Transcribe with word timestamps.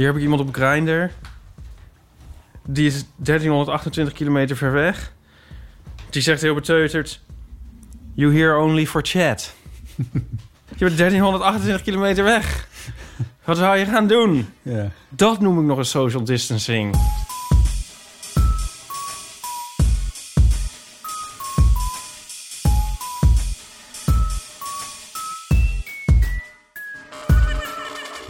Hier 0.00 0.08
heb 0.08 0.18
ik 0.18 0.24
iemand 0.24 0.40
op 0.40 0.54
Grindr. 0.54 1.06
Die 2.66 2.86
is 2.86 3.04
1328 3.16 4.14
kilometer 4.14 4.56
ver 4.56 4.72
weg. 4.72 5.12
Die 6.10 6.22
zegt 6.22 6.40
heel 6.40 6.54
beteuterd... 6.54 7.20
You 8.14 8.36
here 8.36 8.58
only 8.58 8.86
for 8.86 9.02
chat. 9.04 9.54
je 10.76 10.84
bent 10.84 10.98
1328 10.98 11.82
kilometer 11.82 12.24
weg. 12.24 12.68
Wat 13.44 13.56
zou 13.56 13.76
je 13.76 13.84
gaan 13.84 14.06
doen? 14.06 14.48
Ja. 14.62 14.90
Dat 15.08 15.40
noem 15.40 15.58
ik 15.58 15.64
nog 15.64 15.78
een 15.78 15.84
social 15.84 16.24
distancing. 16.24 16.94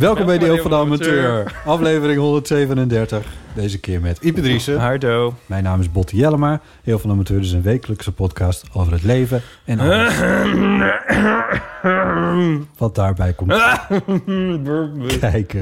Welkom 0.00 0.26
bij 0.26 0.38
de 0.38 0.46
bij 0.46 0.54
Eeuw 0.54 0.62
van 0.62 0.70
de 0.70 0.76
Amateur. 0.76 1.60
Aflevering 1.64 2.18
137. 2.18 3.26
Deze 3.54 3.80
keer 3.80 4.00
met 4.00 4.18
Ipe 4.18 4.40
Driessen. 4.40 4.78
Hardo. 4.78 5.34
Mijn 5.46 5.64
naam 5.64 5.80
is 5.80 5.92
Botte 5.92 6.16
Jellema. 6.16 6.60
Eeuw 6.84 6.98
van 6.98 7.08
de 7.08 7.14
Amateur 7.14 7.40
is 7.40 7.52
een 7.52 7.62
wekelijkse 7.62 8.12
podcast 8.12 8.64
over 8.72 8.92
het 8.92 9.02
leven 9.02 9.42
en 9.64 9.78
alles 9.80 10.14
wat 12.76 12.94
daarbij 12.94 13.32
komt 13.32 13.52
kijken. 15.20 15.60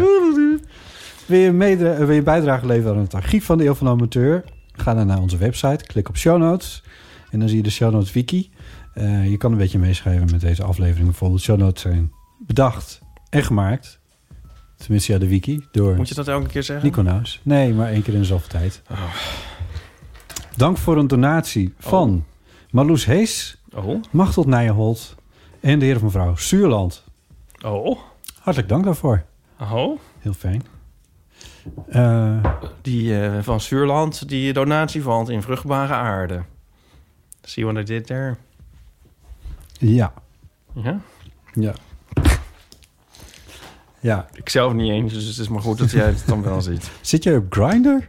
Wil 1.26 1.38
je, 1.38 1.52
mede, 1.52 1.96
wil 1.96 2.14
je 2.14 2.22
bijdrage 2.22 2.66
leveren 2.66 2.96
aan 2.96 3.02
het 3.02 3.14
archief 3.14 3.44
van 3.44 3.58
de 3.58 3.64
Eeuw 3.64 3.74
van 3.74 3.86
de 3.86 3.92
Amateur? 3.92 4.44
Ga 4.72 4.94
dan 4.94 5.06
naar 5.06 5.20
onze 5.20 5.36
website, 5.36 5.84
klik 5.86 6.08
op 6.08 6.16
show 6.16 6.38
notes 6.38 6.84
en 7.30 7.38
dan 7.38 7.48
zie 7.48 7.56
je 7.56 7.62
de 7.62 7.70
show 7.70 7.92
notes 7.92 8.12
wiki. 8.12 8.50
Eh, 8.94 9.30
je 9.30 9.36
kan 9.36 9.52
een 9.52 9.58
beetje 9.58 9.78
meeschrijven 9.78 10.28
met 10.30 10.40
deze 10.40 10.62
aflevering. 10.62 11.06
Bijvoorbeeld 11.06 11.42
show 11.42 11.58
notes 11.58 11.82
zijn 11.82 12.12
bedacht 12.38 13.00
en 13.30 13.42
gemaakt. 13.42 13.97
Tenminste, 14.78 15.12
ja, 15.12 15.18
de 15.18 15.28
wiki 15.28 15.66
door 15.72 15.94
Moet 15.96 16.08
je 16.08 16.14
dat 16.14 16.28
elke 16.28 16.48
keer 16.48 16.62
zeggen? 16.62 16.86
Nico 16.86 17.02
Naus. 17.02 17.40
Nee, 17.42 17.74
maar 17.74 17.88
één 17.90 18.02
keer 18.02 18.14
in 18.14 18.20
de 18.20 18.26
zoveel 18.26 18.48
tijd. 18.48 18.82
Dank 20.56 20.76
voor 20.78 20.96
een 20.96 21.06
donatie 21.06 21.74
van 21.78 22.24
Marloes 22.70 23.04
Hees, 23.04 23.56
Oh. 23.74 24.02
Machtel 24.10 24.44
Nijenholt 24.44 25.14
en 25.60 25.78
de 25.78 25.84
heer 25.84 25.96
of 25.96 26.02
mevrouw 26.02 26.36
Suurland. 26.36 27.04
Oh. 27.64 27.98
Hartelijk 28.40 28.68
dank 28.68 28.84
daarvoor. 28.84 29.24
Oh. 29.60 29.98
Heel 30.18 30.32
fijn. 30.32 30.62
Eh, 31.88 32.44
Die 32.82 33.20
eh, 33.20 33.42
van 33.42 33.60
Zuurland, 33.60 34.28
die 34.28 34.52
donatie 34.52 35.02
valt 35.02 35.28
in 35.28 35.42
vruchtbare 35.42 35.92
aarde. 35.94 36.42
See 37.42 37.64
what 37.64 37.76
I 37.76 37.82
did 37.82 38.06
there? 38.06 38.36
ja, 39.78 40.12
Ja? 40.74 41.00
ja. 41.54 41.72
Ja. 44.00 44.26
Ik 44.32 44.48
zelf 44.48 44.72
niet 44.72 44.90
eens, 44.92 45.12
dus 45.12 45.24
het 45.24 45.38
is 45.38 45.48
maar 45.48 45.62
goed 45.62 45.78
dat 45.78 45.90
jij 45.90 46.06
het 46.06 46.22
dan 46.26 46.42
wel 46.42 46.60
ziet. 46.62 46.90
Zit 47.00 47.24
jij 47.24 47.36
op 47.36 47.46
Grindr? 47.50 48.04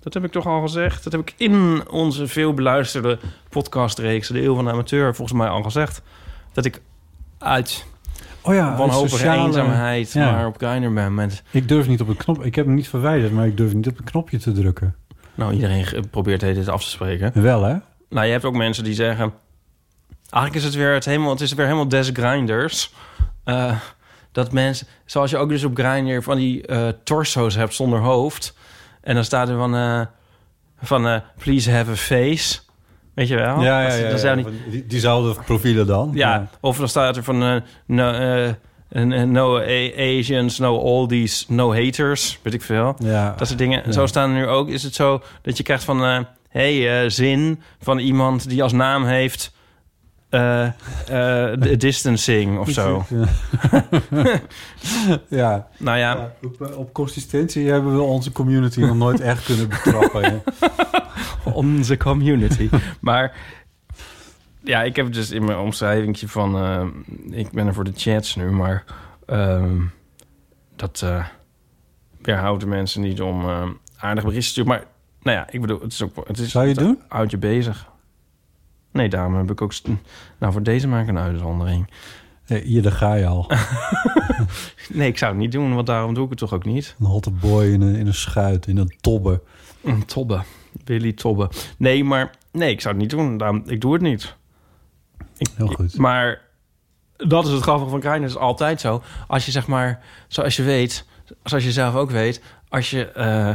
Dat 0.00 0.14
heb 0.14 0.24
ik 0.24 0.30
toch 0.32 0.46
al 0.46 0.60
gezegd. 0.60 1.04
Dat 1.04 1.12
heb 1.12 1.22
ik 1.22 1.34
in 1.36 1.82
onze 1.90 2.26
veel 2.28 2.54
beluisterde 2.54 3.18
podcastreeks... 3.48 4.28
De 4.28 4.42
Eeuw 4.42 4.54
van 4.54 4.64
de 4.64 4.70
Amateur, 4.70 5.14
volgens 5.14 5.38
mij 5.38 5.48
al 5.48 5.62
gezegd. 5.62 6.02
Dat 6.52 6.64
ik 6.64 6.80
uit 7.38 7.84
Oh 8.40 8.54
ja, 8.54 8.76
wanhopige 8.76 9.08
sociale- 9.16 9.46
eenzaamheid 9.46 10.12
Ja. 10.12 10.30
maar 10.32 10.46
op 10.46 10.56
Grindr 10.56 10.92
ben. 10.92 11.14
Met, 11.14 11.42
Ik 11.50 11.68
durf 11.68 11.88
niet 11.88 12.00
op 12.00 12.08
een 12.08 12.16
knop. 12.16 12.44
Ik 12.44 12.54
heb 12.54 12.66
hem 12.66 12.74
niet 12.74 12.88
verwijderd, 12.88 13.32
maar 13.32 13.46
ik 13.46 13.56
durf 13.56 13.74
niet 13.74 13.86
op 13.88 13.98
een 13.98 14.04
knopje 14.04 14.38
te 14.38 14.52
drukken. 14.52 14.94
nou, 15.34 15.52
iedereen 15.52 15.86
probeert 16.10 16.40
dit 16.40 16.68
af 16.68 16.84
te 16.84 16.90
spreken. 16.90 17.42
Wel, 17.42 17.62
hè? 17.62 17.76
Nou, 18.08 18.26
je 18.26 18.32
hebt 18.32 18.44
ook 18.44 18.54
mensen 18.54 18.84
die 18.84 18.94
zeggen... 18.94 19.32
Eigenlijk 20.30 20.54
is 20.54 20.64
het 20.64 20.74
weer, 20.74 20.92
het 20.94 21.04
helemaal, 21.04 21.30
het 21.30 21.40
is 21.40 21.52
weer 21.52 21.64
helemaal 21.64 21.88
des 21.88 22.10
grinders. 22.12 22.92
Eh, 23.44 23.76
dat 24.36 24.52
mensen, 24.52 24.86
zoals 25.04 25.30
je 25.30 25.36
ook 25.36 25.48
dus 25.48 25.64
op 25.64 25.78
Grindr 25.78 26.20
van 26.22 26.36
die 26.36 26.66
eh, 26.66 26.88
torso's 27.04 27.54
hebt 27.54 27.74
zonder 27.74 27.98
hoofd. 28.00 28.56
En 29.00 29.14
dan 29.14 29.24
staat 29.24 29.48
er 29.48 29.56
van, 29.56 29.74
eh, 29.76 30.00
van 30.82 31.06
eh, 31.08 31.16
please 31.38 31.70
have 31.72 31.90
a 31.90 31.94
face. 31.94 32.58
Weet 33.14 33.28
je 33.28 33.36
wel? 33.36 33.60
Dat 33.84 33.92
is- 33.92 34.10
dat 34.10 34.20
zijn 34.20 34.36
die- 34.36 34.70
Die, 34.70 34.86
diezelfde 34.86 35.42
profielen 35.42 35.86
dan. 35.86 36.10
ja, 36.14 36.48
of 36.60 36.76
dan 36.78 36.88
staat 36.88 37.16
er 37.16 37.22
van 37.24 37.38
no, 37.86 38.54
no 39.24 39.60
Asians, 39.96 40.58
no 40.58 40.76
oldies, 40.76 41.44
no 41.48 41.74
haters. 41.74 42.38
Weet 42.42 42.54
ik 42.54 42.62
veel. 42.62 42.94
Ja. 42.98 43.34
Dat 43.36 43.46
soort 43.46 43.58
dingen. 43.58 43.82
Ja. 43.86 43.92
Zo 43.92 44.06
staan 44.06 44.30
er 44.30 44.36
nu 44.36 44.46
ook. 44.46 44.68
Is 44.68 44.82
het 44.82 44.94
zo 44.94 45.22
dat 45.42 45.56
je 45.56 45.62
krijgt 45.62 45.84
van... 45.84 46.26
hey, 46.48 47.10
zin 47.10 47.62
van 47.80 47.98
iemand 47.98 48.48
die 48.48 48.62
als 48.62 48.72
naam 48.72 49.04
heeft... 49.04 49.54
eh, 50.36 51.52
eh, 51.52 51.78
distancing 51.78 52.58
of 52.58 52.70
zo. 52.70 53.04
ja. 55.28 55.68
Nou 55.78 55.98
ja, 55.98 56.14
Ja, 56.14 56.32
op, 56.42 56.76
op 56.76 56.92
consistentie 56.92 57.70
hebben 57.70 57.94
we 57.94 58.02
onze 58.02 58.32
community 58.32 58.80
nog 58.80 58.96
nooit 58.96 59.20
echt 59.20 59.44
kunnen 59.44 59.68
betrappen. 59.68 60.42
onze 61.64 61.96
community. 61.96 62.68
maar 63.00 63.36
ja, 64.60 64.82
ik 64.82 64.96
heb 64.96 65.12
dus 65.12 65.30
in 65.30 65.44
mijn 65.44 65.58
omschrijving 65.58 66.18
van... 66.26 66.56
eh, 66.56 66.86
ik 67.38 67.50
ben 67.50 67.66
er 67.66 67.74
voor 67.74 67.84
de 67.84 67.92
chats 67.94 68.36
nu, 68.36 68.50
maar... 68.50 68.84
ehm, 69.26 69.80
dat 70.76 71.00
eh 71.04 71.26
weerhoudt 72.22 72.60
de 72.60 72.66
mensen 72.66 73.00
niet 73.00 73.20
om 73.20 73.48
eh, 73.48 73.68
aardig 73.96 74.24
berichten 74.24 74.54
te 74.54 74.60
sturen. 74.60 74.70
Maar 74.70 74.84
nou 75.22 75.36
ja, 75.36 75.46
ik 75.50 75.60
bedoel, 75.60 75.80
het 75.80 75.92
is 75.92 76.02
ook... 76.02 76.26
Het 76.26 76.38
is, 76.38 76.50
Zou 76.50 76.64
je 76.66 76.70
het 76.70 76.80
doen? 76.80 76.98
Houd 77.08 77.30
je 77.30 77.38
bezig. 77.38 77.86
Nee, 78.96 79.08
daarom 79.08 79.34
heb 79.36 79.50
ik 79.50 79.60
ook... 79.60 79.72
Nou, 80.38 80.52
voor 80.52 80.62
deze 80.62 80.88
maak 80.88 81.02
ik 81.02 81.08
een 81.08 81.18
uitzondering. 81.18 81.90
Nee, 82.46 82.62
hier, 82.62 82.82
daar 82.82 82.92
ga 82.92 83.14
je 83.14 83.26
al. 83.26 83.50
Nee, 84.88 85.08
ik 85.08 85.18
zou 85.18 85.32
het 85.32 85.40
niet 85.40 85.52
doen, 85.52 85.74
want 85.74 85.86
daarom 85.86 86.14
doe 86.14 86.24
ik 86.24 86.30
het 86.30 86.38
toch 86.38 86.52
ook 86.52 86.64
niet. 86.64 86.94
Een 86.98 87.06
hotte 87.06 87.30
boy 87.30 87.64
in 87.64 87.80
een, 87.80 87.94
in 87.94 88.06
een 88.06 88.14
schuit, 88.14 88.66
in 88.66 88.76
een 88.76 88.96
tobbe. 89.00 89.42
Een 89.82 90.04
tobbe. 90.04 90.42
Willy 90.84 91.12
Tobbe. 91.12 91.50
Nee, 91.76 92.04
maar... 92.04 92.30
Nee, 92.52 92.70
ik 92.70 92.80
zou 92.80 92.94
het 92.94 93.02
niet 93.02 93.12
doen. 93.12 93.36
Daarom, 93.36 93.62
ik 93.66 93.80
doe 93.80 93.92
het 93.92 94.02
niet. 94.02 94.36
Ik, 95.36 95.48
Heel 95.56 95.66
goed. 95.66 95.96
Maar 95.96 96.40
dat 97.16 97.46
is 97.46 97.52
het 97.52 97.62
grappige 97.62 97.90
van 97.90 98.00
Grindr. 98.00 98.24
is 98.26 98.36
altijd 98.36 98.80
zo. 98.80 99.02
Als 99.26 99.44
je 99.44 99.50
zeg 99.50 99.66
maar... 99.66 100.02
Zoals 100.28 100.56
je 100.56 100.62
weet... 100.62 101.06
Zoals 101.44 101.64
je 101.64 101.72
zelf 101.72 101.94
ook 101.94 102.10
weet... 102.10 102.42
Als 102.68 102.90
je... 102.90 103.10
eh, 103.12 103.52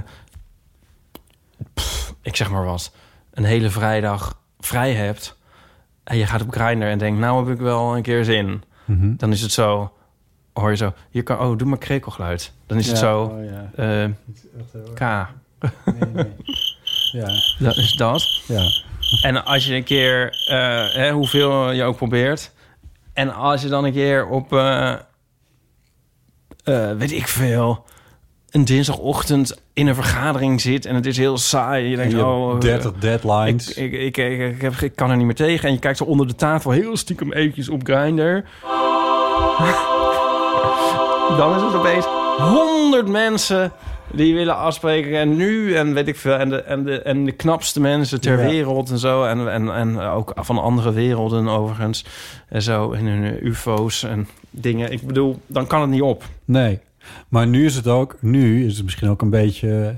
pff, 1.74 2.14
ik 2.22 2.36
zeg 2.36 2.52
maar 2.52 2.66
wat. 2.66 2.96
Een 3.32 3.44
hele 3.44 3.70
vrijdag 3.70 4.41
vrij 4.66 4.94
hebt... 4.94 5.40
En 6.04 6.18
je 6.18 6.26
gaat 6.26 6.42
op 6.42 6.52
Grindr 6.52 6.86
en 6.86 6.98
denkt... 6.98 7.20
Nou 7.20 7.46
heb 7.46 7.56
ik 7.56 7.62
wel 7.62 7.96
een 7.96 8.02
keer 8.02 8.24
zin. 8.24 8.64
Mhm. 8.86 9.16
Dan 9.16 9.32
is 9.32 9.42
het 9.42 9.52
zo... 9.52 9.92
Hoor 10.54 10.70
je 10.70 10.76
zo... 10.76 10.94
Je 11.10 11.22
kan, 11.22 11.40
oh, 11.40 11.58
doe 11.58 11.68
maar 11.68 11.78
krekelgeluid. 11.78 12.54
Dan 12.66 12.78
is 12.78 12.88
het 12.88 12.98
zo... 12.98 13.24
oh 13.24 13.44
ja. 13.46 13.72
eh, 13.76 14.10
K. 14.94 15.28
Nee, 15.86 16.10
nee. 16.14 16.34
Ja, 17.12 17.28
Dat 17.60 17.78
is 17.78 17.94
dat. 17.94 18.42
ja. 18.48 18.70
En 19.22 19.46
als 19.46 19.66
je 19.66 19.76
een 19.76 19.84
keer, 19.84 20.46
eh, 20.48 20.94
hè, 20.94 21.12
hoeveel 21.12 21.72
je 21.72 21.84
ook 21.84 21.96
probeert. 21.96 22.52
En 23.14 23.34
als 23.34 23.62
je 23.62 23.68
dan 23.68 23.84
een 23.86 23.92
keer 23.92 24.28
op, 24.28 24.54
eh, 24.54 24.96
weet 26.98 27.12
ik 27.12 27.28
veel, 27.28 27.86
een 28.52 28.66
dinsdagochtend 28.66 29.62
in 29.74 29.88
een 29.88 29.96
vergadering 29.96 30.62
zit 30.62 30.86
en 30.86 30.96
het 30.96 31.06
is 31.06 31.18
heel 31.18 31.38
saai. 31.38 31.84
Je 31.84 31.92
En 31.92 31.98
denkt, 31.98 32.14
je 32.14 32.26
oh, 32.26 32.50
hebt 32.50 32.62
30 32.62 32.92
deadlines. 33.00 33.74
ik, 33.74 33.92
ik, 33.92 34.18
ik, 34.18 34.40
ik, 34.40 34.62
heb, 34.62 34.74
ik 34.74 34.96
kan 34.96 35.10
er 35.10 35.18
niet 35.18 35.26
meer 35.26 35.36
tegen. 35.36 35.68
En 35.68 35.74
je 35.74 35.80
kijkt 35.80 35.98
zo 35.98 36.04
onder 36.04 36.28
de 36.28 36.36
tafel 36.36 36.72
heel 36.72 36.98
stiekem 36.98 37.34
eventjes 37.34 37.70
op 37.70 37.82
Grindr. 37.84 38.22
Dan 41.38 41.56
is 41.56 41.62
het 41.62 41.74
opeens 41.76 42.06
honderd 42.38 43.08
mensen 43.08 43.72
die 44.14 44.34
willen 44.34 44.58
afspreken. 44.58 45.20
En 45.20 45.36
nu, 45.36 45.76
en 45.76 45.94
weet 45.94 46.08
ik 46.08 46.16
veel. 46.16 46.34
En 46.36 46.50
de, 46.50 46.62
en 46.62 46.84
de, 46.84 47.02
en 47.02 47.26
de 47.26 47.32
knapste 47.32 47.80
mensen 47.82 48.22
ter 48.22 48.40
Ja. 48.40 48.50
wereld 48.50 48.90
en 48.90 48.98
zo. 48.98 49.24
En, 49.24 49.52
en, 49.52 49.76
en 49.76 50.00
ook 50.00 50.34
van 50.36 50.58
andere 50.58 50.92
werelden 50.92 51.48
overigens. 51.48 52.06
En 52.50 52.62
zo. 52.62 52.92
En 52.92 53.06
hun 53.06 53.24
eh, 53.24 53.42
ufo's 53.42 54.04
en 54.04 54.28
dingen. 54.50 54.92
Ik 54.92 55.02
bedoel, 55.02 55.40
dan 55.48 55.68
kan 55.68 55.82
het 55.82 55.90
niet 55.90 56.02
op. 56.02 56.24
Nee. 56.46 56.80
Maar 57.30 57.48
nu 57.48 57.66
is 57.66 57.76
het 57.76 57.88
ook... 57.88 58.18
Nu 58.22 58.66
is 58.66 58.76
het 58.76 58.84
misschien 58.84 59.10
ook 59.10 59.22
een 59.22 59.30
beetje... 59.30 59.98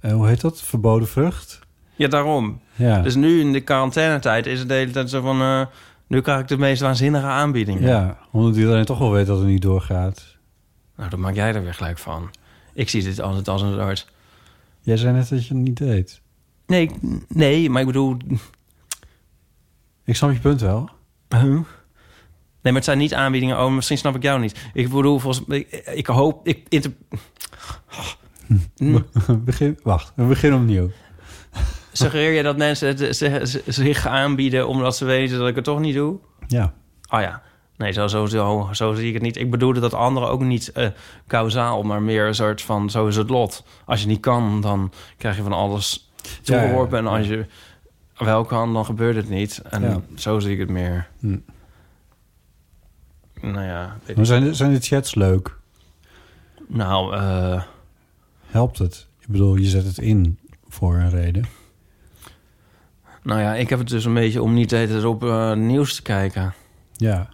eh, 0.00 0.12
hoe 0.12 0.26
heet 0.28 0.40
dat? 0.40 0.62
Verboden 0.62 1.08
vrucht? 1.08 1.58
Ja, 1.94 2.08
daarom. 2.08 2.60
Ja. 2.74 3.02
Dus 3.02 3.14
nu 3.14 3.40
in 3.40 3.52
de 3.52 3.60
quarantainetijd 3.60 4.46
is 4.46 4.58
het 4.58 4.68
de 4.68 4.74
hele 4.74 4.90
tijd 4.90 5.10
zo 5.10 5.20
van... 5.20 5.40
eh, 5.40 5.66
nu 6.06 6.20
krijg 6.20 6.40
ik 6.40 6.48
de 6.48 6.58
meest 6.58 6.82
waanzinnige 6.82 7.26
aanbiedingen. 7.26 7.82
ja, 7.82 8.18
omdat 8.30 8.56
iedereen 8.56 8.84
toch 8.84 8.98
wel 8.98 9.10
weet 9.10 9.26
dat 9.26 9.38
het 9.38 9.46
niet 9.46 9.62
doorgaat. 9.62 10.36
Nou, 10.96 11.10
dan 11.10 11.20
maak 11.20 11.34
jij 11.34 11.54
er 11.54 11.62
weer 11.62 11.74
gelijk 11.74 11.98
van. 11.98 12.30
Ik 12.74 12.88
zie 12.88 13.02
dit 13.02 13.20
altijd 13.20 13.48
als 13.48 13.62
een 13.62 13.74
soort... 13.74 14.08
Jij 14.80 14.96
zei 14.96 15.12
net 15.12 15.28
dat 15.28 15.46
je 15.46 15.54
het 15.54 15.62
niet 15.62 15.76
deed. 15.76 16.20
Nee, 16.66 16.90
nee, 17.28 17.70
maar 17.70 17.80
ik 17.80 17.86
bedoel... 17.86 18.16
Ik 20.04 20.16
snap 20.16 20.32
je 20.32 20.38
punt 20.38 20.60
wel. 20.60 20.90
Huh? 21.28 21.60
Nee, 22.62 22.72
maar 22.72 22.82
het 22.82 22.84
zijn 22.84 22.98
niet 22.98 23.14
aanbiedingen. 23.14 23.58
Oh, 23.64 23.72
misschien 23.72 23.98
snap 23.98 24.14
ik 24.16 24.22
jou 24.22 24.40
niet. 24.40 24.70
Ik 24.72 24.88
bedoel, 24.90 25.18
volgens 25.18 25.44
ik, 25.48 25.70
ik 25.94 26.06
hoop... 26.06 26.46
Ik, 26.46 26.66
inter-. 26.68 26.92
Begin, 29.44 29.78
wacht, 29.82 30.12
we 30.16 30.24
beginnen 30.24 30.60
opnieuw. 30.60 30.90
Suggereer 31.92 32.32
je 32.32 32.42
dat 32.42 32.56
mensen 32.56 32.88
het, 32.88 33.16
zich- 33.66 34.06
aanbieden... 34.06 34.68
omdat 34.68 34.96
ze 34.96 35.04
weten 35.04 35.38
dat 35.38 35.48
ik 35.48 35.54
het 35.54 35.64
toch 35.64 35.80
niet 35.80 35.94
doe? 35.94 36.18
Ja. 36.46 36.72
Oh 37.10 37.20
ja. 37.20 37.42
Nee, 37.76 37.92
zo, 37.92 38.06
zo, 38.06 38.26
zo, 38.26 38.68
zo 38.72 38.92
zie 38.94 39.06
ik 39.08 39.14
het 39.14 39.22
niet. 39.22 39.36
Ik 39.36 39.50
bedoelde 39.50 39.80
dat 39.80 39.94
anderen 39.94 40.28
ook 40.28 40.40
niet 40.42 40.72
eh 40.72 40.88
kausaal... 41.26 41.82
maar 41.82 42.02
meer 42.02 42.26
een 42.26 42.34
soort 42.34 42.62
van, 42.62 42.90
zo 42.90 43.06
is 43.06 43.16
het 43.16 43.30
lot. 43.30 43.64
Als 43.84 44.00
je 44.00 44.06
niet 44.06 44.20
kan, 44.20 44.60
dan 44.60 44.92
krijg 45.16 45.36
je 45.36 45.42
van 45.42 45.52
alles 45.52 46.10
Ja, 46.22 46.30
ja, 46.54 46.60
toegeworpen. 46.60 47.02
ja. 47.04 47.10
En 47.10 47.16
als 47.18 47.26
je 47.26 47.46
wel 48.18 48.44
kan, 48.44 48.72
dan 48.72 48.84
gebeurt 48.84 49.16
het 49.16 49.28
niet. 49.28 49.62
En 49.70 50.04
zo 50.14 50.38
zie 50.38 50.52
ik 50.52 50.58
het 50.58 50.70
meer. 50.70 51.08
Hm. 51.20 51.36
Nou 53.40 53.64
ja, 53.64 53.96
weet 54.04 54.16
Maar 54.16 54.26
zijn, 54.26 54.44
de- 54.44 54.54
zijn 54.54 54.72
de 54.72 54.80
chats 54.80 55.14
leuk? 55.14 55.56
nou... 56.66 57.14
eh, 57.16 57.62
Helpt 58.46 58.78
het? 58.78 59.06
Ik 59.20 59.26
bedoel, 59.28 59.56
je 59.56 59.68
zet 59.68 59.84
het 59.84 59.98
in 59.98 60.38
voor 60.68 60.94
een 60.94 61.10
reden. 61.10 61.44
Nou 63.22 63.40
ja, 63.40 63.54
ik 63.54 63.68
heb 63.68 63.78
het 63.78 63.88
dus 63.88 64.04
een 64.04 64.14
beetje 64.14 64.42
om 64.42 64.54
niet 64.54 64.68
de 64.70 65.04
op 65.04 65.24
eh, 65.24 65.52
nieuws 65.54 65.94
te 65.94 66.02
kijken. 66.02 66.54
Ja. 66.96 67.28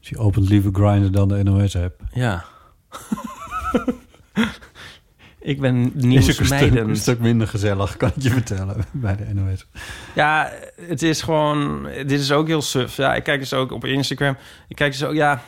Dus 0.00 0.08
je 0.08 0.18
opent 0.18 0.48
liever 0.48 0.70
Grindr 0.74 1.10
dan 1.10 1.28
de 1.28 1.42
NOS-app. 1.42 2.00
Ja. 2.12 2.44
ik 5.42 5.60
ben 5.60 5.92
Is 5.94 6.30
ook 6.30 6.38
een 6.38 6.46
stuk, 6.46 6.74
een 6.74 6.96
stuk 6.96 7.20
minder 7.20 7.48
gezellig, 7.48 7.96
kan 7.96 8.08
ik 8.16 8.22
je 8.22 8.30
vertellen, 8.30 8.84
bij 8.92 9.16
de 9.16 9.34
NOS. 9.34 9.66
Ja, 10.14 10.52
het 10.86 11.02
is 11.02 11.22
gewoon... 11.22 11.88
Dit 12.06 12.20
is 12.20 12.32
ook 12.32 12.46
heel 12.46 12.62
suf. 12.62 12.96
Ja, 12.96 13.14
ik 13.14 13.22
kijk 13.22 13.40
dus 13.40 13.52
ook 13.52 13.72
op 13.72 13.84
Instagram. 13.84 14.36
Ik 14.68 14.76
kijk 14.76 14.92
dus 14.92 15.04
ook... 15.04 15.14
Ja, 15.14 15.42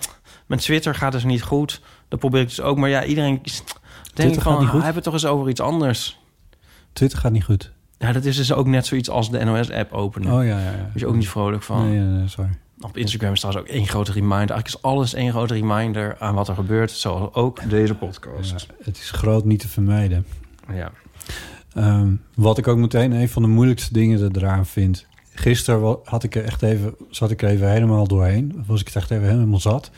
mijn 0.47 0.61
Twitter 0.61 0.95
gaat 0.95 1.13
dus 1.13 1.25
niet 1.25 1.43
goed. 1.43 1.81
Dat 2.09 2.19
probeer 2.19 2.41
ik 2.41 2.49
dus 2.49 2.61
ook. 2.61 2.77
Maar 2.77 2.89
ja, 2.89 3.05
iedereen 3.05 3.41
denkt 4.15 4.43
van... 4.43 4.61
niet 4.61 4.69
goed? 4.69 4.83
Hij 4.83 4.93
het 4.93 5.03
toch 5.03 5.13
eens 5.13 5.27
over 5.27 5.49
iets 5.49 5.61
anders. 5.61 6.19
Twitter 6.93 7.19
gaat 7.19 7.33
niet 7.33 7.45
goed. 7.45 7.73
Ja, 7.99 8.13
dat 8.13 8.25
is 8.25 8.37
dus 8.37 8.53
ook 8.53 8.67
net 8.67 8.87
zoiets 8.87 9.11
als 9.11 9.31
de 9.31 9.45
NOS-app 9.45 9.93
openen. 9.93 10.33
Oh 10.33 10.45
ja, 10.45 10.59
ja, 10.59 10.65
ja. 10.65 10.77
Daar 10.77 10.91
is 10.95 11.01
je 11.01 11.07
ook 11.07 11.15
niet 11.15 11.29
vrolijk 11.29 11.63
van. 11.63 11.91
Nee, 11.91 12.29
sorry. 12.29 12.51
Op 12.81 12.97
Instagram 12.97 13.33
is 13.33 13.41
trouwens 13.41 13.67
ook 13.67 13.75
één 13.77 13.87
grote 13.87 14.13
reminder. 14.13 14.37
Eigenlijk 14.51 14.67
is 14.69 14.83
alles 14.83 15.15
één 15.15 15.31
grote 15.31 15.55
reminder 15.55 16.17
aan 16.19 16.35
wat 16.35 16.49
er 16.49 16.55
gebeurt. 16.55 16.91
Zoals 16.91 17.35
ook 17.35 17.71
deze 17.71 17.95
podcast. 17.95 18.51
Ja, 18.51 18.75
het 18.85 18.97
is 18.97 19.11
groot 19.11 19.45
niet 19.45 19.61
te 19.61 19.69
vermijden. 19.69 20.27
Ja. 20.73 20.93
Ehm, 21.75 22.15
wat 22.35 22.59
ik 22.59 22.69
ook 22.69 22.79
meteen 22.79 23.13
een 23.13 23.29
van 23.29 23.43
de 23.43 23.49
moeilijkste 23.49 23.93
dingen 23.93 24.37
eraan 24.37 24.67
vind. 24.67 25.07
Gisteren 25.35 25.99
had 26.05 26.23
ik 26.23 26.35
er 26.35 26.45
echt 26.45 26.63
even, 26.63 26.95
zat 27.11 27.31
ik 27.31 27.43
er 27.43 27.49
even 27.49 27.71
helemaal 27.71 28.07
doorheen. 28.07 28.65
Was 28.67 28.81
ik 28.81 28.87
het 28.87 28.97
echt 28.97 29.11
even 29.11 29.29
helemaal 29.29 29.61
zat. 29.61 29.91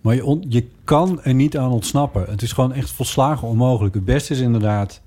Maar 0.00 0.14
je, 0.14 0.24
on- 0.24 0.44
je 0.48 0.68
kan 0.84 1.22
er 1.22 1.34
niet 1.34 1.58
aan 1.58 1.70
ontsnappen. 1.70 2.24
Het 2.28 2.42
is 2.42 2.52
gewoon 2.52 2.72
echt 2.72 2.90
volslagen 2.90 3.48
onmogelijk. 3.48 3.94
Het 3.94 4.04
beste 4.04 4.32
is 4.32 4.40
inderdaad... 4.40 5.00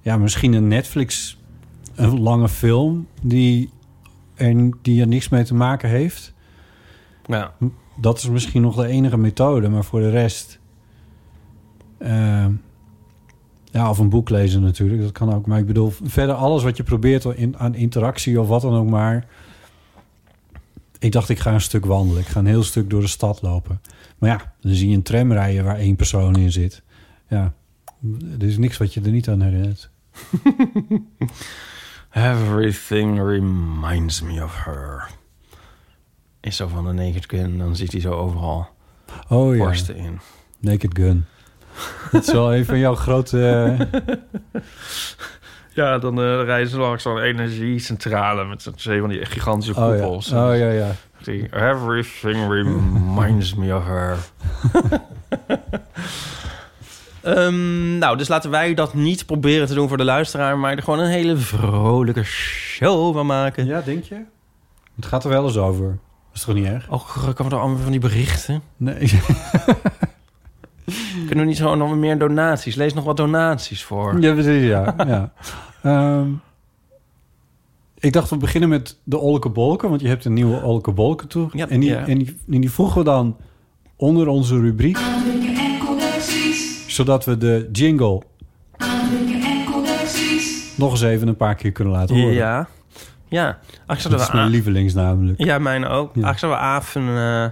Ja, 0.00 0.16
misschien 0.16 0.52
een 0.52 0.68
Netflix... 0.68 1.38
Een 1.94 2.20
lange 2.20 2.48
film 2.48 3.06
die 3.22 3.70
er, 4.36 4.70
die 4.82 5.00
er 5.00 5.06
niks 5.06 5.28
mee 5.28 5.44
te 5.44 5.54
maken 5.54 5.88
heeft. 5.88 6.34
ja. 7.26 7.52
Dat 8.00 8.18
is 8.18 8.28
misschien 8.28 8.62
nog 8.62 8.76
de 8.76 8.86
enige 8.86 9.16
methode. 9.16 9.68
Maar 9.68 9.84
voor 9.84 10.00
de 10.00 10.10
rest... 10.10 10.58
ehm, 11.98 12.52
ja, 13.64 13.90
of 13.90 13.98
een 13.98 14.08
boek 14.08 14.30
lezen 14.30 14.62
natuurlijk. 14.62 15.02
Dat 15.02 15.12
kan 15.12 15.34
ook. 15.34 15.46
Maar 15.46 15.58
ik 15.58 15.66
bedoel, 15.66 15.92
verder 16.02 16.34
alles 16.34 16.62
wat 16.62 16.76
je 16.76 16.82
probeert 16.82 17.24
in, 17.24 17.58
aan 17.58 17.74
interactie 17.74 18.40
of 18.40 18.48
wat 18.48 18.62
dan 18.62 18.74
ook 18.74 18.90
maar. 18.90 19.26
Ik 20.98 21.12
dacht, 21.12 21.28
ik 21.28 21.38
ga 21.38 21.52
een 21.52 21.60
stuk 21.60 21.84
wandelen. 21.84 22.22
Ik 22.22 22.28
ga 22.28 22.40
een 22.40 22.46
heel 22.46 22.62
stuk 22.62 22.90
door 22.90 23.00
de 23.00 23.06
stad 23.06 23.42
lopen. 23.42 23.80
Maar 24.18 24.30
ja, 24.30 24.54
dan 24.60 24.74
zie 24.74 24.88
je 24.88 24.96
een 24.96 25.02
tram 25.02 25.32
rijden 25.32 25.64
waar 25.64 25.78
één 25.78 25.96
persoon 25.96 26.36
in 26.36 26.52
zit. 26.52 26.82
Ja, 27.28 27.52
er 28.38 28.46
is 28.46 28.58
niks 28.58 28.76
wat 28.76 28.94
je 28.94 29.00
er 29.00 29.10
niet 29.10 29.28
aan 29.28 29.40
herinnert. 29.40 29.90
Everything 32.16 33.20
reminds 33.20 34.22
me 34.22 34.42
of 34.42 34.64
her. 34.64 35.08
Is 36.40 36.56
zo 36.56 36.68
van 36.68 36.84
de 36.84 36.92
Naked 36.92 37.24
Gun. 37.28 37.58
Dan 37.58 37.76
zit 37.76 37.92
hij 37.92 38.00
zo 38.00 38.12
overal 38.12 38.68
Oh 39.28 39.56
ja, 39.56 39.72
in. 39.94 40.20
Naked 40.60 40.90
Gun. 40.92 41.26
Dat 42.10 42.26
is 42.26 42.32
wel 42.32 42.54
een 42.54 42.64
van 42.64 42.78
jouw 42.78 42.94
grote... 42.94 43.40
eh, 44.00 44.14
Ja, 45.74 45.98
dan 45.98 46.20
uh, 46.20 46.44
rijden 46.44 46.68
ze 46.68 46.78
langs 46.78 47.02
zo'n 47.02 47.20
energiecentrale... 47.20 48.44
met 48.44 48.62
zo'n 48.62 48.74
twee 48.74 49.00
van 49.00 49.08
die 49.08 49.24
gigantische 49.24 49.80
oh, 49.80 49.96
ja. 49.96 50.02
koepels. 50.02 50.32
oh 50.32 50.56
ja, 50.56 50.70
ja. 50.70 50.90
Die, 51.22 51.54
Everything 51.54 52.48
reminds 52.48 53.54
me 53.54 53.74
of 53.74 53.84
her. 53.84 54.16
Ehm, 57.26 57.98
nou, 57.98 58.16
dus 58.16 58.28
laten 58.28 58.50
wij 58.50 58.74
dat 58.74 58.94
niet 58.94 59.26
proberen 59.26 59.66
te 59.66 59.74
doen 59.74 59.88
voor 59.88 59.96
de 59.96 60.04
luisteraar... 60.04 60.58
maar 60.58 60.76
er 60.76 60.82
gewoon 60.82 60.98
een 60.98 61.10
hele 61.10 61.36
vrolijke 61.36 62.22
show 62.22 63.14
van 63.14 63.26
maken. 63.26 63.66
Ja, 63.66 63.80
denk 63.80 64.04
je? 64.04 64.20
Het 64.96 65.06
gaat 65.06 65.24
er 65.24 65.30
wel 65.30 65.44
eens 65.44 65.56
over. 65.56 65.86
Dat 65.86 66.34
is 66.34 66.42
toch 66.42 66.54
niet 66.54 66.64
erg? 66.64 66.90
Oh, 66.90 67.34
kan 67.34 67.48
we 67.48 67.54
er 67.54 67.60
allemaal 67.60 67.82
van 67.82 67.90
die 67.90 68.00
berichten? 68.00 68.62
Nee. 68.76 68.98
Kunnen 71.26 71.44
we 71.44 71.50
niet 71.50 71.56
gewoon 71.56 71.78
nog 71.78 71.96
meer 71.96 72.18
donaties? 72.18 72.74
Lees 72.74 72.94
nog 72.94 73.04
wat 73.04 73.16
donaties 73.16 73.84
voor. 73.84 74.20
Ja, 74.20 74.32
precies, 74.32 74.68
ja. 74.68 74.94
ja. 75.06 75.32
Ehm, 75.82 76.28
ik 77.98 78.12
dacht, 78.12 78.30
we 78.30 78.36
beginnen 78.36 78.68
met 78.68 78.98
de 79.04 79.18
Olke 79.18 79.48
Bolken, 79.48 79.88
want 79.88 80.00
je 80.00 80.08
hebt 80.08 80.24
een 80.24 80.32
nieuwe 80.32 80.62
Olke 80.62 80.92
Bolken 80.92 81.28
toe. 81.28 81.48
Ja, 81.52 81.68
en, 81.68 81.80
die, 81.80 81.90
ja. 81.90 82.06
en, 82.06 82.18
die, 82.18 82.36
en 82.50 82.60
die 82.60 82.70
voegen 82.70 82.98
we 82.98 83.04
dan 83.04 83.36
onder 83.96 84.28
onze 84.28 84.60
rubriek. 84.60 84.98
Zodat 86.96 87.24
we 87.24 87.36
de 87.36 87.68
jingle 87.72 88.22
nog 90.76 90.90
eens 90.90 91.02
even 91.02 91.28
een 91.28 91.36
paar 91.36 91.54
keer 91.54 91.72
kunnen 91.72 91.92
laten 91.92 92.16
horen. 92.16 92.34
Ja. 92.34 92.68
Ja. 93.28 93.58
Ach, 93.86 94.02
Dat 94.02 94.20
is 94.20 94.30
mijn 94.30 94.50
lievelings 94.50 94.94
namelijk. 94.94 95.44
ja, 95.44 95.58
mijn 95.58 95.86
ook. 95.86 96.14
Ja. 96.14 96.28
Ach, 96.28 96.38
zouden 96.38 96.60
we 96.60 96.66
Aaf 96.66 96.94
een 96.94 97.08
uh, 97.08 97.46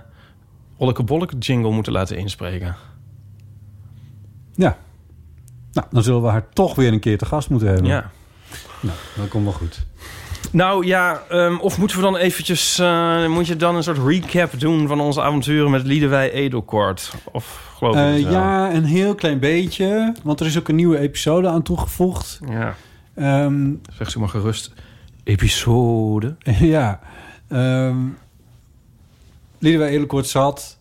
Olleke 0.76 1.38
jingle 1.38 1.70
moeten 1.70 1.92
laten 1.92 2.16
inspreken. 2.16 2.76
Ja. 4.54 4.76
Nou, 5.72 5.86
dan 5.90 6.02
zullen 6.02 6.22
we 6.22 6.28
haar 6.28 6.48
toch 6.52 6.74
weer 6.74 6.92
een 6.92 7.00
keer 7.00 7.18
te 7.18 7.26
gast 7.26 7.50
moeten 7.50 7.68
hebben. 7.68 7.86
Ja. 7.86 8.10
Nou, 8.80 8.96
dat 9.16 9.28
komt 9.28 9.44
wel 9.44 9.52
goed. 9.52 9.86
Nou 10.50 10.86
ja, 10.86 11.22
ehm, 11.28 11.56
of 11.56 11.78
moeten 11.78 11.96
we 11.96 12.02
dan 12.02 12.16
eventjes... 12.16 12.78
eh, 12.78 13.26
moet 13.28 13.46
je 13.46 13.56
dan 13.56 13.76
een 13.76 13.82
soort 13.82 13.98
recap 14.06 14.60
doen 14.60 14.86
van 14.88 15.00
onze 15.00 15.22
avonturen 15.22 15.70
met 15.70 15.86
Liedewij 15.86 16.30
Edelkort? 16.32 17.12
Of 17.32 17.72
geloof 17.76 17.94
je 17.94 18.00
Eh, 18.00 18.12
het 18.12 18.32
ja, 18.32 18.74
een 18.74 18.84
heel 18.84 19.14
klein 19.14 19.38
beetje. 19.38 20.14
Want 20.22 20.40
er 20.40 20.46
is 20.46 20.58
ook 20.58 20.68
een 20.68 20.74
nieuwe 20.74 20.98
episode 20.98 21.48
aan 21.48 21.62
toegevoegd. 21.62 22.40
Ja. 22.48 22.74
Ehm, 23.14 23.72
Zeg 23.98 24.10
ze 24.10 24.18
maar 24.18 24.28
gerust. 24.28 24.72
Episode. 25.24 26.36
ja. 26.76 27.00
Um, 27.48 28.16
Liedewij 29.58 29.88
Edelkort 29.88 30.26
zat 30.26 30.78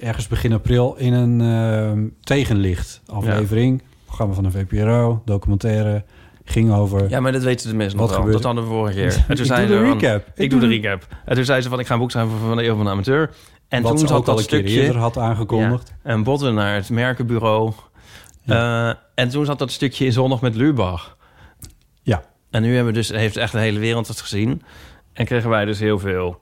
ergens 0.00 0.28
begin 0.28 0.52
april 0.52 0.94
in 0.96 1.12
een 1.12 1.40
ehm, 1.40 2.06
tegenlicht 2.20 3.00
aflevering. 3.06 3.82
Programma 4.04 4.34
van 4.34 4.44
de 4.44 4.50
VPRO, 4.50 5.22
documentaire. 5.24 6.04
Ging 6.48 6.72
over... 6.72 7.08
Ja, 7.08 7.20
maar 7.20 7.32
dat 7.32 7.42
weten 7.42 7.68
de 7.70 7.76
mensen 7.76 7.98
Wat 7.98 8.06
nog 8.08 8.16
wel. 8.16 8.26
gebeurde- 8.26 8.42
Dat 8.48 8.54
hadden 8.54 8.72
we 8.72 8.78
vorige 8.78 8.94
keer. 8.98 9.24
En 9.28 9.36
toen 9.36 9.44
Ik 9.44 9.56
doe 9.56 9.66
de 9.66 9.74
van- 9.88 9.98
recap. 10.00 10.26
Ik, 10.26 10.32
Ik 10.44 10.50
doe 10.50 10.60
de 10.60 10.66
recap. 10.66 11.06
En 11.24 11.34
toen 11.34 11.44
zei 11.44 11.60
ze 11.60 11.68
van, 11.68 11.78
ik 11.80 11.86
ga 11.86 11.92
een 11.94 12.00
boek 12.00 12.10
schrijven 12.10 12.38
van 12.38 12.56
de 12.56 12.64
eeuw 12.64 12.76
van 12.76 12.84
de 12.84 12.90
amateur. 12.90 13.30
En 13.68 13.82
wat 13.82 13.90
toen 13.90 14.00
ze 14.00 14.06
zat 14.06 14.16
al 14.16 14.22
dat 14.24 14.38
een 14.38 14.46
keer 14.46 14.58
stukje... 14.58 14.80
eerder 14.82 15.00
had 15.00 15.18
aangekondigd. 15.18 15.92
En 16.02 16.22
botten 16.22 16.54
naar 16.54 16.74
het 16.74 16.90
merkenbureau. 16.90 17.72
Eh, 18.46 18.88
en 19.14 19.28
toen 19.28 19.44
zat 19.44 19.58
dat 19.58 19.70
stukje 19.70 20.04
in 20.04 20.12
Zondag 20.12 20.40
met 20.40 20.54
Lubach. 20.54 21.16
Ja. 22.02 22.22
En 22.50 22.62
nu 22.62 22.74
hebben 22.74 22.92
we 22.92 22.98
dus, 22.98 23.08
heeft 23.08 23.36
echt 23.36 23.52
de 23.52 23.58
hele 23.58 23.78
wereld 23.78 24.08
het 24.08 24.20
gezien. 24.20 24.62
En 25.12 25.24
kregen 25.24 25.50
wij 25.50 25.64
dus 25.64 25.78
heel 25.78 25.98
veel 25.98 26.40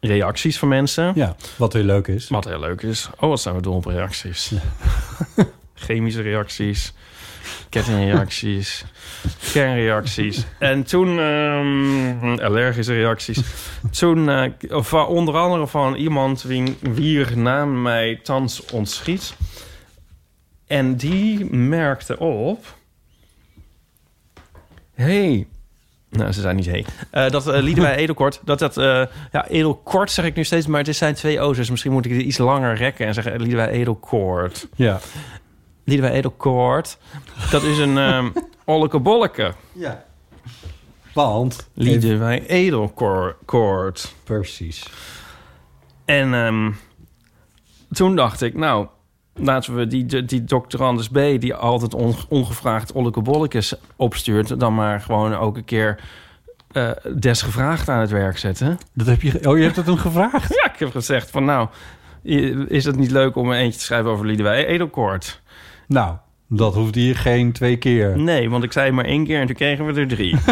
reacties 0.00 0.58
van 0.58 0.68
mensen. 0.68 1.12
Ja, 1.14 1.36
wat 1.56 1.72
heel 1.72 1.82
leuk 1.84 2.06
is. 2.06 2.28
Wat 2.28 2.44
heel 2.44 2.60
leuk 2.60 2.82
is. 2.82 3.10
Oh, 3.20 3.28
wat 3.28 3.40
zijn 3.40 3.54
we 3.54 3.62
dol 3.62 3.74
op 3.74 3.84
reacties. 3.84 4.52
Chemische 5.74 6.22
reacties, 6.22 6.94
kettingreacties, 7.68 8.84
kernreacties. 9.52 10.44
En 10.58 10.82
toen 10.82 11.18
ehm, 11.18 12.38
allergische 12.38 12.94
reacties. 12.94 13.40
Toen, 13.90 14.28
eh, 14.28 14.50
of, 14.68 14.92
uh, 14.92 15.08
onder 15.08 15.36
andere 15.36 15.66
van 15.66 15.94
iemand 15.94 16.42
wie, 16.42 16.76
wier 16.80 17.38
naam 17.38 17.82
mij 17.82 18.20
thans 18.22 18.64
ontschiet. 18.64 19.34
En 20.66 20.96
die 20.96 21.54
merkte 21.54 22.18
op... 22.18 22.76
hey, 24.94 25.46
nou, 26.12 26.32
ze 26.32 26.40
zijn 26.40 26.56
niet 26.56 26.66
hey. 26.66 26.84
Uh, 27.12 27.30
dat 27.30 27.48
uh, 27.48 27.62
Liedewij 27.62 27.96
Edelkort, 28.02 28.40
dat 28.44 28.58
dat... 28.58 28.76
Uh, 28.76 29.02
ja, 29.32 29.48
Edelkort 29.48 30.10
zeg 30.10 30.24
ik 30.24 30.34
nu 30.34 30.44
steeds, 30.44 30.66
maar 30.66 30.84
het 30.84 30.96
zijn 30.96 31.14
twee 31.14 31.40
O's. 31.40 31.56
Dus 31.56 31.70
misschien 31.70 31.92
moet 31.92 32.04
ik 32.04 32.12
het 32.12 32.20
iets 32.20 32.38
langer 32.38 32.74
rekken 32.74 33.06
en 33.06 33.14
zeggen 33.14 33.40
Liedewij 33.40 33.68
Edelkort. 33.68 34.68
Ja. 34.74 35.00
Liedewij 35.84 36.12
Edelkort, 36.12 36.98
dat 37.50 37.62
is 37.62 37.78
een 37.78 37.96
um, 37.96 38.32
olleke 38.64 38.98
bolleke. 38.98 39.52
Ja. 39.72 40.04
Want... 41.14 41.68
Liedewij 41.74 42.46
Edelkort. 42.46 44.14
Precies. 44.24 44.86
En 46.04 46.32
um, 46.32 46.76
toen 47.90 48.16
dacht 48.16 48.42
ik, 48.42 48.54
nou, 48.54 48.86
laten 49.34 49.74
we 49.74 49.86
die, 49.86 50.06
die, 50.06 50.24
die 50.24 50.44
doctorandus 50.44 51.08
B... 51.08 51.14
die 51.14 51.54
altijd 51.54 51.94
on, 51.94 52.14
ongevraagd 52.28 52.92
ollekebollekes 52.92 53.74
opstuurt... 53.96 54.60
dan 54.60 54.74
maar 54.74 55.00
gewoon 55.00 55.34
ook 55.34 55.56
een 55.56 55.64
keer 55.64 56.00
uh, 56.72 56.90
desgevraagd 57.18 57.88
aan 57.88 58.00
het 58.00 58.10
werk 58.10 58.38
zetten. 58.38 58.78
Dat 58.94 59.06
heb 59.06 59.22
je... 59.22 59.48
Oh, 59.48 59.56
je 59.56 59.62
hebt 59.62 59.76
het 59.76 59.86
hem 59.86 59.96
gevraagd? 59.96 60.54
ja, 60.62 60.72
ik 60.72 60.78
heb 60.78 60.90
gezegd 60.90 61.30
van 61.30 61.44
nou... 61.44 61.68
is 62.66 62.84
het 62.84 62.96
niet 62.96 63.10
leuk 63.10 63.36
om 63.36 63.50
een 63.50 63.56
eentje 63.56 63.78
te 63.78 63.84
schrijven 63.84 64.10
over 64.10 64.26
Liedewij 64.26 64.66
Edelkort? 64.66 65.40
Nou, 65.86 66.16
dat 66.56 66.74
hoeft 66.74 66.94
hier 66.94 67.16
geen 67.16 67.52
twee 67.52 67.76
keer. 67.76 68.18
Nee, 68.18 68.50
want 68.50 68.64
ik 68.64 68.72
zei 68.72 68.90
maar 68.90 69.04
één 69.04 69.24
keer 69.24 69.40
en 69.40 69.46
toen 69.46 69.56
kregen 69.56 69.86
we 69.86 70.00
er 70.00 70.08
drie. 70.08 70.38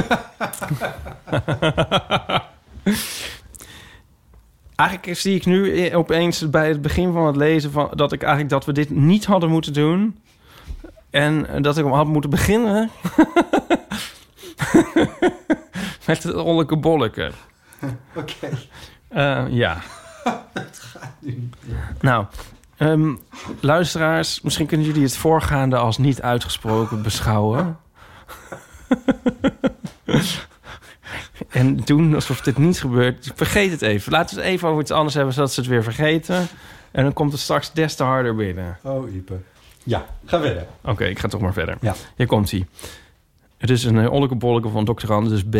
eigenlijk 4.74 5.18
zie 5.18 5.34
ik 5.34 5.46
nu 5.46 5.94
opeens 5.94 6.50
bij 6.50 6.68
het 6.68 6.82
begin 6.82 7.12
van 7.12 7.26
het 7.26 7.36
lezen 7.36 7.70
van 7.70 7.90
dat 7.94 8.12
ik 8.12 8.22
eigenlijk 8.22 8.52
dat 8.52 8.64
we 8.64 8.72
dit 8.72 8.90
niet 8.90 9.24
hadden 9.24 9.50
moeten 9.50 9.72
doen 9.72 10.18
en 11.10 11.62
dat 11.62 11.78
ik 11.78 11.84
had 11.84 12.06
moeten 12.06 12.30
beginnen 12.30 12.90
met 16.06 16.22
het 16.22 16.34
olleke 16.34 16.76
bolleke. 16.76 17.30
Oké. 18.14 18.32
Okay. 18.42 18.68
Uh, 19.12 19.44
ja. 19.52 19.82
nou, 22.00 22.26
um, 22.82 23.18
luisteraars, 23.60 24.40
misschien 24.40 24.66
kunnen 24.66 24.86
jullie 24.86 25.02
het 25.02 25.16
voorgaande 25.16 25.76
als 25.76 25.98
niet 25.98 26.22
uitgesproken 26.22 27.02
beschouwen. 27.02 27.78
En 31.48 31.76
doen 31.76 32.14
alsof 32.14 32.40
dit 32.40 32.58
niet 32.58 32.80
gebeurt. 32.80 33.32
Vergeet 33.34 33.70
het 33.70 33.82
even. 33.82 34.12
Laten 34.12 34.36
we 34.36 34.42
het 34.42 34.50
even 34.50 34.68
over 34.68 34.80
iets 34.80 34.90
anders 34.90 35.14
hebben, 35.14 35.34
zodat 35.34 35.52
ze 35.52 35.60
het 35.60 35.68
weer 35.68 35.82
vergeten. 35.82 36.48
En 36.90 37.02
dan 37.02 37.12
komt 37.12 37.32
het 37.32 37.40
straks 37.40 37.72
des 37.72 37.94
te 37.94 38.02
harder 38.02 38.34
binnen. 38.34 38.78
Oh, 38.82 39.14
Ipe. 39.14 39.38
Ja, 39.82 40.06
ga 40.24 40.40
verder. 40.40 40.66
Oké, 40.80 40.90
okay, 40.90 41.08
ik 41.08 41.18
ga 41.18 41.28
toch 41.28 41.40
maar 41.40 41.52
verder. 41.52 41.76
Ja. 41.80 41.94
Hier 42.16 42.26
komt 42.26 42.50
hij. 42.50 42.66
Het 43.58 43.70
is 43.70 43.84
een 43.84 43.96
uh, 43.96 44.12
olleke 44.12 44.70
van 44.70 44.84
Dr. 44.84 45.12
Anders 45.12 45.44
B. 45.44 45.56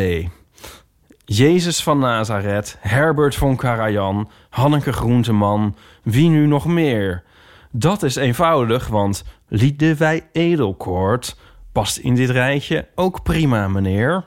Jezus 1.25 1.83
van 1.83 1.99
Nazareth, 1.99 2.77
Herbert 2.81 3.35
von 3.35 3.57
Karajan, 3.57 4.31
Hanneke 4.50 4.92
Groenteman, 4.92 5.76
wie 6.02 6.28
nu 6.28 6.47
nog 6.47 6.66
meer? 6.66 7.23
Dat 7.71 8.02
is 8.02 8.16
eenvoudig, 8.16 8.88
want 8.88 9.25
Liedewij 9.49 10.28
Edelkoort 10.33 11.37
past 11.73 11.97
in 11.97 12.14
dit 12.14 12.30
rijtje 12.30 12.87
ook 12.95 13.23
prima, 13.23 13.69
meneer. 13.69 14.25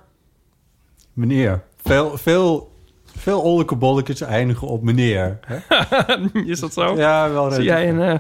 Meneer. 1.13 1.63
Veel, 1.84 2.18
veel, 2.18 2.72
veel 3.06 3.42
olleke 3.42 3.75
bolletjes 3.75 4.22
eindigen 4.22 4.68
op 4.68 4.84
meneer. 4.84 5.39
Hè? 5.46 5.58
is 6.51 6.60
dat 6.60 6.74
zo? 6.74 6.96
Ja, 6.98 7.30
wel. 7.30 7.51
Zie 7.51 7.63
jij 7.63 7.89
een 7.89 8.00
uh, 8.00 8.13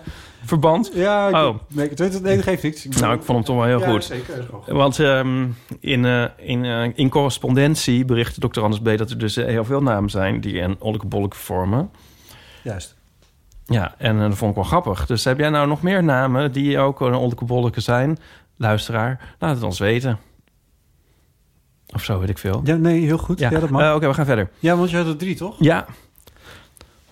verband? 0.45 0.91
Ja, 0.93 1.27
ik, 1.27 1.35
oh. 1.35 1.55
nee, 1.67 1.89
nee, 1.95 2.35
dat 2.35 2.43
geeft 2.43 2.63
niks. 2.63 2.85
Ik 2.85 2.99
nou, 2.99 3.15
ik 3.15 3.23
vond 3.23 3.37
hem 3.37 3.45
toch 3.45 3.55
wel 3.55 3.65
heel 3.65 3.79
ja, 3.79 3.91
goed. 3.91 4.03
Zeker, 4.03 4.45
Want 4.67 4.97
um, 4.97 5.55
in, 5.79 6.03
uh, 6.03 6.25
in, 6.37 6.63
uh, 6.63 6.89
in 6.95 7.09
correspondentie 7.09 8.05
berichtte 8.05 8.39
dokter 8.39 8.63
Anders 8.63 8.81
B... 8.81 8.97
dat 8.97 9.09
er 9.09 9.17
dus 9.17 9.35
heel 9.35 9.65
veel 9.65 9.81
namen 9.81 10.09
zijn 10.09 10.41
die 10.41 10.61
een 10.61 10.75
olleke 10.79 11.05
bolleke 11.07 11.35
vormen. 11.35 11.89
Juist. 12.63 12.95
Ja, 13.65 13.95
en 13.97 14.19
dat 14.19 14.37
vond 14.37 14.49
ik 14.49 14.55
wel 14.55 14.65
grappig. 14.65 15.05
Dus 15.05 15.23
heb 15.23 15.39
jij 15.39 15.49
nou 15.49 15.67
nog 15.67 15.81
meer 15.81 16.03
namen 16.03 16.51
die 16.51 16.79
ook 16.79 17.01
een 17.01 17.13
olleke 17.13 17.45
bolleke 17.45 17.81
zijn? 17.81 18.17
Luisteraar, 18.57 19.35
laat 19.39 19.55
het 19.55 19.63
ons 19.63 19.79
weten. 19.79 20.19
Of 21.93 22.03
zo, 22.03 22.19
weet 22.19 22.29
ik 22.29 22.37
veel. 22.37 22.61
Ja, 22.63 22.75
nee, 22.75 23.01
heel 23.01 23.17
goed. 23.17 23.39
Ja, 23.39 23.49
ja 23.49 23.59
dat 23.59 23.69
mag. 23.69 23.81
Uh, 23.81 23.87
Oké, 23.87 23.95
okay, 23.95 24.09
we 24.09 24.15
gaan 24.15 24.25
verder. 24.25 24.49
Ja, 24.59 24.75
want 24.75 24.89
je 24.89 24.97
had 24.97 25.07
er 25.07 25.17
drie, 25.17 25.35
toch? 25.35 25.55
Ja. 25.59 25.85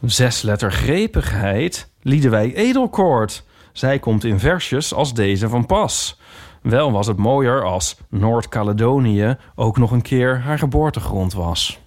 Zesletter 0.01 0.72
grepigheid. 0.72 1.89
Liedewij 2.01 2.53
Edelkoort. 2.53 3.43
Zij 3.72 4.00
komt 4.00 4.24
in 4.24 4.39
versjes 4.39 4.93
als 4.93 5.13
deze 5.13 5.50
van 5.50 5.65
pas. 5.65 6.20
Wel 6.62 6.91
was 6.91 7.08
het 7.08 7.17
mooier 7.17 7.63
als 7.63 7.98
Noord-Caledonië 8.10 9.38
ook 9.55 9.77
nog 9.77 9.91
een 9.91 10.01
keer 10.01 10.39
haar 10.39 10.58
geboortegrond 10.58 11.34
was. 11.34 11.79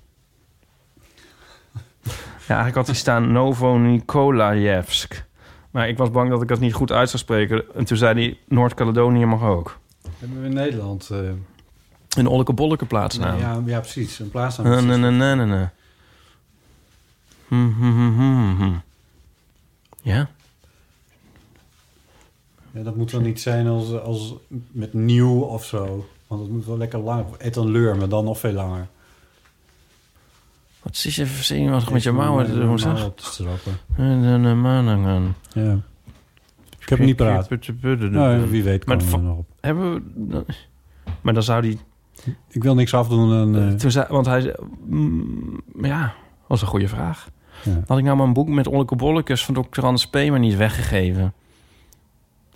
Ja, 2.47 2.55
eigenlijk 2.55 2.77
had 2.77 2.87
hij 2.87 2.95
staan 2.95 3.33
Novo 3.33 3.77
Nikolajevsk. 3.77 5.25
Maar 5.71 5.89
ik 5.89 5.99
was 5.99 6.11
bang 6.11 6.31
dat 6.31 6.43
ik 6.43 6.49
dat 6.49 6.61
niet 6.61 6.75
goed 6.75 6.93
uit 6.93 7.09
zou 7.11 7.23
spreken. 7.23 7.65
En 7.75 7.85
toen 7.85 7.97
zei 7.97 8.15
hij 8.15 8.39
Noord-Caledonië 8.49 9.27
mag 9.27 9.43
ook. 9.43 9.79
Hebben 10.19 10.41
we 10.41 10.47
in 10.47 10.55
Nederland... 10.55 11.09
Uh... 11.13 11.19
Een 12.17 12.27
olleke 12.27 12.53
bolleke 12.53 12.87
plaatsnaam. 12.87 13.39
Ja, 13.39 13.63
ja, 13.67 13.81
precies. 13.81 14.19
Een 14.19 14.31
plaatsnaam. 14.31 14.87
Nee, 14.87 14.99
nee, 14.99 15.11
nee, 15.11 15.35
nee, 15.35 15.47
nee. 15.47 15.67
Ja? 20.03 20.31
Ja, 22.71 22.83
dat 22.83 22.97
moet 22.97 23.11
wel 23.11 23.21
niet 23.21 23.41
zijn 23.41 23.67
als, 23.67 23.93
als 24.01 24.35
met 24.71 24.93
nieuw 24.93 25.41
of 25.41 25.65
zo. 25.65 26.07
Want 26.27 26.41
het 26.41 26.51
moet 26.51 26.67
wel 26.67 26.79
lekker 26.79 26.99
lang. 26.99 27.27
Etanleur, 27.39 27.97
maar 27.97 28.09
dan 28.09 28.25
nog 28.25 28.39
veel 28.39 28.53
langer. 28.53 28.87
Wat 30.83 31.05
is 31.05 31.17
je 31.17 31.27
zenuwachtig 31.27 31.93
met 31.93 32.03
je 32.03 32.13
mouwen 32.13 32.47
te 32.47 32.55
doen, 32.55 32.79
zeg? 32.79 33.11
te 33.15 33.25
stroppen. 33.25 33.73
Ja. 35.53 35.79
Ik 36.79 36.89
heb 36.89 36.99
hem 36.99 37.07
niet 37.07 37.17
paraat. 37.17 37.49
Nou, 38.11 38.51
wie 38.51 38.63
weet 38.63 38.87
maar 38.87 38.99
we 38.99 39.17
nog 39.17 39.37
op. 39.37 39.47
Hebben 39.61 39.95
we... 39.95 40.45
Maar 41.21 41.35
dan 41.35 41.43
zou 41.43 41.63
die... 41.63 41.79
Ik 42.49 42.63
wil 42.63 42.75
niks 42.75 42.95
afdoen. 42.95 43.55
En, 43.55 43.63
uh... 43.63 43.75
Toen 43.75 43.91
zei, 43.91 44.07
want 44.09 44.27
hij... 44.27 44.57
Mm, 44.87 45.63
ja, 45.83 46.15
was 46.55 46.63
een 46.63 46.69
goede 46.69 46.89
vraag. 46.89 47.29
Ja. 47.63 47.83
Had 47.87 47.99
ik 47.99 48.05
nou 48.05 48.17
mijn 48.17 48.33
boek 48.33 48.49
met 48.49 48.67
olleke 48.67 48.97
bollekes 48.97 49.45
van 49.45 49.55
Dr. 49.55 49.85
Anders 49.85 50.07
P. 50.07 50.15
maar 50.15 50.39
niet 50.39 50.57
weggegeven? 50.57 51.33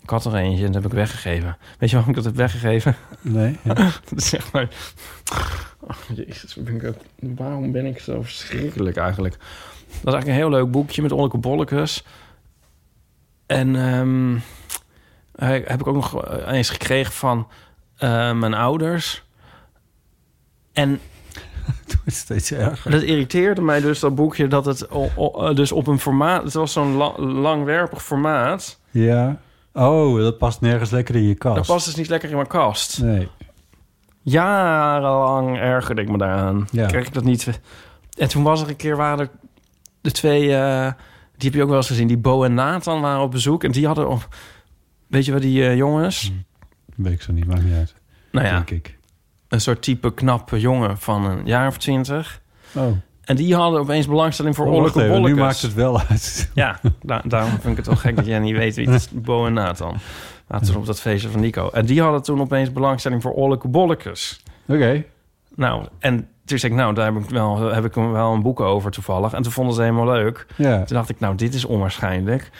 Ik 0.02 0.10
had 0.10 0.24
er 0.24 0.34
eentje 0.34 0.64
en 0.64 0.72
dat 0.72 0.82
heb 0.82 0.90
ik 0.90 0.96
weggegeven. 0.98 1.56
Weet 1.78 1.90
je 1.90 1.96
waarom 1.96 2.10
ik 2.10 2.16
dat 2.16 2.24
heb 2.24 2.36
weggegeven? 2.36 2.96
Nee. 3.20 3.56
Ja. 3.62 3.74
dat 4.08 4.16
is 4.16 4.28
zeg 4.28 4.52
maar... 4.52 4.68
Oh, 5.80 5.96
jezus, 6.14 6.54
ben 6.54 6.74
ik 6.74 6.94
waarom 7.36 7.72
ben 7.72 7.86
ik 7.86 7.98
zo 7.98 8.22
verschrikkelijk 8.22 8.96
eigenlijk? 8.96 9.36
Dat 9.36 9.88
is 9.88 10.12
eigenlijk 10.12 10.26
een 10.26 10.34
heel 10.34 10.50
leuk 10.50 10.70
boekje 10.70 11.02
met 11.02 11.12
olleke 11.12 11.38
bollekes. 11.38 12.04
En 13.46 13.74
um, 13.74 14.42
heb 15.34 15.80
ik 15.80 15.86
ook 15.86 15.94
nog 15.94 16.38
eens 16.46 16.70
gekregen 16.70 17.12
van 17.12 17.48
uh, 17.98 18.32
mijn 18.32 18.54
ouders. 18.54 19.24
En 20.72 21.00
het 21.84 21.96
wordt 22.04 22.18
steeds 22.18 22.52
erger. 22.52 22.90
Dat 22.90 23.02
irriteerde 23.02 23.60
mij 23.60 23.80
dus, 23.80 24.00
dat 24.00 24.14
boekje, 24.14 24.46
dat 24.46 24.64
het 24.64 24.90
o, 24.90 25.10
o, 25.14 25.52
dus 25.52 25.72
op 25.72 25.86
een 25.86 25.98
formaat... 25.98 26.42
Het 26.42 26.52
was 26.52 26.72
zo'n 26.72 26.94
la, 26.94 27.18
langwerpig 27.18 28.02
formaat. 28.02 28.80
Ja. 28.90 29.40
Oh, 29.72 30.20
dat 30.20 30.38
past 30.38 30.60
nergens 30.60 30.90
lekker 30.90 31.14
in 31.14 31.22
je 31.22 31.34
kast. 31.34 31.56
Dat 31.56 31.66
past 31.66 31.84
dus 31.84 31.94
niet 31.94 32.08
lekker 32.08 32.28
in 32.28 32.34
mijn 32.34 32.48
kast. 32.48 33.02
Nee. 33.02 33.28
Jarenlang 34.22 35.58
ergerde 35.58 36.02
ik 36.02 36.08
me 36.08 36.18
daaraan. 36.18 36.68
Ja. 36.70 36.86
Kreeg 36.86 37.06
ik 37.06 37.14
dat 37.14 37.24
niet... 37.24 37.60
En 38.18 38.28
toen 38.28 38.42
was 38.42 38.62
er 38.62 38.68
een 38.68 38.76
keer, 38.76 38.96
waren 38.96 39.18
er 39.18 39.30
de 40.00 40.10
twee... 40.10 40.42
Uh, 40.48 40.92
die 41.36 41.48
heb 41.48 41.54
je 41.54 41.62
ook 41.62 41.68
wel 41.68 41.76
eens 41.76 41.86
gezien. 41.86 42.06
Die 42.06 42.18
Bo 42.18 42.44
en 42.44 42.54
Nathan 42.54 43.00
waren 43.00 43.22
op 43.22 43.30
bezoek. 43.30 43.64
En 43.64 43.72
die 43.72 43.86
hadden 43.86 44.08
op... 44.08 44.28
Weet 45.06 45.24
je 45.24 45.32
wat 45.32 45.42
die 45.42 45.60
uh, 45.60 45.76
jongens? 45.76 46.32
Hm. 46.94 47.02
Weet 47.02 47.12
ik 47.12 47.22
zo 47.22 47.32
niet, 47.32 47.46
maakt 47.46 47.64
niet 47.64 47.74
uit. 47.74 47.94
Nou 48.32 48.46
ja. 48.46 48.52
Denk 48.52 48.70
ik. 48.70 48.97
Een 49.48 49.60
soort 49.60 49.82
type 49.82 50.14
knappe 50.14 50.60
jongen 50.60 50.98
van 50.98 51.24
een 51.24 51.46
jaar 51.46 51.66
of 51.66 51.78
twintig. 51.78 52.40
Oh. 52.74 52.86
En 53.24 53.36
die 53.36 53.54
hadden 53.54 53.80
opeens 53.80 54.06
belangstelling 54.06 54.54
voor 54.54 54.66
oh, 54.66 54.72
olleke 54.72 55.08
bollekes. 55.08 55.34
Nu 55.34 55.34
maakt 55.34 55.62
het 55.62 55.74
wel 55.74 56.00
uit. 56.00 56.50
Ja, 56.54 56.80
da 57.02 57.22
daarom 57.24 57.50
vind 57.50 57.64
ik 57.64 57.76
het 57.76 57.86
wel 57.86 57.96
gek 57.96 58.16
dat 58.16 58.26
jij 58.26 58.38
niet 58.38 58.56
weet 58.56 58.76
wie 58.76 58.90
het 58.90 58.94
is. 58.94 59.10
Bo 59.24 59.46
en 59.46 59.52
Nathan. 59.52 59.96
Laten 60.46 60.72
we 60.72 60.78
op 60.78 60.86
dat 60.86 61.00
feestje 61.00 61.28
van 61.28 61.40
Nico. 61.40 61.70
En 61.70 61.86
die 61.86 62.02
hadden 62.02 62.22
toen 62.22 62.40
opeens 62.40 62.72
belangstelling 62.72 63.22
voor 63.22 63.32
Olleke 63.32 63.68
Bollekes. 63.68 64.42
Oké. 64.66 65.04
Nou, 65.54 65.86
en 65.98 66.28
toen 66.44 66.58
zei 66.58 66.72
ik, 66.72 66.78
nou, 66.78 66.94
daar 66.94 67.12
heb 67.12 67.22
ik, 67.22 67.30
wel, 67.30 67.72
heb 67.72 67.84
ik 67.84 67.94
wel 67.94 68.32
een 68.32 68.42
boek 68.42 68.60
over 68.60 68.90
toevallig. 68.90 69.32
En 69.32 69.42
toen 69.42 69.52
vonden 69.52 69.74
ze 69.74 69.80
helemaal 69.82 70.06
leuk. 70.06 70.46
Ja. 70.56 70.76
Toen 70.84 70.96
dacht 70.96 71.08
ik, 71.08 71.20
nou, 71.20 71.34
dit 71.34 71.54
is 71.54 71.64
onwaarschijnlijk. 71.64 72.50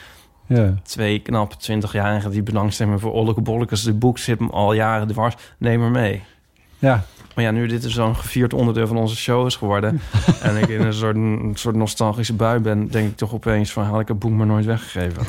Ja. 0.47 0.75
Twee 0.83 1.19
knap 1.19 1.53
20-jarigen 1.53 2.31
die 2.31 2.43
belangstelling 2.43 3.01
voor 3.01 3.13
Olleke 3.13 3.41
Bollekes. 3.41 3.83
De 3.83 3.95
boek 3.95 4.19
zit 4.19 4.39
hem 4.39 4.51
al 4.51 4.73
jaren 4.73 5.07
dwars. 5.07 5.35
Neem 5.59 5.81
maar 5.81 5.91
mee. 5.91 6.23
Ja. 6.79 7.05
Maar 7.35 7.45
ja, 7.45 7.51
nu 7.51 7.67
dit 7.67 7.85
is 7.85 7.95
zo'n 7.95 8.17
gevierd 8.17 8.55
onderdeel 8.55 8.87
van 8.87 8.97
onze 8.97 9.17
show 9.17 9.47
is 9.47 9.57
geworden... 9.57 10.01
en 10.43 10.57
ik 10.57 10.69
in 10.69 10.81
een 10.81 10.93
soort, 10.93 11.17
een 11.17 11.53
soort 11.55 11.77
nostalgische 11.77 12.35
bui 12.35 12.61
ben... 12.61 12.89
denk 12.89 13.09
ik 13.09 13.17
toch 13.17 13.33
opeens 13.33 13.73
van, 13.73 13.85
had 13.85 14.01
ik 14.01 14.09
het 14.09 14.19
boek 14.19 14.31
maar 14.31 14.47
nooit 14.47 14.65
weggegeven. 14.65 15.23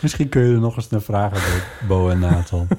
Misschien 0.00 0.28
kun 0.28 0.42
je 0.42 0.54
er 0.54 0.60
nog 0.60 0.76
eens 0.76 0.88
naar 0.88 1.02
vragen, 1.02 1.62
Bo, 1.80 1.86
Bo 1.86 2.08
en 2.08 2.18
Nathan. 2.18 2.68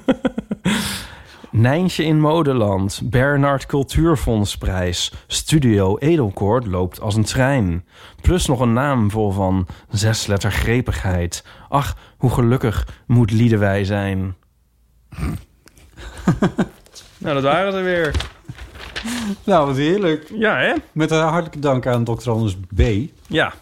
Nijntje 1.50 2.04
in 2.04 2.20
Modeland, 2.20 3.00
Bernard 3.04 3.66
Cultuurfondsprijs, 3.66 5.12
Studio 5.26 5.98
Edelkoord 5.98 6.66
loopt 6.66 7.00
als 7.00 7.14
een 7.14 7.24
trein. 7.24 7.84
Plus 8.20 8.46
nog 8.46 8.60
een 8.60 8.72
naam 8.72 9.10
vol 9.10 9.30
van 9.30 9.66
zesletter 9.90 10.52
grepigheid. 10.52 11.44
Ach, 11.68 11.96
hoe 12.16 12.30
gelukkig 12.30 12.88
moet 13.06 13.30
Liedewij 13.30 13.84
zijn. 13.84 14.34
nou, 17.18 17.34
dat 17.34 17.42
waren 17.42 17.72
ze 17.72 17.80
weer. 17.80 18.14
nou, 19.44 19.66
wat 19.66 19.76
heerlijk. 19.76 20.30
Ja, 20.38 20.56
hè? 20.58 20.72
Met 20.92 21.10
een 21.10 21.20
hartelijke 21.22 21.58
dank 21.58 21.86
aan 21.86 22.04
Dr. 22.04 22.30
Anders 22.30 22.56
B. 22.74 22.80
Ja. 23.26 23.52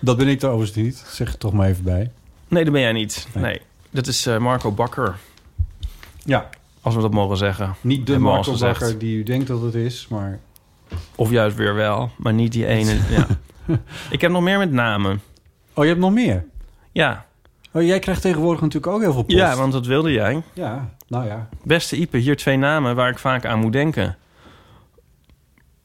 Dat 0.00 0.16
ben 0.16 0.28
ik 0.28 0.38
trouwens 0.38 0.74
niet. 0.74 1.04
Zeg 1.08 1.30
het 1.30 1.40
toch 1.40 1.52
maar 1.52 1.68
even 1.68 1.84
bij. 1.84 2.10
Nee, 2.48 2.64
dat 2.64 2.72
ben 2.72 2.82
jij 2.82 2.92
niet. 2.92 3.26
Nee. 3.34 3.44
Nee. 3.44 3.60
Dat 3.90 4.06
is 4.06 4.26
eh, 4.26 4.38
Marco 4.38 4.72
Bakker, 4.72 5.16
Ja. 6.24 6.48
als 6.80 6.94
we 6.94 7.00
dat 7.00 7.12
mogen 7.12 7.36
zeggen. 7.36 7.74
Niet 7.80 8.06
de 8.06 8.18
Marco 8.18 8.52
gezegd. 8.52 8.78
Bakker 8.80 8.98
die 8.98 9.16
u 9.16 9.22
denkt 9.22 9.46
dat 9.46 9.62
het 9.62 9.74
is, 9.74 10.06
maar... 10.10 10.38
Of 11.16 11.30
juist 11.30 11.56
weer 11.56 11.74
wel, 11.74 12.10
maar 12.16 12.32
niet 12.32 12.52
die 12.52 12.66
ene. 12.66 12.98
ja. 13.10 13.26
Ik 14.10 14.20
heb 14.20 14.30
nog 14.30 14.42
meer 14.42 14.58
met 14.58 14.72
namen. 14.72 15.20
Oh, 15.74 15.82
je 15.84 15.90
hebt 15.90 16.00
nog 16.02 16.12
meer? 16.12 16.44
Ja. 16.92 17.26
Oh, 17.72 17.82
jij 17.82 17.98
krijgt 17.98 18.22
tegenwoordig 18.22 18.60
natuurlijk 18.60 18.92
ook 18.92 19.00
heel 19.00 19.12
veel 19.12 19.22
post. 19.22 19.36
ja, 19.38 19.56
want 19.56 19.72
dat 19.72 19.86
wilde 19.86 20.12
jij. 20.12 20.42
Ja, 20.52 20.94
nou 21.12 21.26
ja. 21.26 21.48
Beste 21.64 21.96
Ipe, 21.96 22.16
hier 22.16 22.36
twee 22.36 22.56
namen 22.56 22.94
waar 22.94 23.10
ik 23.10 23.18
vaak 23.18 23.44
aan 23.44 23.58
moet 23.58 23.72
denken. 23.72 24.16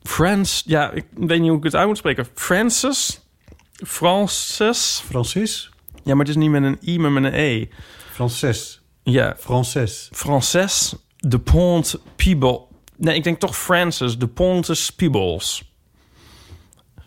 Frans, 0.04 0.64
ja, 0.66 0.92
ik 0.92 1.06
weet 1.14 1.40
niet 1.40 1.50
hoe 1.50 1.58
ik 1.58 1.64
het 1.64 1.76
uit 1.76 1.88
moet 1.88 1.98
spreken. 1.98 2.28
Francis? 2.34 3.22
Francis? 3.74 5.04
Francis? 5.06 5.70
Ja, 6.04 6.16
maar 6.16 6.26
het 6.26 6.36
is 6.36 6.36
niet 6.36 6.50
met 6.50 6.64
een 6.64 6.78
I, 6.82 7.00
maar 7.00 7.12
met 7.12 7.24
een 7.24 7.34
E. 7.34 7.68
Frances. 8.12 8.82
Ja, 9.04 9.36
Frances. 9.40 10.10
Frances 10.12 10.96
de 11.18 11.40
Pont 11.40 12.00
Piebel. 12.16 12.72
Nee, 12.96 13.16
ik 13.16 13.24
denk 13.24 13.40
toch 13.40 13.58
Francis 13.58 14.18
de 14.18 14.28
Pontes 14.28 14.92
Piebels. 14.92 15.72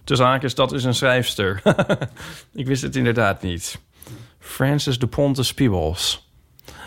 De 0.04 0.16
zaak 0.16 0.42
is, 0.42 0.54
dat 0.54 0.72
is 0.72 0.84
een 0.84 0.94
schrijfster. 0.94 1.62
ik 2.52 2.66
wist 2.66 2.82
het 2.82 2.96
inderdaad 2.96 3.42
niet. 3.42 3.80
Francis 4.38 4.98
de 4.98 5.06
Pontes 5.06 5.54
Piebels. 5.54 6.29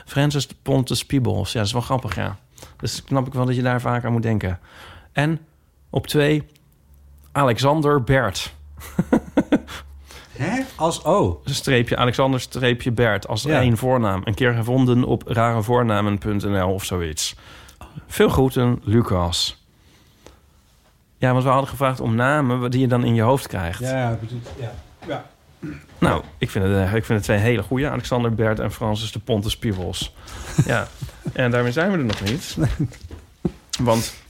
Francis 0.05 0.47
de 0.47 0.55
Pontes 0.61 1.05
Piebels. 1.05 1.51
Ja, 1.51 1.57
dat 1.57 1.67
is 1.67 1.73
wel 1.73 1.81
grappig, 1.81 2.15
ja. 2.15 2.37
Dus 2.77 2.95
snap 3.05 3.27
ik 3.27 3.33
wel 3.33 3.45
dat 3.45 3.55
je 3.55 3.61
daar 3.61 3.81
vaak 3.81 4.05
aan 4.05 4.11
moet 4.11 4.21
denken. 4.23 4.59
En 5.11 5.39
op 5.89 6.07
twee, 6.07 6.43
Alexander 7.31 8.03
Bert. 8.03 8.53
Hè? 10.37 10.61
Als 10.75 11.05
O. 11.05 11.41
Een 11.43 11.53
streepje, 11.53 11.97
Alexander 11.97 12.39
streepje 12.39 12.91
Bert 12.91 13.27
als 13.27 13.43
Ja. 13.43 13.59
één 13.61 13.77
voornaam. 13.77 14.21
Een 14.23 14.33
keer 14.33 14.53
gevonden 14.53 15.03
op 15.03 15.23
rarevoornamen.nl 15.27 16.73
of 16.73 16.83
zoiets. 16.83 17.35
Veel 18.07 18.29
groeten, 18.29 18.79
Lucas. 18.83 19.65
Ja, 21.17 21.31
want 21.31 21.43
we 21.43 21.49
hadden 21.49 21.69
gevraagd 21.69 21.99
om 21.99 22.15
namen 22.15 22.71
die 22.71 22.79
je 22.79 22.87
dan 22.87 23.03
in 23.03 23.15
je 23.15 23.21
hoofd 23.21 23.47
krijgt. 23.47 23.79
Ja, 23.79 24.17
ja. 24.59 24.71
ja. 25.07 25.25
Nou, 25.97 26.23
ik 26.37 26.49
vind, 26.49 26.65
het, 26.65 26.73
eh, 26.73 26.93
ik 26.93 27.05
vind 27.05 27.07
het 27.07 27.23
twee 27.23 27.37
hele 27.37 27.63
goede. 27.63 27.89
Alexander 27.89 28.33
Bert 28.33 28.59
en 28.59 28.71
Francis 28.71 29.11
de 29.11 29.19
Pontes 29.19 29.57
Pievels. 29.57 30.15
ja, 30.65 30.87
en 31.33 31.51
daarmee 31.51 31.71
zijn 31.71 31.91
we 31.91 31.97
er 31.97 32.03
nog 32.03 32.21
niet. 32.21 32.57
Want... 33.79 34.21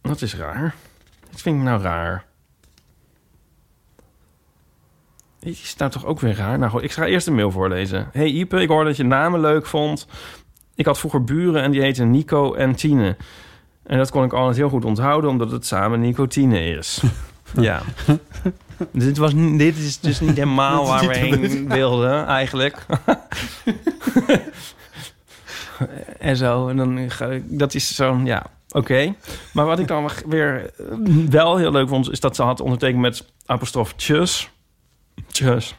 Dat 0.00 0.22
is 0.22 0.34
raar. 0.34 0.74
Dat 1.30 1.40
vind 1.40 1.56
ik 1.56 1.62
nou 1.62 1.82
raar. 1.82 2.24
Die 5.38 5.52
is 5.52 5.76
nou 5.76 5.90
toch 5.90 6.04
ook 6.04 6.20
weer 6.20 6.36
raar? 6.36 6.58
Nou 6.58 6.70
goed, 6.70 6.82
ik 6.82 6.92
ga 6.92 7.06
eerst 7.06 7.26
een 7.26 7.34
mail 7.34 7.50
voorlezen. 7.50 8.08
Hey 8.12 8.26
Ipe, 8.26 8.60
ik 8.60 8.68
hoorde 8.68 8.88
dat 8.88 8.96
je 8.96 9.04
namen 9.04 9.40
leuk 9.40 9.66
vond. 9.66 10.06
Ik 10.74 10.86
had 10.86 10.98
vroeger 10.98 11.24
buren 11.24 11.62
en 11.62 11.70
die 11.70 11.80
heten 11.80 12.10
Nico 12.10 12.54
en 12.54 12.74
Tine. 12.74 13.16
En 13.82 13.98
dat 13.98 14.10
kon 14.10 14.24
ik 14.24 14.32
altijd 14.32 14.56
heel 14.56 14.68
goed 14.68 14.84
onthouden, 14.84 15.30
omdat 15.30 15.50
het 15.50 15.66
samen 15.66 16.00
Nicotine 16.00 16.64
is. 16.64 17.02
ja. 17.54 17.82
dit, 18.92 19.16
was, 19.16 19.32
dit 19.34 19.76
is 19.76 20.00
dus 20.00 20.20
niet 20.20 20.36
helemaal 20.36 20.86
waar 20.88 21.06
we 21.06 21.16
heen 21.16 21.68
wilden, 21.68 22.26
eigenlijk. 22.26 22.86
en 26.18 26.36
zo, 26.36 26.68
en 26.68 26.76
dan 26.76 27.10
ga 27.10 27.26
ik- 27.26 27.58
dat 27.58 27.74
is 27.74 27.94
zo'n, 27.94 28.26
ja, 28.26 28.46
oké. 28.70 29.14
Maar 29.52 29.66
wat 29.66 29.78
ik 29.78 29.86
dan 29.88 30.10
weer 30.26 30.70
eh, 30.78 30.84
wel 31.30 31.56
heel 31.56 31.70
leuk 31.72 31.88
vond, 31.88 32.10
is 32.10 32.20
dat 32.20 32.36
ze 32.36 32.42
had 32.42 32.60
ondertekend 32.60 33.00
met 33.00 33.24
apostrof 33.46 33.92
tjus. 33.92 34.50
Tjus. 35.26 35.74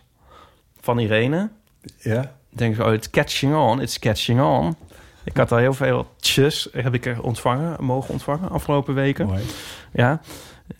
Van 0.81 0.99
Irene. 0.99 1.49
Ja. 1.97 2.31
Denk 2.49 2.75
ik, 2.77 2.85
oh, 2.85 2.93
it's 2.93 3.09
catching 3.09 3.55
on, 3.55 3.81
it's 3.81 3.99
catching 3.99 4.41
on. 4.41 4.75
Ik 5.23 5.37
had 5.37 5.51
al 5.51 5.57
heel 5.57 5.73
veel 5.73 6.07
tjus, 6.19 6.67
heb 6.71 6.93
ik 6.93 7.05
er 7.05 7.21
ontvangen, 7.21 7.83
mogen 7.83 8.09
ontvangen 8.09 8.49
afgelopen 8.49 8.93
weken. 8.93 9.25
Mooi. 9.25 9.43
Ja. 9.93 10.21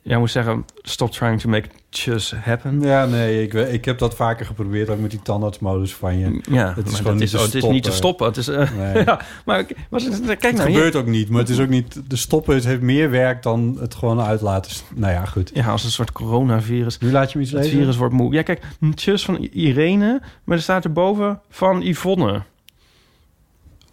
Jij 0.02 0.18
moet 0.18 0.32
zeggen, 0.32 0.66
stop 0.82 1.12
trying 1.12 1.40
to 1.42 1.50
make 1.50 1.70
tjus 1.90 2.34
happen. 2.34 2.82
Ja, 2.82 3.06
nee, 3.06 3.44
ik, 3.44 3.54
ik 3.54 3.86
heb 3.86 3.98
dat 3.98 4.16
vaker 4.16 4.46
geprobeerd, 4.46 4.90
ook 4.90 5.00
met 5.00 5.12
die 5.12 5.22
tandartsmodus 5.22 5.96
van 5.96 6.18
je. 6.18 6.42
Ja, 6.50 6.74
Het 6.74 6.86
is 6.86 6.92
maar 6.92 7.02
gewoon 7.02 7.18
niet 7.18 7.30
te 7.30 7.38
oh, 7.38 7.44
het 7.44 7.56
is 7.56 7.64
niet 7.64 7.84
te 7.84 7.92
stoppen. 7.92 8.28
Het 8.28 8.38
is, 8.38 8.48
eh, 8.48 8.72
Nee. 8.72 9.04
ja, 9.06 9.22
maar 9.46 9.58
het, 9.58 9.72
kijk 9.90 10.42
Het 10.42 10.56
nou, 10.56 10.72
gebeurt 10.72 10.96
ook 10.96 11.06
niet, 11.06 11.30
maar 11.30 11.40
het 11.40 11.50
is 11.50 11.60
ook 11.60 11.70
niet... 11.70 12.02
De 12.08 12.16
stoppen 12.16 12.56
het 12.56 12.66
heeft 12.66 12.82
meer 12.82 13.10
werk 13.10 13.44
dan 13.44 13.78
het 13.80 13.96
gewoon 13.96 14.22
uitlaten. 14.22 14.72
Nou 14.96 15.14
ja, 15.14 15.26
goed. 15.26 15.52
Ja, 15.54 15.68
als 15.68 15.84
een 15.84 15.92
soort 15.92 16.12
coronavirus. 16.12 16.98
Nu 16.98 17.12
laat 17.12 17.32
je 17.32 17.38
me 17.38 17.44
iets 17.44 17.54
Het 17.54 17.64
lezen? 17.64 17.78
virus 17.78 17.96
wordt 17.98 18.14
moe. 18.14 18.34
Ja, 18.34 18.42
kijk, 18.42 18.62
een 18.80 18.94
tjus 18.94 19.26
van 19.26 19.38
Irene, 19.38 20.22
maar 20.44 20.58
er 20.58 20.64
staat 20.64 20.84
erboven 20.84 21.42
van 21.50 21.82
Yvonne. 21.82 22.42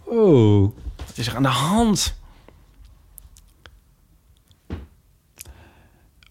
Oh. 0.05 0.73
Wat 0.97 1.17
is 1.17 1.27
er 1.27 1.37
aan 1.37 1.43
de 1.43 1.49
hand? 1.49 2.17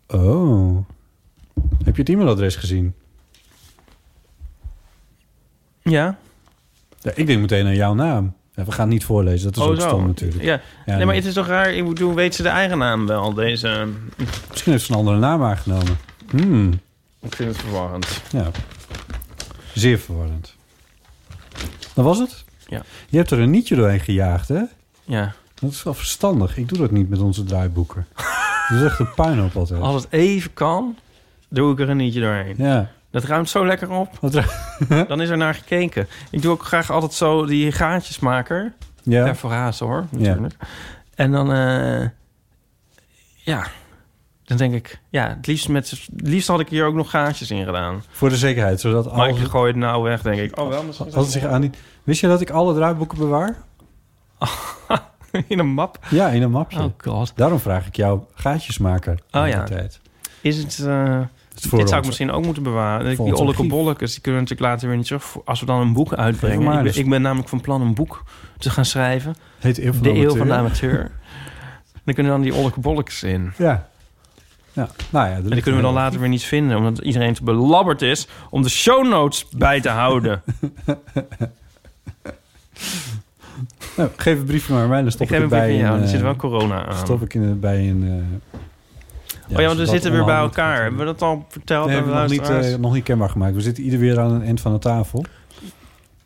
Oh. 0.07 0.77
Heb 1.83 1.95
je 1.95 2.01
het 2.01 2.09
e-mailadres 2.09 2.55
gezien? 2.55 2.93
Ja. 5.81 6.17
Ja, 6.99 7.11
ik 7.15 7.27
denk 7.27 7.41
meteen 7.41 7.65
aan 7.65 7.75
jouw 7.75 7.93
naam. 7.93 8.33
Ja, 8.55 8.65
we 8.65 8.71
gaan 8.71 8.85
het 8.85 8.93
niet 8.93 9.05
voorlezen, 9.05 9.51
dat 9.53 9.63
is 9.63 9.69
ook 9.69 9.81
stom 9.89 10.05
natuurlijk. 10.07 10.39
Oh, 10.39 10.45
Ja. 10.45 10.61
Ja, 10.85 10.95
nee, 10.95 11.05
maar 11.05 11.15
het 11.15 11.25
is 11.25 11.33
toch 11.33 11.47
raar? 11.47 11.73
Ik 11.73 11.87
bedoel, 11.87 12.13
weet 12.13 12.35
ze 12.35 12.41
de 12.43 12.49
eigen 12.49 12.77
naam 12.77 13.07
wel, 13.07 13.33
deze... 13.33 13.87
Misschien 14.49 14.71
heeft 14.71 14.85
ze 14.85 14.91
een 14.91 14.97
andere 14.97 15.17
naam 15.17 15.43
aangenomen. 15.43 15.97
Hmm. 16.29 16.71
Ik 17.21 17.35
vind 17.35 17.49
het 17.49 17.57
verwarrend. 17.57 18.21
Ja. 18.31 18.51
Zeer 19.73 19.99
verwarrend. 19.99 20.55
Dat 21.93 22.05
was 22.05 22.17
het? 22.19 22.43
Ja. 22.67 22.81
Je 23.09 23.17
hebt 23.17 23.31
er 23.31 23.39
een 23.39 23.49
nietje 23.49 23.75
doorheen 23.75 23.99
gejaagd, 23.99 24.47
hè? 24.47 24.61
Ja. 25.03 25.33
Dat 25.53 25.71
is 25.71 25.83
wel 25.83 25.93
verstandig. 25.93 26.57
Ik 26.57 26.67
doe 26.69 26.77
dat 26.77 26.91
niet 26.91 27.09
met 27.09 27.19
onze 27.19 27.43
draaiboeken. 27.43 28.07
dat 28.69 28.77
is 28.77 28.83
echt 28.83 28.99
een 28.99 29.13
puinhoop 29.13 29.55
altijd. 29.55 29.81
Als 29.81 30.03
het 30.03 30.11
even 30.11 30.53
kan, 30.53 30.97
doe 31.49 31.71
ik 31.73 31.79
er 31.79 31.89
een 31.89 31.97
nietje 31.97 32.21
doorheen. 32.21 32.55
Ja. 32.57 32.89
Dat 33.11 33.23
ruimt 33.23 33.49
zo 33.49 33.65
lekker 33.65 33.89
op. 33.89 34.09
Dan 35.07 35.21
is 35.21 35.29
er 35.29 35.37
naar 35.37 35.53
gekeken. 35.53 36.07
Ik 36.31 36.41
doe 36.41 36.51
ook 36.51 36.63
graag 36.63 36.91
altijd 36.91 37.13
zo 37.13 37.45
die 37.45 37.71
gaatjesmaker. 37.71 38.73
ja. 39.03 39.23
Perforator, 39.23 39.87
hoor, 39.87 40.05
natuurlijk. 40.09 40.53
En 41.15 41.31
dan, 41.31 41.53
eh, 41.53 42.07
ja, 43.35 43.67
dan 44.43 44.57
denk 44.57 44.73
ik, 44.73 44.99
ja, 45.09 45.29
het 45.37 45.47
liefst, 45.47 45.69
met, 45.69 45.89
het 45.89 46.07
liefst 46.15 46.47
had 46.47 46.59
ik 46.59 46.69
hier 46.69 46.85
ook 46.85 46.93
nog 46.93 47.09
gaatjes 47.09 47.51
in 47.51 47.65
gedaan. 47.65 48.03
Voor 48.09 48.29
de 48.29 48.37
zekerheid, 48.37 48.79
zodat 48.79 49.05
Maar 49.05 49.27
alles, 49.27 49.39
ik 49.39 49.47
gooi 49.47 49.67
het 49.67 49.79
nou 49.79 50.03
weg, 50.03 50.21
denk 50.21 50.39
ik. 50.39 50.59
Oh, 50.59 50.69
wel, 50.69 50.83
misschien 50.83 51.05
als 51.05 51.15
het 51.15 51.31
zich 51.31 51.43
aan 51.43 51.61
die... 51.61 51.71
Wist 52.03 52.21
je 52.21 52.27
dat 52.27 52.41
ik 52.41 52.49
alle 52.49 52.73
draaiboeken 52.73 53.17
bewaar? 53.17 53.55
in 55.47 55.59
een 55.59 55.67
map. 55.73 55.99
Ja, 56.09 56.27
in 56.27 56.41
een 56.41 56.51
mapje. 56.51 56.79
Oh 56.83 56.91
god. 56.97 57.31
Daarom 57.35 57.59
vraag 57.59 57.87
ik 57.87 57.95
jou 57.95 58.19
gaatjesmaker. 58.33 59.19
Oh 59.31 59.47
ja. 59.47 59.63
Tijd. 59.63 59.99
Is 60.41 60.57
het... 60.57 60.79
eh, 60.79 61.19
Het 61.53 61.61
dit 61.61 61.71
zou 61.71 61.85
ik 61.85 61.93
ons. 61.95 62.05
misschien 62.05 62.31
ook 62.31 62.45
moeten 62.45 62.63
bewaren. 62.63 63.07
Die 63.07 63.15
voor 63.15 63.25
ons 63.25 63.39
olleke 63.39 63.57
archief. 63.57 63.71
bollekes, 63.73 64.11
die 64.13 64.21
kunnen 64.21 64.41
natuurlijk 64.41 64.69
later 64.69 64.87
weer 64.87 64.97
niet 64.97 65.05
terug... 65.05 65.35
Als 65.45 65.59
we 65.59 65.65
dan 65.65 65.79
een 65.81 65.93
boek 65.93 66.13
uitbrengen. 66.13 66.63
maar, 66.63 66.73
Ik 66.73 66.77
ben, 66.83 66.87
dus- 66.87 66.97
ik 66.97 67.09
ben 67.09 67.21
namelijk 67.21 67.49
van 67.49 67.61
plan 67.61 67.81
een 67.81 67.93
boek 67.93 68.23
te 68.57 68.69
gaan 68.69 68.85
schrijven. 68.85 69.35
Heet 69.59 69.77
Eeuw 69.77 69.93
van 69.93 70.03
de 70.03 70.13
de 70.13 70.19
Eeuw 70.19 70.35
van 70.35 70.47
de 70.47 70.53
Amateur. 70.53 71.11
Dan 72.03 72.13
kunnen 72.13 72.31
dan 72.31 72.41
die 72.41 72.55
olleke 72.55 72.79
bollekes 72.79 73.23
in. 73.23 73.53
Ja. 73.57 73.87
Ja, 74.73 74.89
nou 75.09 75.29
ja, 75.29 75.35
En 75.35 75.41
die 75.49 75.61
kunnen 75.61 75.79
we 75.81 75.85
dan 75.85 75.93
later 75.95 76.19
weer 76.19 76.29
niet 76.29 76.43
vinden, 76.43 76.77
omdat 76.77 76.97
iedereen 76.97 77.33
te 77.33 77.43
belabberd 77.43 78.01
is 78.01 78.27
om 78.49 78.61
de 78.61 78.69
show 78.69 79.07
notes 79.07 79.45
bij 79.49 79.81
te 79.81 79.89
houden. 79.89 80.41
Nou, 83.97 84.09
geef 84.15 84.39
een 84.39 84.45
briefje 84.45 84.73
maar 84.73 84.87
mij, 84.87 85.01
dan 85.01 85.11
stop 85.11 85.27
ik 85.27 85.33
ik, 85.33 85.35
geef 85.35 85.45
een 85.45 85.51
erbij. 85.51 85.67
briefje 85.67 85.85
aan 85.85 85.89
jou, 85.89 85.97
in, 85.97 86.03
er 86.03 86.09
zit 86.09 86.19
eh, 86.19 86.25
wel 86.25 86.35
corona 86.35 86.85
aan. 86.85 86.97
Stop 86.97 87.21
ik 87.21 87.33
in, 87.33 87.59
bij 87.59 87.89
een... 87.89 88.03
eh, 88.03 89.55
oh 89.55 89.59
ja, 89.61 89.67
want 89.67 89.79
we 89.79 89.85
zitten 89.85 90.11
weer 90.11 90.25
bij 90.25 90.37
elkaar. 90.37 90.81
Hebben 90.81 90.99
we 90.99 91.05
dat 91.05 91.21
al 91.21 91.45
verteld 91.49 91.85
Nee, 91.85 91.95
hebben 91.95 92.13
we 92.13 92.19
nog 92.19 92.29
niet, 92.29 92.49
eh, 92.49 92.75
nog 92.75 92.93
niet 92.93 93.03
kenbaar 93.03 93.29
gemaakt. 93.29 93.55
We 93.55 93.61
zitten 93.61 93.83
ieder 93.83 93.99
weer 93.99 94.19
aan 94.19 94.31
een 94.31 94.43
eind 94.43 94.61
van 94.61 94.73
de 94.73 94.79
tafel. 94.79 95.25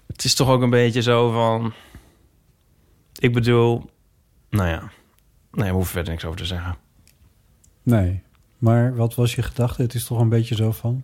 Het 0.08 0.24
is 0.24 0.36
toch 0.36 0.50
ook 0.50 0.62
een 0.62 0.70
beetje 0.70 1.02
zo 1.02 1.32
van... 1.32 1.74
Ik 3.20 3.34
bedoel... 3.34 3.90
Nou 4.50 4.68
ja. 4.68 4.82
Nee, 5.52 5.68
we 5.68 5.74
hoeven 5.74 5.92
verder 5.92 6.12
niks 6.12 6.26
over 6.26 6.38
te 6.38 6.46
zeggen. 6.46 6.76
Nee. 7.84 8.22
Maar 8.58 8.96
wat 8.96 9.16
was 9.16 9.36
je 9.36 9.42
gedachte? 9.42 9.82
Het 9.82 9.94
is 9.94 10.06
toch 10.06 10.20
een 10.20 10.30
beetje 10.30 10.56
zo 10.56 10.72
van... 10.72 11.04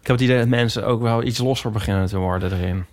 Ik 0.00 0.06
heb 0.06 0.16
het 0.16 0.20
idee 0.20 0.38
dat 0.38 0.48
mensen 0.48 0.86
ook 0.86 1.00
wel 1.00 1.22
iets 1.22 1.38
losser 1.38 1.70
beginnen 1.70 2.06
te 2.06 2.18
worden 2.18 2.52
erin. 2.52 2.84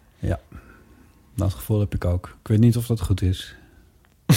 Dat 1.35 1.53
gevoel 1.53 1.79
heb 1.79 1.93
ik 1.95 2.05
ook. 2.05 2.37
Ik 2.41 2.47
weet 2.47 2.59
niet 2.59 2.77
of 2.77 2.87
dat 2.87 3.01
goed 3.01 3.21
is. 3.21 3.55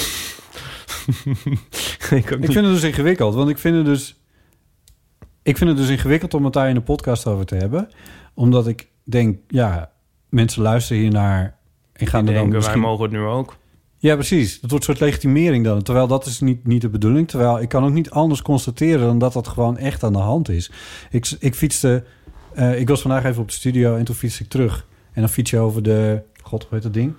ik 2.10 2.26
vind 2.28 2.54
het 2.54 2.64
dus 2.64 2.82
ingewikkeld, 2.82 3.34
want 3.34 3.48
ik 3.48 3.58
vind 3.58 3.76
het 3.76 3.84
dus... 3.84 4.20
Ik 5.42 5.56
vind 5.56 5.70
het 5.70 5.78
dus 5.78 5.88
ingewikkeld 5.88 6.34
om 6.34 6.44
het 6.44 6.52
daar 6.52 6.68
in 6.68 6.74
de 6.74 6.80
podcast 6.80 7.26
over 7.26 7.46
te 7.46 7.54
hebben. 7.54 7.88
Omdat 8.34 8.66
ik 8.66 8.88
denk, 9.04 9.38
ja, 9.48 9.90
mensen 10.28 10.62
luisteren 10.62 11.02
hiernaar 11.02 11.56
en 11.92 12.06
gaan 12.06 12.28
er 12.28 12.34
dan 12.34 12.48
misschien... 12.48 12.80
wij 12.80 12.88
mogen 12.88 13.02
het 13.02 13.12
nu 13.12 13.20
ook. 13.20 13.56
Ja, 13.98 14.14
precies. 14.14 14.60
Dat 14.60 14.70
wordt 14.70 14.88
een 14.88 14.94
soort 14.94 15.08
legitimering 15.08 15.64
dan. 15.64 15.82
Terwijl 15.82 16.06
dat 16.06 16.26
is 16.26 16.40
niet, 16.40 16.66
niet 16.66 16.80
de 16.80 16.88
bedoeling. 16.88 17.28
Terwijl 17.28 17.60
ik 17.60 17.68
kan 17.68 17.84
ook 17.84 17.92
niet 17.92 18.10
anders 18.10 18.42
constateren 18.42 19.06
dan 19.06 19.18
dat 19.18 19.32
dat 19.32 19.48
gewoon 19.48 19.76
echt 19.78 20.02
aan 20.02 20.12
de 20.12 20.18
hand 20.18 20.48
is. 20.48 20.70
Ik, 21.10 21.36
ik 21.38 21.54
fietste... 21.54 22.04
eh, 22.54 22.80
ik 22.80 22.88
was 22.88 23.00
vandaag 23.00 23.24
even 23.24 23.42
op 23.42 23.48
de 23.48 23.54
studio 23.54 23.96
en 23.96 24.04
toen 24.04 24.14
fietste 24.14 24.42
ik 24.42 24.48
terug. 24.48 24.86
En 25.12 25.20
dan 25.20 25.30
fiets 25.30 25.50
je 25.50 25.58
over 25.58 25.82
de... 25.82 26.22
God, 26.48 26.62
hoe 26.62 26.72
heet 26.74 26.82
dat 26.82 26.92
ding? 26.94 27.14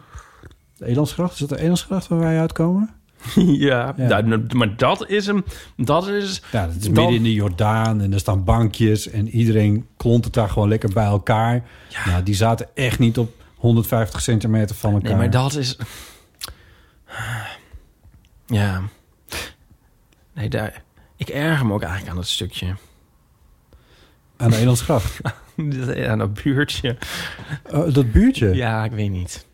De 0.77 0.85
Elandsgracht? 0.85 1.33
Is 1.33 1.39
dat 1.39 1.49
de 1.49 1.59
Elandsgracht 1.59 2.07
waar 2.07 2.19
wij 2.19 2.39
uitkomen? 2.39 2.89
ja, 3.35 3.93
Ja. 3.97 4.21
nou, 4.21 4.45
maar 4.55 4.77
dat 4.77 5.09
is 5.09 5.25
hem. 5.25 5.43
Dat 5.75 6.07
is... 6.07 6.41
Ja, 6.51 6.65
dat 6.65 6.75
is 6.75 6.81
Dan- 6.81 6.91
midden 6.93 7.15
in 7.15 7.23
de 7.23 7.33
Jordaan 7.33 8.01
en 8.01 8.13
er 8.13 8.19
staan 8.19 8.43
bankjes 8.43 9.07
en 9.09 9.29
iedereen 9.29 9.87
klontert 9.97 10.33
daar 10.33 10.49
gewoon 10.49 10.69
lekker 10.69 10.93
bij 10.93 11.05
elkaar. 11.05 11.63
Ja, 12.05 12.21
die 12.21 12.35
zaten 12.35 12.67
echt 12.75 12.99
niet 12.99 13.17
op 13.17 13.31
150 13.55 14.21
centimeter 14.21 14.75
van 14.75 14.93
elkaar. 14.93 15.09
Nee, 15.09 15.17
maar 15.17 15.29
dat 15.29 15.55
is... 15.55 15.77
Ja. 18.47 18.81
Nee, 20.33 20.49
daar... 20.49 20.83
Ik 21.15 21.29
erger 21.29 21.65
me 21.65 21.73
ook 21.73 21.81
eigenlijk 21.81 22.11
aan 22.11 22.17
dat 22.17 22.27
stukje. 22.27 22.75
Aan 24.37 24.49
de 24.49 24.57
Elandsgracht. 24.57 25.19
aan 26.09 26.17
dat 26.17 26.33
buurtje. 26.43 26.97
Oh, 27.71 27.93
dat 27.93 28.11
buurtje? 28.11 28.55
Ja, 28.55 28.83
ik 28.83 28.91
weet 28.91 29.09
niet. 29.11 29.47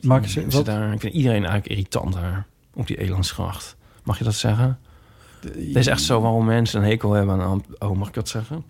Maak 0.00 0.26
wat, 0.50 0.64
daar, 0.64 0.92
ik 0.92 1.00
vind 1.00 1.14
iedereen 1.14 1.38
eigenlijk 1.44 1.66
irritant 1.66 2.12
daar. 2.14 2.46
Op 2.74 2.86
die 2.86 2.98
Elandsgracht. 2.98 3.76
Mag 4.04 4.18
je 4.18 4.24
dat 4.24 4.34
zeggen? 4.34 4.78
Het 5.40 5.76
is 5.76 5.86
echt 5.86 6.02
zo 6.02 6.20
waarom 6.20 6.44
mensen 6.44 6.82
een 6.82 6.88
hekel 6.88 7.12
hebben 7.12 7.34
aan... 7.34 7.40
Am- 7.40 7.64
Oh, 7.78 7.96
mag 7.98 8.08
ik 8.08 8.14
dat 8.14 8.28
zeggen? 8.28 8.64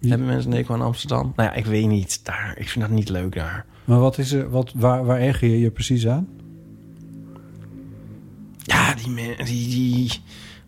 Hebben 0.00 0.26
mensen 0.26 0.50
een 0.50 0.56
hekel 0.56 0.74
aan 0.74 0.82
Amsterdam? 0.82 1.32
Nou 1.36 1.48
ja, 1.48 1.54
ik 1.54 1.66
weet 1.66 1.86
niet. 1.86 2.24
Daar, 2.24 2.54
ik 2.58 2.68
vind 2.68 2.84
dat 2.84 2.94
niet 2.94 3.08
leuk 3.08 3.34
daar. 3.34 3.64
maar 3.84 3.98
wat 3.98 4.18
is 4.18 4.32
er, 4.32 4.50
wat, 4.50 4.72
waar, 4.74 5.04
waar 5.04 5.20
erger 5.20 5.48
je 5.48 5.60
je 5.60 5.70
precies 5.70 6.06
aan? 6.08 6.28
Ja, 8.62 8.94
die, 8.94 9.08
men- 9.10 9.44
die, 9.44 9.68
die 9.68 10.12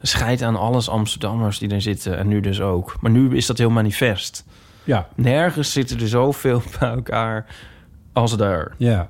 scheidt 0.03 0.43
aan 0.43 0.57
alles 0.57 0.89
Amsterdammers 0.89 1.59
die 1.59 1.69
er 1.69 1.83
zitten. 1.83 2.19
En 2.19 2.29
nu 2.29 2.41
dus 2.41 2.61
ook. 2.61 2.97
Maar 3.01 3.11
nu 3.11 3.37
is 3.37 3.47
dat 3.47 3.59
heel 3.59 3.71
manifest. 3.71 4.45
Ja, 4.87 5.09
Nergens 5.15 5.73
zitten 5.73 6.01
er 6.01 6.09
zoveel 6.09 6.63
bij 6.79 6.89
elkaar 6.89 7.47
als 8.13 8.37
daar. 8.37 8.75
ja. 8.79 9.09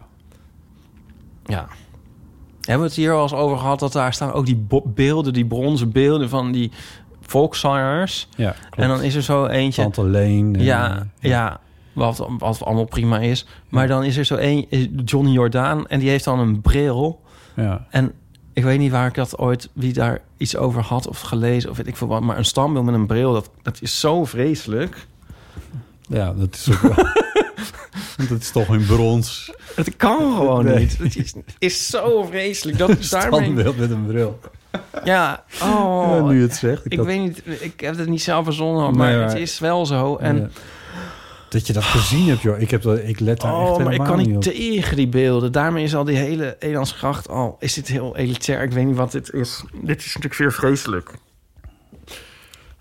Ja. 1.45 1.67
Hebben 2.61 2.87
we 2.87 2.93
het 2.93 3.01
hier 3.03 3.13
al 3.13 3.23
eens 3.23 3.35
over 3.35 3.59
gehad... 3.59 3.79
dat 3.79 3.93
daar 3.93 4.13
staan 4.13 4.33
ook 4.33 4.47
die 4.47 4.67
beelden, 4.85 5.33
die 5.33 5.47
bronzen 5.47 5.93
beelden 5.93 6.29
van 6.29 6.53
die 6.53 6.73
volkszangers. 7.21 8.29
ja 8.37 8.55
En 8.71 8.89
dan 8.89 9.03
is 9.03 9.15
er 9.15 9.23
zo 9.23 9.47
eentje... 9.47 9.83
Tante 9.83 10.05
Leen. 10.05 10.57
en, 10.57 10.63
ja, 10.63 11.07
ja, 11.21 11.61
wat, 11.93 12.29
wat 12.39 12.65
allemaal 12.65 12.85
prima 12.85 13.19
is. 13.19 13.47
Maar 13.69 13.87
dan 13.87 14.05
is 14.05 14.17
er 14.17 14.25
zo 14.25 14.37
een, 14.41 14.67
Johnny 15.05 15.31
Jordaan... 15.31 15.87
en 15.87 15.99
die 15.99 16.09
heeft 16.09 16.25
dan 16.25 16.39
een 16.39 16.61
bril... 16.61 17.21
ja. 17.55 17.87
En 17.91 18.13
ik 18.53 18.65
weet 18.65 18.79
niet 18.79 18.91
waar 18.91 19.07
ik 19.07 19.15
dat 19.15 19.39
ooit, 19.39 19.71
wie 19.73 19.93
daar 19.93 20.21
iets 20.37 20.57
over 20.57 20.83
had 20.83 21.09
of 21.09 21.21
gelezen 21.21 21.71
of 21.71 21.77
weet 21.77 21.87
ik 21.87 21.97
veel 21.97 22.09
wat. 22.09 22.23
Maar 22.23 22.39
een 22.39 22.45
standbeeld 22.45 22.85
met 22.85 22.95
een 22.95 23.07
bril, 23.07 23.33
dat, 23.33 23.51
dat 23.63 23.83
is 23.83 24.01
zo 24.01 24.25
vreselijk. 24.25 25.07
Ja, 26.09 26.33
dat 26.33 26.55
is 26.55 26.69
ook 26.71 26.81
wel... 26.81 27.07
dat 28.29 28.41
is 28.41 28.51
toch 28.51 28.69
in 28.75 28.87
brons. 28.87 29.53
Het 29.75 29.97
kan 29.97 30.19
gewoon 30.37 30.65
Nee. 30.65 30.79
niet. 30.79 30.99
Het 30.99 31.17
is, 31.17 31.33
is 31.59 31.87
zo 31.87 32.23
vreselijk. 32.25 32.79
Dat 32.79 32.99
is 32.99 33.09
daarmee... 33.11 33.51
Met 33.51 33.91
een 33.91 34.07
bril. 34.07 34.39
Ja, 35.05 35.45
oh. 35.63 36.07
Ja, 36.17 36.21
nu 36.23 36.43
het 36.43 36.55
zegt. 36.55 36.83
ik 36.85 36.97
had- 36.97 37.07
weet 37.07 37.21
niet, 37.21 37.43
ik 37.61 37.81
heb 37.81 37.97
het 37.99 38.09
niet 38.09 38.23
zelf 38.23 38.45
verzonnen, 38.45 38.83
Nee, 38.85 38.93
maar, 38.93 39.17
maar- 39.19 39.29
het 39.29 39.39
is 39.39 39.59
wel 39.59 39.87
zo. 39.87 40.17
En 40.17 40.37
Ja. 40.37 40.49
Dat 41.49 41.67
je 41.67 41.73
dat 41.73 41.85
gezien 41.85 42.29
hebt, 42.29 42.41
joh. 42.41 42.61
Ik, 42.61 42.71
heb 42.71 42.83
dat, 42.83 42.99
ik 42.99 43.21
let 43.21 43.41
daar 43.41 43.61
echt 43.61 43.71
oh, 43.71 43.85
maar 43.85 43.93
ik 43.95 44.05
kan 44.05 44.19
niet 44.19 44.37
op. 44.37 44.43
tegen 44.43 44.97
die 44.97 45.09
beelden. 45.09 45.53
Daarmee 45.53 45.85
is 45.85 45.95
al 45.95 46.05
die 46.05 46.17
hele 46.17 46.57
Elandsgracht 46.59 47.29
al... 47.29 47.57
Is 47.61 47.75
dit 47.75 47.89
heel 47.89 48.17
elitair? 48.17 48.63
Ik 48.63 48.73
weet 48.73 48.85
niet 48.87 48.97
wat 48.97 49.13
dit 49.13 49.33
is. 49.33 49.63
Dit 49.83 49.99
is 49.99 50.07
natuurlijk 50.07 50.35
weer 50.35 50.53
vreselijk. 50.53 51.11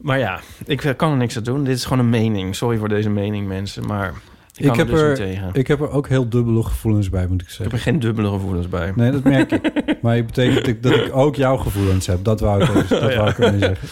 Maar 0.06 0.20
ja, 0.20 0.39
ik 0.65 0.94
kan 0.98 1.12
er 1.12 1.18
niks 1.18 1.38
aan 1.38 1.44
doen. 1.44 1.63
Dit 1.63 1.76
is 1.76 1.84
gewoon 1.84 2.00
een 2.00 2.10
mening. 2.10 2.56
Sorry 2.56 2.78
voor 2.78 2.89
deze 2.89 3.10
mening, 3.10 3.48
mensen. 3.48 3.86
Maar 3.86 4.13
ik 4.56 4.65
Ik 4.65 4.76
heb, 4.76 4.88
er 4.89 4.94
dus 4.96 5.20
er. 5.20 5.32
Ik, 5.32 5.39
ik 5.54 5.68
heb 5.68 5.82
er 5.82 5.89
ook 5.89 6.08
heel 6.08 6.30
dubbele 6.30 6.63
gevoelens 6.63 7.10
bij, 7.10 7.28
moet 7.28 7.41
ik 7.41 7.48
heb 7.48 7.56
zeggen. 7.56 7.76
er 7.76 7.82
geen 7.84 8.00
dubbele 8.00 8.30
gevoelens 8.30 8.70
bij. 8.70 8.91
Nee, 8.96 9.12
dat 9.12 9.24
merk 9.24 9.52
ik. 9.52 9.72
maar 10.02 10.15
het 10.15 10.26
betekent 10.26 10.84
dat 10.84 10.94
ik, 10.94 11.06
ik 11.06 11.15
ook 11.15 11.36
jouw 11.36 11.58
gevoelens 11.58 12.08
heb. 12.08 12.24
Dat 12.24 12.39
wou 12.39 12.63
ik, 12.63 12.70
even- 12.70 13.00
dat 13.02 13.12
Ja. 13.12 13.18
wou 13.18 13.30
ik 13.30 13.39
ermee 13.39 13.60
zeggen. 13.60 13.88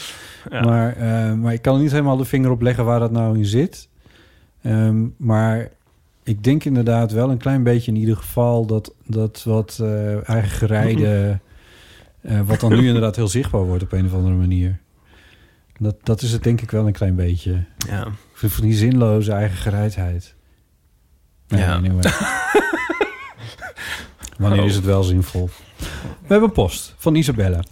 Ja. 0.52 0.62
Maar, 0.62 0.96
eh, 0.96 1.34
maar 1.34 1.54
ik 1.54 1.62
kan 1.62 1.76
er 1.76 1.82
niet 1.82 1.92
helemaal 1.92 2.18
de 2.18 2.26
vinger 2.26 2.52
op 2.52 2.62
leggen 2.62 2.86
waar 2.86 3.00
dat 3.00 3.12
nou 3.12 3.38
in 3.38 3.46
zit. 3.46 3.88
Ehm, 4.62 5.06
maar 5.18 5.70
ik 6.24 6.44
denk 6.44 6.64
inderdaad 6.64 7.12
wel 7.12 7.30
een 7.30 7.38
klein 7.38 7.64
beetje 7.64 7.92
in 7.92 7.98
ieder 7.98 8.16
geval... 8.16 8.66
dat, 8.66 8.94
dat 9.06 9.44
wat 9.46 9.80
eh 9.82 10.30
eigen 10.30 10.52
gerijden... 10.52 11.42
eh, 12.22 12.40
wat 12.46 12.60
dan 12.60 12.72
nu 12.72 12.88
inderdaad 12.88 13.16
heel 13.16 13.28
zichtbaar 13.28 13.64
wordt 13.64 13.84
op 13.84 13.92
een 13.92 14.06
of 14.06 14.14
andere 14.14 14.36
manier. 14.36 14.82
Dat, 15.80 15.96
dat 16.04 16.22
is 16.22 16.32
het 16.32 16.44
denk 16.44 16.62
ik 16.62 16.72
wel 16.72 16.88
een 16.88 16.94
klein 16.94 17.16
beetje. 17.16 17.64
Ja. 17.88 18.08
Van 18.34 18.64
die 18.64 18.74
zinloze 18.74 19.32
eigen 19.32 19.58
gereidheid. 19.58 20.36
Nee, 21.48 21.62
Ja. 21.62 21.74
anyway. 21.76 22.02
Wanneer 24.38 24.60
Oh. 24.60 24.66
is 24.66 24.76
het 24.76 24.86
wel 24.86 25.04
zinvol? 25.04 25.50
We 26.22 26.28
hebben 26.28 26.52
post 26.52 26.94
van 26.98 27.16
Isabella. 27.16 27.64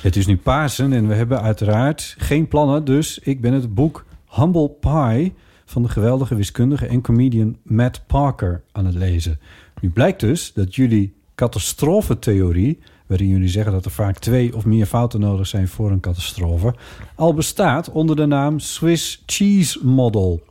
Het 0.00 0.16
is 0.16 0.26
nu 0.26 0.36
Pasen 0.36 0.92
en 0.92 1.08
we 1.08 1.14
hebben 1.14 1.40
uiteraard 1.42 2.14
geen 2.18 2.48
plannen... 2.48 2.84
dus 2.84 3.18
ik 3.18 3.40
ben 3.40 3.52
het 3.52 3.74
boek 3.74 4.04
Humble 4.28 4.68
Pie... 4.70 5.34
van 5.64 5.82
de 5.82 5.88
geweldige 5.88 6.34
wiskundige 6.34 6.86
en 6.86 7.00
comedian 7.00 7.56
Matt 7.62 8.06
Parker 8.06 8.62
aan 8.72 8.86
het 8.86 8.94
lezen. 8.94 9.40
Nu 9.80 9.90
blijkt 9.90 10.20
dus 10.20 10.52
dat 10.52 10.74
jullie 10.74 11.14
catastrofetheorie... 11.34 12.78
waarin 13.12 13.30
jullie 13.30 13.48
zeggen 13.48 13.72
dat 13.72 13.84
er 13.84 13.90
vaak 13.90 14.18
twee 14.18 14.56
of 14.56 14.64
meer 14.64 14.86
fouten 14.86 15.20
nodig 15.20 15.46
zijn 15.46 15.68
voor 15.68 15.90
een 15.90 16.00
catastrofe... 16.00 16.74
al 17.14 17.34
bestaat 17.34 17.90
onder 17.90 18.16
de 18.16 18.26
naam 18.26 18.58
Swiss 18.58 19.22
Cheese 19.26 19.86
Model. 19.86 20.42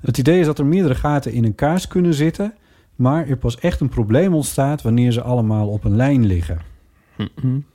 Het 0.00 0.18
idee 0.18 0.40
is 0.40 0.46
dat 0.46 0.58
er 0.58 0.66
meerdere 0.66 0.94
gaten 0.94 1.32
in 1.32 1.44
een 1.44 1.54
kaas 1.54 1.86
kunnen 1.86 2.14
zitten... 2.14 2.54
maar 2.96 3.28
er 3.28 3.36
pas 3.36 3.58
echt 3.58 3.80
een 3.80 3.88
probleem 3.88 4.34
ontstaat 4.34 4.82
wanneer 4.82 5.12
ze 5.12 5.22
allemaal 5.22 5.68
op 5.68 5.84
een 5.84 5.96
lijn 5.96 6.26
liggen. 6.26 6.60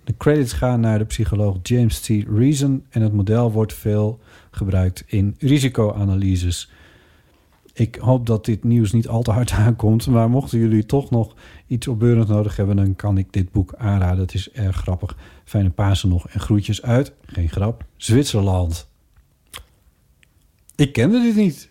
De 0.03 0.17
credits 0.17 0.53
gaan 0.53 0.79
naar 0.79 0.97
de 0.97 1.05
psycholoog 1.05 1.57
James 1.63 1.99
T. 1.99 2.07
Reason... 2.35 2.83
en 2.89 3.01
het 3.01 3.13
model 3.13 3.51
wordt 3.51 3.73
veel 3.73 4.19
gebruikt 4.51 5.03
in 5.07 5.35
risicoanalyses. 5.39 6.71
Ik 7.77 7.95
hoop 7.95 8.25
dat 8.25 8.45
dit 8.45 8.63
nieuws 8.63 8.91
niet 8.91 9.07
al 9.07 9.21
te 9.21 9.31
hard 9.31 9.51
aankomt... 9.65 10.07
maar 10.07 10.29
mochten 10.29 10.59
jullie 10.59 10.85
toch 10.85 11.09
nog 11.09 11.35
iets 11.67 11.87
opbeurend 11.87 12.27
nodig 12.27 12.55
hebben... 12.55 12.75
dan 12.75 12.95
kan 12.95 13.17
ik 13.17 13.33
dit 13.33 13.51
boek 13.51 13.73
aanraden. 13.77 14.19
Het 14.19 14.33
is 14.33 14.51
erg 14.51 14.75
grappig. 14.75 15.15
Fijne 15.45 15.69
Pasen 15.69 16.09
nog 16.09 16.27
en 16.27 16.39
groetjes 16.39 16.81
uit, 16.81 17.13
geen 17.25 17.49
grap, 17.49 17.83
Zwitserland. 17.97 18.87
Ik 20.75 20.93
kende 20.93 21.21
dit 21.21 21.35
niet. 21.35 21.69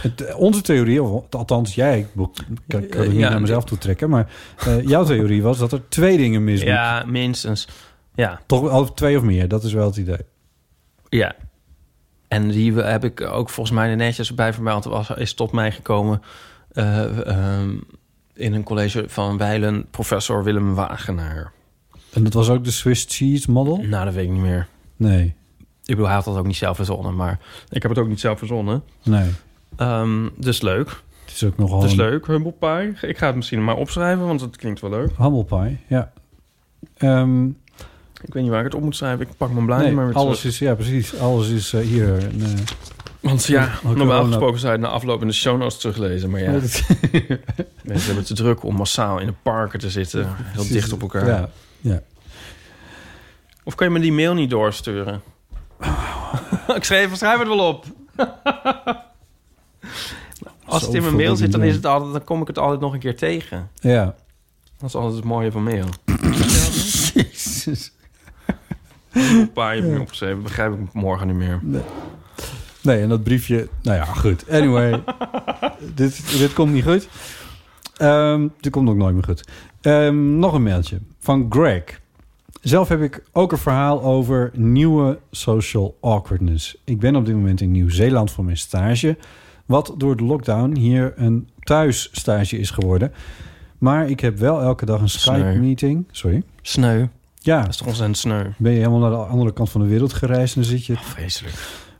Het, 0.00 0.34
onze 0.34 0.60
theorie, 0.60 1.02
of 1.02 1.24
althans 1.30 1.74
jij, 1.74 1.98
ik 1.98 2.06
kan, 2.14 2.86
kan 2.88 3.00
het 3.00 3.08
niet 3.08 3.18
Ja, 3.18 3.30
naar 3.30 3.40
mezelf 3.40 3.64
toe 3.64 3.78
trekken... 3.78 4.10
maar 4.10 4.32
eh, 4.56 4.82
jouw 4.86 5.04
theorie 5.04 5.42
was 5.42 5.58
dat 5.58 5.72
er 5.72 5.88
twee 5.88 6.16
dingen 6.16 6.44
mis 6.44 6.62
ja, 6.62 7.04
minstens. 7.06 7.68
Ja, 8.14 8.40
Toch 8.46 8.68
al 8.68 8.94
twee 8.94 9.16
of 9.16 9.22
meer, 9.22 9.48
dat 9.48 9.64
is 9.64 9.72
wel 9.72 9.86
het 9.86 9.96
idee. 9.96 10.20
ja. 11.08 11.34
En 12.32 12.48
die 12.48 12.74
heb 12.74 13.04
ik 13.04 13.20
ook 13.20 13.50
volgens 13.50 13.76
mij 13.76 13.94
netjes 13.94 14.34
bij 14.34 14.52
vermeld. 14.52 14.84
Was, 14.84 15.10
is 15.10 15.34
tot 15.34 15.52
mij 15.52 15.72
gekomen 15.72 16.22
eh, 16.72 17.26
ehm, 17.26 17.76
in 18.34 18.54
een 18.54 18.62
college 18.62 19.04
van 19.08 19.38
Weilen, 19.38 19.86
professor 19.90 20.44
Willem 20.44 20.74
Wagenaar. 20.74 21.52
En 22.12 22.24
dat 22.24 22.32
was 22.32 22.48
ook 22.48 22.64
de 22.64 22.70
Swiss 22.70 23.06
Cheese 23.08 23.50
Model? 23.50 23.76
Nou, 23.76 24.04
dat 24.04 24.14
weet 24.14 24.24
ik 24.24 24.30
niet 24.30 24.42
meer. 24.42 24.68
Nee. 24.96 25.24
Ik 25.58 25.64
bedoel, 25.84 26.06
hij 26.06 26.14
had 26.14 26.24
dat 26.24 26.36
ook 26.36 26.46
niet 26.46 26.56
zelf 26.56 26.76
verzonnen, 26.76 27.16
maar 27.16 27.38
ik 27.68 27.82
heb 27.82 27.90
het 27.90 28.00
ook 28.00 28.08
niet 28.08 28.20
zelf 28.20 28.38
verzonnen. 28.38 28.82
Nee. 29.02 29.30
Ehm, 29.76 30.28
dus 30.36 30.62
leuk. 30.62 31.02
Het 31.24 31.34
is 31.34 31.44
ook 31.44 31.56
nogal 31.56 31.84
een 31.84 31.96
leuk, 31.96 32.26
humble 32.26 32.52
pie. 32.52 33.08
Ik 33.08 33.18
ga 33.18 33.26
het 33.26 33.36
misschien 33.36 33.64
maar 33.64 33.76
opschrijven, 33.76 34.26
want 34.26 34.40
het 34.40 34.56
klinkt 34.56 34.80
wel 34.80 34.90
leuk. 34.90 35.10
humble 35.18 35.44
pie, 35.44 35.78
ja. 35.86 36.12
Ehm, 36.96 37.48
Ik 38.24 38.32
weet 38.34 38.42
niet 38.42 38.50
waar 38.52 38.58
ik 38.58 38.64
het 38.66 38.74
op 38.74 38.82
moet 38.82 38.96
schrijven. 38.96 39.26
Ik 39.26 39.36
pak 39.36 39.52
mijn 39.52 39.66
blaadje 39.66 39.84
nee, 39.86 39.94
maar 39.94 40.06
weer 40.06 40.14
alles 40.14 40.38
terug. 40.38 40.52
is, 40.52 40.58
ja 40.58 40.74
precies, 40.74 41.18
alles 41.18 41.48
is 41.48 41.72
eh, 41.72 41.80
hier. 41.80 42.08
een, 42.08 42.42
eh, 42.42 42.48
Want 43.20 43.44
ja, 43.44 43.78
normaal 43.82 44.06
corona- 44.06 44.26
gesproken 44.26 44.58
zou 44.60 44.72
je 44.72 44.78
het 44.78 44.88
na 44.88 44.94
afloop 44.94 45.20
in 45.20 45.26
de 45.26 45.32
show 45.32 45.58
notes 45.58 45.78
teruglezen. 45.78 46.30
Maar 46.30 46.40
ja, 46.40 46.50
mensen 47.82 48.06
hebben 48.06 48.24
te 48.24 48.34
druk 48.34 48.62
om 48.64 48.74
massaal 48.76 49.18
in 49.18 49.26
de 49.26 49.34
parken 49.42 49.78
te 49.78 49.90
zitten. 49.90 50.26
Heel 50.36 50.52
precies. 50.52 50.72
dicht 50.72 50.92
op 50.92 51.00
elkaar. 51.02 51.26
Ja, 51.26 51.48
ja. 51.80 52.02
Of 53.64 53.74
kan 53.74 53.86
je 53.86 53.92
me 53.92 54.00
die 54.00 54.12
mail 54.12 54.34
niet 54.34 54.50
doorsturen? 54.50 55.22
ik 56.76 56.84
schreef, 56.84 57.16
schrijf 57.16 57.38
het 57.38 57.48
wel 57.48 57.68
op. 57.68 57.84
Als 60.64 60.82
het 60.82 60.94
in 60.94 61.02
mijn 61.02 61.16
mail 61.16 61.36
zit, 61.36 61.52
dan, 61.52 61.62
is 61.62 61.74
het 61.74 61.86
altijd, 61.86 62.12
dan 62.12 62.24
kom 62.24 62.40
ik 62.40 62.46
het 62.46 62.58
altijd 62.58 62.80
nog 62.80 62.92
een 62.92 62.98
keer 63.00 63.16
tegen. 63.16 63.70
ja. 63.80 64.14
Dat 64.78 64.90
is 64.90 64.96
altijd 64.96 65.16
het 65.16 65.24
mooie 65.24 65.50
van 65.52 65.62
mail. 65.62 65.86
Jezus. 67.14 67.92
Een 69.12 69.52
paar 69.52 69.74
heb 69.74 69.84
ik 69.84 70.00
opgeschreven, 70.06 70.42
begrijp 70.42 70.72
ik 70.72 70.92
morgen 70.92 71.26
niet 71.26 71.36
meer. 71.36 71.60
Nee, 72.82 73.02
en 73.02 73.08
dat 73.08 73.22
briefje... 73.22 73.68
Nou 73.82 73.96
ja, 73.96 74.04
goed. 74.04 74.50
Anyway, 74.50 75.02
dit, 75.94 76.38
dit 76.38 76.52
komt 76.52 76.72
niet 76.72 76.84
goed. 76.84 77.08
Ehm, 77.96 78.48
dit 78.60 78.72
komt 78.72 78.88
ook 78.88 78.96
nooit 78.96 79.14
meer 79.14 79.24
goed. 79.24 79.48
Ehm, 79.80 80.38
nog 80.38 80.52
een 80.52 80.62
mailtje 80.62 80.98
van 81.18 81.46
Greg. 81.50 82.00
Zelf 82.60 82.88
heb 82.88 83.00
ik 83.00 83.22
ook 83.32 83.52
een 83.52 83.58
verhaal 83.58 84.02
over 84.02 84.50
nieuwe 84.54 85.18
social 85.30 85.96
awkwardness. 86.00 86.76
Ik 86.84 87.00
ben 87.00 87.16
op 87.16 87.26
dit 87.26 87.34
moment 87.34 87.60
in 87.60 87.70
Nieuw-Zeeland 87.70 88.30
voor 88.30 88.44
mijn 88.44 88.56
stage... 88.56 89.16
wat 89.66 89.94
door 89.96 90.16
de 90.16 90.24
lockdown 90.24 90.76
hier 90.76 91.12
een 91.16 91.48
thuisstage 91.60 92.58
is 92.58 92.70
geworden. 92.70 93.12
Maar 93.78 94.08
ik 94.08 94.20
heb 94.20 94.38
wel 94.38 94.60
elke 94.60 94.84
dag 94.84 95.00
een. 95.00 95.08
Skype-meeting. 95.08 96.04
Sorry? 96.10 96.42
Sneu. 96.62 97.06
Ja, 97.42 97.60
Dat 97.60 97.68
is 97.70 97.76
toch 97.76 97.86
ontzettend 97.86 98.18
sneu. 98.18 98.44
ben 98.58 98.72
je 98.72 98.78
helemaal 98.78 98.98
naar 99.00 99.10
de 99.10 99.16
andere 99.16 99.52
kant 99.52 99.70
van 99.70 99.80
de 99.80 99.86
wereld 99.86 100.12
gereisd... 100.12 100.54
en 100.56 100.60
dan 100.62 100.70
zit 100.70 100.86
je 100.86 100.92
Oh, 100.92 101.00
vreselijk. 101.00 101.54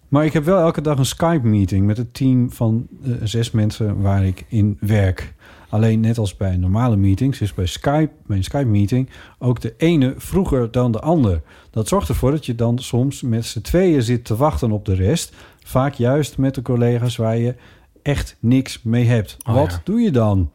maar 0.09 0.25
ik 0.25 0.33
heb 0.33 0.45
wel 0.45 0.59
elke 0.59 0.81
dag 0.81 0.99
een 0.99 1.07
Skype-meeting 1.07 1.87
met 1.87 1.97
het 1.97 2.15
team 2.15 2.53
van 2.53 2.87
eh, 3.05 3.13
zes 3.23 3.51
mensen 3.51 4.01
waar 4.01 4.25
ik 4.25 4.45
in 4.49 4.77
werk. 4.81 5.35
Alleen 5.69 6.01
net 6.01 6.19
als 6.19 6.37
bij 6.37 6.57
normale 6.57 6.97
meetings 6.97 7.41
is 7.41 7.55
bij 7.55 7.67
Skype, 7.67 8.11
bij 8.27 8.37
een 8.37 8.45
Skype-meeting 8.45 9.09
ook 9.39 9.61
de 9.61 9.75
ene 9.77 10.15
vroeger 10.17 10.71
dan 10.71 10.93
de 10.93 11.01
ander. 11.01 11.43
Dat 11.71 11.89
zorgt 11.89 12.09
ervoor 12.09 12.31
dat 12.31 12.47
je 12.47 12.55
dan 12.55 12.79
soms 12.79 13.23
met 13.23 13.45
z'n 13.47 13.61
tweeën 13.61 14.03
zit 14.03 14.25
te 14.25 14.37
wachten 14.37 14.71
op 14.71 14.85
de 14.85 14.95
rest. 14.95 15.33
Vaak 15.65 15.95
juist 15.95 16.39
met 16.39 16.55
de 16.55 16.63
collega's 16.63 17.17
waar 17.17 17.37
je 17.37 17.55
echt 18.03 18.37
niks 18.41 18.83
mee 18.83 19.05
hebt. 19.07 19.37
Oh, 19.49 19.55
Wat 19.55 19.71
ja. 19.71 19.81
doe 19.85 20.01
je 20.01 20.11
dan? 20.11 20.51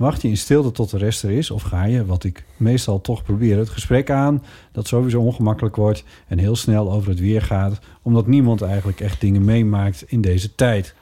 Wacht 0.00 0.22
je 0.22 0.28
in 0.28 0.36
stilte 0.36 0.72
tot 0.72 0.90
de 0.90 0.98
rest 0.98 1.22
er 1.22 1.30
is? 1.30 1.50
Of 1.50 1.62
ga 1.62 1.84
je, 1.84 2.06
wat 2.06 2.24
ik 2.24 2.44
meestal 2.56 3.00
toch 3.00 3.22
probeer, 3.22 3.58
het 3.58 3.68
gesprek 3.68 4.10
aan... 4.10 4.44
dat 4.72 4.86
sowieso 4.86 5.20
ongemakkelijk 5.20 5.76
wordt 5.76 6.04
en 6.26 6.38
heel 6.38 6.56
snel 6.56 6.92
over 6.92 7.08
het 7.08 7.20
weer 7.20 7.42
gaat... 7.42 7.78
omdat 8.02 8.26
niemand 8.26 8.62
eigenlijk 8.62 9.00
echt 9.00 9.20
dingen 9.20 9.44
meemaakt 9.44 10.04
in 10.06 10.20
deze 10.20 10.54
tijd. 10.54 10.94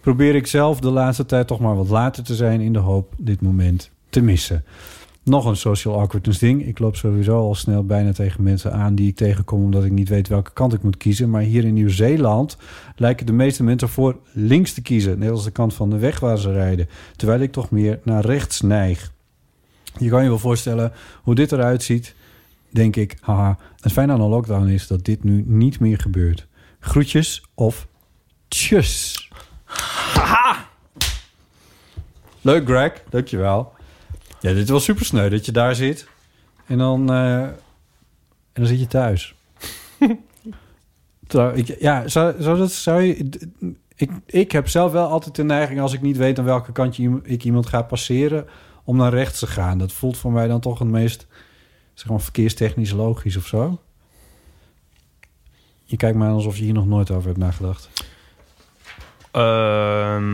Probeer 0.00 0.34
ik 0.34 0.46
zelf 0.46 0.80
de 0.80 0.90
laatste 0.90 1.26
tijd 1.26 1.46
toch 1.46 1.60
maar 1.60 1.76
wat 1.76 1.88
later 1.88 2.24
te 2.24 2.34
zijn... 2.34 2.60
in 2.60 2.72
de 2.72 2.78
hoop 2.78 3.14
dit 3.16 3.40
moment 3.40 3.90
te 4.08 4.20
missen. 4.20 4.64
Nog 5.24 5.44
een 5.44 5.56
social 5.56 5.98
awkwardness 5.98 6.38
ding. 6.38 6.66
Ik 6.66 6.78
loop 6.78 6.96
sowieso 6.96 7.36
al 7.36 7.54
snel 7.54 7.84
bijna 7.84 8.12
tegen 8.12 8.42
mensen 8.42 8.72
aan 8.72 8.94
die 8.94 9.08
ik 9.08 9.16
tegenkom... 9.16 9.62
omdat 9.62 9.84
ik 9.84 9.90
niet 9.90 10.08
weet 10.08 10.28
welke 10.28 10.52
kant 10.52 10.72
ik 10.72 10.82
moet 10.82 10.96
kiezen. 10.96 11.30
Maar 11.30 11.40
hier 11.40 11.64
in 11.64 11.74
Nieuw-Zeeland 11.74 12.56
lijken 12.96 13.26
de 13.26 13.32
meeste 13.32 13.62
mensen 13.62 13.88
voor 13.88 14.16
links 14.32 14.72
te 14.72 14.82
kiezen. 14.82 15.18
Net 15.18 15.30
als 15.30 15.44
de 15.44 15.50
kant 15.50 15.74
van 15.74 15.90
de 15.90 15.98
weg 15.98 16.20
waar 16.20 16.38
ze 16.38 16.52
rijden. 16.52 16.88
Terwijl 17.16 17.40
ik 17.40 17.52
toch 17.52 17.70
meer 17.70 18.00
naar 18.02 18.24
rechts 18.24 18.60
neig. 18.60 19.12
Je 19.98 20.08
kan 20.08 20.22
je 20.22 20.28
wel 20.28 20.38
voorstellen 20.38 20.92
hoe 21.22 21.34
dit 21.34 21.52
eruit 21.52 21.82
ziet. 21.82 22.14
Denk 22.70 22.96
ik, 22.96 23.16
haha, 23.20 23.58
het 23.80 23.92
fijne 23.92 24.12
aan 24.12 24.20
een 24.20 24.28
lockdown 24.28 24.66
is 24.66 24.86
dat 24.86 25.04
dit 25.04 25.24
nu 25.24 25.44
niet 25.46 25.80
meer 25.80 25.98
gebeurt. 25.98 26.46
Groetjes 26.80 27.42
of 27.54 27.86
tjus. 28.48 29.30
Leuk 32.40 32.66
Greg, 32.66 33.02
dankjewel. 33.10 33.71
Ja, 34.42 34.52
dit 34.52 34.68
was 34.68 34.84
super 34.84 35.04
sneu 35.04 35.28
dat 35.28 35.46
je 35.46 35.52
daar 35.52 35.74
zit. 35.74 36.08
En 36.66 36.78
dan, 36.78 37.10
eh, 37.12 37.42
en 37.42 37.54
dan 38.52 38.66
zit 38.66 38.80
je 38.80 38.86
thuis. 38.86 39.34
Trouw, 41.26 41.52
ik, 41.52 41.80
ja, 41.80 42.08
zou, 42.08 42.42
zou 42.42 42.58
dat, 42.58 42.72
zou 42.72 43.02
je... 43.02 43.28
Ik, 43.94 44.10
ik 44.26 44.52
heb 44.52 44.68
zelf 44.68 44.92
wel 44.92 45.08
altijd 45.08 45.34
de 45.34 45.44
neiging... 45.44 45.80
als 45.80 45.92
ik 45.92 46.02
niet 46.02 46.16
weet 46.16 46.38
aan 46.38 46.44
welke 46.44 46.72
kant 46.72 46.96
je, 46.96 47.20
ik 47.22 47.44
iemand 47.44 47.66
ga 47.66 47.82
passeren... 47.82 48.46
om 48.84 48.96
naar 48.96 49.14
rechts 49.14 49.38
te 49.38 49.46
gaan. 49.46 49.78
Dat 49.78 49.92
voelt 49.92 50.16
voor 50.16 50.32
mij 50.32 50.46
dan 50.46 50.60
toch 50.60 50.78
het 50.78 50.88
meest... 50.88 51.26
zeg 51.94 52.08
maar 52.08 52.20
verkeerstechnisch 52.20 52.92
logisch 52.92 53.36
of 53.36 53.46
zo. 53.46 53.80
Je 55.84 55.96
kijkt 55.96 56.16
me 56.16 56.24
aan 56.24 56.34
alsof 56.34 56.56
je 56.56 56.64
hier 56.64 56.72
nog 56.72 56.86
nooit 56.86 57.10
over 57.10 57.26
hebt 57.26 57.38
nagedacht. 57.38 57.88
Ehm, 59.30 60.32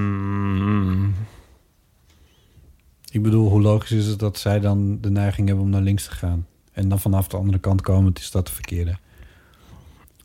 Ik 3.10 3.22
bedoel, 3.22 3.48
hoe 3.48 3.60
logisch 3.60 3.90
is 3.90 4.06
het 4.06 4.18
dat 4.18 4.38
zij 4.38 4.60
dan 4.60 5.00
de 5.00 5.10
neiging 5.10 5.46
hebben 5.46 5.64
om 5.64 5.70
naar 5.70 5.80
links 5.80 6.04
te 6.04 6.10
gaan? 6.10 6.46
En 6.72 6.88
dan 6.88 7.00
vanaf 7.00 7.28
de 7.28 7.36
andere 7.36 7.58
kant 7.58 7.80
komen, 7.80 8.12
is 8.14 8.30
dat 8.30 8.46
de 8.46 8.52
verkeerde. 8.52 8.96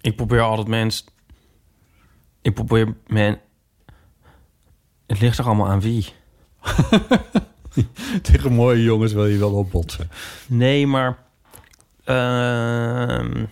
ik 0.02 0.16
probeer 0.16 0.42
altijd 0.42 0.68
mensen... 0.68 1.06
Ik 2.42 2.54
probeer 2.54 2.96
men... 3.08 3.40
Het 5.08 5.20
ligt 5.20 5.38
er 5.38 5.46
allemaal 5.46 5.68
aan 5.68 5.82
wie. 5.82 6.14
Tegen 8.22 8.54
mooie 8.54 8.84
jongens 8.84 9.14
wil 9.14 9.26
je 9.26 9.38
wel 9.38 9.54
opbotsen. 9.54 10.10
Nee, 10.48 10.88
maar... 10.88 11.18
ehm, 12.04 13.46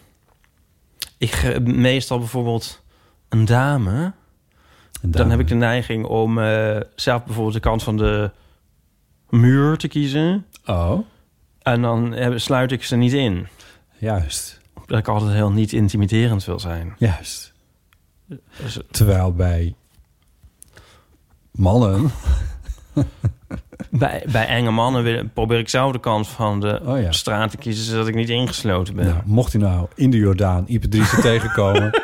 ik 1.17 1.59
meestal 1.65 2.19
bijvoorbeeld 2.19 2.81
een 3.29 3.45
dame... 3.45 4.13
Dan 5.01 5.29
heb 5.29 5.39
ik 5.39 5.47
de 5.47 5.55
neiging 5.55 6.05
om 6.05 6.39
eh, 6.39 6.79
zelf 6.95 7.23
bijvoorbeeld 7.23 7.53
de 7.53 7.59
kant 7.59 7.83
van 7.83 7.97
de 7.97 8.31
muur 9.31 9.77
te 9.77 9.87
kiezen. 9.87 10.45
Oh, 10.65 10.99
En 11.61 11.81
dan 11.81 12.15
sluit 12.39 12.71
ik 12.71 12.83
ze 12.83 12.95
niet 12.95 13.13
in. 13.13 13.47
juist. 13.97 14.59
Dat 14.85 14.99
ik 14.99 15.07
altijd 15.07 15.31
heel 15.33 15.51
niet 15.51 15.73
intimiderend 15.73 16.45
wil 16.45 16.59
zijn. 16.59 16.95
Juist. 16.97 17.53
Dus, 18.61 18.79
Terwijl 18.91 19.33
bij 19.33 19.75
mannen... 21.51 22.11
bij, 23.89 24.23
bij 24.31 24.47
enge 24.47 24.71
mannen 24.71 25.03
wil- 25.03 25.23
probeer 25.33 25.59
ik 25.59 25.69
zelf 25.69 25.91
de 25.91 25.99
kant 25.99 26.27
van 26.27 26.59
de 26.59 26.81
Oh 26.85 27.01
ja. 27.01 27.11
straat 27.11 27.51
te 27.51 27.57
kiezen... 27.57 27.85
zodat 27.85 28.07
ik 28.07 28.15
niet 28.15 28.29
ingesloten 28.29 28.95
ben. 28.95 29.05
Nou, 29.05 29.21
mocht 29.25 29.53
u 29.53 29.57
nou 29.57 29.87
in 29.95 30.09
de 30.11 30.17
Jordaan 30.17 30.63
Ipadrice 30.67 31.21
tegenkomen... 31.31 32.01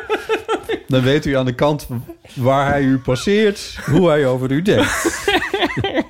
dan 0.88 1.02
weet 1.02 1.24
u 1.26 1.32
aan 1.36 1.44
de 1.44 1.54
kant 1.54 1.88
waar 2.34 2.68
hij 2.68 2.82
u 2.82 2.98
passeert... 2.98 3.78
hoe 3.86 4.08
hij 4.08 4.26
over 4.26 4.50
u 4.50 4.62
denkt. 4.62 5.26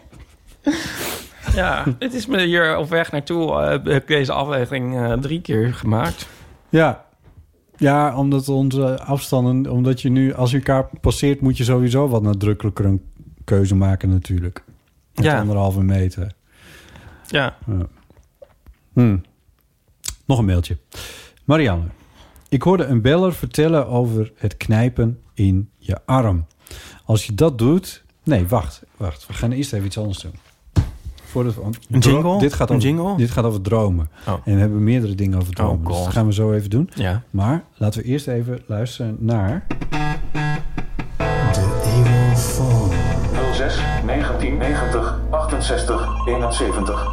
Ja, 1.58 1.84
het 1.98 2.14
is 2.14 2.26
me 2.26 2.42
hier 2.44 2.76
op 2.76 2.88
weg 2.88 3.12
naartoe... 3.12 3.52
eh, 3.52 3.68
heb 3.70 3.86
ik 4.02 4.06
deze 4.06 4.32
aflevering 4.32 4.96
eh, 4.96 5.12
drie 5.12 5.40
keer 5.40 5.74
gemaakt. 5.74 6.28
Ja. 6.68 7.04
Ja, 7.76 8.16
omdat 8.16 8.48
onze 8.48 8.98
afstanden... 9.02 9.72
omdat 9.72 10.00
je 10.02 10.08
nu, 10.08 10.34
als 10.34 10.50
je 10.50 10.56
elkaar 10.56 10.88
passeert... 11.00 11.40
moet 11.40 11.56
je 11.56 11.64
sowieso 11.64 12.08
wat 12.08 12.22
nadrukkelijker 12.22 12.84
een 12.84 13.02
keuze 13.44 13.74
maken 13.74 14.08
natuurlijk. 14.08 14.64
Met 15.14 15.24
Ja. 15.24 15.40
anderhalve 15.40 15.82
meter. 15.82 16.32
Ja, 17.26 17.56
Hm. 18.92 19.16
Nog 20.26 20.38
een 20.38 20.44
mailtje. 20.44 20.78
Marianne, 21.44 21.84
ik 22.48 22.62
hoorde 22.62 22.84
een 22.84 23.02
beller 23.02 23.34
vertellen 23.34 23.86
over 23.86 24.32
het 24.36 24.56
knijpen 24.56 25.20
in 25.34 25.70
je 25.78 25.98
arm. 26.06 26.46
Als 27.04 27.26
je 27.26 27.34
dat 27.34 27.58
doet... 27.58 28.04
Nee, 28.24 28.46
wacht, 28.46 28.82
wacht. 28.96 29.26
We 29.26 29.32
gaan 29.32 29.52
eerst 29.52 29.72
even 29.72 29.86
iets 29.86 29.98
anders 29.98 30.18
doen. 30.18 30.32
We, 31.32 31.52
want 31.62 31.78
Een 31.90 31.98
jingle? 31.98 32.38
Dit 32.38 32.52
gaat, 32.52 32.70
Een 32.70 32.76
over, 32.76 32.88
jingle? 32.88 33.16
dit 33.16 33.30
gaat 33.30 33.44
over 33.44 33.60
dromen. 33.60 34.08
Oh. 34.28 34.34
En 34.44 34.54
we 34.54 34.60
hebben 34.60 34.84
meerdere 34.84 35.14
dingen 35.14 35.38
over 35.38 35.54
dromen. 35.54 35.86
Oh, 35.86 35.92
dus 35.92 36.04
dat 36.04 36.12
gaan 36.12 36.26
we 36.26 36.32
zo 36.32 36.52
even 36.52 36.70
doen. 36.70 36.90
ja. 36.94 37.22
Maar 37.30 37.62
laten 37.76 38.02
we 38.02 38.06
eerst 38.08 38.28
even 38.28 38.60
luisteren 38.66 39.16
naar... 39.20 39.66
06 43.52 43.76
1990 44.06 45.20
68 45.30 46.26
71. 46.26 47.06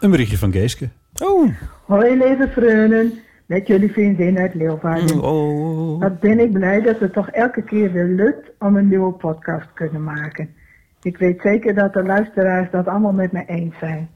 Een 0.00 0.10
berichtje 0.10 0.38
van 0.38 0.52
Geeske. 0.52 0.88
Oh. 1.22 1.48
Hoi 1.86 2.16
lieve 2.18 2.48
vrienden, 2.52 3.12
met 3.46 3.66
jullie 3.66 3.92
vriendin 3.92 4.38
uit 4.38 4.54
Leeuwarden. 4.54 5.22
Oh. 5.22 6.00
Wat 6.00 6.20
ben 6.20 6.38
ik 6.40 6.52
blij 6.52 6.80
dat 6.80 7.00
het 7.00 7.12
toch 7.12 7.28
elke 7.28 7.62
keer 7.62 7.92
weer 7.92 8.04
lukt 8.08 8.50
om 8.58 8.76
een 8.76 8.88
nieuwe 8.88 9.12
podcast 9.12 9.66
te 9.66 9.72
kunnen 9.74 10.04
maken. 10.04 10.48
Ik 11.02 11.18
weet 11.18 11.40
zeker 11.40 11.74
dat 11.74 11.92
de 11.92 12.02
luisteraars 12.02 12.70
dat 12.70 12.86
allemaal 12.88 13.12
met 13.12 13.32
me 13.32 13.44
eens 13.46 13.78
zijn. 13.78 14.08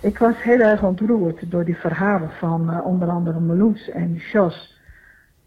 Ik 0.00 0.18
was 0.18 0.42
heel 0.42 0.60
erg 0.60 0.82
ontroerd 0.82 1.50
door 1.50 1.64
die 1.64 1.76
verhalen 1.76 2.30
van 2.30 2.70
eh, 2.70 2.86
onder 2.86 3.08
andere 3.08 3.40
Meloes 3.40 3.90
en 3.90 4.14
Jos. 4.14 4.72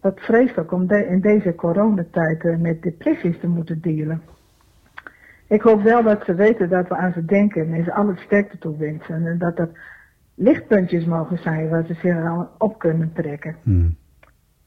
wat 0.02 0.20
vreselijk 0.20 0.72
om 0.72 0.88
de- 0.88 1.08
in 1.08 1.22
deze 1.22 1.56
coronatijd 1.56 2.46
eh, 2.46 2.58
met 2.58 2.82
depressies 2.82 3.40
te 3.40 3.48
moeten 3.48 3.82
dealen. 3.82 4.22
Ik 5.48 5.62
hoop 5.62 5.82
wel 5.82 6.04
dat 6.04 6.24
ze 6.26 6.34
weten 6.36 6.70
dat 6.70 6.88
we 6.88 6.96
aan 6.96 7.14
ze 7.14 7.26
denken 7.26 7.74
en 7.74 7.84
ze 7.84 7.94
alle 7.94 8.16
sterkte 8.16 8.58
toe 8.58 8.78
wensen. 8.78 9.26
En 9.26 9.38
dat 9.38 9.60
er 9.60 9.70
lichtpuntjes 10.36 11.06
mogen 11.06 11.38
zijn 11.38 11.70
waar 11.70 11.86
ze 11.86 11.94
zich 11.94 12.16
aan 12.16 12.50
op 12.58 12.80
kunnen 12.80 13.12
trekken. 13.14 13.56
Hmm. 13.64 13.96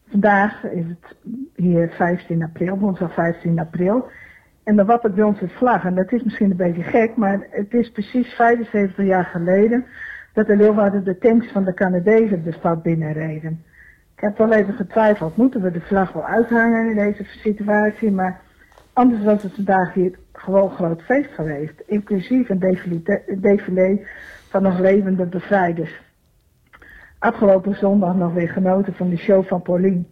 Vandaag 0.09 0.65
is 0.65 0.85
het 0.87 1.17
hier 1.55 1.89
15 1.91 2.43
april, 2.43 2.79
woensdag 2.79 3.15
15 3.15 3.59
april. 3.59 4.09
En 4.71 4.77
dan 4.77 4.87
wappert 4.87 5.15
bij 5.15 5.25
ons 5.25 5.41
een 5.41 5.49
vlag. 5.49 5.85
En 5.85 5.95
dat 5.95 6.13
is 6.13 6.23
misschien 6.23 6.51
een 6.51 6.57
beetje 6.57 6.83
gek, 6.83 7.17
maar 7.17 7.47
het 7.51 7.75
is 7.75 7.91
precies 7.91 8.35
75 8.35 9.05
jaar 9.05 9.25
geleden 9.25 9.85
dat 10.33 10.47
de 10.47 10.57
Leeuwarden 10.57 11.05
de 11.05 11.19
tanks 11.19 11.53
van 11.53 11.65
de 11.65 11.75
Canadezen 11.75 12.45
de 12.45 12.53
stad 12.53 12.83
binnenreden. 12.83 13.65
Ik 14.15 14.21
heb 14.21 14.39
wel 14.39 14.53
even 14.53 14.75
getwijfeld, 14.75 15.37
moeten 15.37 15.63
we 15.63 15.71
de 15.71 15.81
vlag 15.81 16.13
wel 16.13 16.27
uithangen 16.27 16.91
in 16.91 16.97
deze 16.97 17.25
situatie? 17.25 18.11
Maar 18.11 18.41
anders 18.93 19.25
was 19.25 19.43
het 19.43 19.55
vandaag 19.55 19.95
hier 19.95 20.19
gewoon 20.33 20.71
groot 20.71 21.03
feest 21.03 21.31
geweest. 21.35 21.83
Inclusief 21.87 22.49
een 22.49 23.05
defilé 23.41 24.07
van 24.49 24.63
nog 24.63 24.79
levende 24.79 25.27
bevrijders. 25.27 26.01
Afgelopen 27.19 27.75
zondag 27.75 28.15
nog 28.15 28.33
weer 28.33 28.49
genoten 28.49 28.95
van 28.95 29.09
de 29.09 29.17
show 29.17 29.45
van 29.45 29.63
Paulien. 29.63 30.11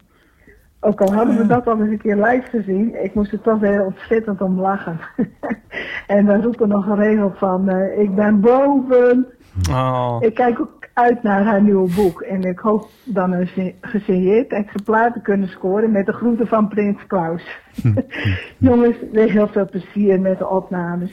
Ook 0.81 1.01
al 1.01 1.13
hadden 1.15 1.37
we 1.37 1.47
dat 1.47 1.67
al 1.67 1.81
eens 1.81 1.91
een 1.91 1.99
keer 1.99 2.17
live 2.17 2.49
gezien, 2.51 3.05
ik 3.05 3.15
moest 3.15 3.33
er 3.33 3.41
toch 3.41 3.59
weer 3.61 3.85
ontzettend 3.85 4.41
om 4.41 4.61
lachen. 4.61 4.99
en 6.07 6.27
we 6.27 6.41
roepen 6.43 6.69
nog 6.69 6.85
geregeld 6.85 7.39
van, 7.39 7.69
eh, 7.69 8.01
ik 8.01 8.15
ben 8.15 8.41
boven. 8.41 9.27
Oh. 9.71 10.17
Ik 10.21 10.35
kijk 10.35 10.61
ook 10.61 10.89
uit 10.93 11.23
naar 11.23 11.45
haar 11.45 11.63
nieuwe 11.63 11.95
boek. 11.95 12.21
En 12.21 12.43
ik 12.43 12.59
hoop 12.59 12.89
dan 13.05 13.33
een 13.33 13.47
ge- 13.47 13.75
gesigneerd 13.81 14.53
exemplaar 14.53 15.13
te 15.13 15.21
kunnen 15.21 15.49
scoren 15.49 15.91
met 15.93 16.07
de 16.07 16.13
groeten 16.13 16.47
van 16.47 16.69
Prins 16.69 17.07
Klaus. 17.07 17.59
Jongens, 18.59 18.97
weer 19.13 19.31
heel 19.31 19.49
veel 19.49 19.69
plezier 19.71 20.21
met 20.21 20.39
de 20.39 20.49
opnames. 20.49 21.11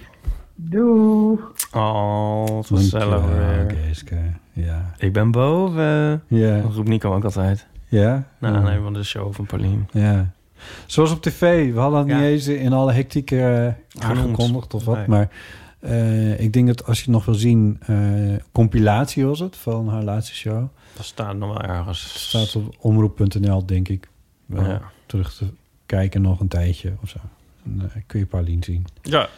Doeg! 0.56 1.54
Oh, 1.74 2.44
het 2.58 2.70
was 2.70 2.90
zelf 2.90 3.04
Dankjewel, 3.10 3.38
weer. 3.38 3.78
Geeske. 3.86 4.16
Ja. 4.52 4.82
Ik 4.98 5.14
ben 5.14 5.32
boven. 5.32 6.24
Ja. 6.28 6.62
Dat 6.62 6.74
roept 6.74 6.88
Nico 6.88 7.14
ook 7.14 7.24
altijd. 7.24 7.68
Ja? 8.00 8.28
Nou, 8.40 8.54
Ja. 8.54 8.62
nee, 8.62 8.80
van 8.80 8.94
de 8.94 9.04
show 9.04 9.34
van 9.34 9.46
Paulien. 9.46 9.88
Ja. 9.92 10.32
Zoals 10.86 11.12
op 11.12 11.22
tv. 11.22 11.74
We 11.74 11.80
hadden 11.80 12.00
het 12.00 12.08
Ja. 12.10 12.16
niet 12.18 12.26
eens 12.26 12.48
in 12.48 12.74
alle 12.74 12.92
hectiek 12.92 13.32
eh, 13.32 13.68
aangekondigd 14.00 14.74
of 14.74 14.86
wat. 14.86 14.98
Nee. 14.98 15.08
Maar 15.08 15.30
eh, 15.80 16.40
ik 16.40 16.54
denk 16.54 16.68
dat 16.68 16.86
als 16.86 17.04
je 17.04 17.12
nog 17.12 17.26
wil 17.26 17.36
zien... 17.36 17.78
eh, 17.86 17.96
compilatie 18.52 19.26
was 19.26 19.40
het 19.40 19.58
van 19.58 19.90
haar 19.90 20.04
laatste 20.04 20.36
show. 20.36 20.68
Dat 20.96 21.06
staat 21.06 21.36
nog 21.36 21.50
wel 21.50 21.62
ergens. 21.62 22.28
Staat 22.28 22.56
op 22.56 22.76
omroep.nl, 22.80 23.66
denk 23.66 23.88
ik. 23.88 24.10
Wel 24.46 24.64
Ja. 24.64 24.82
terug 25.06 25.34
te 25.34 25.46
kijken 25.86 26.22
nog 26.22 26.40
een 26.40 26.48
tijdje 26.48 26.94
of 27.02 27.10
zo. 27.10 27.18
Dan 27.64 27.90
kun 28.08 28.20
je 28.20 28.26
Paulien 28.26 28.64
zien. 28.64 28.86
Ja. 29.02 29.30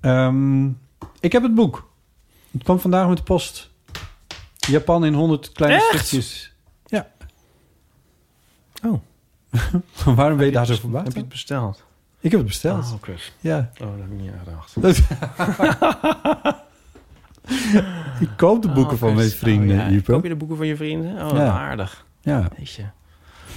Ehm, 0.00 0.66
ik 1.20 1.32
heb 1.32 1.42
het 1.42 1.54
boek. 1.54 1.90
Het 2.50 2.62
kwam 2.62 2.78
vandaag 2.78 3.08
met 3.08 3.16
de 3.16 3.22
post. 3.22 3.70
Japan 4.68 5.04
in 5.04 5.14
100 5.14 5.52
kleine 5.52 5.76
Echt? 5.76 6.06
stukjes. 6.06 6.51
Oh. 8.84 9.00
Waarom 10.16 10.36
ben 10.36 10.46
je 10.46 10.52
daar 10.52 10.66
zo 10.66 10.74
verbaasd? 10.74 11.04
Heb 11.04 11.14
je 11.14 11.20
het 11.20 11.28
besteld? 11.28 11.84
Ik 12.20 12.30
heb 12.30 12.40
het 12.40 12.48
besteld. 12.48 12.84
Oh, 12.92 13.02
Chris. 13.02 13.32
Ja. 13.40 13.70
Oh, 13.80 13.86
dat 13.88 13.96
heb 13.98 14.10
ik 14.10 14.20
niet 14.20 14.30
aan 14.32 14.40
gedacht. 14.44 14.76
ik 18.20 18.28
koop 18.36 18.62
de 18.62 18.68
boeken 18.68 18.92
Oh, 18.92 18.98
van 18.98 19.14
mijn 19.14 19.26
Chris. 19.28 19.38
vrienden, 19.38 19.86
Oh, 19.86 19.92
ja. 19.92 20.00
Koop 20.04 20.22
je 20.22 20.28
de 20.28 20.36
boeken 20.36 20.56
van 20.56 20.66
je 20.66 20.76
vrienden? 20.76 21.24
Oh, 21.30 21.36
Ja. 21.36 21.50
aardig. 21.50 22.06
Ja. 22.20 22.48
Weet 22.56 22.70
je. 22.70 22.84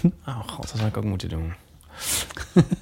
Oh 0.27 0.39
god, 0.47 0.67
dat 0.67 0.75
zou 0.77 0.87
ik 0.87 0.97
ook 0.97 1.03
moeten 1.03 1.29
doen. 1.29 1.53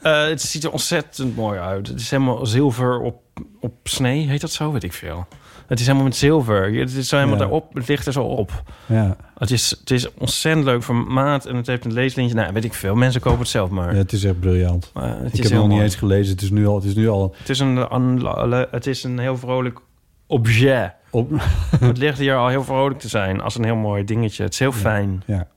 Eh, 0.01 0.25
het 0.25 0.41
ziet 0.41 0.63
er 0.63 0.71
ontzettend 0.71 1.35
mooi 1.35 1.59
uit. 1.59 1.87
Het 1.87 1.99
is 1.99 2.09
helemaal 2.09 2.45
zilver 2.45 2.99
op, 2.99 3.21
op 3.59 3.73
snee. 3.83 4.27
Heet 4.27 4.41
dat 4.41 4.51
zo? 4.51 4.71
Weet 4.71 4.83
ik 4.83 4.93
veel. 4.93 5.27
Het 5.67 5.79
is 5.79 5.85
helemaal 5.85 6.07
met 6.07 6.15
zilver. 6.15 6.73
Het 6.73 6.93
is 6.93 7.07
zo 7.07 7.15
helemaal 7.15 7.37
Ja. 7.37 7.41
daarop. 7.43 7.73
Het 7.73 7.87
ligt 7.87 8.05
er 8.05 8.13
zo 8.13 8.23
op. 8.23 8.63
Ja. 8.85 9.15
Het 9.37 9.51
is, 9.51 9.69
het 9.79 9.91
is 9.91 10.13
ontzettend 10.13 10.65
leuk 10.65 10.83
formaat. 10.83 11.45
En 11.45 11.55
het 11.55 11.67
heeft 11.67 11.85
een 11.85 11.93
leeslintje. 11.93 12.35
Nou, 12.35 12.53
weet 12.53 12.63
ik 12.63 12.73
veel. 12.73 12.95
Mensen 12.95 13.21
kopen 13.21 13.39
het 13.39 13.47
zelf 13.47 13.69
maar. 13.69 13.91
ja, 13.91 13.97
het 13.97 14.11
is 14.13 14.23
echt 14.23 14.39
briljant. 14.39 14.91
Het 14.93 15.25
ik 15.27 15.33
is 15.33 15.39
heb 15.39 15.51
heel 15.51 15.59
nog 15.59 15.69
niet 15.69 15.81
eens 15.81 15.95
gelezen. 15.95 16.31
Het 16.33 16.41
is 16.41 16.49
nu 16.51 16.67
al... 16.67 16.75
Het 16.75 16.83
is 16.85 16.95
nu 16.95 17.09
al 17.09 17.35
Het 17.37 17.49
is 17.49 17.59
een, 17.59 17.95
een- 17.95 18.67
het 18.71 18.87
is 18.87 19.03
een 19.03 19.19
heel 19.19 19.37
vrolijk 19.37 19.79
objet. 20.27 20.93
op... 21.09 21.31
het 21.79 21.97
ligt 21.97 22.17
hier 22.19 22.35
al 22.35 22.47
heel 22.47 22.63
vrolijk 22.63 22.99
te 22.99 23.07
zijn. 23.09 23.41
Als 23.41 23.57
een 23.57 23.63
heel 23.63 23.75
mooi 23.75 24.03
dingetje. 24.03 24.43
Het 24.43 24.53
is 24.53 24.59
heel 24.59 24.71
fijn. 24.71 25.23
ja. 25.25 25.47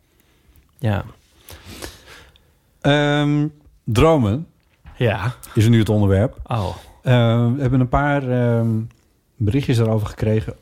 Ja. 0.79 1.05
Ehm, 2.81 3.47
dromen 3.85 4.47
Ja. 4.97 5.35
is 5.55 5.69
nu 5.69 5.79
het 5.79 5.89
onderwerp. 5.89 6.37
Oh. 6.47 6.67
Eh, 7.03 7.13
we 7.55 7.61
hebben 7.61 7.81
een 7.81 7.89
paar 7.89 8.29
ehm, 8.31 8.69
berichtjes 9.37 9.77
daarover 9.77 10.07
gekregen... 10.07 10.55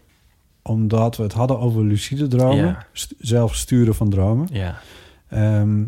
omdat 0.63 1.17
we 1.17 1.23
het 1.23 1.33
hadden 1.33 1.59
over 1.59 1.83
lucide 1.85 2.27
dromen. 2.27 2.65
Ja. 2.67 2.87
St- 2.93 3.15
zelf 3.19 3.55
sturen 3.55 3.95
van 3.95 4.11
dromen. 4.11 4.49
Ja. 4.53 4.79
Ehm, 5.29 5.79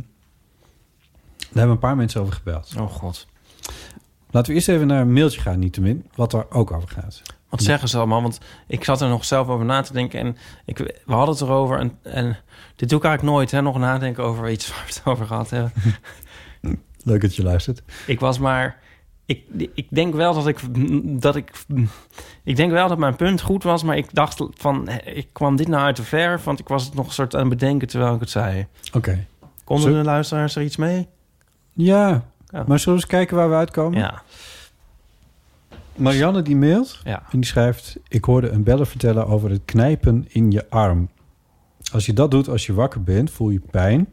daar 1.37 1.64
hebben 1.64 1.70
een 1.70 1.79
paar 1.79 1.96
mensen 1.96 2.20
over 2.20 2.33
gebeld. 2.33 2.75
Oh 2.79 2.90
god. 2.90 3.27
Laten 4.31 4.51
we 4.51 4.57
eerst 4.57 4.68
even 4.68 4.87
naar 4.87 5.01
een 5.01 5.12
mailtje 5.12 5.40
gaan, 5.40 5.59
niettemin. 5.59 6.07
Wat 6.14 6.33
er 6.33 6.51
ook 6.51 6.72
over 6.72 6.88
gaat. 6.88 7.22
Wat 7.49 7.62
zeggen 7.62 7.88
ze 7.88 7.96
allemaal? 7.96 8.22
Want 8.22 8.38
ik 8.66 8.85
zat 8.85 9.01
er 9.01 9.09
nog 9.09 9.25
zelf 9.25 9.49
over 9.49 9.64
na 9.64 9.81
te 9.81 9.92
denken. 9.92 10.20
En 10.20 10.37
ik, 10.64 10.79
we 10.79 11.12
hadden 11.12 11.35
het 11.35 11.40
erover. 11.40 11.79
En, 11.79 11.99
en 12.03 12.37
dit 12.77 12.88
doe 12.88 12.99
ik 12.99 13.05
eigenlijk 13.05 13.37
nooit. 13.37 13.51
Hè, 13.51 13.62
nog 13.62 13.79
nadenken 13.79 14.25
over 14.25 14.51
iets 14.51 14.68
waar 14.68 14.85
we 14.87 14.92
het 14.92 15.01
over 15.05 15.27
gehad 15.27 15.51
hebben. 15.51 15.72
Leuk 17.03 17.20
dat 17.20 17.37
je 17.37 17.42
luistert. 17.42 17.83
ik 18.07 18.20
was 18.20 18.38
maar... 18.38 18.79
Ik, 19.27 19.45
ik 19.75 19.87
denk 19.91 20.15
wel 20.15 20.35
dat 20.35 20.47
ik, 20.47 20.61
dat 21.23 21.37
ik... 21.37 21.53
Ik 22.45 22.57
denk 22.57 22.71
wel 22.71 22.89
dat 22.89 22.99
mijn 22.99 23.17
punt 23.17 23.41
goed 23.41 23.62
was. 23.62 23.83
Maar 23.83 23.97
ik 23.97 24.15
dacht 24.15 24.45
van... 24.55 24.89
Ik 25.05 25.29
kwam 25.33 25.57
dit 25.57 25.69
nou 25.69 25.83
uit 25.85 25.97
de 25.97 26.03
ver. 26.03 26.41
Want 26.45 26.59
ik 26.61 26.69
was 26.69 26.85
het 26.85 26.95
nog 26.95 27.07
een 27.07 27.12
soort 27.12 27.35
aan 27.35 27.41
het 27.41 27.49
bedenken 27.49 27.89
terwijl 27.89 28.15
ik 28.15 28.21
het 28.21 28.31
zei. 28.31 28.67
Oké. 28.93 29.27
Konden 29.65 29.93
de 29.93 30.03
luisteraars 30.05 30.57
er 30.57 30.62
iets 30.62 30.77
mee? 30.77 31.07
Ja, 31.73 32.25
Ja. 32.47 32.65
maar 32.67 32.79
zullen 32.79 32.95
we 32.99 33.05
eens 33.05 33.07
kijken 33.07 33.37
waar 33.37 33.49
we 33.51 33.55
uitkomen? 33.55 33.99
Ja. 33.99 34.23
Marianne 35.97 36.43
die 36.43 36.57
mailt 36.57 37.01
Ja. 37.05 37.23
en 37.31 37.41
die 37.41 37.45
schrijft... 37.45 37.97
Ik 38.09 38.25
hoorde 38.25 38.49
een 38.51 38.62
beller 38.62 38.87
vertellen 38.87 39.27
over 39.27 39.51
het 39.51 39.62
knijpen 39.65 40.25
in 40.29 40.51
je 40.51 40.71
arm. 40.71 41.09
Als 41.93 42.07
je 42.07 42.12
dat 42.12 42.31
doet 42.31 42.49
als 42.49 42.67
je 42.67 42.75
wakker 42.75 43.03
bent, 43.03 43.31
voel 43.31 43.51
je 43.51 43.61
pijn. 43.71 44.09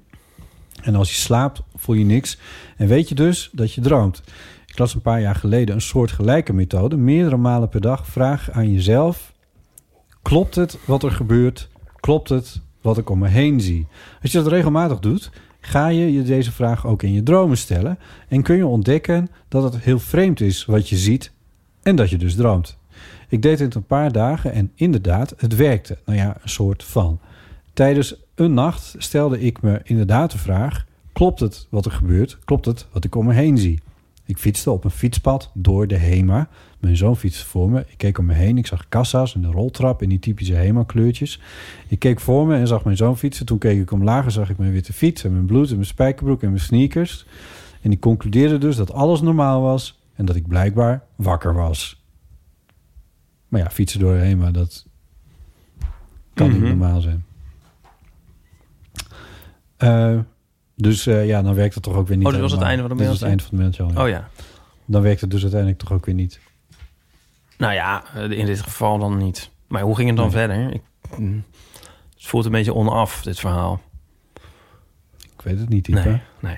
En 0.81 0.95
als 0.95 1.09
je 1.09 1.15
slaapt, 1.15 1.61
voel 1.75 1.95
je 1.95 2.05
niks. 2.05 2.37
En 2.77 2.87
weet 2.87 3.09
je 3.09 3.15
dus 3.15 3.49
dat 3.51 3.73
je 3.73 3.81
droomt. 3.81 4.23
Ik 4.73 4.79
las 4.79 4.93
een 4.93 5.01
paar 5.01 5.21
jaar 5.21 5.35
geleden 5.35 5.75
een 5.75 5.81
soort 5.81 6.11
gelijke 6.11 6.53
methode. 6.53 6.97
Meerdere 6.97 7.37
malen 7.37 7.69
per 7.69 7.81
dag 7.81 8.07
vraag 8.07 8.51
aan 8.51 8.71
jezelf... 8.71 9.33
Klopt 10.21 10.55
het 10.55 10.77
wat 10.85 11.03
er 11.03 11.11
gebeurt? 11.11 11.69
Klopt 11.99 12.29
het 12.29 12.61
wat 12.81 12.97
ik 12.97 13.09
om 13.09 13.19
me 13.19 13.27
heen 13.27 13.61
zie? 13.61 13.87
Als 14.21 14.31
je 14.31 14.37
dat 14.37 14.47
regelmatig 14.47 14.99
doet, 14.99 15.31
ga 15.59 15.87
je 15.87 16.13
je 16.13 16.23
deze 16.23 16.51
vraag 16.51 16.85
ook 16.85 17.03
in 17.03 17.13
je 17.13 17.23
dromen 17.23 17.57
stellen... 17.57 17.99
en 18.27 18.41
kun 18.41 18.55
je 18.55 18.65
ontdekken 18.65 19.29
dat 19.47 19.63
het 19.63 19.83
heel 19.83 19.99
vreemd 19.99 20.41
is 20.41 20.65
wat 20.65 20.89
je 20.89 20.97
ziet 20.97 21.31
en 21.83 21.95
dat 21.95 22.09
je 22.09 22.17
dus 22.17 22.35
droomt. 22.35 22.77
Ik 23.27 23.41
deed 23.41 23.59
het 23.59 23.75
een 23.75 23.85
paar 23.85 24.11
dagen 24.11 24.51
en 24.51 24.71
inderdaad, 24.75 25.33
het 25.37 25.55
werkte. 25.55 25.97
Nou 26.05 26.17
ja, 26.17 26.37
een 26.41 26.49
soort 26.49 26.83
van. 26.83 27.19
Tijdens 27.73 28.15
een 28.35 28.53
nacht 28.53 28.95
stelde 28.97 29.39
ik 29.39 29.61
me 29.61 29.81
inderdaad 29.83 30.31
de 30.31 30.37
vraag... 30.37 30.85
klopt 31.11 31.39
het 31.39 31.67
wat 31.69 31.85
er 31.85 31.91
gebeurt? 31.91 32.37
Klopt 32.45 32.65
het 32.65 32.87
wat 32.91 33.03
ik 33.03 33.15
om 33.15 33.25
me 33.25 33.33
heen 33.33 33.57
zie? 33.57 33.79
Ik 34.25 34.37
fietste 34.37 34.71
op 34.71 34.83
een 34.83 34.91
fietspad 34.91 35.51
door 35.53 35.87
de 35.87 35.97
HEMA. 35.97 36.47
Mijn 36.79 36.97
zoon 36.97 37.17
fietste 37.17 37.45
voor 37.45 37.69
me. 37.69 37.79
Ik 37.87 37.97
keek 37.97 38.17
om 38.17 38.25
me 38.25 38.33
heen. 38.33 38.57
Ik 38.57 38.67
zag 38.67 38.89
kassa's 38.89 39.35
en 39.35 39.43
een 39.43 39.51
roltrap 39.51 40.01
in 40.01 40.09
die 40.09 40.19
typische 40.19 40.53
HEMA-kleurtjes. 40.53 41.41
Ik 41.87 41.99
keek 41.99 42.19
voor 42.19 42.47
me 42.47 42.55
en 42.55 42.67
zag 42.67 42.83
mijn 42.83 42.97
zoon 42.97 43.17
fietsen. 43.17 43.45
Toen 43.45 43.57
keek 43.57 43.79
ik 43.81 43.91
omlaag 43.91 44.25
en 44.25 44.31
zag 44.31 44.49
ik 44.49 44.57
mijn 44.57 44.71
witte 44.71 44.93
fiets 44.93 45.23
en 45.23 45.31
mijn 45.31 45.45
bloed 45.45 45.69
en 45.69 45.75
mijn 45.75 45.85
spijkerbroek 45.87 46.41
en 46.43 46.49
mijn 46.49 46.61
sneakers. 46.61 47.25
En 47.81 47.91
ik 47.91 47.99
concludeerde 47.99 48.57
dus 48.57 48.75
dat 48.75 48.91
alles 48.91 49.21
normaal 49.21 49.61
was 49.61 49.99
en 50.15 50.25
dat 50.25 50.35
ik 50.35 50.47
blijkbaar 50.47 51.03
wakker 51.15 51.53
was. 51.53 52.03
Maar 53.47 53.61
ja, 53.61 53.69
fietsen 53.69 53.99
door 53.99 54.13
de 54.13 54.19
HEMA, 54.19 54.51
dat 54.51 54.85
kan 56.33 56.47
Mhm. 56.49 56.59
niet 56.59 56.67
normaal 56.67 57.01
zijn. 57.01 57.25
Eh, 59.77 60.19
dus 60.75 61.05
eh, 61.07 61.27
ja, 61.27 61.41
dan 61.41 61.53
werkt 61.55 61.73
het 61.73 61.83
toch 61.83 61.95
ook 61.95 62.07
weer 62.07 62.17
niet. 62.17 62.25
Oh, 62.25 62.31
dit 62.31 62.41
was 62.41 62.51
het 62.51 62.61
einde 62.61 62.87
van 62.87 62.97
de 62.97 63.03
was 63.05 63.19
het 63.19 63.27
einde 63.29 63.43
van 63.43 63.59
het 63.59 63.77
mailtje 63.77 64.01
Oh 64.01 64.07
ja. 64.07 64.29
Dan 64.85 65.01
werkt 65.01 65.21
het 65.21 65.31
dus 65.31 65.41
uiteindelijk 65.41 65.79
toch 65.81 65.91
ook 65.91 66.05
weer 66.05 66.15
niet. 66.15 66.39
Nou 67.57 67.73
ja, 67.73 68.03
eh, 68.15 68.31
in 68.31 68.45
dit 68.45 68.61
geval 68.61 68.97
dan 68.99 69.17
niet. 69.17 69.49
Maar 69.67 69.81
hoe 69.81 69.95
ging 69.95 70.07
het 70.07 70.17
dan 70.17 70.25
Nee. 70.27 70.35
verder? 70.35 70.73
Ik, 70.73 70.81
mm, 71.17 71.43
het 72.13 72.25
voelt 72.25 72.45
een 72.45 72.51
beetje 72.51 72.73
onaf, 72.73 73.21
dit 73.21 73.39
verhaal. 73.39 73.81
Ik 75.35 75.41
weet 75.43 75.59
het 75.59 75.69
niet, 75.69 75.87
Ipe. 75.87 75.99
Nee, 76.09 76.21
nee. 76.39 76.57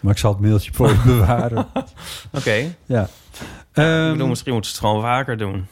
Maar 0.00 0.12
ik 0.12 0.18
zal 0.18 0.32
het 0.32 0.40
mailtje 0.40 0.72
voor 0.72 0.88
je 0.88 1.02
bewaren. 1.06 1.66
Oké. 2.32 2.74
Ja. 2.86 3.02
ik 3.02 3.08
Ehm, 3.72 4.10
bedoel, 4.12 4.28
misschien 4.28 4.52
moeten 4.52 4.70
ze 4.70 4.76
het 4.76 4.86
gewoon 4.86 5.02
vaker 5.02 5.36
doen. 5.36 5.66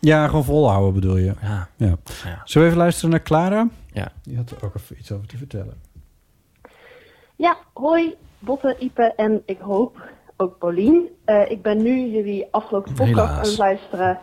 ja, 0.00 0.26
gewoon 0.26 0.44
volhouden 0.44 0.94
bedoel 0.94 1.16
je. 1.16 1.34
Ja. 1.42 1.68
Ja. 1.76 1.96
Ja. 2.24 2.40
Zullen 2.44 2.66
we 2.66 2.72
even 2.72 2.76
luisteren 2.76 3.10
naar 3.10 3.22
Clara? 3.22 3.68
Ja. 3.92 4.12
Die 4.22 4.36
had 4.36 4.50
er 4.50 4.64
ook 4.64 4.74
even 4.74 4.98
iets 4.98 5.12
over 5.12 5.26
te 5.26 5.36
vertellen. 5.36 5.74
Ja, 7.38 7.56
hoi, 7.72 8.16
Botte, 8.38 8.76
Ipe 8.78 9.02
en 9.16 9.42
ik 9.46 9.58
hoop 9.58 10.02
ook 10.36 10.58
Paulien. 10.58 11.08
Eh, 11.24 11.50
ik 11.50 11.62
ben 11.62 11.82
nu 11.82 12.06
jullie 12.06 12.48
afgelopen 12.50 12.94
podcast 12.94 13.32
aan 13.32 13.44
het 13.44 13.58
luisteren. 13.58 14.18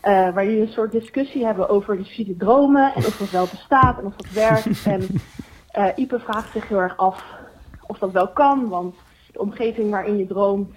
eh, 0.00 0.12
waar 0.34 0.44
jullie 0.44 0.60
een 0.60 0.72
soort 0.72 0.92
discussie 0.92 1.44
hebben 1.44 1.68
over 1.68 1.96
lucide 1.96 2.36
dromen. 2.36 2.94
En 2.94 3.06
of 3.06 3.16
dat 3.16 3.30
wel 3.30 3.46
bestaat 3.50 3.98
en 3.98 4.04
of 4.06 4.16
dat 4.16 4.30
werkt. 4.30 4.86
en 4.94 5.06
eh, 5.70 5.88
Ipe 5.96 6.18
vraagt 6.18 6.52
zich 6.52 6.68
heel 6.68 6.78
erg 6.80 6.96
af 6.96 7.24
of 7.86 7.98
dat 7.98 8.10
wel 8.12 8.28
kan. 8.28 8.68
Want 8.68 8.94
de 9.32 9.40
omgeving 9.40 9.90
waarin 9.90 10.16
je 10.16 10.26
droomt, 10.26 10.76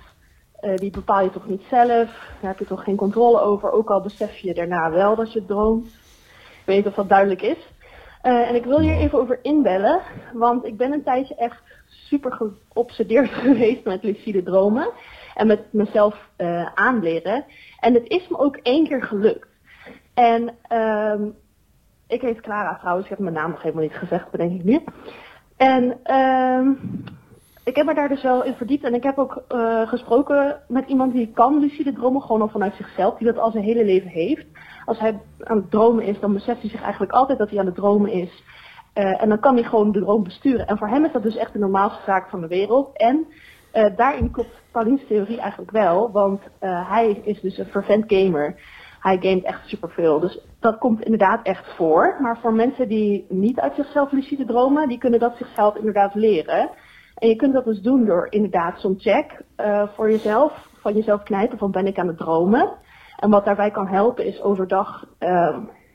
die 0.75 0.91
bepaal 0.91 1.23
je 1.23 1.29
toch 1.29 1.47
niet 1.47 1.63
zelf. 1.69 2.31
Daar 2.41 2.49
heb 2.51 2.59
je 2.59 2.65
toch 2.65 2.83
geen 2.83 2.95
controle 2.95 3.41
over. 3.41 3.71
Ook 3.71 3.89
al 3.89 4.01
besef 4.01 4.37
je 4.37 4.53
daarna 4.53 4.91
wel 4.91 5.15
dat 5.15 5.33
je 5.33 5.45
droomt. 5.45 5.87
Ik 5.87 6.63
weet 6.65 6.77
niet 6.77 6.87
of 6.87 6.93
dat 6.93 7.09
duidelijk 7.09 7.41
is. 7.41 7.67
En 8.21 8.55
ik 8.55 8.65
wil 8.65 8.79
hier 8.79 8.97
even 8.97 9.19
over 9.19 9.39
inbellen, 9.41 10.01
want 10.33 10.65
ik 10.65 10.77
ben 10.77 10.91
een 10.93 11.03
tijdje 11.03 11.35
echt 11.35 11.66
super 12.07 12.31
geobsedeerd 12.31 13.29
geweest 13.43 13.83
met 13.83 14.03
lucide 14.03 14.43
dromen. 14.43 14.89
En 15.35 15.47
met 15.47 15.73
mezelf 15.73 16.29
eh, 16.35 16.65
aanleren. 16.73 17.45
En 17.79 17.93
het 17.93 18.07
is 18.07 18.27
me 18.27 18.37
ook 18.37 18.55
één 18.55 18.87
keer 18.87 19.03
gelukt. 19.03 19.47
En 20.13 20.55
ehm, 20.61 21.23
ik 22.07 22.21
heet 22.21 22.41
Clara 22.41 22.77
trouwens, 22.77 23.05
ik 23.05 23.11
heb 23.11 23.19
mijn 23.19 23.33
naam 23.33 23.49
nog 23.49 23.61
helemaal 23.61 23.83
niet 23.83 23.97
gezegd, 23.97 24.31
bedenk 24.31 24.51
ik 24.59 24.63
nu. 24.63 24.83
En 25.57 25.99
ehm, 26.03 26.71
ik 27.63 27.75
heb 27.75 27.85
me 27.85 27.93
daar 27.93 28.09
dus 28.09 28.23
wel 28.23 28.43
in 28.43 28.53
verdiept 28.53 28.83
en 28.83 28.93
ik 28.93 29.03
heb 29.03 29.17
ook 29.17 29.43
eh, 29.47 29.87
gesproken 29.87 30.61
met 30.67 30.87
iemand 30.87 31.13
die 31.13 31.31
kan 31.33 31.59
lucide 31.59 31.93
dromen, 31.93 32.21
gewoon 32.21 32.41
al 32.41 32.47
vanuit 32.47 32.75
zichzelf, 32.75 33.17
die 33.17 33.27
dat 33.27 33.37
al 33.37 33.51
zijn 33.51 33.63
hele 33.63 33.85
leven 33.85 34.09
heeft. 34.09 34.45
Als 34.85 34.99
hij 34.99 35.19
aan 35.43 35.57
het 35.57 35.71
dromen 35.71 36.03
is, 36.03 36.19
dan 36.19 36.33
beseft 36.33 36.61
hij 36.61 36.69
zich 36.69 36.81
eigenlijk 36.81 37.11
altijd 37.11 37.37
dat 37.37 37.49
hij 37.49 37.59
aan 37.59 37.65
het 37.65 37.75
dromen 37.75 38.11
is. 38.11 38.43
Eh, 38.97 39.21
en 39.21 39.29
dan 39.29 39.39
kan 39.39 39.55
hij 39.55 39.63
gewoon 39.63 39.91
de 39.91 39.99
droom 39.99 40.23
besturen. 40.23 40.67
En 40.67 40.77
voor 40.77 40.87
hem 40.87 41.05
is 41.05 41.11
dat 41.11 41.23
dus 41.23 41.35
echt 41.35 41.53
de 41.53 41.59
normaalste 41.59 42.03
zaak 42.05 42.29
van 42.29 42.41
de 42.41 42.47
wereld. 42.47 42.97
En 42.97 43.27
eh, 43.71 43.95
daarin 43.95 44.31
klopt 44.31 44.61
Paulien's 44.71 45.07
theorie 45.07 45.39
eigenlijk 45.39 45.71
wel, 45.71 46.11
want 46.11 46.41
eh, 46.59 46.89
hij 46.89 47.21
is 47.23 47.41
dus 47.41 47.57
een 47.57 47.65
fervent 47.65 48.03
gamer. 48.07 48.55
Hij 48.99 49.17
gamet 49.19 49.43
echt 49.43 49.67
superveel. 49.67 50.19
Dus 50.19 50.39
dat 50.59 50.77
komt 50.77 51.03
inderdaad 51.03 51.45
echt 51.45 51.75
voor. 51.75 52.17
Maar 52.21 52.37
voor 52.37 52.53
mensen 52.53 52.87
die 52.87 53.25
niet 53.29 53.59
uit 53.59 53.75
zichzelf 53.75 54.11
lucide 54.11 54.45
dromen, 54.45 54.87
die 54.87 54.97
kunnen 54.97 55.19
dat 55.19 55.37
zichzelf 55.37 55.75
inderdaad 55.75 56.15
leren. 56.15 56.69
En 57.15 57.27
je 57.27 57.35
kunt 57.35 57.53
dat 57.53 57.65
dus 57.65 57.81
doen 57.81 58.05
door 58.05 58.27
inderdaad 58.29 58.79
zo'n 58.79 58.99
check 58.99 59.41
voor 59.95 60.11
jezelf, 60.11 60.69
van 60.81 60.93
jezelf 60.93 61.23
knijpen 61.23 61.57
van 61.57 61.71
ben 61.71 61.87
ik 61.87 61.99
aan 61.99 62.07
het 62.07 62.17
dromen. 62.17 62.73
En 63.19 63.29
wat 63.29 63.45
daarbij 63.45 63.71
kan 63.71 63.87
helpen 63.87 64.25
is 64.25 64.41
overdag 64.41 65.05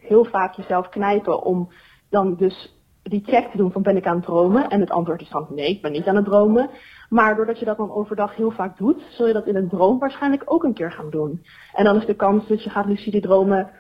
heel 0.01 0.25
vaak 0.25 0.55
jezelf 0.55 0.89
knijpen 0.89 1.43
om 1.43 1.69
dan 2.11 2.37
dus 2.37 2.82
die 3.03 3.23
check 3.27 3.51
te 3.51 3.57
doen 3.57 3.73
van 3.73 3.83
ben 3.83 3.97
ik 3.97 4.07
aan 4.07 4.17
het 4.17 4.25
dromen. 4.25 4.69
En 4.69 4.81
het 4.81 4.91
antwoord 4.91 5.21
is 5.21 5.31
dan 5.31 5.47
nee, 5.51 5.69
ik 5.69 5.83
ben 5.83 5.93
niet 5.93 6.07
aan 6.07 6.17
het 6.17 6.25
dromen. 6.25 6.71
Maar 7.09 7.37
doordat 7.37 7.59
je 7.59 7.65
dat 7.65 7.77
dan 7.77 7.93
overdag 7.93 8.37
heel 8.37 8.51
vaak 8.51 8.79
doet, 8.79 9.03
zul 9.11 9.27
je 9.27 9.33
dat 9.33 9.47
in 9.47 9.57
een 9.57 9.69
droom 9.69 9.99
waarschijnlijk 9.99 10.43
ook 10.45 10.65
een 10.65 10.75
keer 10.75 10.93
gaan 10.93 11.11
doen. 11.11 11.45
En 11.73 11.85
dan 11.85 11.97
is 11.97 12.07
de 12.07 12.15
kans 12.15 12.49
dat 12.49 12.65
je 12.65 12.71
gaat 12.71 12.87
lucide 12.87 13.21
dromen 13.21 13.71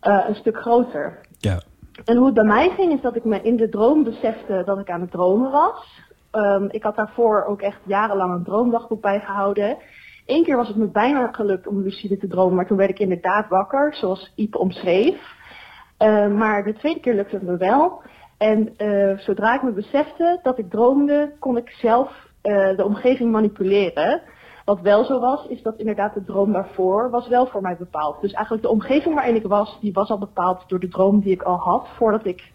eh, 0.00 0.24
een 0.28 0.34
stuk 0.34 0.56
groter. 0.56 1.20
Ja. 1.38 1.60
En 2.04 2.16
hoe 2.16 2.26
het 2.26 2.34
bij 2.34 2.44
mij 2.44 2.70
ging, 2.70 2.92
is 2.92 3.00
dat 3.00 3.16
ik 3.16 3.24
me 3.24 3.42
in 3.42 3.56
de 3.56 3.68
droom 3.68 4.04
besefte 4.04 4.62
dat 4.64 4.78
ik 4.78 4.90
aan 4.90 5.00
het 5.00 5.10
dromen 5.10 5.50
was. 5.50 6.02
Ehm, 6.30 6.66
ik 6.70 6.82
had 6.82 6.96
daarvoor 6.96 7.44
ook 7.44 7.62
echt 7.62 7.80
jarenlang 7.84 8.34
een 8.34 8.44
droomdagboek 8.44 9.00
bijgehouden. 9.00 9.76
Eén 10.26 10.44
keer 10.44 10.56
was 10.56 10.68
het 10.68 10.76
me 10.76 10.86
bijna 10.86 11.32
gelukt 11.32 11.66
om 11.66 11.82
lucide 11.82 12.16
te 12.16 12.26
dromen, 12.26 12.54
maar 12.54 12.66
toen 12.66 12.76
werd 12.76 12.90
ik 12.90 12.98
inderdaad 12.98 13.48
wakker, 13.48 13.94
zoals 13.94 14.32
Ipe 14.34 14.58
omschreef. 14.58 15.34
Eh, 15.96 16.26
maar 16.26 16.64
de 16.64 16.72
tweede 16.72 17.00
keer 17.00 17.14
lukte 17.14 17.34
het 17.34 17.44
me 17.44 17.56
wel. 17.56 18.02
En 18.44 18.76
eh, 18.76 19.18
zodra 19.18 19.54
ik 19.54 19.62
me 19.62 19.72
besefte 19.72 20.38
dat 20.42 20.58
ik 20.58 20.70
droomde, 20.70 21.32
kon 21.38 21.56
ik 21.56 21.70
zelf 21.70 22.28
eh, 22.42 22.76
de 22.76 22.84
omgeving 22.84 23.32
manipuleren. 23.32 24.22
Wat 24.64 24.80
wel 24.80 25.04
zo 25.04 25.20
was, 25.20 25.46
is 25.46 25.62
dat 25.62 25.78
inderdaad 25.78 26.14
de 26.14 26.24
droom 26.24 26.52
daarvoor 26.52 27.10
was 27.10 27.28
wel 27.28 27.46
voor 27.46 27.62
mij 27.62 27.76
bepaald. 27.76 28.20
Dus 28.20 28.32
eigenlijk 28.32 28.64
de 28.64 28.72
omgeving 28.72 29.14
waarin 29.14 29.34
ik 29.34 29.46
was, 29.46 29.78
die 29.80 29.92
was 29.92 30.10
al 30.10 30.18
bepaald 30.18 30.64
door 30.68 30.80
de 30.80 30.88
droom 30.88 31.20
die 31.20 31.32
ik 31.32 31.42
al 31.42 31.56
had, 31.56 31.88
voordat 31.96 32.26
ik 32.26 32.52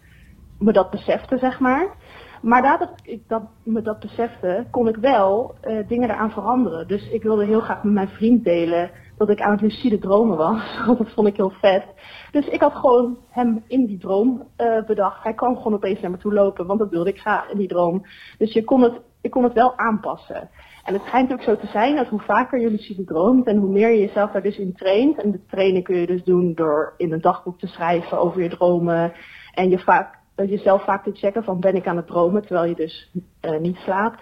me 0.58 0.72
dat 0.72 0.90
besefte, 0.90 1.38
zeg 1.38 1.60
maar. 1.60 1.96
Maar 2.42 2.62
nadat 2.62 2.90
ik 3.02 3.28
dat, 3.28 3.42
me 3.62 3.82
dat 3.82 4.00
besefte, 4.00 4.66
kon 4.70 4.88
ik 4.88 4.96
wel 4.96 5.54
eh, 5.60 5.88
dingen 5.88 6.10
eraan 6.10 6.30
veranderen. 6.30 6.88
Dus 6.88 7.10
ik 7.10 7.22
wilde 7.22 7.44
heel 7.44 7.60
graag 7.60 7.82
met 7.82 7.92
mijn 7.92 8.08
vriend 8.08 8.44
delen 8.44 8.90
dat 9.20 9.30
ik 9.30 9.40
aan 9.40 9.52
het 9.52 9.60
lucide 9.60 9.98
dromen 9.98 10.36
was. 10.36 10.62
Dat 10.98 11.10
vond 11.14 11.26
ik 11.26 11.36
heel 11.36 11.52
vet. 11.60 11.84
Dus 12.30 12.46
ik 12.46 12.60
had 12.60 12.74
gewoon 12.74 13.18
hem 13.30 13.64
in 13.66 13.86
die 13.86 13.98
droom 13.98 14.48
eh, 14.56 14.84
bedacht. 14.86 15.22
Hij 15.22 15.34
kwam 15.34 15.56
gewoon 15.56 15.74
opeens 15.74 16.00
naar 16.00 16.10
me 16.10 16.16
toe 16.16 16.32
lopen, 16.32 16.66
want 16.66 16.78
dat 16.78 16.90
wilde 16.90 17.10
ik 17.10 17.20
graag 17.20 17.50
in 17.50 17.58
die 17.58 17.68
droom. 17.68 18.06
Dus 18.38 18.52
je 18.52 18.64
kon 18.64 18.82
het, 18.82 19.00
ik 19.20 19.30
kon 19.30 19.44
het 19.44 19.52
wel 19.52 19.78
aanpassen. 19.78 20.50
En 20.84 20.94
het 20.94 21.02
schijnt 21.02 21.32
ook 21.32 21.42
zo 21.42 21.56
te 21.56 21.66
zijn 21.66 21.96
dat 21.96 22.08
hoe 22.08 22.20
vaker 22.20 22.60
je 22.60 22.70
lucide 22.70 23.04
droomt 23.04 23.46
en 23.46 23.56
hoe 23.56 23.70
meer 23.70 23.90
je 23.90 24.00
jezelf 24.00 24.30
daar 24.30 24.42
dus 24.42 24.58
in 24.58 24.74
traint. 24.74 25.22
En 25.22 25.30
de 25.30 25.46
training 25.46 25.84
kun 25.84 25.96
je 25.96 26.06
dus 26.06 26.24
doen 26.24 26.54
door 26.54 26.94
in 26.96 27.12
een 27.12 27.20
dagboek 27.20 27.58
te 27.58 27.66
schrijven 27.66 28.18
over 28.18 28.42
je 28.42 28.48
dromen. 28.48 29.12
En 29.54 29.70
je 29.70 29.78
vaak, 29.78 30.18
jezelf 30.36 30.84
vaak 30.84 31.04
te 31.04 31.12
checken 31.12 31.44
van 31.44 31.60
ben 31.60 31.74
ik 31.74 31.86
aan 31.86 31.96
het 31.96 32.06
dromen, 32.06 32.42
terwijl 32.42 32.68
je 32.68 32.74
dus 32.74 33.10
eh, 33.40 33.58
niet 33.58 33.76
slaapt. 33.76 34.20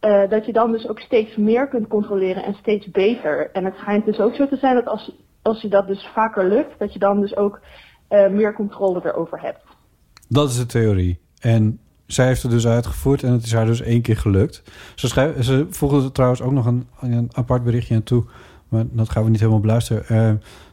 Eh, 0.00 0.28
dat 0.30 0.46
je 0.46 0.52
dan 0.52 0.72
dus 0.72 0.88
ook 0.88 1.00
steeds 1.00 1.36
meer 1.36 1.68
kunt 1.68 1.88
controleren 1.88 2.44
en 2.44 2.54
steeds 2.54 2.90
beter. 2.90 3.50
En 3.52 3.64
het 3.64 3.74
schijnt 3.76 4.04
dus 4.04 4.18
ook 4.20 4.34
zo 4.34 4.48
te 4.48 4.56
zijn 4.56 4.74
dat 4.74 4.86
als, 4.86 5.12
als 5.42 5.62
je 5.62 5.68
dat 5.68 5.86
dus 5.86 6.06
vaker 6.14 6.48
lukt, 6.48 6.78
dat 6.78 6.92
je 6.92 6.98
dan 6.98 7.20
dus 7.20 7.36
ook 7.36 7.60
eh, 8.08 8.28
meer 8.30 8.54
controle 8.54 9.00
erover 9.04 9.40
hebt. 9.40 9.60
Dat 10.28 10.48
is 10.50 10.56
de 10.56 10.66
theorie. 10.66 11.18
En 11.40 11.78
zij 12.06 12.26
heeft 12.26 12.42
het 12.42 12.50
dus 12.50 12.66
uitgevoerd 12.66 13.22
en 13.22 13.32
het 13.32 13.44
is 13.44 13.52
haar 13.52 13.66
dus 13.66 13.80
één 13.80 14.02
keer 14.02 14.16
gelukt. 14.16 14.62
Ze, 14.94 15.08
schrijf, 15.08 15.44
ze 15.44 15.66
voegde 15.70 16.02
er 16.02 16.12
trouwens 16.12 16.42
ook 16.42 16.52
nog 16.52 16.66
een, 16.66 16.86
een 17.00 17.28
apart 17.32 17.64
berichtje 17.64 17.94
aan 17.94 18.02
toe. 18.02 18.24
Maar 18.68 18.84
dat 18.90 19.08
gaan 19.10 19.24
we 19.24 19.30
niet 19.30 19.38
helemaal 19.40 19.60
beluisteren. 19.60 20.06
eh, 20.06 20.32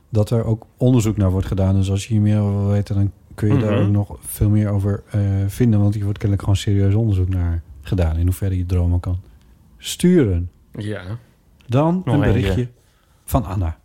dat 0.10 0.30
er 0.30 0.46
ook 0.46 0.66
onderzoek 0.78 1.18
naar 1.18 1.32
wordt 1.32 1.48
gedaan. 1.48 1.76
Dus 1.76 1.92
als 1.92 2.08
je 2.08 2.14
hier 2.14 2.22
meer 2.22 2.40
over 2.40 2.60
wil 2.60 2.72
weten, 2.72 2.96
dan 2.96 3.12
kun 3.36 3.54
je 3.54 3.60
daar 3.60 3.72
Mhm. 3.74 3.82
ook 3.82 3.92
nog 3.92 4.18
veel 4.20 4.50
meer 4.50 4.70
over 4.70 5.04
eh, 5.12 5.20
vinden. 5.48 5.80
Want 5.82 5.94
hier 5.94 6.04
wordt 6.04 6.18
kennelijk 6.18 6.48
gewoon 6.48 6.62
serieus 6.62 6.94
onderzoek 6.94 7.30
naar 7.30 7.62
gedaan. 7.88 8.18
In 8.18 8.26
hoeverre 8.26 8.58
je 8.58 8.66
dromen 8.66 9.00
kan 9.00 9.20
sturen. 9.78 10.52
Ja. 10.72 11.02
Dan 11.66 12.02
Nog 12.06 12.16
een 12.16 12.24
eentje. 12.24 12.40
berichtje 12.40 12.68
van 13.26 13.46
Anna. 13.46 13.78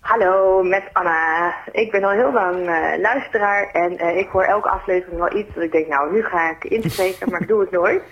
Hallo, 0.00 0.62
met 0.62 0.82
Anna. 0.92 1.54
Ik 1.72 1.90
ben 1.90 2.04
al 2.04 2.10
heel 2.10 2.32
lang 2.32 2.56
eh, 2.66 3.00
luisteraar 3.00 3.70
en 3.72 3.98
eh, 3.98 4.16
ik 4.18 4.28
hoor 4.28 4.42
elke 4.42 4.68
aflevering 4.68 5.18
wel 5.18 5.36
iets 5.36 5.54
dat 5.54 5.64
ik 5.64 5.72
denk, 5.72 5.88
nou, 5.88 6.12
nu 6.12 6.22
ga 6.22 6.50
ik 6.50 6.64
inspreken, 6.64 7.30
maar 7.30 7.40
ik 7.40 7.48
doe 7.48 7.60
het 7.60 7.70
nooit. 7.70 8.02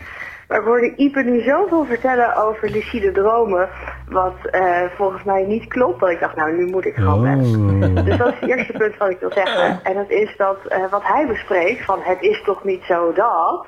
Maar 0.49 0.59
ik 0.59 0.65
hoorde 0.65 0.93
Ipe 0.97 1.23
nu 1.23 1.41
zoveel 1.41 1.85
vertellen 1.85 2.37
over 2.37 2.71
lucide 2.71 3.13
dromen, 3.13 3.69
wat 4.09 4.35
eh, 4.51 4.83
volgens 4.97 5.23
mij 5.25 5.43
niet 5.43 5.67
klopt. 5.67 6.01
Dat 6.01 6.11
ik 6.11 6.21
dacht, 6.21 6.37
nou, 6.37 6.57
nu 6.57 6.67
moet 6.67 6.85
ik 6.87 6.95
gewoon 6.95 7.23
weg. 7.23 8.05
Dus 8.05 8.17
dat 8.17 8.33
is 8.33 8.41
het 8.41 8.49
eerste 8.51 8.73
punt 8.73 8.97
wat 8.97 9.11
ik 9.11 9.21
wil 9.21 9.33
zeggen. 9.33 9.85
En 9.85 9.95
dat 9.95 10.11
is 10.11 10.37
dat 10.37 10.59
eh, 10.69 10.91
wat 10.91 11.03
hij 11.05 11.27
bespreekt, 11.27 11.85
van 11.85 11.99
het 12.03 12.21
is 12.21 12.43
toch 12.45 12.65
niet 12.65 12.83
zo 12.83 13.13
dat. 13.13 13.67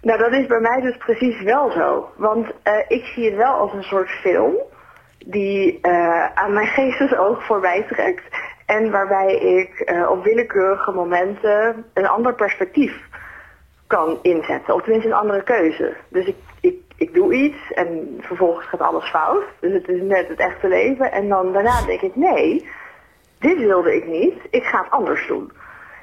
Nou, 0.00 0.18
dat 0.18 0.32
is 0.32 0.46
bij 0.46 0.60
mij 0.60 0.80
dus 0.80 0.96
precies 0.96 1.42
wel 1.42 1.70
zo. 1.70 2.10
Want 2.16 2.46
eh, 2.62 2.72
ik 2.88 3.04
zie 3.04 3.24
het 3.24 3.36
wel 3.36 3.52
als 3.52 3.72
een 3.72 3.82
soort 3.82 4.10
film 4.10 4.54
die 5.18 5.78
eh, 5.80 6.24
aan 6.34 6.52
mijn 6.52 6.66
geestesoog 6.76 7.44
voorbij 7.44 7.82
trekt. 7.88 8.24
En 8.66 8.90
waarbij 8.90 9.34
ik 9.34 9.80
eh, 9.80 10.10
op 10.10 10.24
willekeurige 10.24 10.92
momenten 10.92 11.84
een 11.94 12.08
ander 12.08 12.34
perspectief 12.34 13.08
kan 13.86 14.18
inzetten. 14.22 14.74
Of 14.74 14.82
tenminste 14.82 15.08
een 15.08 15.16
andere 15.16 15.42
keuze. 15.42 15.96
Dus 16.08 16.26
ik, 16.26 16.36
ik, 16.60 16.76
ik 16.96 17.14
doe 17.14 17.34
iets 17.34 17.72
en 17.72 18.18
vervolgens 18.20 18.66
gaat 18.66 18.80
alles 18.80 19.10
fout. 19.10 19.44
Dus 19.60 19.72
het 19.72 19.88
is 19.88 20.00
net 20.00 20.28
het 20.28 20.38
echte 20.38 20.68
leven. 20.68 21.12
En 21.12 21.28
dan 21.28 21.52
daarna 21.52 21.82
denk 21.86 22.00
ik, 22.00 22.16
nee, 22.16 22.68
dit 23.38 23.58
wilde 23.58 23.96
ik 23.96 24.06
niet. 24.06 24.34
Ik 24.50 24.64
ga 24.64 24.82
het 24.82 24.90
anders 24.90 25.26
doen. 25.26 25.52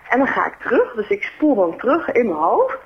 En 0.10 0.18
dan 0.18 0.28
ga 0.28 0.46
ik 0.46 0.56
terug. 0.60 0.94
Dus 0.94 1.10
ik 1.10 1.24
spoel 1.24 1.56
dan 1.56 1.78
terug 1.78 2.12
in 2.12 2.26
mijn 2.26 2.40
hoofd. 2.40 2.78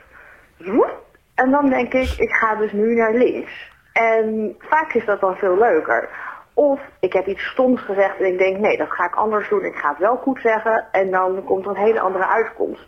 En 1.36 1.52
dan 1.52 1.70
denk 1.70 1.94
ik, 1.94 2.10
ik 2.18 2.32
ga 2.32 2.56
dus 2.56 2.72
nu 2.72 2.96
naar 2.96 3.14
links. 3.14 3.72
En 3.94 4.56
vaak 4.60 4.94
is 4.94 5.06
dat 5.06 5.20
dan 5.20 5.36
veel 5.36 5.58
leuker. 5.58 6.10
Of 6.54 6.80
ik 7.00 7.14
heb 7.14 7.26
iets 7.28 7.46
stoms 7.46 7.82
gezegd 7.82 8.20
en 8.20 8.26
ik 8.26 8.38
denk, 8.38 8.58
nee, 8.58 8.78
dat 8.78 8.92
ga 8.92 9.06
ik 9.06 9.16
anders 9.16 9.50
doen. 9.50 9.66
Ik 9.66 9.76
ga 9.76 9.90
het 9.90 9.98
wel 9.98 10.16
goed 10.16 10.42
zeggen. 10.42 10.88
En 10.92 11.12
dan 11.12 11.44
komt 11.44 11.66
er 11.66 11.72
een 11.72 11.84
hele 11.84 12.00
andere 12.00 12.28
uitkomst. 12.28 12.88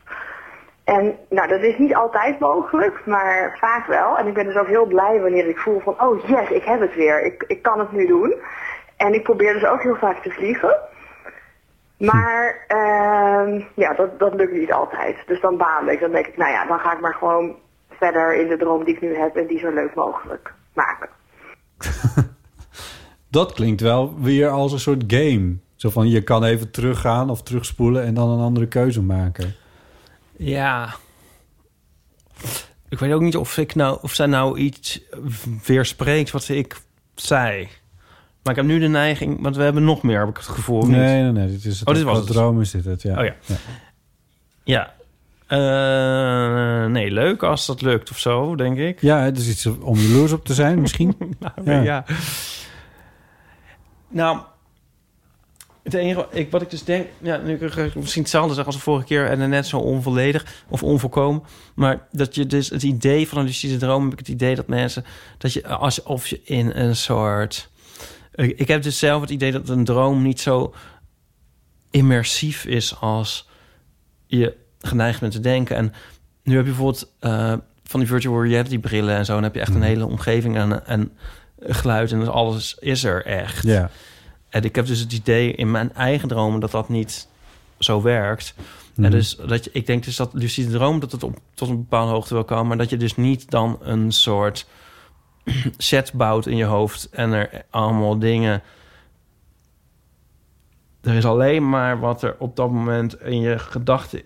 En 0.84 1.18
nou, 1.30 1.48
dat 1.48 1.62
is 1.62 1.78
niet 1.78 1.96
altijd 1.96 2.40
mogelijk, 2.40 3.06
maar 3.06 3.58
vaak 3.60 3.86
wel. 3.86 4.18
En 4.18 4.28
ik 4.28 4.34
ben 4.34 4.46
dus 4.46 4.56
ook 4.56 4.68
heel 4.68 4.86
blij 4.86 5.22
wanneer 5.22 5.48
ik 5.48 5.58
voel 5.58 5.80
van, 5.80 6.02
oh 6.02 6.26
yes, 6.28 6.50
ik 6.50 6.64
heb 6.64 6.80
het 6.80 6.96
weer. 6.96 7.26
Ik, 7.26 7.44
ik 7.48 7.62
kan 7.62 7.80
het 7.80 7.92
nu 7.92 8.08
doen. 8.08 8.36
En 8.98 9.14
ik 9.14 9.24
probeer 9.24 9.54
dus 9.54 9.66
ook 9.66 9.82
heel 9.82 9.96
vaak 9.96 10.22
te 10.22 10.32
vliegen. 10.32 10.76
Maar 12.02 12.66
ehm, 12.68 13.62
ja, 13.76 13.94
dat, 13.94 14.20
dat 14.20 14.34
lukt 14.34 14.54
niet 14.54 14.72
altijd. 14.72 15.16
Dus 15.26 15.42
dan 15.42 15.58
baal 15.58 15.88
ik. 15.88 16.00
Dan 16.00 16.12
denk 16.12 16.28
ik, 16.28 16.38
nou 16.38 16.52
ja, 16.52 16.66
dan 16.66 16.80
ga 16.80 16.94
ik 16.94 17.02
maar 17.02 17.14
gewoon 17.14 17.56
verder 17.90 18.36
in 18.36 18.48
de 18.48 18.58
droom 18.58 18.84
die 18.84 18.96
ik 18.96 19.02
nu 19.02 19.16
heb 19.16 19.36
en 19.36 19.48
die 19.48 19.60
zo 19.60 19.74
leuk 19.74 19.96
mogelijk 19.96 20.54
maken. 20.74 21.10
Dat 23.30 23.54
klinkt 23.54 23.82
wel 23.82 24.20
weer 24.20 24.50
als 24.50 24.72
een 24.72 24.80
soort 24.80 25.04
game. 25.08 25.56
Zo 25.76 25.90
van, 25.90 26.10
je 26.10 26.22
kan 26.22 26.44
even 26.44 26.72
teruggaan 26.72 27.30
of 27.30 27.44
terugspoelen 27.44 28.04
en 28.04 28.14
dan 28.14 28.30
een 28.30 28.44
andere 28.44 28.68
keuze 28.68 29.02
maken. 29.02 29.56
Ja. 30.38 30.94
ik 32.90 33.00
weet 33.00 33.14
ook 33.14 33.22
niet 33.22 33.38
of 33.38 33.58
ik 33.58 33.76
nou 33.76 33.98
of 34.02 34.14
zij 34.14 34.26
nou 34.26 34.58
iets 34.58 35.02
weerspreekt 35.66 36.32
wat 36.32 36.50
ik 36.50 36.82
zei. 37.16 37.70
Maar 38.44 38.54
ik 38.54 38.60
heb 38.60 38.66
nu 38.66 38.80
de 38.80 38.88
neiging, 38.88 39.42
want 39.42 39.56
we 39.56 39.64
hebben 39.64 39.84
nog 39.84 40.04
meer, 40.04 40.20
heb 40.20 40.30
ik 40.30 40.38
het 40.38 40.46
gevoel. 40.46 40.82
niet? 40.82 40.90
Nee, 40.90 41.22
nee, 41.22 41.32
nee. 41.32 41.48
Dit 41.48 41.66
is 41.66 41.80
het 41.80 41.88
Oh, 41.88 41.96
dit 41.96 42.04
was 42.04 42.18
het. 42.18 42.28
droom 42.28 42.62
is 42.62 42.72
dit 42.72 42.86
het, 42.86 43.02
ja. 43.02 43.20
Oh 43.20 43.26
ja. 43.26 43.36
ja. 43.46 43.56
Ja. 44.64 44.94
Eh, 45.48 46.86
nee, 46.92 47.12
leuk 47.12 47.44
als 47.44 47.66
dat 47.66 47.82
lukt 47.82 48.12
of 48.12 48.20
zo, 48.20 48.56
denk 48.56 48.78
ik. 48.78 49.02
Ja, 49.02 49.24
het 49.24 49.38
is 49.38 49.50
iets 49.50 49.66
om 49.66 49.98
jaloers 49.98 50.32
op 50.32 50.46
te 50.46 50.54
zijn, 50.54 50.82
misschien. 50.82 51.16
Nou, 51.64 51.84
ja. 51.84 52.06
Nou, 54.08 54.40
het 55.84 55.94
enige, 55.94 56.28
ik, 56.32 56.52
wat 56.52 56.62
ik 56.62 56.70
dus 56.70 56.84
denk... 56.84 57.08
Ja, 57.22 57.38
nu 57.38 57.60
misschien 57.96 58.22
hetzelfde 58.22 58.54
zeggen 58.54 58.66
als 58.66 58.76
de 58.76 58.82
vorige 58.82 59.06
keer... 59.06 59.26
en 59.26 59.50
net 59.50 59.68
zo 59.68 59.78
onvolledig 59.78 60.64
of 60.68 60.84
onvolkomen. 60.84 61.44
Maar 61.76 62.08
dat 62.12 62.36
je 62.36 62.46
dus 62.46 62.70
het 62.70 62.84
idee 62.84 63.28
van 63.28 63.38
een 63.38 63.46
lucide 63.46 63.78
droom... 63.78 64.04
heb 64.04 64.12
ik 64.12 64.20
het 64.20 64.28
idee 64.28 64.56
dat 64.56 64.68
mensen... 64.68 65.06
dat 65.38 65.54
je 65.54 65.68
alsof 65.68 66.28
je 66.28 66.42
in 66.44 66.72
een 66.76 66.96
soort... 66.96 67.71
Ik 68.48 68.68
heb 68.68 68.84
dus 68.84 69.00
zelf 69.00 69.22
het 69.22 69.30
idee 69.30 69.52
dat 69.52 69.70
een 69.70 69.84
droom 69.84 70.22
niet 70.22 70.40
zo 70.40 70.74
immersief 71.92 72.66
is... 72.66 73.00
als 73.00 73.50
je 74.26 74.56
geneigd 74.80 75.20
bent 75.20 75.32
te 75.32 75.40
denken. 75.40 75.76
En 75.76 75.94
nu 76.44 76.56
heb 76.56 76.66
je 76.66 76.72
bijvoorbeeld 76.72 77.12
eh, 77.20 77.54
van 77.84 78.00
die 78.00 78.10
virtual 78.10 78.44
reality 78.44 78.80
brillen 78.80 79.16
en 79.16 79.26
zo... 79.26 79.34
dan 79.34 79.44
heb 79.44 79.56
je 79.56 79.62
echt 79.62 79.76
een 79.76 79.82
hele 79.82 80.06
omgeving 80.06 80.56
en, 80.56 80.86
en 80.86 81.12
geluid... 81.60 82.12
en 82.12 82.32
alles 82.32 82.76
is 82.80 83.04
er 83.04 83.26
echt. 83.26 83.64
Ja. 83.64 83.90
En 84.50 84.64
ik 84.64 84.76
heb 84.76 84.86
dus 84.86 85.00
het 85.00 85.14
idee 85.14 85.54
in 85.54 85.72
mijn 85.72 85.94
eigen 85.94 86.28
dromen 86.28 86.60
dat 86.60 86.72
dat 86.72 86.90
niet 86.90 87.28
zo 87.80 88.02
werkt. 88.02 88.54
Mhm. 88.94 89.06
En 89.06 89.12
dus 89.12 89.36
dat 89.36 89.64
je, 89.64 89.70
ik 89.74 89.86
denk 89.86 90.04
dus 90.04 90.16
dat 90.16 90.30
lucide 90.34 90.72
droom 90.72 91.00
dat 91.00 91.12
het 91.12 91.24
op, 91.24 91.38
tot 91.54 91.70
een 91.70 91.78
bepaalde 91.78 92.12
hoogte 92.12 92.34
wel 92.34 92.44
kan, 92.44 92.68
maar 92.68 92.78
dat 92.78 92.90
je 92.90 92.98
dus 92.98 93.16
niet 93.16 93.50
dan 93.50 93.78
een 93.82 94.12
soort 94.12 94.66
set 95.78 96.14
bouwt 96.14 96.46
in 96.46 96.58
je 96.58 96.64
hoofd 96.64 97.10
en 97.10 97.32
er 97.32 97.66
allemaal 97.70 98.20
dingen. 98.20 98.62
Er 101.02 101.14
is 101.14 101.26
alleen 101.26 101.70
maar 101.70 102.00
wat 102.00 102.24
er 102.24 102.36
op 102.40 102.56
dat 102.56 102.72
moment 102.72 103.22
in 103.22 103.40
je 103.40 103.60
gedachten 103.60 104.22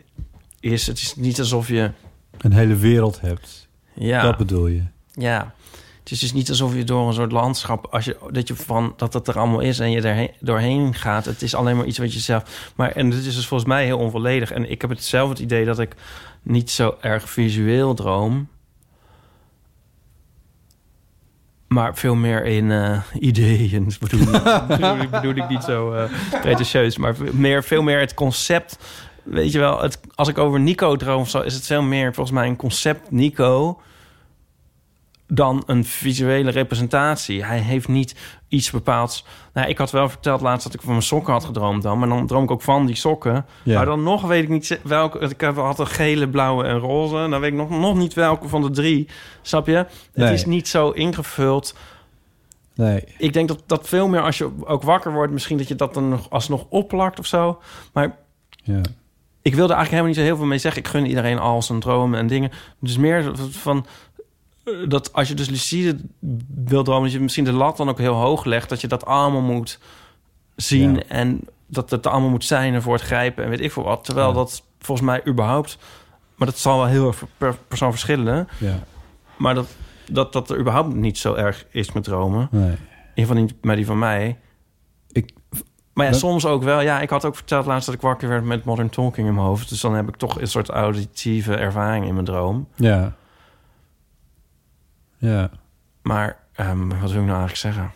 is. 0.59 0.88
Het 0.88 0.97
is 0.97 1.16
niet 1.16 1.39
alsof 1.39 1.68
je 1.68 1.91
Een 2.38 2.53
hele 2.53 2.76
wereld 2.76 3.22
hebt. 3.22 3.68
ja. 3.93 4.22
Dat 4.22 4.38
bedoel 4.38 4.68
je. 4.68 4.84
Ja, 5.13 5.53
het 5.99 6.11
is 6.11 6.20
dus 6.20 6.34
niet 6.34 6.49
alsof 6.49 6.76
je 6.76 6.84
door 6.84 7.07
een 7.07 7.13
soort 7.13 7.32
landschap, 7.32 7.88
als 7.91 8.05
je 8.05 8.18
dat 8.32 8.47
je 8.47 8.55
van 8.55 8.93
dat 8.97 9.13
het 9.13 9.28
er 9.28 9.39
allemaal 9.39 9.59
is 9.59 9.80
en 9.80 9.91
je 9.91 10.01
er 10.01 10.30
doorheen 10.39 10.93
gaat. 10.93 11.26
Het 11.26 11.41
is 11.41 11.55
alleen 11.55 11.78
maar 11.78 11.86
iets 11.86 11.97
wat 11.97 12.13
je 12.13 12.20
zelf. 12.20 12.72
Maar 12.76 12.91
en 12.91 13.09
dit 13.09 13.26
is 13.26 13.36
dus 13.36 13.47
volgens 13.47 13.70
mij 13.70 13.86
heel 13.86 13.97
onvolledig. 13.97 14.51
En 14.51 14.72
ik 14.72 14.82
heb 14.82 14.89
het 14.89 15.03
zelf 15.03 15.30
het 15.30 15.39
idee 15.39 15.66
dat 15.66 15.80
ik 15.80 15.95
niet 16.41 16.72
zo 16.72 16.95
erg 17.01 17.30
visueel 17.30 17.93
droom. 17.93 18.47
Maar 21.76 21.95
veel 21.95 22.15
meer 22.15 22.45
in 22.45 22.71
eh, 22.71 23.01
ideeën. 23.19 23.93
Bedoel, 23.99 24.19
ik- 24.36 24.67
bedoel, 24.67 25.09
bedoel 25.09 25.36
ik 25.36 25.49
niet 25.49 25.63
zo 25.63 25.93
eh 25.93 26.03
pretentieus. 26.41 26.97
Maar 26.97 27.15
meer, 27.34 27.63
veel 27.63 27.82
meer 27.82 27.99
het 27.99 28.13
concept. 28.13 28.78
Weet 29.23 29.51
je 29.51 29.59
wel, 29.59 29.82
het, 29.82 29.99
als 30.15 30.28
ik 30.28 30.38
over 30.38 30.59
Nico 30.59 30.95
droom 30.95 31.23
is 31.43 31.53
het 31.53 31.65
veel 31.65 31.82
meer 31.82 32.13
volgens 32.13 32.36
mij 32.36 32.47
een 32.47 32.55
concept 32.55 33.11
Nico... 33.11 33.82
dan 35.28 35.63
een 35.65 35.86
visuele 35.86 36.51
representatie. 36.51 37.43
Hij 37.45 37.59
heeft 37.59 37.88
niet 37.88 38.15
iets 38.56 38.72
bepaalds... 38.72 39.26
Nou, 39.53 39.70
ik 39.70 39.78
had 39.78 39.91
wel 39.91 40.10
verteld 40.10 40.41
laatst 40.41 40.66
dat 40.66 40.74
ik 40.74 40.82
van 40.82 40.91
mijn 40.91 41.01
sokken 41.01 41.34
had 41.34 41.45
gedroomd 41.45 41.84
dan... 41.84 41.99
maar 41.99 42.08
dan 42.08 42.28
droom 42.28 42.43
ik 42.43 42.51
ook 42.51 42.62
van 42.62 42.86
die 42.86 42.95
sokken. 42.95 43.45
Ja. 43.64 43.76
Maar 43.76 43.86
dan 43.86 44.03
nog 44.03 44.22
weet 44.22 44.43
ik 44.43 44.49
niet 44.49 44.80
welke... 44.84 45.20
Ik 45.20 45.41
had 45.41 45.80
een 45.80 45.88
gele, 45.88 46.30
blauwe 46.30 46.64
en 46.64 46.78
roze. 46.78 47.28
Dan 47.30 47.39
weet 47.39 47.51
ik 47.51 47.58
nog, 47.58 47.70
nog 47.70 47.95
niet 47.95 48.14
welke 48.14 48.47
van 48.47 48.62
de 48.62 48.70
drie. 48.70 49.08
Snap 49.41 49.68
je? 49.68 49.86
Nee. 50.14 50.28
Het 50.28 50.34
is 50.39 50.45
niet 50.45 50.68
zo 50.68 50.89
ingevuld 50.89 51.76
Nee. 52.76 53.03
ik 53.18 53.34
denk 53.34 53.47
dat 53.47 53.64
dat 53.66 53.88
veel 53.88 54.08
meer 54.08 54.22
als 54.22 54.38
je 54.38 54.49
ook 54.66 54.84
wakker 54.84 55.14
wordt, 55.14 55.34
misschien 55.34 55.58
dat 55.58 55.68
je 55.68 55.76
dat 55.76 55.93
dan 55.93 56.10
nog 56.10 56.30
alsnog 56.30 56.66
opplakt 56.70 57.20
of 57.20 57.26
zo. 57.26 57.62
Maar 57.93 58.18
Ja. 58.64 58.82
ik 59.41 59.56
wilde 59.56 59.74
eigenlijk 59.74 59.89
helemaal 59.89 60.08
niet 60.08 60.16
zo 60.16 60.22
heel 60.22 60.38
veel 60.38 60.45
mee 60.45 60.58
zeggen. 60.58 60.82
Ik 60.82 60.88
gun 60.88 61.06
iedereen 61.06 61.39
al 61.39 61.62
zijn 61.62 61.80
dromen 61.80 62.20
en 62.20 62.28
dingen. 62.28 62.51
Dus 62.80 62.97
meer 62.97 63.32
van 63.49 63.86
dat 64.88 65.13
als 65.13 65.28
je 65.28 65.34
dus 65.34 65.49
lucide 65.49 65.97
wil 66.55 66.84
dromen, 66.84 67.03
dat 67.03 67.11
je 67.11 67.20
misschien 67.20 67.43
de 67.43 67.51
lat 67.51 67.78
dan 67.78 67.89
ook 67.89 67.97
heel 67.97 68.13
hoog 68.13 68.45
legt, 68.45 68.70
dat 68.70 68.82
je 68.82 68.88
dat 68.88 69.05
allemaal 69.05 69.41
moet 69.41 69.80
zien 70.55 70.93
Ja. 70.95 71.01
en 71.07 71.39
dat 71.68 71.89
het 71.89 72.07
allemaal 72.07 72.30
moet 72.30 72.45
zijn 72.45 72.74
en 72.74 72.82
voor 72.82 72.93
het 72.93 73.01
grijpen 73.03 73.43
en 73.43 73.49
weet 73.49 73.59
ik 73.61 73.72
veel 73.72 73.84
wat. 73.84 74.03
Terwijl 74.03 74.28
Ja. 74.28 74.34
dat 74.34 74.63
volgens 74.80 75.07
mij 75.07 75.22
überhaupt, 75.28 75.78
maar 76.36 76.47
dat 76.47 76.57
zal 76.57 76.78
wel 76.78 76.86
heel 76.88 77.07
erg 77.07 77.24
per 77.38 77.55
persoon 77.68 77.91
verschillen. 77.91 78.47
Ja. 78.59 78.80
Maar 79.38 79.53
dat, 79.55 79.68
dat 80.11 80.34
dat 80.34 80.49
er 80.49 80.59
überhaupt 80.59 80.93
niet 80.95 81.18
zo 81.18 81.34
erg 81.34 81.66
is 81.70 81.91
met 81.91 82.03
dromen. 82.03 82.47
Nee. 82.51 82.61
In 82.63 82.72
ieder 83.16 83.36
geval 83.36 83.36
niet 83.36 83.55
met 83.63 83.76
die 83.76 83.86
van 83.86 83.99
mij. 83.99 84.38
Ik, 85.11 85.32
Maar 85.93 86.05
ja, 86.05 86.11
Dat- 86.11 86.20
soms 86.20 86.45
ook 86.45 86.63
wel. 86.63 86.82
Ja, 86.82 87.01
ik 87.01 87.09
had 87.09 87.26
ook 87.26 87.36
verteld 87.36 87.66
laatst 87.66 87.86
dat 87.86 87.95
ik 87.95 88.01
wakker 88.01 88.30
werd 88.30 88.43
met 88.43 88.63
modern 88.66 88.89
talking 88.89 89.28
in 89.28 89.34
mijn 89.34 89.45
hoofd. 89.47 89.70
Dus 89.70 89.82
dan 89.82 89.93
heb 89.95 90.07
ik 90.07 90.16
toch 90.16 90.41
een 90.41 90.47
soort 90.47 90.70
auditieve 90.70 91.55
ervaring 91.55 92.05
in 92.05 92.13
mijn 92.13 92.26
droom. 92.26 92.68
ja. 92.76 93.16
Ja. 95.26 95.49
Maar 96.01 96.38
ehm, 96.53 96.88
wat 96.88 97.11
wil 97.11 97.21
ik 97.21 97.28
nou 97.28 97.39
eigenlijk 97.39 97.55
zeggen? 97.55 97.91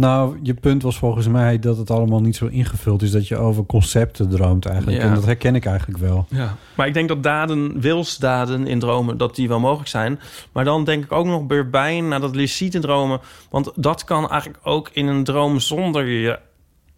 Nou, 0.00 0.38
je 0.42 0.54
punt 0.54 0.82
was 0.82 0.98
volgens 0.98 1.28
mij 1.28 1.58
dat 1.58 1.76
het 1.76 1.90
allemaal 1.90 2.20
niet 2.20 2.36
zo 2.36 2.46
ingevuld 2.46 3.02
is... 3.02 3.10
dat 3.10 3.28
je 3.28 3.36
over 3.36 3.66
concepten 3.66 4.28
droomt 4.28 4.66
eigenlijk. 4.66 4.96
Ja. 4.96 5.04
En 5.04 5.14
dat 5.14 5.24
herken 5.24 5.54
ik 5.54 5.64
eigenlijk 5.64 5.98
wel. 5.98 6.26
Ja. 6.28 6.56
Maar 6.76 6.86
ik 6.86 6.94
denk 6.94 7.08
dat 7.08 7.22
daden, 7.22 7.80
wilsdaden 7.80 8.66
in 8.66 8.78
dromen, 8.78 9.16
dat 9.16 9.34
die 9.34 9.48
wel 9.48 9.60
mogelijk 9.60 9.88
zijn. 9.88 10.20
Maar 10.52 10.64
dan 10.64 10.84
denk 10.84 11.04
ik 11.04 11.12
ook 11.12 11.26
nog 11.26 11.44
weer 11.48 11.70
bij 11.70 12.00
naar 12.00 12.20
dat 12.20 12.34
lucide 12.34 12.78
dromen. 12.78 13.20
Want 13.50 13.72
dat 13.74 14.04
kan 14.04 14.30
eigenlijk 14.30 14.60
ook 14.66 14.90
in 14.92 15.06
een 15.06 15.24
droom 15.24 15.58
zonder 15.58 16.06
je... 16.06 16.38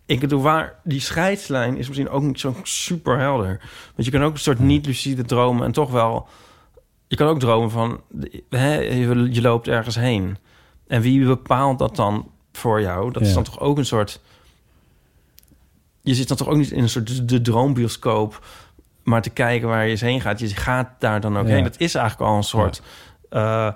Ik 0.06 0.20
bedoel, 0.20 0.42
waar 0.42 0.74
die 0.84 1.00
scheidslijn 1.00 1.76
is 1.76 1.86
misschien 1.86 2.08
ook 2.08 2.22
niet 2.22 2.40
zo 2.40 2.54
super 2.62 3.18
helder. 3.18 3.60
Want 3.94 4.06
je 4.06 4.10
kan 4.10 4.22
ook 4.22 4.32
een 4.32 4.38
soort 4.38 4.58
niet 4.58 4.86
lucide 4.86 5.24
dromen 5.24 5.64
en 5.66 5.72
toch 5.72 5.90
wel... 5.90 6.28
Je 7.12 7.18
kan 7.18 7.26
ook 7.28 7.38
dromen 7.38 7.70
van, 7.70 8.00
hè, 8.48 8.74
je, 8.78 9.28
je 9.32 9.40
loopt 9.40 9.68
ergens 9.68 9.94
heen. 9.94 10.36
En 10.86 11.00
wie 11.00 11.26
bepaalt 11.26 11.78
dat 11.78 11.96
dan 11.96 12.30
voor 12.52 12.80
jou? 12.80 13.12
Dat 13.12 13.22
is 13.22 13.28
Ja. 13.28 13.34
dan 13.34 13.42
toch 13.44 13.60
ook 13.60 13.78
een 13.78 13.86
soort... 13.86 14.20
Je 16.02 16.14
zit 16.14 16.28
dan 16.28 16.36
toch 16.36 16.48
ook 16.48 16.56
niet 16.56 16.70
in 16.70 16.82
een 16.82 16.88
soort 16.88 17.28
de, 17.28 17.40
droombioscoop... 17.40 18.46
maar 19.02 19.22
te 19.22 19.30
kijken 19.30 19.68
waar 19.68 19.84
je 19.84 19.90
eens 19.90 20.00
heen 20.00 20.20
gaat. 20.20 20.38
Je 20.40 20.48
gaat 20.48 20.88
daar 20.98 21.20
dan 21.20 21.38
ook 21.38 21.46
Ja. 21.46 21.52
heen. 21.54 21.62
Dat 21.62 21.80
is 21.80 21.94
eigenlijk 21.94 22.30
al 22.30 22.36
een 22.36 22.42
soort 22.44 22.82
eh 23.30 23.68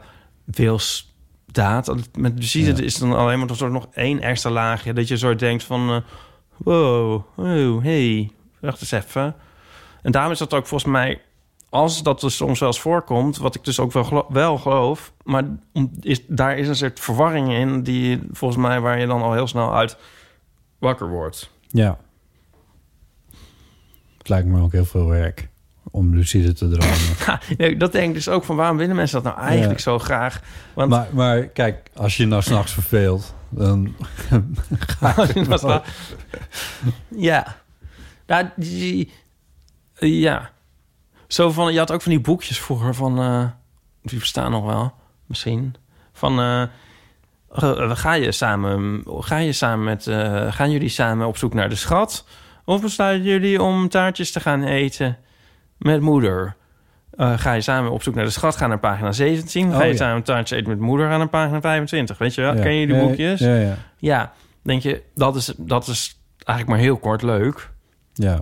wilsdaad. 0.44 1.94
Met 2.18 2.32
lucide 2.38 2.76
Ja. 2.76 2.82
is 2.82 2.94
dan 2.98 3.12
alleen 3.12 3.38
maar 3.38 3.48
een 3.50 3.56
soort 3.56 3.72
nog 3.72 3.86
één 3.92 4.20
extra 4.20 4.50
laagje... 4.50 4.92
dat 4.92 5.08
je 5.08 5.16
soort 5.16 5.38
denkt 5.38 5.64
van... 5.64 5.90
eh, 5.90 5.96
wow, 6.56 7.22
oh, 7.36 7.82
hey, 7.82 8.30
wacht 8.60 8.80
eens 8.80 8.90
even. 8.90 9.34
En 10.02 10.12
daarom 10.12 10.32
is 10.32 10.38
dat 10.38 10.54
ook 10.54 10.66
volgens 10.66 10.92
mij... 10.92 11.20
als 11.68 12.02
dat 12.02 12.20
dus 12.20 12.36
soms 12.36 12.58
wel 12.58 12.68
eens 12.68 12.80
voorkomt... 12.80 13.36
wat 13.36 13.54
ik 13.54 13.64
dus 13.64 13.80
ook 13.80 13.92
wel, 13.92 14.04
gelo- 14.04 14.26
wel 14.28 14.58
geloof... 14.58 15.12
maar 15.24 15.44
is, 16.00 16.20
daar 16.26 16.58
is 16.58 16.68
een 16.68 16.76
soort 16.76 17.00
verwarring 17.00 17.52
in... 17.52 17.82
die 17.82 18.20
volgens 18.32 18.60
mij 18.60 18.80
waar 18.80 18.98
je 19.00 19.06
dan 19.06 19.22
al 19.22 19.32
heel 19.32 19.46
snel 19.46 19.74
uit 19.74 19.96
wakker 20.78 21.08
wordt. 21.08 21.50
Ja. 21.68 21.98
Het 24.18 24.28
lijkt 24.28 24.46
me 24.48 24.60
ook 24.62 24.72
heel 24.72 24.84
veel 24.84 25.06
werk 25.06 25.48
om 25.90 26.14
lucide 26.14 26.52
te 26.52 26.68
dromen. 26.68 27.38
Nee, 27.58 27.76
dat 27.76 27.92
denk 27.92 28.08
ik 28.08 28.14
dus 28.14 28.28
ook 28.28 28.44
van... 28.44 28.56
waarom 28.56 28.76
willen 28.76 28.96
mensen 28.96 29.22
dat 29.22 29.34
nou 29.34 29.46
eigenlijk 29.46 29.78
Ja. 29.78 29.82
zo 29.84 29.98
graag? 29.98 30.40
Want 30.74 30.90
maar, 30.90 31.08
maar 31.12 31.46
kijk, 31.46 31.90
als 31.94 32.16
je 32.16 32.26
nou 32.26 32.42
s'nachts 32.42 32.72
verveelt... 32.72 33.34
dan 33.48 33.94
ga 35.00 35.14
je 35.34 35.44
wel. 35.44 35.58
dat- 35.60 35.84
ja. 37.08 37.56
Ja, 38.26 38.52
die, 38.56 39.12
ja. 39.98 40.50
Zo 41.28 41.50
van, 41.50 41.72
je 41.72 41.78
had 41.78 41.92
ook 41.92 42.02
van 42.02 42.12
die 42.12 42.20
boekjes 42.20 42.60
vroeger 42.60 42.94
van... 42.94 43.18
eh, 43.18 43.44
die 44.02 44.18
bestaan 44.18 44.50
nog 44.50 44.64
wel, 44.64 44.92
misschien. 45.26 45.74
Van, 46.12 46.38
eh, 46.40 46.62
eh, 46.62 47.90
ga 47.96 48.12
je 48.12 48.32
samen, 48.32 49.02
ga 49.06 49.36
je 49.36 49.52
samen 49.52 49.84
met, 49.84 50.06
eh, 50.06 50.52
gaan 50.52 50.70
jullie 50.70 50.88
samen 50.88 51.26
op 51.26 51.36
zoek 51.36 51.54
naar 51.54 51.68
de 51.68 51.74
schat? 51.74 52.26
Of 52.64 52.80
besluiten 52.82 53.28
jullie 53.30 53.62
om 53.62 53.88
taartjes 53.88 54.32
te 54.32 54.40
gaan 54.40 54.64
eten 54.64 55.18
met 55.78 56.00
moeder? 56.00 56.56
Ga 57.18 57.52
je 57.52 57.60
samen 57.60 57.90
op 57.90 58.02
zoek 58.02 58.14
naar 58.14 58.24
de 58.24 58.30
schat, 58.30 58.56
ga 58.56 58.66
naar 58.66 58.78
pagina 58.78 59.12
17. 59.12 59.70
Ga 59.70 59.76
Oh, 59.78 59.82
je 59.84 59.90
ja. 59.90 59.96
samen 59.96 60.22
taartjes 60.22 60.58
eten 60.58 60.70
met 60.70 60.80
moeder, 60.80 61.08
ga 61.08 61.16
naar 61.16 61.28
pagina 61.28 61.60
25. 61.60 62.18
Weet 62.18 62.34
je 62.34 62.40
wel? 62.40 62.54
Ja. 62.56 62.62
Ken 62.62 62.74
je 62.74 62.86
die 62.86 62.98
boekjes? 62.98 63.40
Ja, 63.40 63.54
ja. 63.54 63.76
Ja, 63.98 64.32
denk 64.62 64.82
je, 64.82 65.02
dat 65.14 65.36
is, 65.36 65.52
dat 65.56 65.86
is 65.86 66.20
eigenlijk 66.44 66.68
maar 66.78 66.86
heel 66.86 66.96
kort 66.98 67.22
leuk. 67.22 67.70
Ja. 68.16 68.40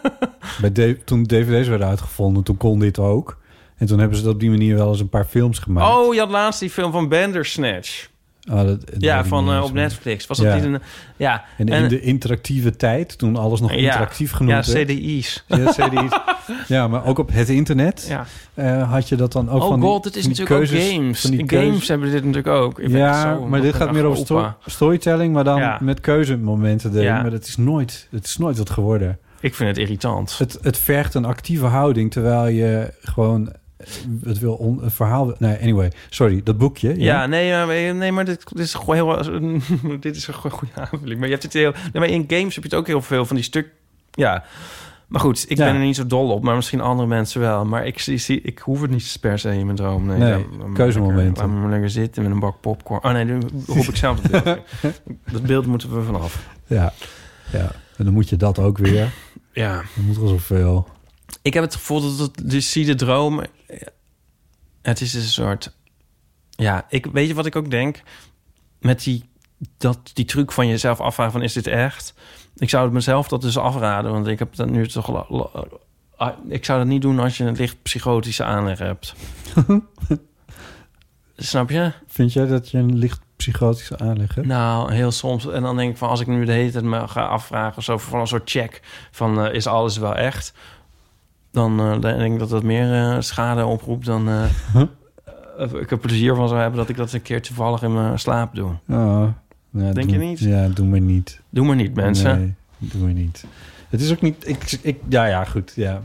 Bij 0.60 0.94
toen 1.04 1.26
dvd's 1.26 1.68
werden 1.68 1.86
uitgevonden, 1.86 2.42
toen 2.42 2.56
kon 2.56 2.78
dit 2.78 2.98
ook. 2.98 3.40
En 3.76 3.86
toen 3.86 3.98
hebben 3.98 4.16
ze 4.16 4.24
dat 4.24 4.34
op 4.34 4.40
die 4.40 4.50
manier 4.50 4.76
wel 4.76 4.88
eens 4.88 5.00
een 5.00 5.08
paar 5.08 5.24
films 5.24 5.58
gemaakt. 5.58 5.94
Oh, 5.94 6.14
je 6.14 6.20
had 6.20 6.30
laatst 6.30 6.60
die 6.60 6.70
film 6.70 6.92
van 6.92 7.08
Bandersnatch. 7.08 8.10
Oh, 8.50 8.56
dat, 8.56 8.66
weet 8.84 9.02
Ja, 9.02 9.24
van 9.24 9.52
eh, 9.52 9.62
op. 9.64 9.72
Netflix. 9.72 10.26
Was 10.26 10.38
dat 10.38 10.46
Ja. 10.46 10.54
niet 10.54 10.64
een... 10.64 10.78
Ja. 11.16 11.44
En 11.58 11.68
in 11.68 11.88
de 11.88 12.00
interactieve 12.00 12.76
tijd, 12.76 13.18
toen 13.18 13.36
alles 13.36 13.60
nog 13.60 13.70
Ja. 13.70 13.76
interactief 13.76 14.32
genoemd 14.32 14.66
Ja, 14.66 14.72
werd. 14.72 14.86
CDI's. 14.88 15.44
Ja, 15.46 15.64
CDI's. 15.76 16.18
ja, 16.68 16.88
maar 16.88 17.04
ook 17.04 17.18
op 17.18 17.32
het 17.32 17.48
internet 17.48 18.06
Ja. 18.08 18.26
eh, 18.54 18.90
had 18.92 19.08
je 19.08 19.16
dat 19.16 19.32
dan 19.32 19.50
ook 19.50 19.62
oh 19.62 19.68
van 19.68 19.80
die- 19.80 19.88
god, 19.88 20.04
het 20.04 20.16
is 20.16 20.22
natuurlijk 20.28 20.50
keuzes, 20.56 20.84
ook 20.86 20.92
games. 20.94 21.20
keuzes. 21.20 21.48
games 21.48 21.88
hebben 21.88 22.10
dit 22.10 22.24
natuurlijk 22.24 22.54
ook. 22.54 22.78
Ik 22.78 22.90
Ja, 22.90 23.22
zo- 23.36 23.46
maar 23.46 23.60
dit 23.60 23.74
gaat 23.74 23.92
meer 23.92 24.04
over 24.04 24.24
sto- 24.24 24.54
storytelling, 24.66 25.34
maar 25.34 25.44
dan 25.44 25.72
met 25.80 26.00
keuzemomenten 26.00 26.90
erin. 26.92 27.02
Ja. 27.04 27.22
Maar 27.22 27.30
dat 27.30 27.46
is 27.46 27.56
nooit, 27.56 28.08
het 28.10 28.24
is 28.24 28.36
nooit 28.36 28.58
wat 28.58 28.70
geworden. 28.70 29.18
Ik 29.40 29.54
vind 29.54 29.68
het 29.68 29.78
irritant. 29.78 30.38
Het, 30.38 30.58
het 30.62 30.78
vergt 30.78 31.14
een 31.14 31.24
actieve 31.24 31.64
houding, 31.66 32.10
terwijl 32.10 32.46
je 32.48 32.92
gewoon 33.02 33.52
het 34.24 34.38
wil 34.38 34.54
on, 34.54 34.82
een 34.82 34.90
verhaal. 34.90 35.34
Nee, 35.38 35.58
anyway, 35.60 35.92
sorry, 36.10 36.40
dat 36.44 36.58
boekje. 36.58 37.00
Ja, 37.00 37.26
nee, 37.26 37.50
maar, 37.52 37.94
nee, 37.94 38.12
maar 38.12 38.24
dit, 38.24 38.44
dit 38.48 38.64
is 38.64 38.74
gewoon 38.74 38.94
heel... 38.94 39.60
dit 40.00 40.16
is 40.16 40.26
een 40.26 40.34
goede 40.34 40.74
aanvulling. 40.74 41.14
Maar 41.18 41.26
je 41.28 41.32
hebt 41.32 41.42
het 41.42 41.52
heel... 41.52 41.72
Nee, 41.92 41.92
maar 42.02 42.08
in 42.08 42.24
games 42.28 42.54
heb 42.54 42.64
je 42.64 42.70
het 42.70 42.78
ook 42.78 42.86
heel 42.86 43.02
veel 43.02 43.26
van 43.26 43.36
die 43.36 43.44
stuk... 43.44 43.68
Ja, 44.10 44.44
maar 45.08 45.20
goed, 45.20 45.44
ik 45.48 45.56
Ja. 45.56 45.64
ben 45.64 45.74
er 45.74 45.80
niet 45.80 45.96
zo 45.96 46.06
dol 46.06 46.30
op. 46.30 46.42
Maar 46.42 46.54
misschien 46.56 46.80
andere 46.80 47.08
mensen 47.08 47.40
wel. 47.40 47.64
Maar 47.64 47.86
ik, 47.86 47.98
zie, 47.98 48.40
ik 48.42 48.58
hoef 48.58 48.80
het 48.80 48.90
niet 48.90 49.16
per 49.20 49.38
se 49.38 49.54
in 49.54 49.64
mijn 49.64 49.76
droom. 49.76 50.06
Nee, 50.06 50.18
Nee, 50.18 50.46
keuzemomenten. 50.74 51.24
Lekker, 51.24 51.46
laat 51.46 51.64
me 51.64 51.68
lekker 51.70 51.90
zitten 51.90 52.22
met 52.22 52.32
een 52.32 52.38
bak 52.38 52.60
popcorn. 52.60 53.04
Oh 53.04 53.12
nee, 53.12 53.24
nu 53.24 53.38
roep 53.66 53.84
ik 53.84 53.96
zelf 53.96 54.22
het 54.22 54.30
beeld. 54.44 54.58
dat 55.32 55.42
beeld 55.42 55.66
moeten 55.66 55.94
we 55.96 56.02
vanaf. 56.02 56.46
Ja, 56.66 56.92
ja. 57.52 57.70
En 57.96 58.04
dan 58.04 58.12
moet 58.12 58.28
je 58.28 58.36
dat 58.36 58.58
ook 58.58 58.78
weer. 58.78 59.12
Ja. 59.52 59.72
Er 59.78 60.02
moet 60.06 60.18
wel 60.18 60.28
zoveel. 60.28 60.88
Ik 61.42 61.54
heb 61.54 61.62
het 61.62 61.74
gevoel 61.74 62.00
dat 62.00 62.18
het 62.18 62.40
lucide 62.52 62.94
droom... 62.94 63.42
Het 64.82 65.00
is 65.00 65.14
een 65.14 65.22
soort... 65.22 65.76
Ja, 66.50 66.86
ik, 66.88 67.06
weet 67.06 67.28
je 67.28 67.34
wat 67.34 67.46
ik 67.46 67.56
ook 67.56 67.70
denk? 67.70 68.02
Met 68.80 69.02
die, 69.02 69.24
dat, 69.76 70.10
die 70.14 70.24
truc 70.24 70.52
van 70.52 70.66
jezelf 70.68 71.00
afvragen 71.00 71.32
van 71.32 71.42
is 71.42 71.52
dit 71.52 71.66
echt? 71.66 72.14
Ik 72.56 72.68
zou 72.68 72.84
het 72.84 72.92
mezelf 72.92 73.28
dat 73.28 73.40
dus 73.40 73.58
afraden. 73.58 74.12
Want 74.12 74.26
ik 74.26 74.38
heb 74.38 74.54
dat 74.54 74.70
nu 74.70 74.88
toch... 74.88 75.28
ah, 76.16 76.32
Ik 76.48 76.64
zou 76.64 76.78
dat 76.78 76.88
niet 76.88 77.02
doen 77.02 77.18
als 77.18 77.36
je 77.36 77.44
een 77.44 77.56
licht 77.56 77.82
psychotische 77.82 78.44
aanleg 78.44 78.78
hebt. 78.78 79.14
Snap 81.36 81.70
je? 81.70 81.92
Vind 82.06 82.32
jij 82.32 82.46
dat 82.46 82.70
je 82.70 82.78
een 82.78 82.98
licht 82.98 83.20
psychotische 83.36 83.98
aanleg 83.98 84.34
hebt? 84.34 84.46
Nou, 84.46 84.92
heel 84.92 85.10
soms. 85.10 85.46
En 85.46 85.62
dan 85.62 85.76
denk 85.76 85.90
ik 85.90 85.96
van, 85.96 86.08
als 86.08 86.20
ik 86.20 86.26
nu 86.26 86.44
de 86.44 86.52
hele 86.52 86.70
tijd 86.70 86.84
me 86.84 87.08
ga 87.08 87.26
afvragen... 87.26 87.82
zo 87.82 87.98
van 87.98 88.20
een 88.20 88.26
soort 88.26 88.50
check 88.50 88.80
van, 89.10 89.44
eh, 89.44 89.54
is 89.54 89.66
alles 89.66 89.96
wel 89.96 90.14
echt? 90.14 90.54
Dan 91.52 91.80
eh, 91.80 92.00
denk 92.00 92.32
ik 92.32 92.38
dat 92.38 92.48
dat 92.48 92.62
meer 92.62 92.92
eh, 92.94 93.16
schade 93.20 93.64
oproept 93.66 94.06
dan... 94.06 94.28
eh, 94.28 94.44
eh, 95.58 95.72
ik 95.80 95.90
er 95.90 95.98
plezier 95.98 96.34
van 96.34 96.48
zou 96.48 96.60
hebben 96.60 96.78
dat 96.78 96.88
ik 96.88 96.96
dat 96.96 97.12
een 97.12 97.22
keer 97.22 97.42
toevallig 97.42 97.82
in 97.82 97.92
mijn 97.94 98.18
slaap 98.18 98.54
doe. 98.54 98.70
Oh, 98.88 99.24
ja, 99.70 99.92
Denk 99.92 99.94
doe- 99.94 100.10
je 100.10 100.18
niet? 100.18 100.38
Ja, 100.38 100.68
doe 100.68 100.86
maar 100.86 101.00
niet. 101.00 101.40
Doe 101.50 101.66
maar 101.66 101.76
niet, 101.76 101.94
mensen. 101.94 102.38
Nee, 102.38 102.54
doe 102.90 103.02
maar 103.02 103.12
niet. 103.12 103.44
Het 103.88 104.00
is 104.00 104.12
ook 104.12 104.20
niet... 104.20 104.48
Ik, 104.48 104.78
ik, 104.82 104.98
ja, 105.08 105.24
ja, 105.26 105.44
goed, 105.44 105.72
ja. 105.76 106.02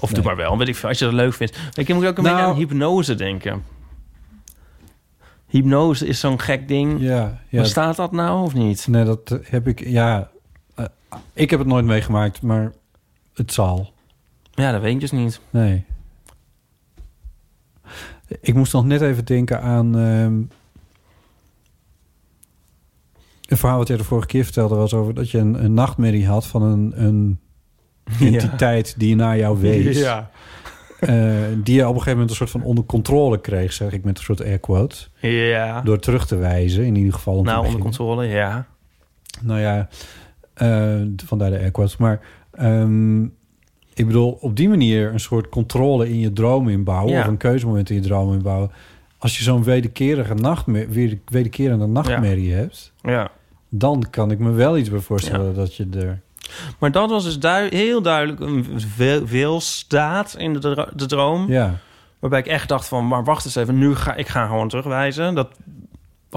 Of 0.00 0.12
Nee. 0.12 0.14
doe 0.22 0.24
maar 0.24 0.36
wel, 0.36 0.58
weet 0.58 0.68
ik 0.68 0.76
veel, 0.76 0.88
als 0.88 0.98
je 0.98 1.04
dat 1.04 1.14
leuk 1.14 1.34
vindt. 1.34 1.58
Ik 1.74 1.88
moet 1.94 2.06
ook 2.06 2.16
een 2.18 2.24
Nou- 2.24 2.36
beetje 2.36 2.50
aan 2.50 2.56
hypnose 2.56 3.14
denken. 3.14 3.62
Hypnose 5.46 6.06
is 6.06 6.20
zo'n 6.20 6.40
gek 6.40 6.68
ding. 6.68 7.00
Ja, 7.00 7.40
ja. 7.48 7.60
Bestaat 7.60 7.96
dat 7.96 8.12
nou 8.12 8.42
of 8.44 8.54
niet? 8.54 8.86
Nee, 8.88 9.04
dat 9.04 9.38
heb 9.42 9.68
ik... 9.68 9.86
Ja, 9.88 10.30
ik 11.32 11.50
heb 11.50 11.58
het 11.58 11.68
nooit 11.68 11.84
meegemaakt, 11.84 12.42
maar 12.42 12.72
het 13.34 13.52
zal. 13.52 13.92
Ja, 14.56 14.72
dat 14.72 14.80
weet 14.80 14.94
ik 14.94 15.00
dus 15.00 15.10
niet. 15.10 15.40
Nee. 15.50 15.84
Ik 18.40 18.54
moest 18.54 18.72
nog 18.72 18.84
net 18.84 19.00
even 19.00 19.24
denken 19.24 19.60
aan... 19.62 19.98
ehm, 19.98 20.42
een 23.48 23.56
verhaal 23.56 23.78
wat 23.78 23.88
jij 23.88 23.96
de 23.96 24.04
vorige 24.04 24.26
keer 24.26 24.44
vertelde... 24.44 24.74
was 24.74 24.94
over 24.94 25.14
dat 25.14 25.30
je 25.30 25.38
een, 25.38 25.64
een 25.64 25.74
nachtmerrie 25.74 26.26
had 26.26 26.46
van 26.46 26.62
een, 26.62 26.92
een 27.04 27.40
Ja. 28.18 28.26
entiteit 28.26 28.94
die 28.98 29.16
naar 29.16 29.38
jou 29.38 29.58
wees. 29.60 29.98
Ja. 29.98 30.30
Eh, 31.00 31.34
die 31.56 31.74
je 31.74 31.82
op 31.82 31.88
een 31.88 31.92
gegeven 31.92 32.10
moment 32.12 32.30
een 32.30 32.36
soort 32.36 32.50
van 32.50 32.62
onder 32.62 32.84
controle 32.84 33.40
kreeg, 33.40 33.72
zeg 33.72 33.92
ik 33.92 34.04
met 34.04 34.18
een 34.18 34.24
soort 34.24 34.42
air 34.42 34.58
quote. 34.58 34.96
Ja. 35.20 35.80
Door 35.80 35.98
terug 35.98 36.26
te 36.26 36.36
wijzen, 36.36 36.84
in 36.84 36.96
ieder 36.96 37.12
geval. 37.12 37.42
Nou, 37.42 37.66
onder 37.66 37.80
controle, 37.80 38.24
ja. 38.26 38.66
Nou 39.40 39.60
ja, 39.60 39.88
eh, 40.54 41.00
vandaar 41.24 41.50
de 41.50 41.58
air 41.58 41.70
quotes. 41.70 41.96
Maar 41.96 42.20
ehm, 42.50 43.26
ik 43.96 44.06
bedoel, 44.06 44.38
op 44.40 44.56
die 44.56 44.68
manier 44.68 45.12
een 45.12 45.20
soort 45.20 45.48
controle 45.48 46.08
in 46.08 46.18
je 46.18 46.32
droom 46.32 46.68
inbouwen... 46.68 47.12
Ja. 47.12 47.20
of 47.20 47.26
een 47.26 47.36
keuzemoment 47.36 47.90
in 47.90 47.96
je 47.96 48.02
droom 48.02 48.32
inbouwen. 48.32 48.70
Als 49.18 49.38
je 49.38 49.42
zo'n 49.42 49.64
wederkerige 49.64 50.34
nachtmer 50.34 50.88
weer 50.88 51.18
wederkerende 51.26 51.86
nachtmerrie 51.86 52.52
hebt... 52.52 52.92
Ja. 53.02 53.30
dan 53.68 54.06
kan 54.10 54.30
ik 54.30 54.38
me 54.38 54.50
wel 54.50 54.78
iets 54.78 54.90
bij 54.90 54.98
voorstellen 54.98 55.54
dat 55.54 55.74
je 55.74 55.88
er... 55.94 56.20
Maar 56.78 56.92
dat 56.92 57.10
was 57.10 57.24
dus 57.24 57.68
heel 57.70 58.02
duidelijk 58.02 58.40
een 58.40 58.66
veel, 58.76 59.26
veel 59.26 59.60
staat 59.60 60.34
in 60.38 60.52
de, 60.52 60.58
dro- 60.58 60.88
de 60.94 61.06
droom. 61.06 61.52
Ja, 61.52 61.78
Waarbij 62.18 62.38
ik 62.38 62.46
echt 62.46 62.68
dacht 62.68 62.88
van, 62.88 63.08
maar 63.08 63.24
wacht 63.24 63.44
eens 63.44 63.54
even, 63.54 63.78
nu 63.78 63.94
ga 63.94 64.14
ik 64.14 64.28
ga 64.28 64.46
gewoon 64.46 64.68
terugwijzen. 64.68 65.34
Dat 65.34 65.48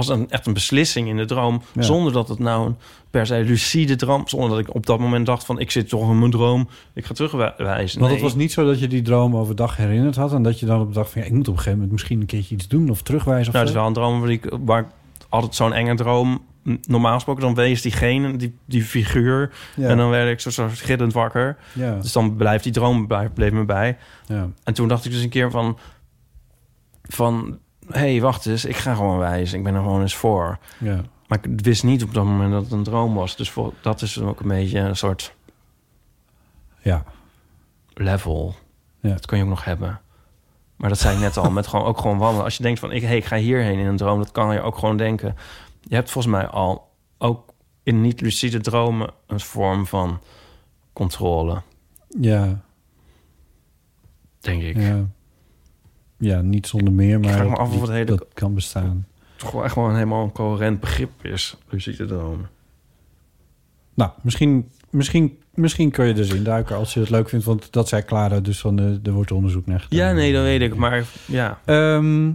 was 0.06 0.18
een, 0.18 0.30
echt 0.30 0.46
een 0.46 0.54
beslissing 0.54 1.08
in 1.08 1.18
de 1.18 1.26
droom. 1.26 1.62
Ja. 1.74 1.82
Zonder 1.82 2.14
dat 2.14 2.28
het 2.28 2.40
nou 2.40 2.68
een 2.68 2.76
per 3.10 3.26
se 3.26 3.44
lucide 3.44 3.96
droom... 3.96 4.28
zonder 4.28 4.50
dat 4.50 4.60
ik 4.60 4.76
op 4.76 4.86
dat 4.86 5.00
moment 5.00 5.26
dacht 5.26 5.46
van, 5.46 5.60
ik 5.60 5.72
zit 5.72 5.90
toch 5.90 6.10
in 6.10 6.20
mijn 6.20 6.32
droom. 6.32 6.70
Ik 6.94 7.06
ga 7.06 7.14
terugwijzen. 7.14 8.00
want 8.00 8.12
Nee. 8.12 8.22
het 8.22 8.22
was 8.32 8.36
niet 8.36 8.52
zo 8.52 8.66
dat 8.66 8.80
je 8.80 8.88
die 8.88 9.02
droom 9.02 9.36
overdag 9.36 9.78
herinnerd 9.78 10.16
had... 10.16 10.34
en 10.34 10.44
dat 10.44 10.60
je 10.60 10.66
dan 10.66 10.82
op 10.82 10.88
de 10.88 10.94
dag 10.94 11.10
van... 11.10 11.22
Ja, 11.22 11.28
ik 11.28 11.34
moet 11.34 11.48
op 11.48 11.54
een 11.54 11.58
gegeven 11.58 11.74
moment 11.74 11.92
misschien 11.92 12.20
een 12.20 12.26
keertje 12.26 12.56
iets 12.56 12.68
doen... 12.68 12.90
of 12.90 13.02
terugwijzen 13.02 13.48
of 13.48 13.54
Nou, 13.54 13.66
het 13.66 13.74
is 13.74 13.80
wel 13.80 13.88
een 13.88 13.94
droom 13.94 14.20
waar 14.20 14.30
ik, 14.30 14.56
waar 14.66 14.82
ik 14.82 14.88
altijd 15.30 15.56
zo'n 15.56 15.74
enge 15.74 15.96
droom... 15.96 16.48
Normaal 16.88 17.14
gesproken 17.14 17.42
dan 17.42 17.56
wees 17.56 17.82
diegene, 17.82 18.36
die, 18.36 18.56
die 18.66 18.84
figuur. 18.84 19.52
Ja. 19.76 19.88
En 19.88 19.98
dan 19.98 20.10
werd 20.10 20.32
ik 20.32 20.40
zo, 20.40 20.50
zo 20.50 20.68
gillend 20.72 21.14
wakker. 21.14 21.58
Ja. 21.74 22.00
Dus 22.00 22.12
dan 22.12 22.36
blijft 22.36 22.64
die 22.64 22.74
droom, 22.74 23.08
blijft, 23.08 23.34
bleef 23.34 23.52
me 23.52 23.66
bij. 23.66 23.98
Ja. 24.26 24.50
En 24.64 24.74
toen 24.74 24.88
dacht 24.88 25.06
ik 25.06 25.12
dus 25.12 25.22
een 25.24 25.30
keer 25.30 25.52
van... 25.52 25.78
van 27.04 27.60
hey, 27.92 28.22
wacht 28.22 28.46
eens, 28.46 28.66
ik 28.66 28.76
ga 28.76 28.94
gewoon 28.96 29.18
wijzen. 29.18 29.58
Ik 29.58 29.64
ben 29.64 29.74
er 29.76 29.82
gewoon 29.82 30.02
eens 30.02 30.16
voor. 30.16 30.58
Ja. 30.80 31.02
Maar 31.28 31.38
ik 31.42 31.62
wist 31.62 31.84
niet 31.84 32.04
op 32.04 32.14
dat 32.14 32.24
moment 32.26 32.52
dat 32.52 32.62
het 32.64 32.72
een 32.72 32.84
droom 32.84 33.14
was. 33.14 33.36
Dus 33.36 33.50
voor, 33.52 33.74
dat 33.82 34.02
is 34.02 34.22
ook 34.22 34.40
een 34.40 34.48
beetje 34.48 34.80
een 34.80 34.96
soort 34.96 35.36
Ja. 36.80 37.04
level. 37.94 38.56
Ja. 39.00 39.10
Dat 39.10 39.26
kun 39.26 39.38
je 39.38 39.44
ook 39.44 39.50
nog 39.50 39.64
hebben. 39.66 40.02
Maar 40.76 40.90
dat 40.90 41.00
zei 41.00 41.16
ik 41.16 41.22
net 41.22 41.38
al, 41.38 41.52
met 41.60 41.68
gewoon, 41.68 41.86
ook 41.86 41.98
gewoon 41.98 42.18
wandelen. 42.18 42.44
Als 42.44 42.58
je 42.58 42.64
denkt 42.64 42.80
van, 42.80 42.92
ik, 42.92 43.02
hey, 43.02 43.18
ik 43.18 43.26
ga 43.26 43.36
hierheen 43.38 43.80
in 43.80 43.86
een 43.86 43.98
droom... 43.98 44.18
dat 44.20 44.32
kan 44.32 44.54
je 44.54 44.62
ook 44.62 44.78
gewoon 44.78 44.98
denken. 44.98 45.36
Je 45.82 45.96
hebt 45.96 46.12
volgens 46.12 46.34
mij 46.34 46.48
al 46.48 46.92
ook 47.18 47.54
in 47.84 48.02
niet-lucide 48.02 48.60
dromen... 48.62 49.10
een 49.28 49.40
vorm 49.40 49.86
van 49.88 50.20
controle, 50.94 51.62
Ja. 52.20 52.62
denk 54.40 54.62
ik. 54.62 54.78
Ja. 54.78 55.06
Ja, 56.20 56.42
niet 56.42 56.68
zonder 56.68 56.94
meer, 56.94 57.20
maar 57.20 57.30
vraag 57.32 57.44
me 57.44 57.50
dat- 57.50 57.60
af 57.60 57.74
of 57.76 57.82
het 57.82 57.90
hele- 57.90 58.06
dat 58.06 58.26
kan 58.34 58.54
bestaan. 58.54 59.08
Het 59.34 59.48
gewoon 59.48 59.64
echt 59.64 59.74
gewoon 59.74 59.94
helemaal 59.94 60.24
een 60.24 60.32
coherent 60.32 60.80
begrip 60.80 61.10
is, 61.26 61.58
lucide 61.70 62.06
dromen. 62.06 62.50
Nou, 63.94 64.12
misschien, 64.22 64.70
misschien, 64.90 65.40
misschien 65.54 65.92
kun 65.92 66.06
je 66.06 66.14
dus 66.14 66.34
induiken 66.34 66.76
als 66.76 66.94
je 66.94 67.00
het 67.00 67.10
leuk 67.10 67.30
vindt. 67.30 67.46
Want 67.46 67.72
dat 67.74 67.88
zei 67.88 68.04
Clara 68.06 68.40
dus 68.40 68.60
van, 68.60 68.76
de, 68.76 69.00
er 69.04 69.12
wordt 69.12 69.32
onderzoek 69.32 69.66
naar 69.66 69.80
gedaan. 69.80 70.00
Ja, 70.00 70.12
nee, 70.14 70.34
dat 70.34 70.44
weet 70.44 70.62
ik. 70.62 70.76
Maar 70.76 71.04
ja. 71.26 71.60
Ehm, 71.66 72.32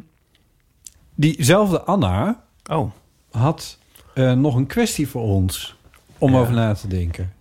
diezelfde 1.14 1.80
Anna 1.82 2.42
Oh. 2.70 2.90
had 3.30 3.78
eh, 4.14 4.32
nog 4.32 4.54
een 4.56 4.66
kwestie 4.66 5.08
voor 5.08 5.22
ons 5.22 5.76
om 6.18 6.32
Ja. 6.32 6.38
over 6.38 6.54
na 6.54 6.74
te 6.74 6.88
denken. 6.88 7.32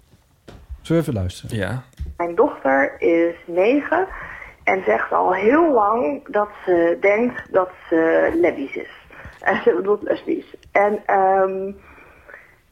Zullen 0.82 1.02
we 1.04 1.08
even 1.10 1.14
luisteren? 1.22 1.58
Ja. 1.58 1.84
Mijn 2.18 2.36
dochter 2.36 3.02
is 3.02 3.36
negen 3.48 4.08
en 4.64 4.84
zegt 4.84 5.11
al 5.11 5.34
heel 5.34 5.72
lang 5.72 6.28
dat 6.28 6.49
ze 6.66 6.97
denkt 6.99 7.53
dat 7.53 7.70
ze 7.89 8.32
lesbisch 8.34 8.76
is. 8.76 9.01
En 9.43 9.61
ze 9.61 9.76
bedoelt 9.76 10.01
lesbisch. 10.01 10.55
En 10.72 11.03
ehm 11.05 11.72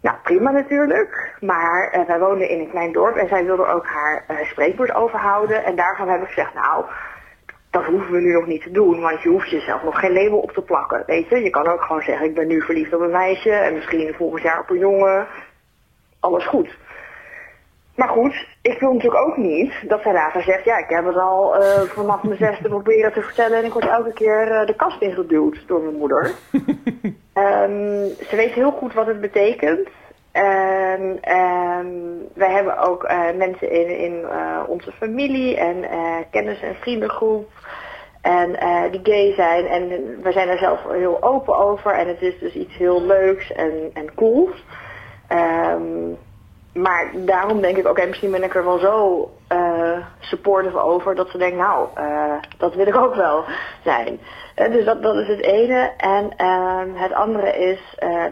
nou, 0.02 0.18
prima 0.24 0.52
natuurlijk. 0.52 1.38
Maar 1.40 1.90
eh, 1.92 2.06
wij 2.08 2.20
woonden 2.20 2.50
in 2.50 2.60
een 2.60 2.70
klein 2.70 2.92
dorp 2.92 3.16
en 3.16 3.28
zij 3.28 3.46
wilde 3.46 3.66
ook 3.66 3.86
haar 3.86 4.24
eh, 4.28 4.46
spreekwoord 4.46 4.94
overhouden. 4.94 5.64
En 5.64 5.76
daarvan 5.76 6.10
heb 6.10 6.22
ik 6.22 6.28
gezegd, 6.28 6.54
nou, 6.54 6.86
dat 7.70 7.86
hoeven 7.86 8.12
we 8.12 8.20
nu 8.20 8.34
nog 8.34 8.46
niet 8.46 8.64
te 8.64 8.72
doen, 8.72 9.02
want 9.02 9.22
je 9.22 9.30
hoeft 9.30 9.50
jezelf 9.50 9.84
nog 9.84 10.00
geen 10.00 10.14
label 10.14 10.40
op 10.40 10.52
te 10.52 10.62
plakken. 10.62 11.04
Weet 11.06 11.30
je, 11.30 11.44
je 11.44 11.50
kan 11.50 11.68
ook 11.68 11.82
gewoon 11.82 12.02
zeggen, 12.02 12.26
ik 12.26 12.36
ben 12.36 12.48
nu 12.48 12.62
verliefd 12.62 12.94
op 12.94 13.02
een 13.02 13.12
meisje 13.12 13.52
en 13.52 13.74
misschien 13.74 14.14
volgend 14.14 14.44
jaar 14.44 14.60
op 14.60 14.70
een 14.70 14.78
jongen. 14.78 15.28
Alles 16.20 16.46
goed. 16.46 16.78
Maar 17.96 18.10
goed, 18.10 18.48
ik 18.62 18.80
wil 18.80 18.94
natuurlijk 18.94 19.28
ook 19.28 19.38
niet 19.38 19.74
dat 19.88 20.02
zij 20.02 20.14
later 20.14 20.42
zegt, 20.44 20.64
ja, 20.64 20.78
ik 20.78 20.90
heb 20.90 21.06
het 21.06 21.18
al 21.18 21.56
eh, 21.56 21.82
vanaf 21.82 22.24
mijn 22.24 22.38
zesde 22.38 22.70
proberen 22.70 23.14
te 23.14 23.22
vertellen 23.22 23.58
en 23.58 23.66
ik 23.66 23.74
word 23.74 23.88
elke 23.88 24.14
keer 24.14 24.52
eh, 24.52 24.66
de 24.66 24.76
kast 24.76 25.02
ingeduwd 25.02 25.64
door 25.68 25.82
mijn 25.82 25.96
moeder. 25.96 26.32
Ehm, 27.34 28.08
ze 28.30 28.36
weet 28.36 28.52
heel 28.52 28.72
goed 28.72 28.94
wat 28.94 29.08
het 29.08 29.22
betekent. 29.22 29.90
En 30.32 31.18
ehm, 31.22 31.88
wij 32.34 32.52
hebben 32.52 32.78
ook 32.78 33.04
eh, 33.04 33.20
mensen 33.36 33.72
in, 33.72 33.98
in 33.98 34.26
onze 34.68 34.92
familie 34.92 35.58
en 35.58 35.86
kennis- 36.32 36.62
en 36.62 36.76
vriendengroep. 36.76 37.50
En 38.22 38.50
die 38.92 39.00
gay 39.04 39.34
zijn. 39.34 39.66
En 39.66 39.88
we 40.22 40.32
zijn 40.32 40.50
er 40.50 40.58
zelf 40.58 40.80
heel 40.90 41.24
open 41.24 41.58
over. 41.58 41.92
En 41.92 42.08
het 42.08 42.22
is 42.22 42.40
dus 42.40 42.54
iets 42.54 42.78
heel 42.78 43.02
leuks 43.02 43.52
en, 43.52 43.92
en 43.94 44.14
cools. 44.14 44.66
Ehm, 45.28 46.14
maar 46.74 47.12
daarom 47.16 47.62
denk 47.62 47.78
ik, 47.78 47.88
oké, 47.88 48.06
misschien 48.06 48.32
ben 48.32 48.44
ik 48.44 48.56
er 48.56 48.66
wel 48.66 48.80
zo 48.80 49.30
eh, 49.48 50.06
supportive 50.20 50.80
over 50.80 51.16
dat 51.16 51.30
ze 51.30 51.38
denken, 51.38 51.58
nou, 51.58 51.88
eh, 51.94 52.34
dat 52.58 52.76
wil 52.76 52.88
ik 52.88 52.96
ook 52.96 53.16
wel 53.16 53.44
zijn. 53.84 54.20
Eh, 54.56 54.72
dus 54.72 54.86
dat, 54.86 55.02
dat 55.02 55.16
is 55.16 55.28
het 55.28 55.42
ene. 55.42 55.92
En 55.98 56.34
ehm, 56.38 56.90
het 56.94 57.14
andere 57.14 57.58
is 57.58 57.80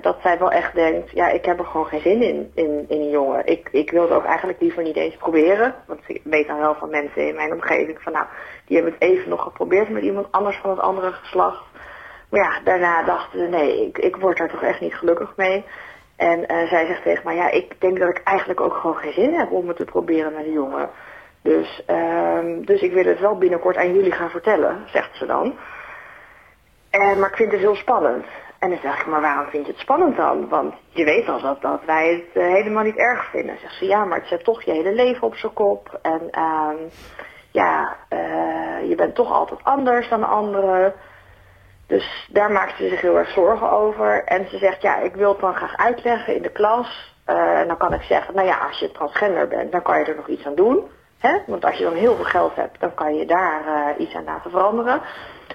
dat 0.01 0.17
zij 0.21 0.39
wel 0.39 0.51
echt 0.51 0.75
denkt, 0.75 1.11
ja, 1.11 1.27
ik 1.27 1.45
heb 1.45 1.59
er 1.59 1.65
gewoon 1.65 1.85
geen 1.85 2.01
zin 2.01 2.21
in, 2.21 2.51
in, 2.53 2.85
in 2.87 3.01
een 3.01 3.09
jongen. 3.09 3.45
Ik, 3.45 3.69
ik 3.71 3.91
wil 3.91 4.01
het 4.01 4.11
ook 4.11 4.25
eigenlijk 4.25 4.61
liever 4.61 4.83
niet 4.83 4.95
eens 4.95 5.15
proberen. 5.15 5.75
Want 5.85 5.99
ik 6.07 6.21
weet 6.23 6.47
dan 6.47 6.59
wel 6.59 6.75
van 6.75 6.89
mensen 6.89 7.27
in 7.27 7.35
mijn 7.35 7.53
omgeving 7.53 8.01
van, 8.01 8.13
nou, 8.13 8.25
die 8.65 8.75
hebben 8.75 8.93
het 8.93 9.09
even 9.09 9.29
nog 9.29 9.43
geprobeerd 9.43 9.89
met 9.89 10.03
iemand 10.03 10.27
anders 10.31 10.57
van 10.57 10.69
het 10.69 10.79
andere 10.79 11.11
geslacht. 11.11 11.63
Maar 12.29 12.41
ja, 12.41 12.59
daarna 12.63 13.03
dachten 13.03 13.39
ze, 13.39 13.45
nee, 13.45 13.87
ik, 13.87 13.97
ik 13.97 14.15
word 14.15 14.39
er 14.39 14.49
toch 14.49 14.63
echt 14.63 14.81
niet 14.81 14.95
gelukkig 14.95 15.33
mee. 15.35 15.65
En 16.19 16.47
eh, 16.47 16.67
zij 16.67 16.85
zegt 16.85 17.03
tegen 17.03 17.21
mij, 17.25 17.35
ja, 17.35 17.51
ik 17.51 17.81
denk 17.81 17.99
dat 17.99 18.09
ik 18.09 18.21
eigenlijk 18.23 18.61
ook 18.61 18.73
gewoon 18.73 18.95
geen 18.95 19.13
zin 19.13 19.33
heb 19.33 19.51
om 19.51 19.67
het 19.67 19.77
te 19.77 19.85
proberen 19.85 20.33
met 20.33 20.45
een 20.45 20.51
jongen. 20.51 20.89
Dus, 21.41 21.83
ehm, 21.85 22.61
dus 22.61 22.81
ik 22.81 22.91
wil 22.91 23.05
het 23.05 23.19
wel 23.19 23.37
binnenkort 23.37 23.77
aan 23.77 23.93
jullie 23.93 24.11
gaan 24.11 24.29
vertellen, 24.29 24.83
zegt 24.85 25.15
ze 25.15 25.25
dan. 25.25 25.57
Eh, 26.89 27.15
maar 27.17 27.29
ik 27.29 27.35
vind 27.35 27.51
het 27.51 27.59
heel 27.59 27.75
spannend. 27.75 28.25
En 28.59 28.69
dan 28.69 28.79
zeg 28.81 28.99
ik, 28.99 29.05
maar 29.05 29.21
waarom 29.21 29.49
vind 29.49 29.65
je 29.65 29.71
het 29.71 29.81
spannend 29.81 30.15
dan? 30.15 30.49
Want 30.49 30.73
je 30.89 31.03
weet 31.03 31.29
al 31.29 31.41
dat, 31.41 31.61
dat 31.61 31.85
wij 31.85 32.13
het 32.13 32.43
eh, 32.43 32.53
helemaal 32.53 32.83
niet 32.83 32.97
erg 32.97 33.29
vinden. 33.29 33.57
Zegt 33.59 33.75
ze, 33.75 33.85
ja, 33.85 34.05
maar 34.05 34.19
het 34.19 34.27
zet 34.27 34.43
toch 34.43 34.63
je 34.63 34.71
hele 34.71 34.93
leven 34.93 35.27
op 35.27 35.35
zijn 35.35 35.53
kop. 35.53 35.99
En 36.01 36.21
ehm, 36.31 36.77
ja, 37.51 37.95
eh, 38.09 38.89
je 38.89 38.95
bent 38.95 39.15
toch 39.15 39.31
altijd 39.31 39.59
anders 39.63 40.09
dan 40.09 40.23
anderen. 40.23 40.93
Dus 41.89 42.27
daar 42.31 42.51
maakt 42.51 42.77
ze 42.77 42.87
zich 42.87 43.01
heel 43.01 43.17
erg 43.17 43.29
zorgen 43.29 43.71
over. 43.71 44.23
En 44.23 44.49
ze 44.49 44.57
zegt, 44.57 44.81
ja, 44.81 44.97
ik 44.97 45.15
wil 45.15 45.31
het 45.31 45.39
dan 45.39 45.55
graag 45.55 45.77
uitleggen 45.77 46.35
in 46.35 46.41
de 46.41 46.51
klas. 46.51 47.13
Eh, 47.25 47.59
en 47.59 47.67
dan 47.67 47.77
kan 47.77 47.93
ik 47.93 48.01
zeggen, 48.01 48.35
nou 48.35 48.47
ja, 48.47 48.57
als 48.57 48.79
je 48.79 48.91
transgender 48.91 49.47
bent, 49.47 49.71
dan 49.71 49.81
kan 49.81 49.99
je 49.99 50.05
er 50.05 50.15
nog 50.15 50.27
iets 50.27 50.45
aan 50.45 50.55
doen. 50.55 50.89
Hè? 51.19 51.37
Want 51.47 51.65
als 51.65 51.77
je 51.77 51.83
dan 51.83 51.93
heel 51.93 52.15
veel 52.15 52.25
geld 52.25 52.55
hebt, 52.55 52.79
dan 52.79 52.93
kan 52.93 53.15
je 53.15 53.25
daar 53.25 53.61
eh, 53.65 53.99
iets 53.99 54.15
aan 54.15 54.23
laten 54.23 54.51
veranderen. 54.51 55.01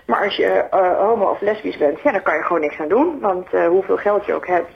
Maar 0.07 0.25
als 0.25 0.37
je 0.37 0.47
eh, 0.47 0.99
homo 0.99 1.31
of 1.31 1.41
lesbisch 1.41 1.77
bent, 1.77 2.01
ja, 2.01 2.13
dan 2.13 2.23
kan 2.23 2.37
je 2.37 2.43
gewoon 2.43 2.61
niks 2.61 2.79
aan 2.79 2.89
doen. 2.89 3.21
Want 3.21 3.49
hoeveel 3.51 3.97
geld 3.97 4.25
je 4.25 4.35
ook 4.35 4.47
hebt, 4.47 4.73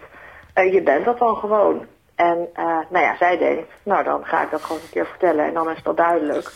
je 0.54 0.82
bent 0.82 1.04
dat 1.04 1.18
dan 1.18 1.36
gewoon. 1.36 1.86
En 2.14 2.48
nou 2.88 3.04
ja, 3.04 3.16
zij 3.16 3.38
denkt, 3.38 3.72
nou 3.82 4.04
dan 4.04 4.26
ga 4.26 4.42
ik 4.42 4.50
dat 4.50 4.62
gewoon 4.62 4.80
een 4.82 4.90
keer 4.90 5.06
vertellen 5.06 5.44
en 5.44 5.54
dan 5.54 5.70
is 5.70 5.82
dat 5.82 5.96
duidelijk. 5.96 6.52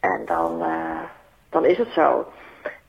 En 0.00 0.22
dan, 0.26 0.64
dan 1.50 1.64
is 1.64 1.78
het 1.78 1.88
zo. 1.88 2.26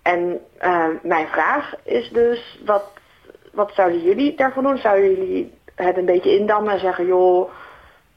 En 0.03 0.41
eh, 0.57 0.87
mijn 1.01 1.27
vraag 1.27 1.73
is 1.83 2.09
dus, 2.09 2.61
wat, 2.65 2.83
wat 3.51 3.71
zouden 3.73 4.01
jullie 4.01 4.35
daarvan 4.35 4.63
doen? 4.63 4.77
Zouden 4.77 5.09
jullie 5.09 5.53
het 5.75 5.97
een 5.97 6.05
beetje 6.05 6.37
indammen 6.39 6.73
en 6.73 6.79
zeggen, 6.79 7.05
joh, 7.05 7.49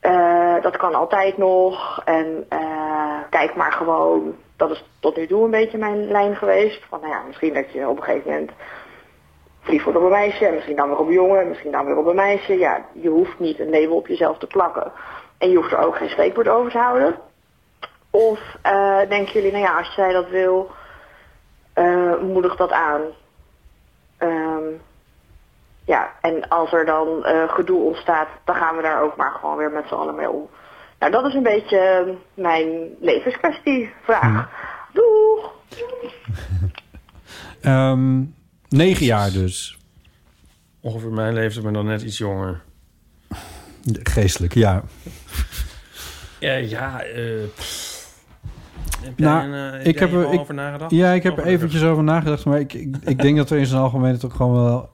eh, 0.01 0.62
dat 0.62 0.76
kan 0.76 0.95
altijd 0.95 1.39
nog. 1.39 2.03
En 2.05 2.47
eh, 2.49 3.18
kijk 3.30 3.55
maar 3.57 3.72
gewoon, 3.72 4.34
dat 4.57 4.70
is 4.70 4.84
tot 5.01 5.16
nu 5.16 5.26
toe 5.26 5.45
een 5.45 5.51
beetje 5.51 5.78
mijn 5.78 6.11
lijn 6.11 6.37
geweest. 6.37 6.84
Van 6.89 7.01
nou 7.01 7.12
ja, 7.12 7.22
misschien 7.26 7.55
dat 7.55 7.72
je 7.72 7.89
op 7.89 7.97
een 7.97 8.03
gegeven 8.03 8.30
moment 8.30 8.51
verliefd 9.61 9.84
wordt 9.84 9.99
op 9.99 10.05
een 10.05 10.11
meisje, 10.11 10.47
en 10.47 10.55
misschien 10.55 10.76
dan 10.76 10.89
weer 10.89 10.99
op 10.99 11.07
een 11.07 11.12
jongen, 11.12 11.49
misschien 11.49 11.72
dan 11.72 11.87
weer 11.87 11.97
op 11.97 12.07
een 12.07 12.14
meisje. 12.14 12.59
Ja, 12.59 12.84
je 12.93 13.09
hoeft 13.09 13.39
niet 13.39 13.61
een 13.61 13.70
label 13.70 13.97
op 13.97 14.07
jezelf 14.07 14.39
te 14.39 14.47
plakken. 14.47 14.93
En 15.39 15.51
je 15.51 15.57
hoeft 15.57 15.72
er 15.72 15.87
ook 15.87 15.97
geen 15.97 16.11
spreekwoord 16.11 16.49
over 16.49 16.70
te 16.70 16.78
houden. 16.78 17.18
Of 18.11 18.41
denken 19.09 19.32
jullie, 19.32 19.53
nou 19.53 19.64
ja, 19.64 19.78
als 19.78 19.95
zij 19.95 20.12
dat 20.12 20.28
wil, 20.28 20.70
moedig 22.23 22.57
dat 22.57 22.73
aan. 22.73 23.01
Ehm, 24.17 24.64
ja, 25.85 26.12
en 26.21 26.49
als 26.49 26.73
er 26.73 26.85
dan 26.85 27.25
eh, 27.25 27.49
gedoe 27.49 27.83
ontstaat, 27.83 28.29
dan 28.45 28.55
gaan 28.55 28.77
we 28.77 28.83
daar 28.83 29.03
ook 29.03 29.17
maar 29.17 29.31
gewoon 29.31 29.57
weer 29.57 29.71
met 29.71 29.85
z'n 29.89 29.95
allen 29.95 30.14
mee 30.14 30.31
om. 30.31 30.49
Nou, 30.99 31.12
dat 31.12 31.27
is 31.27 31.35
een 31.35 31.43
beetje 31.43 31.79
eh, 31.79 32.14
mijn 32.35 32.69
levenskwestie 33.01 33.93
vraag. 34.03 34.49
Doeg! 34.93 35.53
Ehm, 37.61 38.23
negen 38.69 39.07
jaar 39.07 39.31
dus. 39.31 39.79
Ongeveer 40.81 41.12
mijn 41.12 41.35
leeftijd, 41.35 41.64
maar 41.64 41.73
dan 41.73 41.87
net 41.87 42.03
iets 42.03 42.19
jonger. 42.19 42.62
Geestelijk, 44.03 44.55
ja. 44.55 44.83
Ja, 46.39 46.55
ja 46.55 47.03
eh. 47.03 47.43
Heb 49.07 49.18
Nou, 49.18 49.48
een, 49.52 49.80
eh, 49.80 49.86
ik 49.86 49.98
heb 49.98 50.12
er 50.12 50.24
al 50.26 50.32
ik, 50.32 50.40
over 50.40 50.54
nagedacht? 50.54 50.90
Ja, 50.90 51.12
ik 51.12 51.22
heb 51.22 51.38
er 51.38 51.44
eventjes 51.46 51.82
over 51.82 52.04
nagedacht. 52.04 52.44
Maar 52.44 52.61
ik, 52.61 52.72
ik, 52.72 52.96
ik 53.04 53.18
denk 53.22 53.36
dat 53.36 53.50
er 53.50 53.59
in 53.59 53.66
zijn 53.66 53.80
algemeen 53.80 54.18
ook 54.24 54.34
gewoon 54.34 54.54
wel 54.64 54.90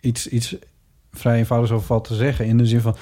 iets, 0.00 0.28
iets 0.28 0.56
vrij 1.12 1.38
eenvoudigs 1.38 1.72
over 1.72 1.86
valt 1.86 2.04
te 2.04 2.14
zeggen. 2.14 2.46
In 2.46 2.58
de 2.58 2.66
zin 2.66 2.80
van, 2.80 2.96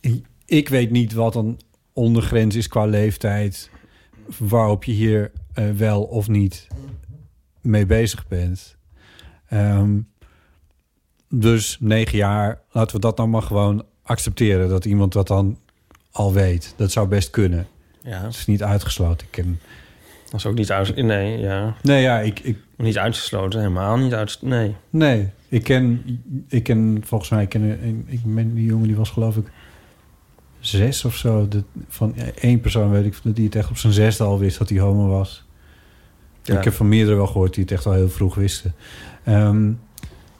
ik- 0.00 0.24
ik 0.46 0.68
weet 0.68 0.90
niet 0.90 1.12
wat 1.12 1.34
een 1.34 1.60
ondergrens 1.92 2.54
is 2.56 2.68
qua 2.68 2.84
leeftijd... 2.84 3.70
waarop 4.38 4.84
je 4.84 4.92
hier 4.92 5.30
eh, 5.52 5.70
wel 5.70 6.02
of 6.02 6.28
niet 6.28 6.66
mee 7.60 7.86
bezig 7.86 8.26
bent. 8.28 8.76
Ehm, 9.48 9.98
dus 11.28 11.76
negen 11.80 12.18
jaar, 12.18 12.60
laten 12.70 12.94
we 12.94 13.00
dat 13.00 13.16
dan 13.16 13.30
maar 13.30 13.42
gewoon 13.42 13.84
accepteren... 14.02 14.68
dat 14.68 14.84
iemand 14.84 15.12
dat 15.12 15.26
dan 15.26 15.58
al 16.10 16.32
weet. 16.32 16.74
Dat 16.76 16.92
zou 16.92 17.08
best 17.08 17.30
kunnen. 17.30 17.66
Ja. 18.04 18.22
Het 18.22 18.34
is 18.34 18.46
niet 18.46 18.62
uitgesloten. 18.62 19.26
Ik 19.26 19.32
ken... 19.32 19.60
Dat 20.24 20.40
is 20.40 20.46
ook 20.46 20.54
niet 20.54 20.72
uit... 20.72 20.96
Nee, 20.96 21.38
ja. 21.38 21.74
Nee, 21.82 22.02
ja, 22.02 22.20
ik... 22.20 22.40
ik 22.40 22.56
Niet 22.76 22.98
uitgesloten, 22.98 23.60
helemaal 23.60 23.96
niet 23.96 24.14
uit... 24.14 24.38
Nee. 24.40 24.74
Nee, 24.90 25.30
ik 25.48 25.62
ken, 25.62 26.20
ik 26.48 26.62
ken 26.62 27.02
volgens 27.04 27.30
mij, 27.30 27.42
ik 27.42 27.48
ken 27.48 27.62
een, 27.62 28.04
ik 28.08 28.20
ben 28.24 28.54
die 28.54 28.64
jongen 28.64 28.86
die 28.86 28.96
was 28.96 29.10
geloof 29.10 29.36
ik 29.36 29.46
zes 30.60 31.04
of 31.04 31.16
zo. 31.16 31.48
De, 31.48 31.62
van 31.88 32.14
één 32.40 32.60
persoon 32.60 32.90
weet 32.90 33.04
ik 33.04 33.34
die 33.34 33.44
het 33.44 33.54
echt 33.54 33.70
op 33.70 33.76
zijn 33.76 33.92
zesde 33.92 34.24
al 34.24 34.38
wist 34.38 34.58
dat 34.58 34.68
hij 34.68 34.78
homo 34.78 35.08
was. 35.08 35.44
Ja. 36.42 36.58
Ik 36.58 36.64
heb 36.64 36.72
van 36.72 36.88
meerdere 36.88 37.16
wel 37.16 37.26
gehoord 37.26 37.54
die 37.54 37.62
het 37.62 37.72
echt 37.72 37.86
al 37.86 37.92
heel 37.92 38.08
vroeg 38.08 38.34
wisten. 38.34 38.74
Ehm, 39.24 39.72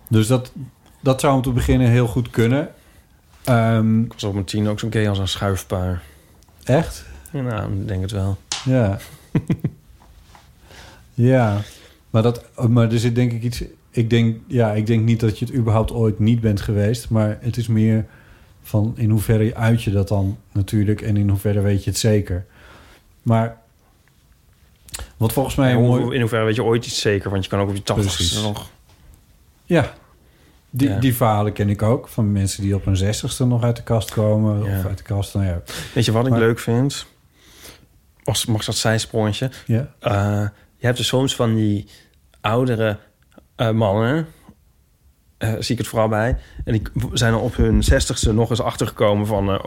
dus 0.08 0.26
dat, 0.26 0.52
dat 1.00 1.20
zou 1.20 1.34
om 1.34 1.42
te 1.42 1.50
beginnen 1.52 1.88
heel 1.88 2.06
goed 2.06 2.30
kunnen. 2.30 2.68
Ehm, 3.44 4.02
Ik 4.02 4.12
was 4.12 4.24
op 4.24 4.32
mijn 4.32 4.44
tien 4.44 4.68
ook 4.68 4.78
zo'n 4.78 4.92
gay 4.92 5.08
als 5.08 5.18
een 5.18 5.28
schuifpaar. 5.28 6.02
echt? 6.64 7.04
Nou, 7.42 7.72
ik 7.72 7.88
denk 7.88 8.02
het 8.02 8.10
wel. 8.10 8.36
Ja. 8.64 8.98
ja. 11.14 11.60
Maar, 12.10 12.22
dat, 12.22 12.44
maar 12.68 12.92
er 12.92 12.98
zit 12.98 13.14
denk 13.14 13.32
ik 13.32 13.42
iets... 13.42 13.64
Ik 13.90 14.10
denk, 14.10 14.36
ja, 14.46 14.72
ik 14.72 14.86
denk 14.86 15.04
niet 15.04 15.20
dat 15.20 15.38
je 15.38 15.44
het 15.44 15.54
überhaupt 15.54 15.92
ooit 15.92 16.18
niet 16.18 16.40
bent 16.40 16.60
geweest. 16.60 17.08
Maar 17.10 17.38
het 17.40 17.56
is 17.56 17.66
meer 17.66 18.06
van 18.62 18.92
in 18.96 19.10
hoeverre 19.10 19.54
uit 19.54 19.82
je 19.82 19.90
dat 19.90 20.08
dan 20.08 20.38
natuurlijk... 20.52 21.00
en 21.00 21.16
in 21.16 21.28
hoeverre 21.28 21.60
weet 21.60 21.84
je 21.84 21.90
het 21.90 21.98
zeker. 21.98 22.44
Maar 23.22 23.56
wat 25.16 25.32
volgens 25.32 25.54
mij... 25.54 25.74
Hoe- 25.74 25.86
mooi- 26.00 26.14
In 26.14 26.20
hoeverre 26.20 26.44
weet 26.44 26.54
je 26.54 26.64
ooit 26.64 26.86
iets 26.86 27.00
zeker? 27.00 27.30
Want 27.30 27.44
je 27.44 27.50
kan 27.50 27.60
ook 27.60 27.68
op 27.68 27.74
je 27.74 27.82
tachtigste 27.82 28.42
nog... 28.42 28.70
Ja, 29.64 29.92
die, 30.70 30.88
Ja. 30.88 30.98
die 30.98 31.14
verhalen 31.14 31.52
ken 31.52 31.68
ik 31.68 31.82
ook. 31.82 32.08
Van 32.08 32.32
mensen 32.32 32.62
die 32.62 32.74
op 32.74 32.84
hun 32.84 32.96
zestigste 32.96 33.46
nog 33.46 33.62
uit 33.62 33.76
de 33.76 33.82
kast 33.82 34.10
komen. 34.10 34.64
Ja. 34.64 34.78
Of 34.78 34.84
uit 34.86 34.98
de 34.98 35.04
kast, 35.04 35.34
nou 35.34 35.46
ja. 35.46 35.62
Weet 35.94 36.04
je 36.04 36.12
wat 36.12 36.26
ik 36.26 36.32
leuk 36.36 36.58
vind? 36.58 37.06
Als, 38.24 38.46
mag 38.46 38.64
dat 38.64 38.76
zijsprongetje? 38.76 39.50
Ja. 39.66 39.88
Eh, 40.00 40.48
je 40.76 40.86
hebt 40.86 40.98
er 40.98 41.04
soms 41.04 41.34
van 41.36 41.54
die 41.54 41.88
oudere 42.40 42.98
eh, 43.56 43.70
mannen... 43.70 44.26
eh, 45.38 45.52
zie 45.58 45.72
ik 45.72 45.78
het 45.78 45.86
vooral 45.86 46.08
bij. 46.08 46.36
En 46.64 46.72
die 46.72 46.82
zijn 47.12 47.32
er 47.32 47.40
op 47.40 47.56
hun 47.56 47.82
zestigste 47.84 48.32
nog 48.32 48.50
eens 48.50 48.60
achtergekomen 48.60 49.26
van... 49.26 49.60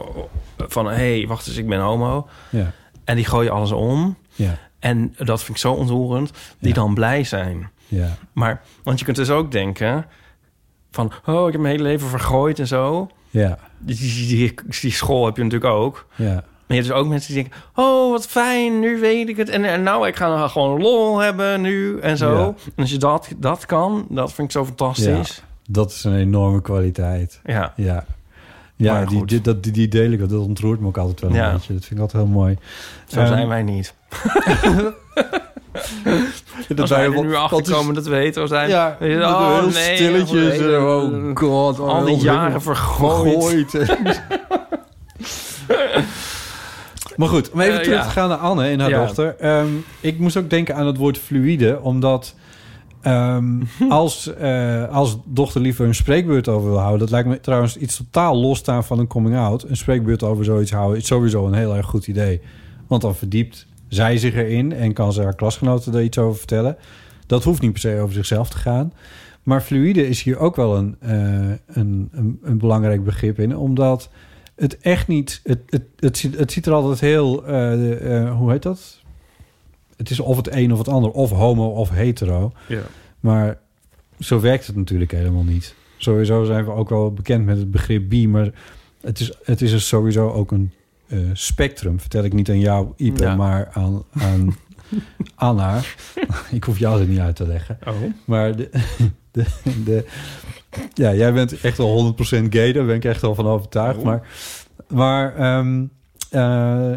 van 0.56 0.86
hey, 0.86 1.24
wacht 1.26 1.46
eens, 1.46 1.56
ik 1.56 1.68
ben 1.68 1.80
homo. 1.80 2.28
Ja. 2.50 2.72
En 3.04 3.16
die 3.16 3.24
gooien 3.24 3.52
alles 3.52 3.72
om. 3.72 4.16
Ja. 4.34 4.58
En 4.78 5.14
dat 5.16 5.38
vind 5.38 5.50
ik 5.56 5.62
zo 5.62 5.72
ontroerend. 5.72 6.30
Die 6.58 6.68
Ja. 6.68 6.74
dan 6.74 6.94
blij 6.94 7.24
zijn. 7.24 7.70
Ja. 7.86 8.16
Maar, 8.32 8.62
want 8.82 8.98
je 8.98 9.04
kunt 9.04 9.16
dus 9.16 9.30
ook 9.30 9.52
denken... 9.52 10.06
van, 10.90 11.12
oh, 11.26 11.46
ik 11.46 11.52
heb 11.52 11.60
mijn 11.60 11.76
hele 11.76 11.88
leven 11.88 12.08
vergooid 12.08 12.58
en 12.58 12.66
zo. 12.66 13.10
Ja. 13.30 13.58
Die, 13.78 13.96
die, 13.96 14.26
die, 14.36 14.54
die 14.80 14.92
school 14.92 15.24
heb 15.26 15.36
je 15.36 15.42
natuurlijk 15.42 15.72
ook. 15.72 16.06
Ja. 16.14 16.44
Maar 16.68 16.76
je 16.76 16.82
hebt 16.82 16.94
dus 16.94 17.02
ook 17.02 17.08
mensen 17.08 17.34
die 17.34 17.42
denken... 17.42 17.60
oh, 17.74 18.10
wat 18.10 18.26
fijn, 18.26 18.80
nu 18.80 19.00
weet 19.00 19.28
ik 19.28 19.36
het. 19.36 19.48
En, 19.48 19.64
en 19.64 19.82
nou, 19.82 20.06
ik 20.06 20.16
ga 20.16 20.48
gewoon 20.48 20.80
lol 20.80 21.18
hebben 21.18 21.60
nu 21.60 21.98
en 22.00 22.16
zo. 22.16 22.36
Ja. 22.38 22.44
En 22.46 22.54
als 22.82 22.90
je 22.90 22.96
dat, 22.98 23.28
dat 23.36 23.66
kan, 23.66 24.06
dat 24.08 24.32
vind 24.32 24.46
ik 24.48 24.52
zo 24.52 24.64
fantastisch. 24.64 25.36
Ja, 25.36 25.42
dat 25.68 25.90
is 25.90 26.04
een 26.04 26.16
enorme 26.16 26.62
kwaliteit. 26.62 27.40
Ja. 27.44 27.72
Ja, 27.76 28.04
ja 28.76 29.04
die, 29.04 29.40
dat, 29.40 29.62
die, 29.62 29.72
die 29.72 29.88
deel 29.88 30.10
ik, 30.10 30.18
dat 30.28 30.32
ontroert 30.32 30.80
me 30.80 30.86
ook 30.86 30.98
altijd 30.98 31.20
wel 31.20 31.30
een 31.30 31.36
Ja. 31.36 31.52
beetje. 31.52 31.72
Dat 31.72 31.84
vind 31.84 31.94
ik 31.94 32.00
altijd 32.00 32.22
heel 32.22 32.32
mooi. 32.32 32.58
Zo 33.06 33.18
Ehm, 33.18 33.28
zijn 33.28 33.48
wij 33.48 33.62
niet. 33.62 33.94
dat 36.68 36.80
Als 36.80 36.90
wij 36.90 37.04
er 37.04 37.24
nu 37.24 37.34
achter 37.34 37.72
komen 37.72 37.94
dat 37.94 38.06
we 38.06 38.14
hetero 38.14 38.46
zijn. 38.46 38.68
Ja, 38.68 38.96
oh 39.00 39.06
heel 39.58 39.68
nee. 39.70 39.96
stilletjes. 39.96 40.58
oh, 40.60 40.74
eh, 40.74 40.84
Oh 40.84 41.36
god. 41.36 41.78
Al 41.78 42.04
die 42.04 42.16
jaren 42.16 42.62
vergooid. 42.62 43.70
vergooid. 43.70 44.20
Maar 47.18 47.28
goed, 47.28 47.50
om 47.50 47.60
even 47.60 47.78
Eh, 47.78 47.84
terug 47.84 48.02
te 48.02 48.10
gaan 48.10 48.28
naar 48.28 48.38
Anne 48.38 48.68
en 48.68 48.80
haar 48.80 48.90
dochter. 48.90 49.36
Ehm, 49.38 49.68
ik 50.00 50.18
moest 50.18 50.36
ook 50.36 50.50
denken 50.50 50.74
aan 50.76 50.86
het 50.86 50.96
woord 50.96 51.18
fluïde, 51.18 51.80
omdat 51.82 52.34
ehm, 53.02 53.62
als, 53.88 54.34
eh, 54.34 54.88
als 54.88 55.18
dochter 55.24 55.60
liever 55.60 55.86
een 55.86 55.94
spreekbeurt 55.94 56.48
over 56.48 56.68
wil 56.68 56.78
houden, 56.78 56.98
dat 56.98 57.10
lijkt 57.10 57.28
me 57.28 57.40
trouwens 57.40 57.76
iets 57.76 57.96
totaal 57.96 58.36
losstaan 58.36 58.84
van 58.84 58.98
een 58.98 59.06
coming-out. 59.06 59.62
Een 59.62 59.76
spreekbeurt 59.76 60.22
over 60.22 60.44
zoiets 60.44 60.70
houden 60.72 60.98
is 60.98 61.06
sowieso 61.06 61.46
een 61.46 61.54
heel 61.54 61.76
erg 61.76 61.86
goed 61.86 62.06
idee. 62.06 62.40
Want 62.86 63.02
dan 63.02 63.14
verdiept 63.14 63.66
zij 63.88 64.18
zich 64.18 64.34
erin 64.34 64.72
en 64.72 64.92
kan 64.92 65.12
ze 65.12 65.22
haar 65.22 65.34
klasgenoten 65.34 65.94
er 65.94 66.02
iets 66.02 66.18
over 66.18 66.38
vertellen. 66.38 66.76
Dat 67.26 67.44
hoeft 67.44 67.60
niet 67.60 67.72
per 67.72 67.80
se 67.80 68.00
over 68.00 68.14
zichzelf 68.14 68.48
te 68.48 68.58
gaan. 68.58 68.92
Maar 69.42 69.60
fluïde 69.60 70.08
is 70.08 70.22
hier 70.22 70.38
ook 70.38 70.56
wel 70.56 70.76
een, 70.76 70.96
eh, 71.00 71.12
een, 71.66 72.08
een, 72.12 72.38
een 72.42 72.58
belangrijk 72.58 73.04
begrip 73.04 73.38
in, 73.38 73.56
omdat 73.56 74.10
het 74.58 74.78
echt 74.78 75.08
niet. 75.08 75.40
Het, 75.44 75.58
het, 75.66 75.82
het, 75.96 76.18
ziet, 76.18 76.38
het 76.38 76.52
ziet 76.52 76.66
er 76.66 76.72
altijd 76.72 77.00
heel. 77.00 77.46
eh, 77.46 78.22
eh, 78.22 78.36
hoe 78.36 78.50
heet 78.50 78.62
dat? 78.62 79.00
Het 79.96 80.10
is 80.10 80.20
of 80.20 80.36
het 80.36 80.52
een 80.52 80.72
of 80.72 80.78
het 80.78 80.88
ander, 80.88 81.10
of 81.10 81.30
homo 81.30 81.66
of 81.68 81.90
hetero. 81.90 82.52
Ja. 82.68 82.80
Maar 83.20 83.58
zo 84.20 84.40
werkt 84.40 84.66
het 84.66 84.76
natuurlijk 84.76 85.10
helemaal 85.10 85.44
niet. 85.44 85.74
Sowieso 85.96 86.44
zijn 86.44 86.64
we 86.64 86.70
ook 86.70 86.88
wel 86.88 87.12
bekend 87.12 87.44
met 87.44 87.56
het 87.58 87.70
begrip 87.70 88.08
bi, 88.08 88.28
maar 88.28 88.50
het 89.00 89.20
is, 89.20 89.32
het 89.42 89.62
is 89.62 89.70
dus 89.70 89.88
sowieso 89.88 90.30
ook 90.30 90.50
een 90.52 90.72
eh, 91.06 91.18
spectrum. 91.32 92.00
Vertel 92.00 92.24
ik 92.24 92.32
niet 92.32 92.48
aan 92.50 92.58
jou, 92.58 92.88
Ipe, 92.96 93.22
Ja. 93.22 93.36
maar 93.36 93.68
aan, 93.72 94.02
aan 94.12 94.56
Anna. 95.34 95.80
ik 96.50 96.64
hoef 96.64 96.78
jou 96.78 97.00
er 97.00 97.06
niet 97.06 97.18
uit 97.18 97.36
te 97.36 97.46
leggen. 97.46 97.78
Oh. 97.86 97.94
Maar 98.24 98.56
de, 98.56 98.70
de, 99.30 99.44
de, 99.84 100.04
ja, 100.94 101.14
jij 101.14 101.32
bent 101.32 101.60
echt 101.60 101.78
wel 101.78 102.14
100% 102.16 102.44
gay, 102.50 102.72
daar 102.72 102.86
ben 102.86 102.96
ik 102.96 103.04
echt 103.04 103.20
wel 103.20 103.34
van 103.34 103.46
overtuigd. 103.46 103.98
Oh. 103.98 104.04
Maar, 104.04 104.28
maar 104.88 105.34
eh, 106.30 106.96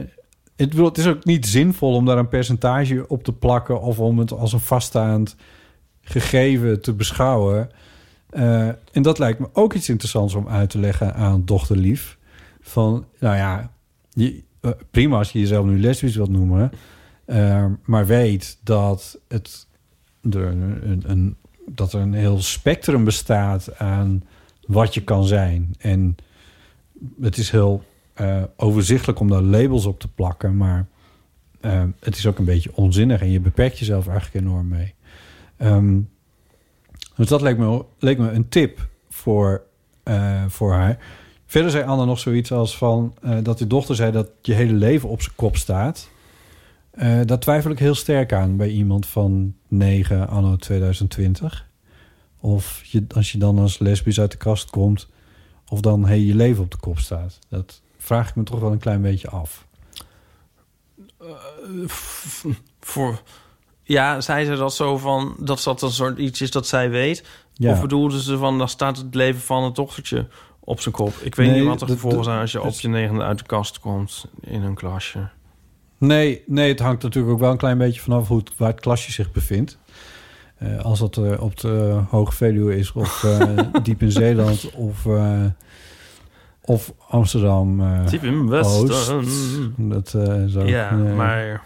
het, 0.55 0.97
is 0.97 1.07
ook 1.07 1.25
niet 1.25 1.47
zinvol 1.47 1.95
om 1.95 2.05
daar 2.05 2.17
een 2.17 2.27
percentage 2.27 3.07
op 3.07 3.23
te 3.23 3.33
plakken 3.33 3.81
of 3.81 3.99
om 3.99 4.19
het 4.19 4.31
als 4.31 4.53
een 4.53 4.59
vaststaand 4.59 5.35
gegeven 6.01 6.81
te 6.81 6.93
beschouwen. 6.93 7.69
Eh, 8.29 8.67
en 8.67 9.01
dat 9.01 9.19
lijkt 9.19 9.39
me 9.39 9.49
ook 9.53 9.73
iets 9.73 9.89
interessants 9.89 10.33
om 10.33 10.47
uit 10.47 10.69
te 10.69 10.79
leggen 10.79 11.15
aan 11.15 11.45
dochterlief. 11.45 12.17
Van, 12.61 13.05
nou 13.19 13.35
ja, 13.35 13.71
je, 14.09 14.43
eh, 14.61 14.71
prima 14.91 15.17
als 15.17 15.31
je 15.31 15.39
jezelf 15.39 15.65
nu 15.65 15.79
lesbisch 15.79 16.15
wilt 16.15 16.29
noemen. 16.29 16.71
maar 17.85 18.05
weet 18.05 18.57
dat, 18.63 19.19
het, 19.27 19.67
er 20.31 20.45
een, 20.45 21.03
een, 21.05 21.37
dat 21.75 21.93
er 21.93 22.01
een 22.01 22.13
heel 22.13 22.41
spectrum 22.41 23.03
bestaat 23.03 23.77
aan 23.77 24.23
wat 24.67 24.93
je 24.93 25.03
kan 25.03 25.25
zijn. 25.25 25.75
En 25.79 26.15
het 27.21 27.37
is 27.37 27.51
heel 27.51 27.83
eh, 28.13 28.43
overzichtelijk 28.55 29.19
om 29.19 29.29
daar 29.29 29.41
labels 29.41 29.85
op 29.85 29.99
te 29.99 30.07
plakken. 30.07 30.57
Maar 30.57 30.85
eh, 31.59 31.83
het 31.99 32.17
is 32.17 32.25
ook 32.25 32.37
een 32.37 32.45
beetje 32.45 32.75
onzinnig. 32.75 33.21
En 33.21 33.31
je 33.31 33.39
beperkt 33.39 33.79
jezelf 33.79 34.07
eigenlijk 34.07 34.45
enorm 34.45 34.67
mee. 34.67 34.93
Ehm, 35.57 35.99
dus 37.15 37.27
dat 37.27 37.41
leek 37.41 37.57
me, 37.57 37.85
leek 37.99 38.17
me 38.17 38.31
een 38.31 38.49
tip 38.49 38.87
voor, 39.09 39.63
eh, 40.03 40.43
voor 40.47 40.73
haar. 40.73 40.97
Verder 41.45 41.71
zei 41.71 41.83
Anne 41.83 42.05
nog 42.05 42.19
zoiets 42.19 42.51
als 42.51 42.77
van... 42.77 43.13
dat 43.43 43.57
de 43.57 43.67
dochter 43.67 43.95
zei 43.95 44.11
dat 44.11 44.29
je 44.41 44.53
hele 44.53 44.73
leven 44.73 45.09
op 45.09 45.21
zijn 45.21 45.35
kop 45.35 45.55
staat. 45.57 46.09
Eh 46.91 47.19
daar 47.25 47.39
twijfel 47.39 47.71
ik 47.71 47.79
heel 47.79 47.95
sterk 47.95 48.33
aan 48.33 48.57
bij 48.57 48.69
iemand 48.69 49.05
van 49.05 49.55
9 49.67 50.27
anno 50.27 50.55
2020. 50.55 51.67
Of 52.39 52.81
je, 52.85 53.05
als 53.15 53.31
je 53.31 53.37
dan 53.37 53.59
als 53.59 53.79
lesbisch 53.79 54.19
uit 54.19 54.31
de 54.31 54.37
kast 54.37 54.69
komt... 54.69 55.07
of 55.69 55.79
dan 55.81 56.05
hey, 56.05 56.19
je 56.19 56.35
leven 56.35 56.63
op 56.63 56.71
de 56.71 56.77
kop 56.77 56.99
staat. 56.99 57.39
Dat 57.49 57.81
vraag 57.97 58.29
ik 58.29 58.35
me 58.35 58.43
toch 58.43 58.59
wel 58.59 58.71
een 58.71 58.79
klein 58.79 59.01
beetje 59.01 59.29
af. 59.29 59.65
f- 61.87 62.45
voor, 62.79 63.21
ja, 63.83 64.21
zei 64.21 64.45
ze 64.45 64.55
dat 64.55 64.73
zo 64.75 64.97
van 64.97 65.35
dat 65.39 65.63
dat 65.63 65.81
een 65.81 65.91
soort 65.91 66.17
iets 66.17 66.41
is 66.41 66.51
dat 66.51 66.67
zij 66.67 66.89
weet? 66.89 67.23
Ja. 67.53 67.71
Of 67.71 67.81
bedoelde 67.81 68.21
ze 68.21 68.37
van 68.37 68.57
dan 68.57 68.69
staat 68.69 68.97
het 68.97 69.15
leven 69.15 69.41
van 69.41 69.63
het 69.63 69.75
dochtertje 69.75 70.27
op 70.59 70.79
zijn 70.79 70.93
kop? 70.95 71.13
Ik 71.21 71.35
weet 71.35 71.47
Nee, 71.49 71.59
niet 71.59 71.67
wat 71.67 71.79
dat- 71.79 71.89
gevolgen 71.89 72.17
dat- 72.17 72.25
zijn 72.27 72.39
als 72.39 72.51
je 72.51 72.61
op 72.61 72.73
je 72.79 72.87
negende 72.87 73.23
uit 73.23 73.37
de 73.37 73.45
kast 73.45 73.79
komt 73.79 74.25
in 74.41 74.61
een 74.61 74.75
klasje. 74.75 75.29
Nee, 76.01 76.43
nee, 76.47 76.69
het 76.69 76.79
hangt 76.79 77.03
natuurlijk 77.03 77.33
ook 77.33 77.39
wel 77.39 77.51
een 77.51 77.57
klein 77.57 77.77
beetje 77.77 78.01
vanaf 78.01 78.27
hoe 78.27 78.37
het, 78.37 78.57
waar 78.57 78.69
het 78.69 78.79
klasje 78.79 79.11
zich 79.11 79.31
bevindt. 79.31 79.77
Eh, 80.57 80.79
als 80.79 80.99
dat 80.99 81.17
eh, 81.17 81.41
op 81.41 81.59
de 81.59 82.01
Hoge 82.09 82.31
Veluwe 82.35 82.77
is 82.77 82.91
of 82.91 83.23
eh, 83.23 83.57
diep 83.83 84.01
in 84.01 84.11
Zeeland 84.11 84.71
of, 84.75 85.07
of 86.61 86.93
Amsterdam 87.07 87.83
Diep 88.09 88.23
in 88.23 88.49
Westen. 88.49 88.87
Dat 89.77 90.13
eh 90.13 90.45
zo. 90.45 90.65
ja, 90.65 90.95
nee. 90.95 91.13
maar 91.13 91.63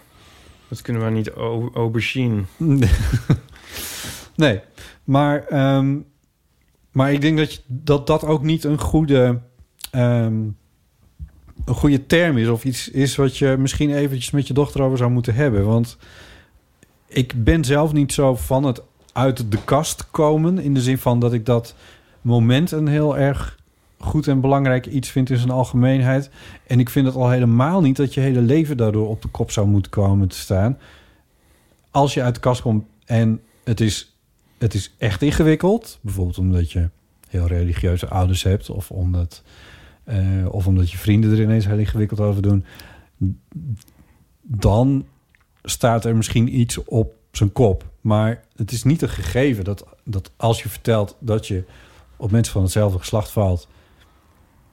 dat 0.68 0.82
kunnen 0.82 1.04
we 1.04 1.10
niet 1.10 1.30
aubergine. 1.74 2.42
nee, 4.34 4.60
maar, 5.04 5.44
ehm, 5.46 5.96
maar 6.92 7.12
ik 7.12 7.20
denk 7.20 7.38
dat, 7.38 7.52
je, 7.52 7.60
dat 7.66 8.06
dat 8.06 8.24
ook 8.24 8.42
niet 8.42 8.64
een 8.64 8.80
goede, 8.80 9.40
ehm, 9.90 10.42
een 11.66 11.74
goede 11.74 12.06
term 12.06 12.38
is... 12.38 12.48
of 12.48 12.64
iets 12.64 12.90
is 12.90 13.16
wat 13.16 13.36
je 13.36 13.56
misschien 13.58 13.94
eventjes 13.94 14.30
met 14.30 14.46
je 14.46 14.54
dochter 14.54 14.82
over 14.82 14.98
zou 14.98 15.10
moeten 15.10 15.34
hebben. 15.34 15.64
Want 15.64 15.96
ik 17.06 17.44
ben 17.44 17.64
zelf 17.64 17.92
niet 17.92 18.12
zo 18.12 18.34
van 18.34 18.64
het 18.64 18.82
uit 19.12 19.50
de 19.50 19.58
kast 19.64 20.10
komen... 20.10 20.58
in 20.58 20.74
de 20.74 20.82
zin 20.82 20.98
van 20.98 21.20
dat 21.20 21.32
ik 21.32 21.46
dat 21.46 21.74
moment 22.20 22.70
een 22.70 22.86
heel 22.86 23.18
erg 23.18 23.58
goed 23.98 24.28
en 24.28 24.40
belangrijk 24.40 24.86
iets 24.86 25.08
vind 25.08 25.30
in 25.30 25.36
zijn 25.36 25.50
algemeenheid. 25.50 26.30
En 26.66 26.80
ik 26.80 26.90
vind 26.90 27.06
het 27.06 27.14
al 27.14 27.30
helemaal 27.30 27.80
niet 27.80 27.96
dat 27.96 28.14
je 28.14 28.20
hele 28.20 28.40
leven 28.40 28.76
daardoor 28.76 29.08
op 29.08 29.22
de 29.22 29.28
kop 29.28 29.50
zou 29.50 29.66
moeten 29.66 29.90
komen 29.90 30.28
te 30.28 30.38
staan. 30.38 30.78
Als 31.90 32.14
je 32.14 32.22
uit 32.22 32.34
de 32.34 32.40
kast 32.40 32.62
komt 32.62 32.84
en 33.04 33.40
het 33.64 33.80
is, 33.80 34.16
het 34.58 34.74
is 34.74 34.94
echt 34.98 35.22
ingewikkeld, 35.22 35.98
bijvoorbeeld 36.00 36.38
omdat 36.38 36.72
je 36.72 36.88
heel 37.28 37.46
religieuze 37.46 38.08
ouders 38.08 38.42
hebt 38.42 38.70
of 38.70 38.90
omdat, 38.90 39.42
eh, 40.06 40.46
of 40.48 40.66
omdat 40.66 40.90
je 40.90 40.98
vrienden 40.98 41.30
er 41.32 41.42
ineens 41.42 41.66
heel 41.66 41.78
ingewikkeld 41.78 42.20
over 42.20 42.42
doen, 42.42 42.64
dan 44.42 45.06
staat 45.62 46.04
er 46.04 46.16
misschien 46.16 46.58
iets 46.58 46.84
op 46.84 47.14
zijn 47.30 47.52
kop. 47.52 47.84
Maar 48.00 48.44
het 48.56 48.72
is 48.72 48.82
niet 48.82 49.02
een 49.02 49.08
gegeven 49.08 49.64
dat, 49.64 49.86
dat 50.04 50.30
als 50.36 50.62
je 50.62 50.68
vertelt 50.68 51.16
dat 51.18 51.46
je 51.46 51.64
op 52.16 52.30
mensen 52.30 52.52
van 52.52 52.62
hetzelfde 52.62 52.98
geslacht 52.98 53.30
valt, 53.30 53.68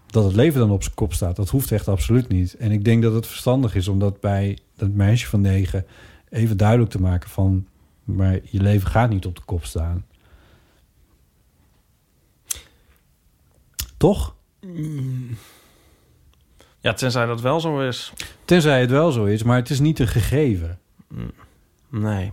dat 0.05 0.23
het 0.23 0.36
leven 0.36 0.59
dan 0.59 0.71
op 0.71 0.84
zijn 0.84 0.95
kop 0.95 1.13
staat. 1.13 1.36
Dat 1.36 1.49
hoeft 1.49 1.71
echt 1.71 1.88
absoluut 1.88 2.27
niet. 2.27 2.55
En 2.55 2.71
ik 2.71 2.86
denk 2.86 3.03
dat 3.03 3.13
het 3.13 3.27
verstandig 3.27 3.75
is 3.75 3.88
om 3.88 3.99
dat 3.99 4.19
bij 4.19 4.57
dat 4.75 4.89
meisje 4.89 5.27
van 5.27 5.41
negen 5.41 5.86
even 6.29 6.57
duidelijk 6.57 6.91
te 6.91 7.01
maken 7.01 7.29
van, 7.29 7.67
maar 8.03 8.39
je 8.43 8.61
leven 8.61 8.89
gaat 8.89 9.09
niet 9.09 9.25
op 9.25 9.36
de 9.36 9.41
kop 9.45 9.65
staan. 9.65 10.05
Toch? 13.97 14.36
Ja, 16.80 16.93
tenzij 16.93 17.26
dat 17.26 17.41
wel 17.41 17.59
zo 17.59 17.80
is. 17.80 18.14
Tenzij 18.45 18.80
het 18.82 18.89
wel 18.89 19.11
zo 19.11 19.24
is, 19.26 19.43
maar 19.43 19.57
het 19.57 19.70
is 19.70 19.80
niet 19.80 19.99
een 19.99 20.07
gegeven. 20.07 20.80
Nee. 21.89 22.32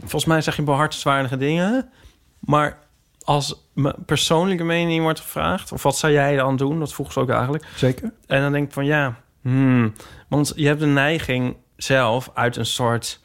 Volgens 0.00 0.24
mij 0.24 0.40
zeg 0.40 0.56
je 0.56 0.62
behartenswaardige 0.62 1.36
dingen. 1.36 1.90
Maar 2.38 2.78
als 3.24 3.68
mijn 3.72 3.94
persoonlijke 4.06 4.64
mening 4.64 5.02
wordt 5.02 5.20
gevraagd... 5.20 5.72
of 5.72 5.82
wat 5.82 5.96
zou 5.96 6.12
jij 6.12 6.36
dan 6.36 6.56
doen? 6.56 6.78
Dat 6.78 6.94
vroeg 6.94 7.12
ze 7.12 7.20
ook 7.20 7.30
eigenlijk. 7.30 7.64
Zeker. 7.74 8.12
En 8.26 8.40
dan 8.40 8.52
denk 8.52 8.66
ik 8.66 8.72
van 8.72 8.84
ja... 8.84 9.20
Hmm, 9.42 9.92
want 10.28 10.52
je 10.56 10.66
hebt 10.66 10.80
de 10.80 10.86
neiging 10.86 11.56
zelf 11.76 12.30
uit 12.34 12.56
een 12.56 12.66
soort 12.66 13.20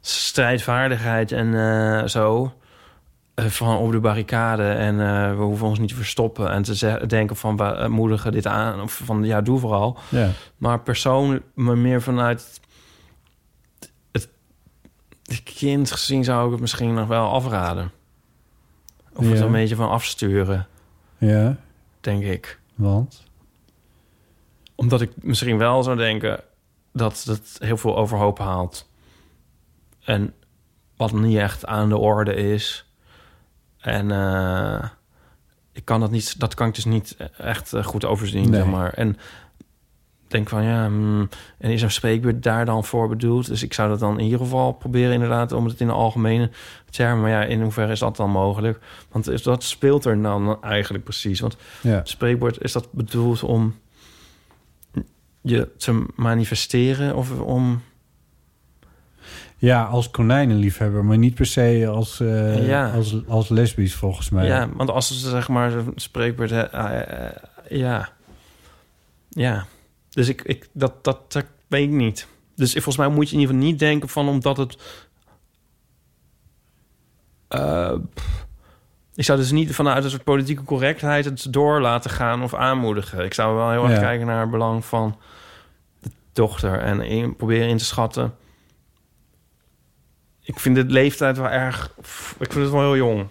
strijdvaardigheid 0.00 1.32
en 1.32 1.54
eh, 1.54 2.06
zo... 2.06 2.54
eh, 3.36 3.44
van 3.46 3.76
op 3.76 3.92
de 3.92 4.00
barricade 4.00 4.72
en 4.72 5.00
eh, 5.00 5.36
we 5.36 5.42
hoeven 5.42 5.66
ons 5.66 5.78
niet 5.78 5.88
te 5.88 5.94
verstoppen... 5.94 6.50
en 6.50 6.62
te 6.62 7.04
denken 7.06 7.36
van 7.36 7.56
we 7.56 7.64
eh, 7.64 7.88
moedigen 7.88 8.32
dit 8.32 8.46
aan... 8.46 8.80
of 8.80 9.00
van 9.04 9.24
ja, 9.24 9.40
doe 9.40 9.58
vooral. 9.58 9.98
Ja. 10.08 10.30
Maar 10.56 10.80
persoonlijk, 10.80 11.44
maar 11.54 11.78
meer 11.78 12.02
vanuit 12.02 12.60
het, 14.12 14.28
het 15.22 15.42
kind 15.42 15.90
gezien 15.90 16.24
zou 16.24 16.44
ik 16.46 16.50
het 16.52 16.60
misschien 16.60 16.94
nog 16.94 17.08
wel 17.08 17.30
afraden. 17.30 17.90
Of 19.12 19.24
het 19.24 19.32
Ja. 19.32 19.38
er 19.40 19.46
een 19.46 19.52
beetje 19.52 19.76
van 19.76 19.90
afsturen, 19.90 20.66
Ja, 21.18 21.56
denk 22.00 22.22
ik. 22.22 22.58
want? 22.74 23.24
Omdat 24.74 25.00
ik 25.00 25.10
misschien 25.22 25.58
wel 25.58 25.82
zou 25.82 25.96
denken 25.96 26.40
dat 26.92 27.24
het 27.24 27.56
heel 27.58 27.76
veel 27.76 27.96
overhoop 27.96 28.38
haalt. 28.38 28.88
En 30.04 30.34
wat 30.96 31.12
niet 31.12 31.36
echt 31.38 31.66
aan 31.66 31.88
de 31.88 31.96
orde 31.96 32.34
is. 32.34 32.85
En 33.86 34.10
eh, 34.10 34.84
ik 35.72 35.84
kan 35.84 36.00
dat 36.00 36.10
niet, 36.10 36.40
dat 36.40 36.54
kan 36.54 36.68
ik 36.68 36.74
dus 36.74 36.84
niet 36.84 37.16
echt 37.38 37.72
eh, 37.72 37.84
goed 37.84 38.04
overzien, 38.04 38.50
Nee. 38.50 38.60
zeg 38.60 38.70
maar. 38.70 38.92
En 38.92 39.16
denk 40.28 40.48
van 40.48 40.62
ja, 40.64 40.86
hmm, 40.86 41.28
en 41.58 41.70
is 41.70 41.82
een 41.82 41.90
spreekbeurt 41.90 42.42
daar 42.42 42.64
dan 42.64 42.84
voor 42.84 43.08
bedoeld? 43.08 43.46
Dus 43.46 43.62
ik 43.62 43.72
zou 43.74 43.88
dat 43.88 43.98
dan 43.98 44.18
in 44.18 44.24
ieder 44.24 44.38
geval 44.38 44.72
proberen 44.72 45.12
inderdaad 45.12 45.52
om 45.52 45.64
het 45.64 45.80
in 45.80 45.86
de 45.86 45.92
algemene 45.92 46.50
termen. 46.90 47.20
Maar 47.20 47.30
ja, 47.30 47.42
in 47.42 47.62
hoeverre 47.62 47.92
is 47.92 47.98
dat 47.98 48.16
dan 48.16 48.30
mogelijk? 48.30 48.78
Want 49.10 49.28
is- 49.28 49.42
dat 49.42 49.62
speelt 49.62 50.04
er 50.04 50.22
dan 50.22 50.62
eigenlijk 50.62 51.04
precies. 51.04 51.40
Want 51.40 51.56
Ja. 51.80 52.00
spreekwoord 52.04 52.62
is 52.62 52.72
dat 52.72 52.88
bedoeld 52.92 53.42
om 53.42 53.74
je 55.40 55.68
te 55.76 56.06
manifesteren 56.14 57.16
of 57.16 57.40
om... 57.40 57.82
Ja, 59.58 59.84
als 59.84 60.10
konijnenliefhebber, 60.10 61.04
maar 61.04 61.18
niet 61.18 61.34
per 61.34 61.46
se 61.46 61.86
als, 61.90 62.20
eh, 62.20 62.66
Ja. 62.68 62.90
als, 62.90 63.16
als 63.28 63.48
lesbisch 63.48 63.94
volgens 63.94 64.30
mij. 64.30 64.46
Ja, 64.46 64.68
want 64.68 64.90
als 64.90 65.20
ze 65.20 65.28
zeg 65.28 65.48
maar 65.48 65.72
een 65.72 65.92
spreekwoord... 65.96 66.50
eh, 66.50 66.72
eh, 66.72 67.26
eh, 67.26 67.30
ja. 67.68 68.08
Ja. 69.28 69.66
Dus 70.10 70.28
ik, 70.28 70.42
ik 70.42 70.68
dat, 70.72 71.04
dat, 71.04 71.32
dat 71.32 71.44
weet 71.66 71.84
ik 71.88 71.94
niet. 71.94 72.26
Dus 72.54 72.72
volgens 72.72 72.96
mij 72.96 73.08
moet 73.08 73.28
je 73.28 73.34
in 73.34 73.40
ieder 73.40 73.54
geval 73.54 73.68
niet 73.70 73.78
denken 73.78 74.08
van 74.08 74.28
omdat 74.28 74.56
het... 74.56 74.76
ik 79.14 79.24
zou 79.24 79.38
dus 79.38 79.50
niet 79.50 79.74
vanuit 79.74 80.04
een 80.04 80.10
soort 80.10 80.24
politieke 80.24 80.62
correctheid 80.62 81.24
het 81.24 81.46
door 81.52 81.80
laten 81.80 82.10
gaan 82.10 82.42
of 82.42 82.54
aanmoedigen. 82.54 83.24
Ik 83.24 83.34
zou 83.34 83.56
wel 83.56 83.70
heel 83.70 83.82
erg 83.84 83.92
Ja. 83.92 84.00
kijken 84.00 84.26
naar 84.26 84.40
het 84.40 84.50
belang 84.50 84.84
van 84.84 85.18
de 86.00 86.10
dochter 86.32 86.78
en 86.80 87.00
in, 87.00 87.36
proberen 87.36 87.68
in 87.68 87.76
te 87.76 87.84
schatten. 87.84 88.34
Ik 90.46 90.60
vind 90.60 90.76
de 90.76 90.84
leeftijd 90.84 91.36
wel 91.36 91.48
erg. 91.48 91.92
Ik 92.38 92.52
vind 92.52 92.64
het 92.64 92.70
wel 92.70 92.80
heel 92.80 92.96
jong. 92.96 93.26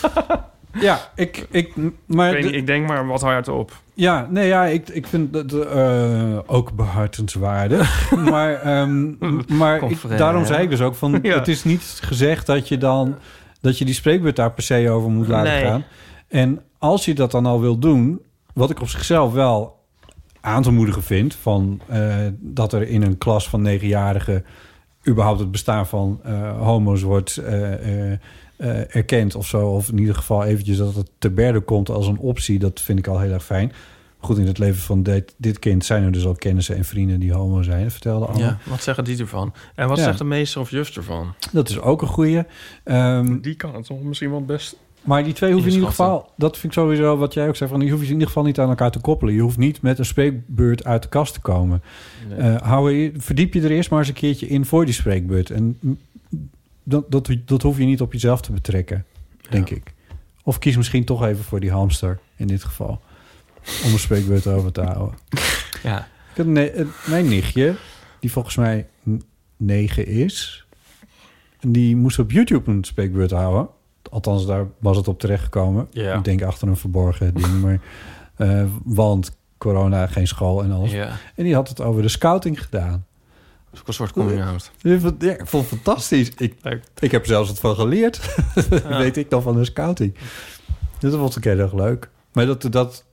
Ja, 0.80 1.10
ik, 1.14 1.46
ik, 1.50 1.72
maar 2.06 2.36
ik, 2.36 2.44
weet 2.44 2.54
ik 2.54 2.66
denk 2.66 2.86
maar 2.88 3.06
wat 3.06 3.20
hard 3.20 3.48
op. 3.48 3.72
Ja, 3.94 4.26
nee, 4.30 4.46
ja, 4.46 4.64
ik, 4.64 4.88
ik 4.88 5.06
vind 5.06 5.32
dat 5.32 5.52
eh, 5.52 6.38
ook 6.46 6.72
behartenswaardig. 6.72 8.10
maar 8.30 8.54
ehm, 8.54 9.12
maar 9.48 9.82
ik, 9.82 9.98
daarom 10.16 10.44
zei 10.44 10.62
ik 10.62 10.70
dus 10.70 10.80
ook 10.80 10.94
van... 10.94 11.18
Ja. 11.22 11.34
het 11.38 11.48
is 11.48 11.64
niet 11.64 11.98
gezegd 12.02 12.46
dat 12.46 12.68
je 12.68 12.78
dan... 12.78 13.16
dat 13.60 13.78
je 13.78 13.84
die 13.84 13.94
spreekbeurt 13.94 14.36
daar 14.36 14.52
per 14.52 14.62
se 14.62 14.90
over 14.90 15.10
moet 15.10 15.28
laten 15.28 15.52
Nee. 15.52 15.64
gaan. 15.64 15.84
En 16.28 16.60
als 16.78 17.04
je 17.04 17.14
dat 17.14 17.30
dan 17.30 17.46
al 17.46 17.60
wil 17.60 17.78
doen... 17.78 18.20
wat 18.54 18.70
ik 18.70 18.80
op 18.80 18.88
zichzelf 18.88 19.32
wel 19.32 19.84
aan 20.40 20.62
te 20.62 20.72
moedigen 20.72 21.02
vind... 21.02 21.34
van 21.34 21.80
eh, 21.86 22.16
dat 22.38 22.72
er 22.72 22.88
in 22.88 23.02
een 23.02 23.18
klas 23.18 23.48
van 23.48 23.62
negenjarigen... 23.62 24.44
überhaupt 25.08 25.40
het 25.40 25.50
bestaan 25.50 25.86
van 25.86 26.20
eh, 26.22 26.58
homo's 26.60 27.02
wordt... 27.02 27.36
eh, 27.36 27.72
eh, 28.12 28.18
eh, 28.56 28.94
erkend 28.96 29.34
of 29.34 29.46
zo. 29.46 29.68
Of 29.68 29.88
in 29.88 29.98
ieder 29.98 30.14
geval 30.14 30.44
eventjes 30.44 30.76
dat 30.76 30.94
het 30.94 31.10
te 31.18 31.30
berde 31.30 31.60
komt 31.60 31.90
als 31.90 32.06
een 32.06 32.18
optie. 32.18 32.58
Dat 32.58 32.80
vind 32.80 32.98
ik 32.98 33.06
al 33.06 33.18
heel 33.20 33.32
erg 33.32 33.44
fijn. 33.44 33.72
Goed, 34.20 34.38
in 34.38 34.46
het 34.46 34.58
leven 34.58 34.80
van 34.80 35.02
dit, 35.02 35.34
dit 35.36 35.58
kind 35.58 35.84
zijn 35.84 36.02
er 36.04 36.12
dus 36.12 36.26
al 36.26 36.34
kennissen 36.34 36.76
en 36.76 36.84
vrienden 36.84 37.20
die 37.20 37.32
homo 37.32 37.62
zijn. 37.62 37.82
Dat 37.82 37.92
vertelde 37.92 38.26
Anne. 38.26 38.42
Ja, 38.44 38.58
wat 38.64 38.82
zeggen 38.82 39.04
die 39.04 39.18
ervan? 39.18 39.52
En 39.74 39.88
wat 39.88 39.96
Ja. 39.98 40.04
zegt 40.04 40.18
de 40.18 40.24
meester 40.24 40.60
of 40.60 40.70
juf 40.70 40.96
ervan? 40.96 41.34
Dat 41.52 41.68
is 41.68 41.80
ook 41.80 42.02
een 42.02 42.08
goeie. 42.08 42.42
Ehm, 42.84 43.40
Die 43.40 43.54
kan 43.54 43.74
het 43.74 43.84
toch 43.86 44.02
misschien 44.02 44.30
wel 44.30 44.44
best. 44.44 44.76
Maar 45.02 45.24
die 45.24 45.32
twee 45.32 45.52
hoef 45.52 45.60
je 45.60 45.66
in 45.68 45.72
ieder 45.74 45.88
geval... 45.88 46.30
Dat 46.36 46.58
vind 46.58 46.72
ik 46.72 46.78
sowieso 46.78 47.16
wat 47.16 47.34
jij 47.34 47.48
ook 47.48 47.56
zei. 47.56 47.70
Van, 47.70 47.80
die 47.80 47.90
hoef 47.90 47.98
je 48.00 48.06
in 48.06 48.12
ieder 48.12 48.26
geval 48.26 48.42
niet 48.42 48.58
aan 48.58 48.68
elkaar 48.68 48.90
te 48.90 48.98
koppelen. 49.00 49.34
Je 49.34 49.40
hoeft 49.40 49.56
niet 49.58 49.82
met 49.82 49.98
een 49.98 50.04
spreekbeurt 50.04 50.84
uit 50.84 51.02
de 51.02 51.08
kast 51.08 51.34
te 51.34 51.40
komen. 51.40 51.82
Nee. 52.28 52.38
Eh, 52.38 52.62
hou 52.62 53.12
verdiep 53.16 53.54
je 53.54 53.60
er 53.60 53.70
eerst 53.70 53.90
maar 53.90 53.98
eens 53.98 54.08
een 54.08 54.14
keertje 54.14 54.46
in 54.48 54.64
voor 54.64 54.84
die 54.84 54.94
spreekbeurt. 54.94 55.50
En 55.50 55.78
dat, 56.82 57.10
dat, 57.10 57.28
dat 57.44 57.62
hoef 57.62 57.78
je 57.78 57.84
niet 57.84 58.00
op 58.00 58.12
jezelf 58.12 58.40
te 58.40 58.52
betrekken, 58.52 59.04
denk 59.50 59.70
ik. 59.70 59.94
Of 60.42 60.58
kies 60.58 60.76
misschien 60.76 61.04
toch 61.04 61.24
even 61.24 61.44
voor 61.44 61.60
die 61.60 61.70
hamster 61.70 62.18
in 62.36 62.46
dit 62.46 62.64
geval. 62.64 63.00
Om 63.84 63.92
een 63.92 63.98
spreekbeurt 63.98 64.46
over 64.46 64.72
te 64.72 64.80
houden. 64.82 65.18
Ja. 65.82 66.08
Ik 66.34 66.46
ne- 66.46 66.74
een- 66.74 66.90
mijn 67.06 67.28
nichtje, 67.28 67.74
die 68.20 68.32
volgens 68.32 68.56
mij 68.56 68.86
negen 69.56 70.06
is... 70.06 70.64
die 71.60 71.96
moest 71.96 72.18
op 72.18 72.30
YouTube 72.30 72.70
een 72.70 72.84
spreekbeurt 72.84 73.30
houden. 73.30 73.68
Althans, 74.10 74.46
daar 74.46 74.66
was 74.78 74.96
het 74.96 75.08
op 75.08 75.18
terechtgekomen. 75.20 75.86
Ja. 75.90 76.14
Ik 76.14 76.24
denk 76.24 76.42
achter 76.42 76.68
een 76.68 76.76
verborgen 76.76 77.34
ding. 77.34 77.60
Maar, 77.60 77.80
eh, 78.36 78.64
want 78.84 79.36
corona, 79.58 80.06
geen 80.06 80.26
school 80.26 80.62
en 80.62 80.72
alles. 80.72 80.92
Ja. 80.92 81.08
En 81.34 81.44
die 81.44 81.54
had 81.54 81.68
het 81.68 81.80
over 81.80 82.02
de 82.02 82.08
scouting 82.08 82.62
gedaan. 82.62 83.06
Dat 83.70 83.80
is 83.80 83.86
een 83.86 83.94
soort 83.94 84.12
coming 84.12 84.42
out. 84.44 84.70
Ik 84.82 85.00
vond, 85.00 85.22
ja, 85.22 85.30
ik 85.32 85.46
vond 85.46 85.70
het 85.70 85.80
fantastisch. 85.80 86.30
Ik, 86.36 86.54
ik 86.98 87.10
heb 87.10 87.26
zelfs 87.26 87.48
wat 87.48 87.58
van 87.58 87.74
geleerd. 87.74 88.20
Ja. 88.70 88.98
weet 88.98 89.16
ik 89.16 89.30
dan 89.30 89.42
van 89.42 89.54
de 89.56 89.64
scouting. 89.64 90.14
Dus 90.98 91.10
dat 91.10 91.20
vond 91.20 91.36
ik 91.36 91.44
heel 91.44 91.58
erg 91.58 91.72
leuk. 91.74 92.08
Maar 92.32 92.46
dat, 92.46 92.66
dat, 92.70 93.04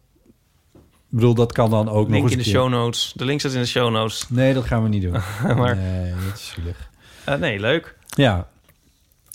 ik 0.74 0.82
bedoel, 1.10 1.34
dat 1.34 1.52
kan 1.52 1.70
dan 1.70 1.90
ook 1.90 2.08
nog 2.08 2.10
Link 2.10 2.24
eens 2.24 2.32
in 2.32 2.38
de 2.38 2.44
een 2.46 2.52
keer- 2.52 2.62
show 2.62 2.70
notes. 2.70 3.14
De 3.16 3.26
link 3.26 3.40
staat 3.40 3.52
in 3.54 3.60
de 3.60 3.66
show 3.68 3.92
notes. 3.92 4.30
Nee, 4.30 4.54
dat 4.54 4.64
gaan 4.66 4.84
we 4.84 4.90
niet 4.90 5.02
doen. 5.02 5.12
maar, 5.58 5.76
Nee, 5.76 6.12
dat 6.30 6.36
is 6.38 6.54
zielig. 6.56 6.90
Eh, 7.24 7.36
nee, 7.36 7.60
leuk. 7.60 7.96
Ja, 8.08 8.48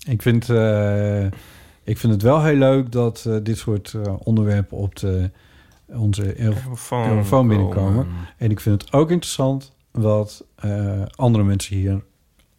ik 0.06 0.22
vind, 0.22 0.50
eh, 0.50 1.24
ik 1.84 1.98
vind 1.98 2.12
het 2.12 2.22
wel 2.22 2.42
heel 2.42 2.56
leuk 2.56 2.92
dat 2.92 3.24
eh, 3.26 3.36
dit 3.42 3.58
soort 3.58 3.94
eh, 3.94 4.14
onderwerpen 4.18 4.76
op 4.76 4.96
de, 4.96 5.30
onze 5.86 6.34
telefoon 6.34 7.48
binnenkomen. 7.48 7.72
komen. 7.94 8.06
En 8.36 8.50
ik 8.50 8.60
vind 8.60 8.82
het 8.82 8.92
ook 8.92 9.10
interessant 9.10 9.72
wat 9.90 10.44
andere 11.14 11.44
mensen 11.44 11.76
hier 11.76 12.04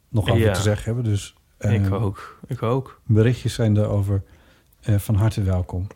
nog 0.10 0.30
over 0.30 0.42
Ja. 0.42 0.54
te 0.54 0.62
zeggen 0.62 0.86
hebben. 0.86 1.04
Dus, 1.04 1.36
Ik 1.60 1.92
ook. 1.92 2.39
Ik 2.48 2.64
ook. 2.64 3.02
Berichtjes 3.06 3.54
zijn 3.54 3.74
daarover 3.74 4.24
van 4.82 5.16
harte 5.16 5.44
welkom. 5.44 5.88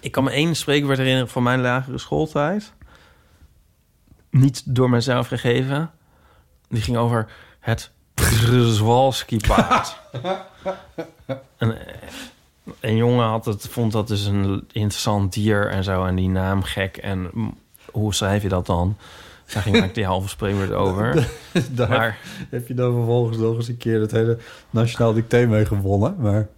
Ik 0.00 0.12
kan 0.12 0.24
me 0.24 0.30
één 0.30 0.56
spreekwoord 0.56 0.98
herinneren 0.98 1.28
van 1.28 1.42
mijn 1.42 1.60
lagere 1.60 1.98
schooltijd. 1.98 2.72
Niet 4.30 4.74
door 4.74 4.90
mezelf 4.90 5.26
gegeven. 5.28 5.90
Die 6.68 6.82
ging 6.82 6.96
over 6.96 7.30
het 7.60 7.90
Przewalski-paard. 8.14 9.96
een, 11.58 11.74
een 12.80 12.96
jongen 12.96 13.26
had 13.26 13.44
het, 13.44 13.68
vond 13.68 13.92
dat 13.92 14.08
dus 14.08 14.24
een 14.24 14.64
interessant 14.72 15.32
dier 15.32 15.68
en 15.70 15.84
zo. 15.84 16.04
En 16.04 16.14
die 16.14 16.28
naam 16.28 16.62
gek. 16.62 16.96
En 16.96 17.30
hoe 17.90 18.14
schrijf 18.14 18.42
je 18.42 18.48
dat 18.48 18.66
dan? 18.66 18.96
Daar 19.52 19.62
ging 19.62 19.74
eigenlijk 19.74 19.94
die 19.94 20.04
halve 20.04 20.28
spreekwoord 20.28 20.72
over. 20.84 21.28
Daar 21.70 21.88
maar 21.88 22.18
heb 22.50 22.68
je 22.68 22.74
dan 22.74 22.92
vervolgens 22.92 23.38
nog 23.38 23.56
eens 23.56 23.68
een 23.68 23.76
keer 23.76 24.00
het 24.00 24.10
hele 24.10 24.38
Nationaal 24.70 25.12
Dicté 25.12 25.46
mee 25.46 25.66
gewonnen. 25.66 26.16
Maar 26.18 26.48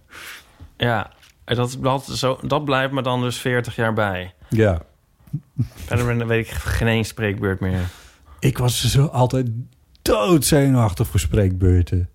ja, 0.77 1.11
dat, 1.45 1.77
dat, 1.79 2.05
zo, 2.05 2.39
dat 2.41 2.65
blijft 2.65 2.93
me 2.93 3.01
dan 3.01 3.21
dus 3.21 3.37
40 3.37 3.75
jaar 3.75 3.93
bij. 3.93 4.33
ja, 4.49 4.81
Verder 5.75 6.27
weet 6.27 6.47
ik 6.47 6.51
geen 6.51 6.87
één 6.87 7.05
spreekbeurt 7.05 7.59
meer. 7.59 7.89
ik 8.39 8.57
was 8.57 8.91
zo 8.91 9.05
altijd 9.05 9.47
doodzenuwachtig 10.01 11.07
voor 11.07 11.19
spreekbeurten. 11.19 12.09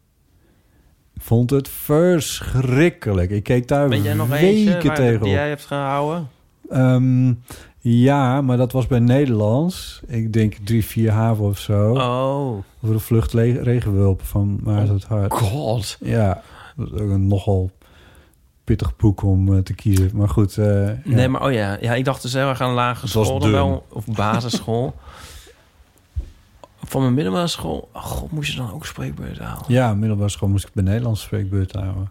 Vond 1.19 1.51
het 1.51 1.69
verschrikkelijk. 1.69 3.31
Ik 3.31 3.43
keek 3.43 3.69
daar 3.69 3.89
Weet 3.89 4.05
jij 4.05 4.15
nog 4.15 4.29
weken 4.29 4.47
eentje 4.49 4.87
waar- 4.89 4.97
tegen 4.97 5.21
die 5.23 5.33
jij 5.33 5.49
hebt 5.49 5.65
gehouden? 5.65 6.29
Ehm, 6.71 7.33
ja, 7.79 8.41
maar 8.41 8.57
dat 8.57 8.73
was 8.73 8.87
bij 8.87 8.99
Nederlands. 8.99 10.01
Ik 10.07 10.33
denk 10.33 10.55
drie, 10.65 10.85
vier 10.85 11.11
haven 11.11 11.45
of 11.45 11.59
zo. 11.59 11.93
Oh. 11.93 12.49
Over 12.83 12.95
de 12.97 12.99
vlucht 12.99 13.33
regenwulpen 13.33 14.27
van 14.27 14.61
Maarten 14.63 14.95
het 14.95 15.05
Hart. 15.05 15.33
God. 15.33 15.97
Ja, 16.01 16.43
dat 16.77 16.87
is 16.93 17.01
ook 17.01 17.11
een 17.11 17.27
nogal 17.27 17.71
pittig 18.65 18.97
boek 18.97 19.23
om 19.23 19.55
eh, 19.55 19.61
te 19.63 19.75
kiezen. 19.75 20.11
Maar 20.15 20.29
goed. 20.29 20.57
eh, 20.59 20.87
ja. 20.87 20.95
Nee, 21.05 21.29
maar 21.29 21.43
oh 21.45 21.53
ja. 21.53 21.77
ja, 21.81 21.95
ik 21.95 22.05
dacht 22.05 22.23
dus 22.23 22.33
heel 22.33 22.49
erg 22.49 22.61
aan 22.61 22.73
lagere 22.75 23.07
school 23.07 23.39
dan 23.39 23.51
wel, 23.53 23.87
of 23.93 24.05
basisschool. 24.07 24.95
Van 26.89 27.01
mijn 27.01 27.15
middelbare 27.15 27.47
school, 27.47 27.89
oh 27.93 28.03
god, 28.03 28.31
moest 28.31 28.51
je 28.53 28.57
dan 28.57 28.73
ook 28.73 28.87
spreekbeurt 28.87 29.39
halen? 29.39 29.65
Ja, 29.69 29.95
middelbare 29.95 30.29
school 30.29 30.49
moest 30.49 30.67
ik 30.67 30.73
bij 30.73 30.85
Nederlands 30.85 31.23
spreekbeurt 31.23 31.73
houden. 31.73 32.11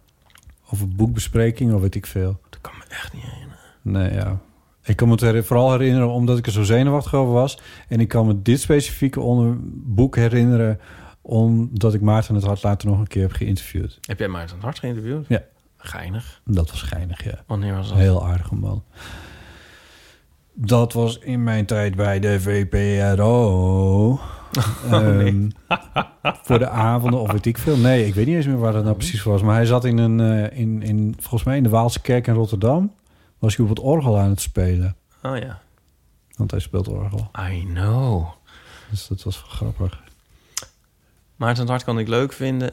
Over 0.70 0.88
boekbespreking 0.88 1.74
of 1.74 1.82
weet 1.82 1.96
ik 1.96 2.06
veel. 2.06 2.40
Dat 2.50 2.62
kan 2.62 2.74
me 2.78 2.84
echt 2.90 3.14
niet 3.14 3.24
herinneren. 3.24 3.60
Nee, 3.82 4.14
ja. 4.14 4.40
Ik 4.84 4.96
kan 4.96 5.08
me 5.08 5.26
het 5.26 5.46
vooral 5.46 5.72
herinneren 5.72 6.10
omdat 6.10 6.38
ik 6.38 6.46
er 6.46 6.52
zo 6.52 6.64
zenuwachtig 6.64 7.14
over 7.14 7.34
was. 7.34 7.60
En 7.88 8.00
ik 8.00 8.08
kan 8.08 8.28
me 8.28 8.42
dit 8.42 8.60
specifieke 8.60 9.20
onder 9.20 9.56
boek 9.72 10.16
herinneren... 10.16 10.80
omdat 11.22 11.94
ik 11.94 12.02
Maarten 12.02 12.36
het 12.36 12.44
Hart 12.44 12.64
later 12.64 12.88
nog 12.88 13.00
een 13.00 13.08
keer 13.08 13.22
heb 13.22 13.32
geïnterviewd. 13.32 13.98
Heb 14.02 14.20
jij 14.20 14.28
Maarten 14.28 14.58
Hart 14.60 14.80
geïnterviewd? 14.80 15.26
Ja. 15.28 15.44
Geinig. 15.78 16.42
Dat 16.46 16.70
was 16.70 16.82
geinig, 16.82 17.24
ja. 17.24 17.44
Wanneer 17.46 17.76
was 17.76 17.90
dat? 17.90 17.98
Heel 17.98 18.28
aardige 18.28 18.56
man. 18.56 18.84
Dat 20.54 20.94
was 20.94 21.20
in 21.20 21.44
mijn 21.44 21.66
tijd 21.66 21.96
bij 21.96 22.20
de 22.20 22.40
VPRO. 22.40 24.20
Ehm, 24.92 25.50
voor 26.46 26.60
de 26.60 26.70
avonden 26.70 27.20
of 27.20 27.32
weet 27.32 27.46
ik 27.46 27.58
veel. 27.58 27.78
Nee, 27.78 28.06
ik 28.08 28.14
weet 28.16 28.26
niet 28.26 28.36
eens 28.36 28.46
meer 28.46 28.58
waar 28.60 28.74
dat 28.74 28.84
nou 28.84 28.96
precies 28.96 29.24
was. 29.24 29.42
Maar 29.42 29.56
hij 29.56 29.66
zat 29.66 29.86
in 29.86 29.98
een, 29.98 30.20
eh, 30.20 30.60
in, 30.60 30.82
in, 30.82 31.16
volgens 31.20 31.44
mij 31.44 31.58
in 31.58 31.64
de 31.64 31.70
Waalse 31.70 32.02
kerk 32.02 32.28
in 32.28 32.34
Rotterdam. 32.34 32.94
Was 33.40 33.56
hij 33.56 33.66
op 33.66 33.70
het 33.76 33.80
orgel 33.80 34.18
aan 34.20 34.30
het 34.30 34.42
spelen. 34.42 34.96
Oh 35.24 35.38
ja. 35.38 35.62
Want 36.36 36.52
hij 36.52 36.60
speelt 36.60 36.88
orgel. 36.88 37.32
I 37.52 37.64
know. 37.66 38.26
Dus 38.90 39.08
dat 39.08 39.24
was 39.24 39.36
wel 39.42 39.50
grappig. 39.50 40.04
Maarten 41.36 41.68
Hart 41.68 41.84
kan 41.84 42.00
ik 42.00 42.08
leuk 42.08 42.34
vinden. 42.34 42.72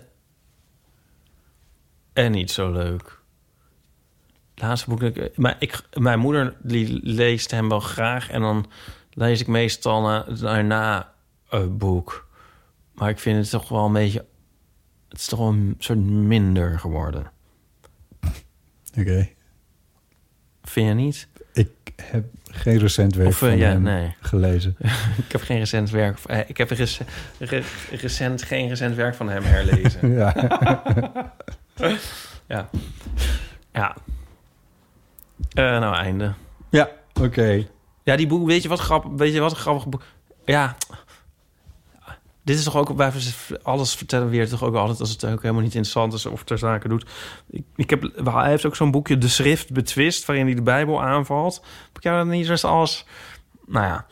En 2.12 2.32
niet 2.32 2.50
zo 2.50 2.72
leuk. 2.72 3.22
Laatste 4.54 4.90
boek... 4.90 5.00
dat 5.00 5.16
ik- 5.16 5.36
Maar 5.36 5.56
ik, 5.58 5.82
mijn 5.92 6.18
moeder 6.18 6.56
die 6.62 7.00
leest 7.02 7.50
hem 7.50 7.68
wel 7.68 7.80
graag. 7.80 8.30
En 8.30 8.40
dan 8.40 8.66
lees 9.10 9.40
ik 9.40 9.46
meestal 9.46 10.02
na- 10.02 10.26
daarna 10.40 11.12
boek. 11.62 12.28
Maar 12.94 13.08
ik 13.08 13.18
vind 13.18 13.36
het 13.38 13.50
toch 13.50 13.68
wel 13.68 13.84
een 13.86 13.92
beetje... 13.92 14.24
Het 15.08 15.18
is 15.18 15.26
toch 15.26 15.38
wel 15.38 15.48
een 15.48 15.74
soort 15.78 15.98
minder 15.98 16.78
geworden. 16.78 17.30
Oké. 18.98 19.28
Vind 20.62 20.88
je 20.88 20.94
niet? 20.94 21.28
Ik, 21.52 21.70
heb 22.02 22.24
geen 22.44 22.78
recent 22.78 23.14
werk 23.14 23.28
Of, 23.28 23.42
eh, 23.42 23.48
van 23.48 23.56
ja, 23.56 23.68
hem 23.68 23.82
nee. 23.82 24.14
gelezen. 24.20 24.76
ik 25.26 25.32
heb 25.32 25.40
geen 25.42 25.58
recent 25.58 25.90
werk... 25.90 26.18
eh, 26.26 26.48
ik 26.48 26.56
heb 26.56 26.70
rec- 26.70 27.00
re- 27.38 27.62
recent 27.90 28.42
geen 28.42 28.68
recent 28.68 28.94
werk 28.94 29.14
van 29.14 29.28
hem 29.28 29.42
herlezen. 29.42 30.10
Ja. 30.20 30.34
ja. 32.48 32.68
Ja. 33.72 33.96
Eh, 35.52 35.64
nou, 35.64 35.94
einde. 35.94 36.32
Ja, 36.70 36.90
oké. 37.20 37.66
Ja, 38.02 38.16
die 38.16 38.26
boek, 38.26 38.46
weet 38.46 38.62
je 38.62 38.68
wat 38.68 38.78
grappig, 38.80 39.10
weet 39.16 39.32
je 39.32 39.40
wat 39.40 39.50
een 39.50 39.56
grappig 39.56 39.86
boek? 39.88 40.02
Ja. 40.44 40.76
Dit 42.44 42.58
is 42.58 42.64
toch 42.64 42.76
ook 42.76 42.96
bij 42.96 43.12
alles 43.62 43.94
vertellen 43.94 44.28
weer 44.28 44.48
toch 44.48 44.62
ook 44.62 44.74
altijd 44.74 45.00
als 45.00 45.10
het 45.10 45.24
ook 45.24 45.42
helemaal 45.42 45.62
niet 45.62 45.74
interessant 45.74 46.12
is 46.12 46.26
of 46.26 46.42
ter 46.44 46.58
zake 46.58 46.88
doet. 46.88 47.06
Ik, 47.50 47.64
ik 47.76 47.90
heb, 47.90 48.10
hij 48.24 48.48
heeft 48.48 48.66
ook 48.66 48.76
zo'n 48.76 48.90
boekje 48.90 49.18
De 49.18 49.28
Schrift 49.28 49.72
Betwist 49.72 50.24
waarin 50.24 50.46
hij 50.46 50.54
de 50.54 50.62
Bijbel 50.62 51.02
aanvalt. 51.02 51.54
Heb 51.86 51.96
ik 51.96 52.02
jou 52.02 52.16
dat 52.16 52.26
niet 52.26 52.48
eens 52.48 52.64
als 52.64 53.06
nou 53.66 53.86
ja, 53.86 54.06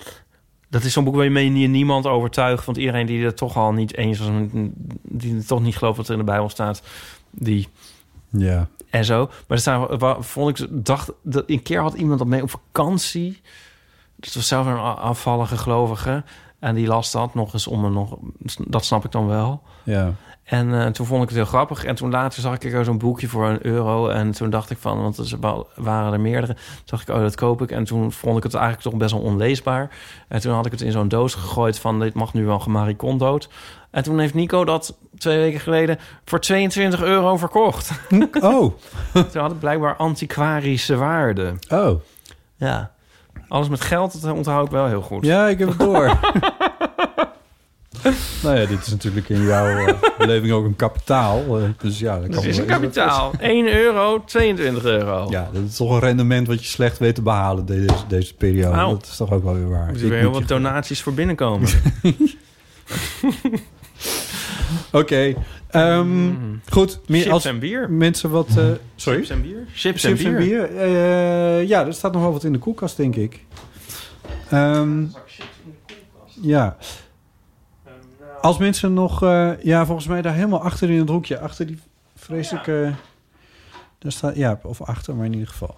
dat 0.68 0.84
is 0.84 0.92
zo'n 0.92 1.04
boek 1.04 1.14
waarmee 1.14 1.52
je 1.58 1.68
niemand 1.68 2.06
overtuigt, 2.06 2.64
want 2.64 2.78
iedereen 2.78 3.06
die 3.06 3.24
er 3.24 3.34
toch 3.34 3.56
al 3.56 3.72
niet 3.72 3.96
eens 3.96 4.18
was, 4.18 4.28
die 5.02 5.36
er 5.36 5.46
toch 5.46 5.62
niet 5.62 5.76
gelooft 5.76 5.96
wat 5.96 6.06
er 6.06 6.12
in 6.12 6.18
de 6.18 6.24
Bijbel 6.24 6.48
staat, 6.48 6.82
die 7.30 7.68
Ja. 8.28 8.68
en 8.90 9.04
zo. 9.04 9.26
Maar 9.26 9.36
er 9.46 9.58
staan, 9.58 9.88
vond 10.24 10.58
ik, 10.60 10.66
dacht, 10.70 11.10
dat 11.22 11.44
een 11.46 11.62
keer 11.62 11.80
had 11.80 11.94
iemand 11.94 12.18
dat 12.18 12.28
mee 12.28 12.42
op 12.42 12.50
vakantie. 12.50 13.40
Dat 14.16 14.34
was 14.34 14.48
zelf 14.48 14.66
een 14.66 14.72
a- 14.72 14.92
afvallige 14.92 15.56
gelovige. 15.56 16.24
En 16.62 16.74
die 16.74 16.86
las 16.86 17.10
dat 17.12 17.34
nog 17.34 17.52
eens 17.52 17.66
om 17.66 17.80
me 17.80 17.88
nog... 17.90 18.16
Dat 18.66 18.84
snap 18.84 19.04
ik 19.04 19.10
dan 19.10 19.26
wel. 19.26 19.62
Ja. 19.82 20.12
En 20.42 20.74
eh, 20.80 20.86
toen 20.86 21.06
vond 21.06 21.22
ik 21.22 21.28
het 21.28 21.36
heel 21.36 21.46
grappig. 21.46 21.84
En 21.84 21.94
toen 21.94 22.10
later 22.10 22.40
zag 22.40 22.54
ik 22.54 22.72
er 22.72 22.84
zo'n 22.84 22.98
boekje 22.98 23.28
voor 23.28 23.48
een 23.48 23.66
euro. 23.66 24.08
En 24.08 24.30
toen 24.30 24.50
dacht 24.50 24.70
ik 24.70 24.78
van, 24.78 25.00
want 25.02 25.18
er 25.18 25.36
wa- 25.40 25.64
waren 25.74 26.12
er 26.12 26.20
meerdere. 26.20 26.54
Toen 26.54 26.64
dacht 26.84 27.08
ik, 27.08 27.14
oh, 27.14 27.20
dat 27.20 27.34
koop 27.34 27.62
ik. 27.62 27.70
En 27.70 27.84
toen 27.84 28.12
vond 28.12 28.36
ik 28.36 28.42
het 28.42 28.54
eigenlijk 28.54 28.84
toch 28.84 28.94
best 28.96 29.12
wel 29.12 29.20
onleesbaar. 29.20 29.90
En 30.28 30.40
toen 30.40 30.54
had 30.54 30.66
ik 30.66 30.72
het 30.72 30.80
in 30.80 30.92
zo'n 30.92 31.08
doos 31.08 31.34
gegooid 31.34 31.78
van, 31.78 32.00
dit 32.00 32.14
mag 32.14 32.34
nu 32.34 32.44
wel 32.44 32.58
gemaricondood. 32.60 33.42
dood. 33.42 33.52
En 33.90 34.02
toen 34.02 34.18
heeft 34.18 34.34
Nico 34.34 34.64
dat 34.64 34.96
twee 35.18 35.38
weken 35.38 35.60
geleden 35.60 35.98
voor 36.24 36.40
22 36.40 37.02
euro 37.02 37.36
verkocht. 37.36 37.90
Oh. 38.40 38.72
toen 39.32 39.40
had 39.40 39.50
het 39.50 39.58
blijkbaar 39.60 39.96
antiquarische 39.96 40.96
waarde. 40.96 41.54
Oh. 41.68 42.00
Ja. 42.56 42.90
Alles 43.52 43.68
met 43.68 43.80
geld, 43.80 44.22
dat 44.22 44.32
onthoud 44.32 44.66
ik 44.66 44.72
wel 44.72 44.86
heel 44.86 45.02
goed. 45.02 45.26
Ja, 45.26 45.48
ik 45.48 45.58
heb 45.58 45.68
het 45.68 45.78
door. 45.78 46.04
nou 48.42 48.58
ja, 48.58 48.66
dit 48.66 48.80
is 48.80 48.88
natuurlijk 48.88 49.28
in 49.28 49.42
jouw 49.42 49.66
eh, 49.66 49.94
beleving 50.18 50.52
ook 50.52 50.64
een 50.64 50.76
kapitaal. 50.76 51.58
eh, 51.58 51.64
dus 51.78 51.98
ja, 51.98 52.18
dat 52.18 52.28
kan 52.28 52.36
Het 52.36 52.44
is 52.44 52.56
wel 52.56 52.66
een 52.66 52.72
kapitaal. 52.72 53.32
1 53.38 53.74
euro, 53.74 54.24
22 54.24 54.84
euro. 54.84 55.26
Ja, 55.30 55.48
dat 55.52 55.62
is 55.68 55.76
toch 55.76 55.90
een 55.90 55.98
rendement 55.98 56.46
wat 56.46 56.60
je 56.60 56.70
slecht 56.70 56.98
weet 56.98 57.14
te 57.14 57.22
behalen 57.22 57.66
deze, 57.66 57.94
deze 58.08 58.34
periode. 58.34 58.76
Nou. 58.76 58.90
dat 58.90 59.06
is 59.06 59.16
toch 59.16 59.32
ook 59.32 59.44
wel 59.44 59.54
weer 59.54 59.68
waar. 59.68 59.88
Er 59.88 59.98
zijn 59.98 60.10
weer 60.10 60.18
heel 60.18 60.32
wat 60.32 60.48
donaties 60.48 61.02
voor 61.02 61.14
binnenkomen. 61.14 61.68
Oké. 64.92 65.34
Ehm, 65.74 66.32
goed. 66.70 67.00
Meer 67.06 67.20
Chips 67.20 67.32
als 67.32 67.44
en 67.44 67.58
bier. 67.58 67.90
mensen 67.90 68.30
wat... 68.30 68.48
eh, 68.56 68.64
sorry? 68.96 69.18
Chips 69.18 69.30
en 69.30 69.42
bier? 69.42 69.66
Chips, 69.74 70.02
Chips 70.04 70.22
en 70.24 70.36
bier. 70.36 70.76
Eh, 70.76 71.68
ja, 71.68 71.86
er 71.86 71.92
staat 71.94 72.12
nog 72.12 72.22
wel 72.22 72.32
wat 72.32 72.44
in 72.44 72.52
de 72.52 72.58
koelkast, 72.58 72.96
denk 72.96 73.16
ik. 73.16 73.44
Ehm, 74.50 75.04
ja. 76.40 76.76
Als 78.40 78.58
mensen 78.58 78.92
nog... 78.94 79.22
eh, 79.22 79.50
ja, 79.62 79.86
volgens 79.86 80.06
mij 80.06 80.22
daar 80.22 80.34
helemaal 80.34 80.62
achter 80.62 80.90
in 80.90 80.98
het 80.98 81.08
hoekje. 81.08 81.38
Achter 81.38 81.66
die 81.66 81.78
vreselijke... 82.16 82.92
Daar 83.98 84.12
staat, 84.12 84.36
ja, 84.36 84.60
of 84.62 84.82
achter, 84.82 85.16
maar 85.16 85.26
in 85.26 85.32
ieder 85.32 85.48
geval. 85.48 85.76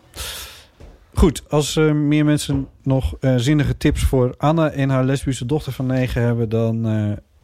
Goed, 1.14 1.42
als 1.48 1.74
meer 1.94 2.24
mensen 2.24 2.68
nog 2.82 3.14
eh, 3.20 3.34
zinnige 3.36 3.76
tips 3.76 4.02
voor 4.02 4.34
Anne 4.38 4.68
en 4.68 4.88
haar 4.90 5.04
lesbische 5.04 5.46
dochter 5.46 5.72
van 5.72 5.86
negen 5.86 6.22
hebben... 6.22 6.48
dan 6.48 6.86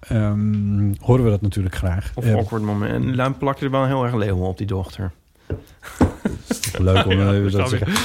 ehm, 0.01 0.93
horen 1.01 1.25
we 1.25 1.31
dat 1.31 1.41
natuurlijk 1.41 1.75
graag. 1.75 2.13
Of 2.15 2.25
Eh, 2.25 2.35
awkward 2.35 2.63
moment. 2.63 2.93
En 2.93 3.17
dan 3.17 3.39
plak 3.39 3.59
je 3.59 3.65
er 3.65 3.71
wel 3.71 3.87
heel 3.87 4.05
erg 4.05 4.15
leeuwen 4.15 4.49
op, 4.49 4.59
die 4.59 4.67
dochter. 4.67 5.13
Leuk 6.79 7.05
om 7.05 7.11
eh, 7.13 7.29
even 7.29 7.51
dat 7.51 7.69
te 7.69 7.79
zeggen. 7.79 7.97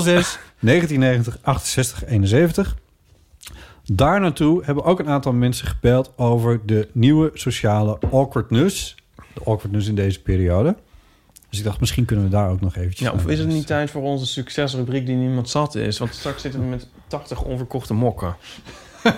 06 0.00 0.38
1990 0.60 1.38
68 1.42 2.04
71. 2.04 2.76
Daar 3.92 4.20
naartoe 4.20 4.64
hebben 4.64 4.84
ook 4.84 4.98
een 4.98 5.08
aantal 5.08 5.32
mensen 5.32 5.66
gebeld 5.66 6.12
over 6.16 6.60
de 6.66 6.88
nieuwe 6.92 7.30
sociale 7.34 7.98
awkwardness. 8.10 8.94
De 9.34 9.40
awkwardness 9.44 9.88
in 9.88 9.94
deze 9.94 10.22
periode. 10.22 10.76
Dus 11.48 11.58
ik 11.58 11.64
dacht, 11.64 11.80
misschien 11.80 12.04
kunnen 12.04 12.24
we 12.24 12.30
daar 12.30 12.50
ook 12.50 12.60
nog 12.60 12.76
eventjes 12.76 13.08
Ja, 13.08 13.12
of 13.14 13.26
is 13.26 13.38
het 13.38 13.48
niet 13.48 13.66
tijd 13.66 13.90
voor 13.90 14.02
onze 14.02 14.26
succesrubriek 14.26 15.06
die 15.06 15.16
niemand 15.16 15.48
zat 15.48 15.74
is? 15.74 15.98
Want 15.98 16.14
straks 16.14 16.42
zitten 16.42 16.60
we 16.60 16.66
met 16.66 16.88
80 17.06 17.42
onverkochte 17.42 17.94
mokken. 17.94 18.36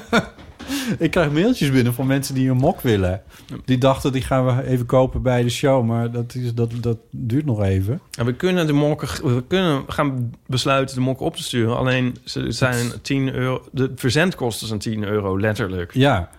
Ik 0.99 1.11
krijg 1.11 1.33
mailtjes 1.33 1.71
binnen 1.71 1.95
van 1.95 2.07
mensen 2.07 2.35
die 2.35 2.51
een 2.51 2.57
mok 2.57 2.81
willen. 2.81 3.23
Die 3.65 3.79
dachten, 3.79 4.13
die 4.13 4.23
gaan 4.23 4.47
we 4.47 4.67
even 4.67 4.87
kopen 4.87 5.23
bij 5.23 5.43
de 5.43 5.49
show. 5.49 5.85
Maar 5.85 6.11
dat, 6.11 6.35
is, 6.35 6.55
dat, 6.55 6.73
dat 6.81 6.97
duurt 7.11 7.45
nog 7.45 7.63
even. 7.63 8.01
En 8.19 8.27
we 8.27 8.35
kunnen 8.35 8.67
de 8.67 8.73
mokken, 8.73 9.35
we 9.35 9.45
kunnen 9.47 9.83
gaan 9.87 10.35
besluiten 10.47 10.95
de 10.95 11.01
mokken 11.01 11.27
op 11.27 11.37
te 11.37 11.43
sturen. 11.43 11.77
Alleen 11.77 12.17
ze 12.25 12.53
zijn 12.53 12.93
10 13.03 13.35
euro. 13.35 13.63
De 13.73 13.93
verzendkosten 13.97 14.67
zijn 14.67 14.79
10 14.79 15.05
euro, 15.05 15.41
letterlijk. 15.41 15.95
Ja, 15.95 16.31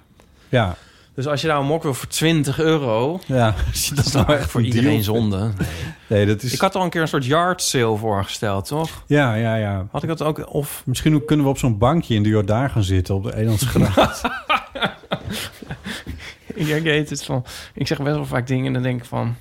ja. 0.49 0.77
Dus 1.22 1.30
als 1.32 1.41
je 1.41 1.47
nou 1.47 1.61
een 1.61 1.67
mok 1.67 1.84
wil 1.84 1.93
voor 1.93 2.07
20 2.07 2.59
euro, 2.59 3.19
Ja, 3.26 3.55
dat 3.95 4.05
is 4.05 4.11
nou 4.11 4.34
echt 4.34 4.49
voor 4.49 4.59
een 4.59 4.65
iedereen 4.65 4.89
deal. 4.89 5.03
zonde. 5.03 5.38
Nee. 5.38 5.51
Nee, 6.07 6.26
dat 6.26 6.41
is... 6.43 6.53
Ik 6.53 6.59
had 6.61 6.76
al 6.76 6.84
een 6.84 6.89
keer 6.89 7.01
een 7.01 7.07
soort 7.07 7.26
yard 7.26 7.61
sale 7.61 7.97
voorgesteld, 7.97 8.65
toch? 8.67 9.03
Ja, 9.07 9.34
ja, 9.34 9.55
ja. 9.55 9.88
Had 9.91 10.03
ik 10.03 10.09
dat 10.09 10.22
ook? 10.22 10.53
Of 10.53 10.82
Misschien 10.86 11.26
kunnen 11.26 11.45
we 11.45 11.51
op 11.51 11.57
zo'n 11.57 11.78
bankje 11.78 12.15
in 12.15 12.24
de 12.24 12.30
Jordaan 12.30 12.69
gaan 12.69 12.84
zitten 12.84 13.15
op 13.15 13.24
de 13.24 13.36
Elandsgracht. 13.36 14.22
ik, 16.53 16.67
ik 16.67 16.84
weet 16.84 17.09
het 17.09 17.24
van. 17.26 17.45
Ik 17.74 17.88
zeg 17.88 17.97
best 17.97 18.15
wel 18.15 18.26
vaak 18.26 18.47
dingen 18.47 18.65
en 18.65 18.74
dan 18.74 18.82
denk 18.82 18.99
ik 18.99 19.05
van. 19.05 19.36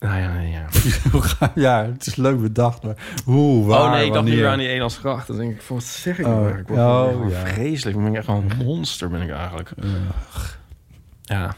Nou 0.00 0.18
ja, 0.20 0.40
ja. 0.40 0.64
Ja, 1.54 1.84
het 1.84 2.06
is 2.06 2.16
leuk 2.16 2.40
bedacht, 2.40 2.82
maar 2.82 2.96
hoe, 3.24 3.66
waar, 3.66 3.80
oh 3.80 3.90
nee, 3.90 4.06
ik 4.06 4.12
dacht 4.12 4.24
nu 4.24 4.30
wanneer? 4.30 4.36
weer 4.36 4.48
aan 4.48 4.58
die 4.58 4.68
Elandsgracht. 4.68 5.26
Dan 5.26 5.36
denk 5.36 5.52
ik, 5.54 5.62
wat 5.62 5.82
zeg 5.82 6.18
ik 6.18 6.26
Oh, 6.26 6.32
nou? 6.32 6.58
Ik 6.58 6.68
word 6.68 6.80
oh, 6.80 7.30
ja. 7.30 7.46
vreselijk. 7.46 7.96
Ik 7.96 8.02
ben 8.04 8.14
echt 8.14 8.24
gewoon 8.24 8.50
een 8.50 8.56
monster, 8.64 9.08
ben 9.10 9.20
ik 9.22 9.30
eigenlijk. 9.30 9.70
Ja. 11.22 11.54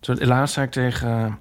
Toen, 0.00 0.18
laatst 0.26 0.54
zei 0.54 0.66
ik 0.66 0.72
tegen 0.72 1.08
eh, 1.08 1.32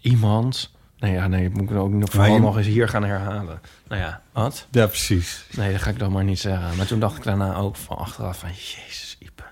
iemand... 0.00 0.72
Nee, 0.98 1.12
ja, 1.12 1.26
nee, 1.26 1.50
moet 1.50 1.70
ik 1.70 1.76
ook 1.76 1.90
nog, 1.90 2.10
vooral 2.10 2.32
je- 2.34 2.40
nog 2.40 2.56
eens 2.56 2.66
hier 2.66 2.88
gaan 2.88 3.04
herhalen. 3.04 3.60
Nou 3.88 4.00
ja, 4.00 4.20
wat? 4.32 4.66
Ja, 4.70 4.86
precies. 4.86 5.44
Nee, 5.56 5.72
dat 5.72 5.82
ga 5.82 5.90
ik 5.90 5.98
dan 5.98 6.12
maar 6.12 6.24
niet 6.24 6.38
zeggen. 6.40 6.76
Maar 6.76 6.86
toen 6.86 7.00
dacht 7.00 7.16
ik 7.16 7.22
daarna 7.24 7.54
ook 7.56 7.76
van 7.76 7.96
achteraf 7.96 8.38
van... 8.38 8.48
Jezus, 8.48 9.16
Ipe. 9.18 9.42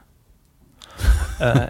Eh, 1.39 1.63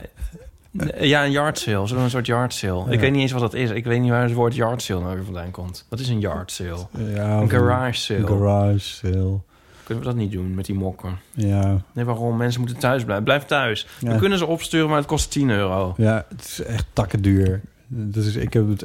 ja, 1.00 1.24
een 1.24 1.30
yard 1.30 1.58
sale. 1.58 1.94
Een 1.96 2.10
soort 2.10 2.26
yard 2.26 2.54
sale? 2.54 2.84
Ja. 2.86 2.90
Ik 2.90 3.00
weet 3.00 3.12
niet 3.12 3.20
eens 3.20 3.32
wat 3.32 3.40
dat 3.40 3.54
is. 3.54 3.70
Ik 3.70 3.84
weet 3.84 4.00
niet 4.00 4.10
waar 4.10 4.22
het 4.22 4.32
woord 4.32 4.54
yard 4.54 4.82
sale 4.82 5.00
nou 5.00 5.14
weer 5.14 5.24
vandaan 5.24 5.50
komt. 5.50 5.86
Wat 5.88 6.00
is 6.00 6.08
een 6.08 6.20
yard 6.20 6.52
sale? 6.52 6.86
Ja, 7.14 7.40
een 7.40 7.50
garage 7.50 8.00
sale. 8.00 8.20
Een 8.20 8.26
garage 8.26 8.78
sale. 8.78 9.38
Kunnen 9.84 10.04
we 10.04 10.10
dat 10.10 10.18
niet 10.20 10.32
doen 10.32 10.54
met 10.54 10.64
die 10.64 10.74
mokken? 10.74 11.18
Ja, 11.32 11.82
Nee, 11.92 12.04
waarom? 12.04 12.36
Mensen 12.36 12.60
moeten 12.60 12.78
thuis 12.78 13.02
blijven. 13.04 13.24
Blijf 13.24 13.44
thuis. 13.44 13.86
Ja. 13.98 14.12
We 14.12 14.18
kunnen 14.18 14.38
ze 14.38 14.46
opsturen, 14.46 14.88
maar 14.88 14.96
het 14.98 15.06
kost 15.06 15.30
10 15.30 15.50
euro. 15.50 15.94
ja, 15.96 16.26
het 16.28 16.44
is 16.44 16.62
echt 16.62 16.86
takken 16.92 17.22
duur. 17.22 17.60
Dat 17.86 18.24
is, 18.24 18.34
ik 18.36 18.52
heb 18.52 18.68
het... 18.68 18.82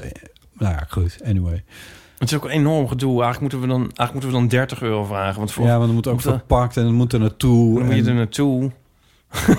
Nou 0.57 0.73
ja, 0.73 0.85
goed. 0.89 1.17
Anyway. 1.25 1.63
Het 2.17 2.31
is 2.31 2.37
ook 2.37 2.43
een 2.45 2.49
enorm 2.49 2.87
gedoe. 2.87 3.21
Eigenlijk 3.23 3.39
moeten 3.41 3.59
we 3.61 3.67
dan, 3.67 3.79
eigenlijk 3.81 4.11
moeten 4.11 4.29
we 4.29 4.35
dan 4.35 4.47
30 4.47 4.81
euro 4.81 5.03
vragen. 5.03 5.37
Want 5.37 5.51
voor, 5.51 5.65
Ja, 5.65 5.71
want 5.73 5.83
het 5.85 5.93
moet 5.93 6.07
ook 6.07 6.17
eh, 6.17 6.21
verpakt 6.23 6.77
en 6.77 6.83
het 6.85 6.93
moet 6.93 7.13
er 7.13 7.19
naartoe. 7.19 7.77
dan 7.79 7.85
moet 7.85 7.95
je 7.95 8.03
er 8.05 8.13
naartoe. 8.13 8.71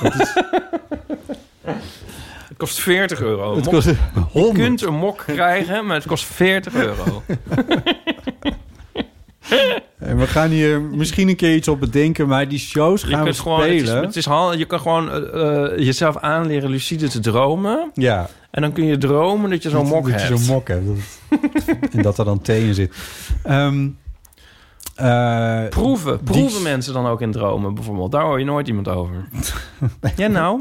het 2.54 2.62
kost 2.62 2.80
40 2.80 3.20
euro. 3.20 3.54
Het 3.54 3.64
Mok- 3.64 3.74
kost 3.74 3.86
Je 3.86 3.96
100. 4.32 4.54
kunt 4.58 4.82
een 4.82 4.94
mok 4.94 5.22
krijgen, 5.26 5.86
maar 5.86 5.96
het 5.96 6.06
kost 6.06 6.24
40 6.24 6.74
euro. 6.74 7.22
En 9.98 10.18
we 10.18 10.26
gaan 10.26 10.48
hier 10.50 10.80
misschien 10.80 11.28
een 11.28 11.36
keer 11.36 11.54
iets 11.54 11.68
op 11.68 11.80
bedenken, 11.80 12.28
maar 12.28 12.48
die 12.48 12.58
shows 12.58 13.00
Je 13.02 13.06
gaan 13.08 13.20
we 13.20 13.26
het 13.26 13.34
is, 13.36 13.40
spelen. 13.40 14.02
het 14.04 14.16
is 14.16 14.24
je 14.58 14.64
kan 14.66 14.80
gewoon 14.80 15.10
eh, 15.10 15.64
eh, 15.72 15.78
jezelf 15.78 16.16
aanleren 16.18 16.70
lucide 16.70 17.08
te 17.08 17.20
dromen. 17.20 17.90
Ja. 17.94 18.28
En 18.50 18.62
dan 18.62 18.72
kun 18.72 18.84
je 18.84 18.98
dromen 18.98 19.50
dat 19.50 19.62
je 19.62 19.70
zo'n 19.70 19.86
mok 19.86 20.02
dat 20.10 20.20
hebt. 20.20 20.28
je 20.28 20.36
zo'n 20.44 20.54
mok 20.54 20.68
hebt. 20.68 20.86
Dat- 20.86 21.88
en 21.92 22.02
dat 22.02 22.18
er 22.18 22.24
dan 22.24 22.40
thee 22.40 22.66
in 22.66 22.74
zit. 22.74 22.94
Ehm, 23.42 23.88
eh, 24.94 25.68
Proeven. 25.68 26.16
die- 26.24 26.24
Proeven 26.24 26.62
mensen 26.62 26.92
dan 26.94 27.06
ook 27.06 27.20
in 27.20 27.32
dromen 27.32 27.74
bijvoorbeeld? 27.74 28.12
Daar 28.12 28.22
hoor 28.24 28.38
je 28.38 28.44
nooit 28.44 28.68
iemand 28.68 28.88
over. 28.88 29.28
ja, 30.16 30.26
nou. 30.26 30.60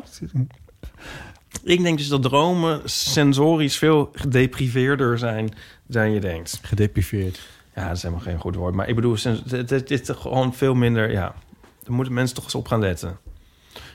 Ik 1.64 1.82
denk 1.82 1.98
dus 1.98 2.08
dat 2.08 2.22
dromen 2.22 2.82
sensorisch 2.84 3.78
veel 3.78 4.10
gedepriveerder 4.14 5.18
zijn 5.18 5.54
dan 5.88 6.12
je 6.12 6.20
denkt. 6.20 6.60
Gedepriveerd. 6.62 7.40
Ja, 7.76 7.88
dat 7.88 7.96
is 7.96 8.02
helemaal 8.02 8.24
geen 8.24 8.40
goed 8.40 8.56
woord. 8.56 8.76
Maar 8.76 8.88
ik 8.88 8.96
bedoel, 8.96 9.18
het, 9.48 9.92
is 9.92 10.02
gewoon 10.06 10.54
veel 10.54 10.74
minder... 10.74 11.12
Ja, 11.12 11.36
daar 11.84 11.96
moeten 11.96 12.14
mensen 12.14 12.36
toch 12.36 12.44
eens 12.44 12.56
op 12.56 12.68
gaan 12.68 12.80
letten. 12.80 13.18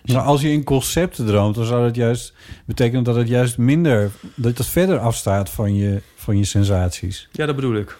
Nou, 0.03 0.27
als 0.27 0.41
je 0.41 0.51
in 0.51 0.65
concepten 0.65 1.27
droomt, 1.27 1.55
dan 1.55 1.65
zou 1.65 1.85
dat 1.85 1.95
juist 1.95 2.35
betekenen 2.65 3.05
dat 3.05 3.17
het 3.17 3.29
juist 3.29 3.59
minder, 3.59 4.11
dat 4.35 4.59
het 4.59 4.67
verder 4.67 4.99
afstaat 4.99 5.51
van 5.51 5.75
je, 5.75 6.03
van 6.15 6.39
je 6.39 6.45
sensaties. 6.45 7.29
Ja, 7.33 7.47
dat 7.47 7.55
bedoel 7.55 7.75
ik. 7.75 7.99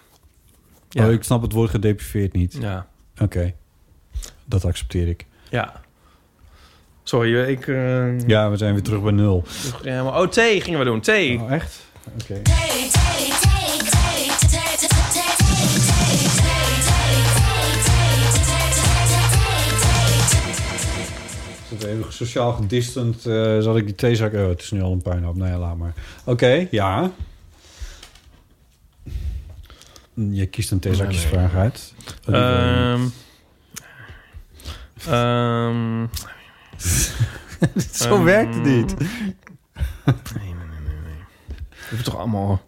Ja. 0.89 1.05
Oh, 1.05 1.11
ik 1.11 1.23
snap 1.23 1.41
het 1.41 1.51
woord 1.51 1.69
gedepriveerd 1.69 2.33
niet. 2.33 2.57
Ja. 2.59 2.87
Oké, 3.21 3.53
dat 4.45 4.65
accepteer 4.65 5.07
ik. 5.07 5.25
Ja. 5.49 5.81
Sorry, 7.09 7.49
ik... 7.49 7.67
eh, 7.67 8.27
Ja, 8.27 8.49
we 8.49 8.57
zijn 8.57 8.73
weer 8.73 8.83
terug 8.83 9.01
bij 9.01 9.11
nul. 9.11 9.43
Ja, 9.81 10.03
maar, 10.03 10.21
oh, 10.21 10.27
thee 10.27 10.61
gingen 10.61 10.79
we 10.79 10.85
doen. 10.85 10.99
Thee. 11.01 11.39
Oh, 11.39 11.51
echt? 11.51 11.79
Oké. 12.21 12.41
Zat 21.69 21.83
even 21.83 22.13
sociaal 22.13 22.53
gedistant, 22.53 23.25
eh 23.25 23.59
zat 23.59 23.77
ik 23.77 23.85
die 23.85 23.95
theezak... 23.95 24.33
Oh, 24.33 24.47
het 24.47 24.61
is 24.61 24.71
nu 24.71 24.81
al 24.81 24.91
een 24.91 25.01
puinhoop. 25.01 25.35
Nou 25.35 25.49
ja, 25.51 25.57
laat 25.57 25.77
maar. 25.77 25.93
Oké, 26.25 26.67
ja. 26.71 27.11
Je 30.13 30.45
kiest 30.45 30.71
een 30.71 30.79
theezakjesvraag 30.79 31.55
uit. 31.55 31.93
Ehm 32.25 33.01
Zo 37.91 38.15
ehm, 38.15 38.23
werkt 38.23 38.55
het 38.55 38.63
niet. 38.63 38.99
Nee, 38.99 39.05
nee, 40.35 40.53
nee, 40.53 40.79
nee, 40.85 40.97
nee. 41.05 41.23
We 41.69 41.85
hebben 41.87 42.03
toch 42.05 42.17
allemaal... 42.17 42.61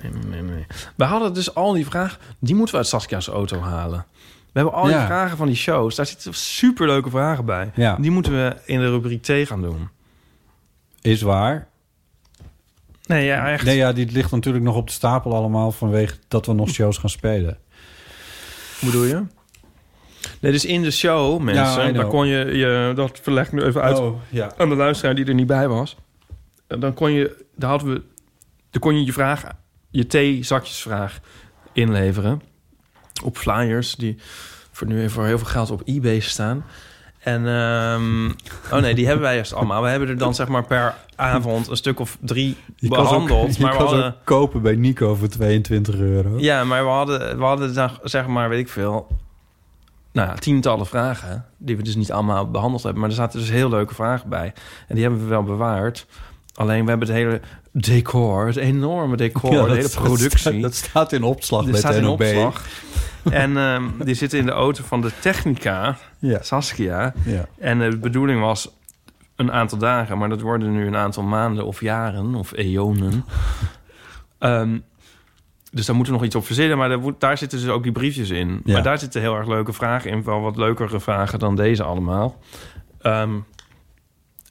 Nee, 0.00 0.12
nee, 0.12 0.42
nee. 0.42 0.66
We 0.96 1.04
hadden 1.04 1.34
dus 1.34 1.54
al 1.54 1.72
die 1.72 1.86
vragen... 1.86 2.18
Die 2.38 2.54
moeten 2.54 2.74
we 2.74 2.80
uit 2.80 2.88
Saskia's 2.90 3.26
auto 3.28 3.60
halen. 3.60 4.06
We 4.52 4.60
hebben 4.60 4.72
al 4.74 4.88
Ja. 4.88 4.98
die 4.98 5.06
vragen 5.06 5.36
van 5.36 5.46
die 5.46 5.56
shows. 5.56 5.94
Daar 5.94 6.06
zitten 6.06 6.34
superleuke 6.34 7.10
vragen 7.10 7.44
bij. 7.44 7.70
Ja. 7.74 7.96
Die 8.00 8.10
moeten 8.10 8.32
we 8.32 8.56
in 8.64 8.78
de 8.80 8.90
rubriek 8.90 9.22
T 9.22 9.30
gaan 9.46 9.62
doen. 9.62 9.88
Is 11.00 11.22
waar. 11.22 11.68
Nee, 13.06 13.24
ja, 13.24 13.48
echt. 13.50 13.64
Nee, 13.64 13.76
ja, 13.76 13.92
die 13.92 14.10
ligt 14.10 14.30
natuurlijk 14.30 14.64
nog 14.64 14.76
op 14.76 14.86
de 14.86 14.92
stapel 14.92 15.34
allemaal... 15.34 15.72
vanwege 15.72 16.14
dat 16.28 16.46
we 16.46 16.52
nog 16.52 16.68
shows 16.68 16.98
gaan 16.98 17.10
spelen. 17.10 17.58
Hoe 18.80 18.90
bedoel 18.90 19.04
je? 19.04 19.22
Nee, 20.40 20.52
dus 20.52 20.64
in 20.64 20.82
de 20.82 20.90
show, 20.90 21.38
Ja, 21.38 21.44
mensen, 21.44 21.82
know. 21.82 21.94
daar 21.94 22.06
kon 22.06 22.26
je, 22.26 22.44
je... 22.56 22.92
Dat 22.94 23.18
verleg 23.22 23.46
ik 23.46 23.52
nu 23.52 23.62
even 23.62 23.82
uit 23.82 23.98
Oh, 23.98 24.20
ja. 24.28 24.52
aan 24.56 24.68
de 24.68 24.74
luisteraar 24.74 25.14
die 25.14 25.24
er 25.24 25.34
niet 25.34 25.46
bij 25.46 25.68
was. 25.68 25.96
En 26.66 26.80
Dan 26.80 26.94
kon 26.94 27.12
je... 27.12 27.44
Daar 27.56 27.70
hadden 27.70 27.92
we... 27.94 28.02
Dan 28.70 28.80
kon 28.80 28.94
je 28.98 29.04
je 29.04 29.12
vraag... 29.12 29.44
Je 29.90 30.06
thee-zakjesvraag 30.06 31.20
inleveren. 31.72 32.42
Op 33.24 33.36
flyers 33.36 33.94
die 33.94 34.16
voor 34.72 34.86
nu 34.86 34.98
even 34.98 35.10
voor 35.10 35.26
heel 35.26 35.38
veel 35.38 35.46
geld 35.46 35.70
op 35.70 35.82
eBay 35.84 36.20
staan. 36.20 36.64
En... 37.18 37.46
ehm, 37.46 38.26
oh 38.74 38.80
nee, 38.80 38.94
die 38.94 39.04
hebben 39.06 39.22
wij 39.24 39.34
juist 39.34 39.52
allemaal. 39.54 39.82
We 39.82 39.88
hebben 39.88 40.08
er 40.08 40.18
dan 40.18 40.34
zeg 40.34 40.48
maar 40.48 40.64
per 40.66 40.94
avond 41.16 41.68
een 41.68 41.76
stuk 41.76 42.00
of 42.00 42.16
drie 42.20 42.56
Je 42.76 42.90
ook- 42.90 42.96
behandeld. 42.96 43.56
je 43.56 43.62
maar 43.62 43.72
we 43.76 43.78
hadden... 43.82 44.16
kopen 44.24 44.62
bij 44.62 44.74
Nico 44.76 45.14
voor 45.14 45.28
22 45.28 45.94
euro. 45.94 46.38
Ja, 46.38 46.64
maar 46.64 46.82
we 46.84 46.90
hadden, 46.90 47.38
we 47.38 47.44
hadden 47.44 47.74
dan, 47.74 47.90
zeg 48.02 48.26
maar, 48.26 48.48
weet 48.48 48.58
ik 48.60 48.68
veel... 48.68 49.06
Nou, 50.12 50.28
ja, 50.28 50.34
tientallen 50.34 50.86
vragen, 50.86 51.44
die 51.58 51.76
we 51.76 51.82
dus 51.82 51.96
niet 51.96 52.12
allemaal 52.12 52.50
behandeld 52.50 52.82
hebben. 52.82 53.00
Maar 53.00 53.10
er 53.10 53.16
zaten 53.16 53.38
dus 53.38 53.50
heel 53.50 53.68
leuke 53.68 53.94
vragen 53.94 54.28
bij. 54.28 54.52
En 54.88 54.94
die 54.94 55.04
hebben 55.04 55.22
we 55.22 55.28
wel 55.28 55.42
bewaard. 55.42 56.06
Alleen, 56.54 56.82
we 56.84 56.90
hebben 56.90 57.08
het 57.08 57.16
hele 57.16 57.40
decor, 57.72 58.46
het 58.46 58.56
enorme 58.56 59.16
decor, 59.16 59.52
Ja, 59.54 59.62
de 59.62 59.66
dat 59.68 59.76
hele 59.76 59.88
productie. 60.08 60.60
Dat 60.60 60.74
staat 60.74 61.12
in 61.12 61.22
opslag 61.22 61.62
Die 61.62 61.70
bij 61.70 61.80
staat 61.80 61.92
de 61.92 61.98
in 61.98 62.04
NOB. 62.04 62.20
opslag. 62.20 62.64
en 63.42 63.56
ehm, 63.56 63.84
die 64.04 64.14
zitten 64.14 64.38
in 64.38 64.46
de 64.46 64.52
auto 64.52 64.82
van 64.86 65.00
de 65.00 65.10
Technica, 65.20 65.96
Ja. 66.18 66.42
Saskia. 66.42 67.12
Ja. 67.24 67.46
En 67.58 67.78
de 67.78 67.96
bedoeling 67.98 68.40
was 68.40 68.70
een 69.36 69.52
aantal 69.52 69.78
dagen, 69.78 70.18
maar 70.18 70.28
dat 70.28 70.40
worden 70.40 70.72
nu 70.72 70.86
een 70.86 70.96
aantal 70.96 71.22
maanden 71.22 71.66
of 71.66 71.80
jaren 71.80 72.34
of 72.34 72.52
eonen. 72.56 73.24
Ehm, 74.38 74.78
dus 75.70 75.86
daar 75.86 75.94
moeten 75.96 76.12
we 76.14 76.18
nog 76.18 76.28
iets 76.28 76.36
op 76.36 76.44
verzinnen, 76.46 76.78
maar 76.78 76.98
daar, 77.18 77.38
zitten 77.38 77.60
dus 77.60 77.68
ook 77.68 77.82
die 77.82 77.92
briefjes 77.92 78.30
in. 78.30 78.60
Ja. 78.64 78.72
Maar 78.72 78.82
daar 78.82 78.98
zitten 78.98 79.20
heel 79.20 79.36
erg 79.36 79.46
leuke 79.48 79.72
vragen 79.72 80.10
in, 80.10 80.22
wel 80.22 80.40
wat 80.40 80.56
leukere 80.56 81.00
vragen 81.00 81.38
dan 81.38 81.56
deze 81.56 81.82
allemaal. 81.82 82.38
Ehm, 83.00 83.38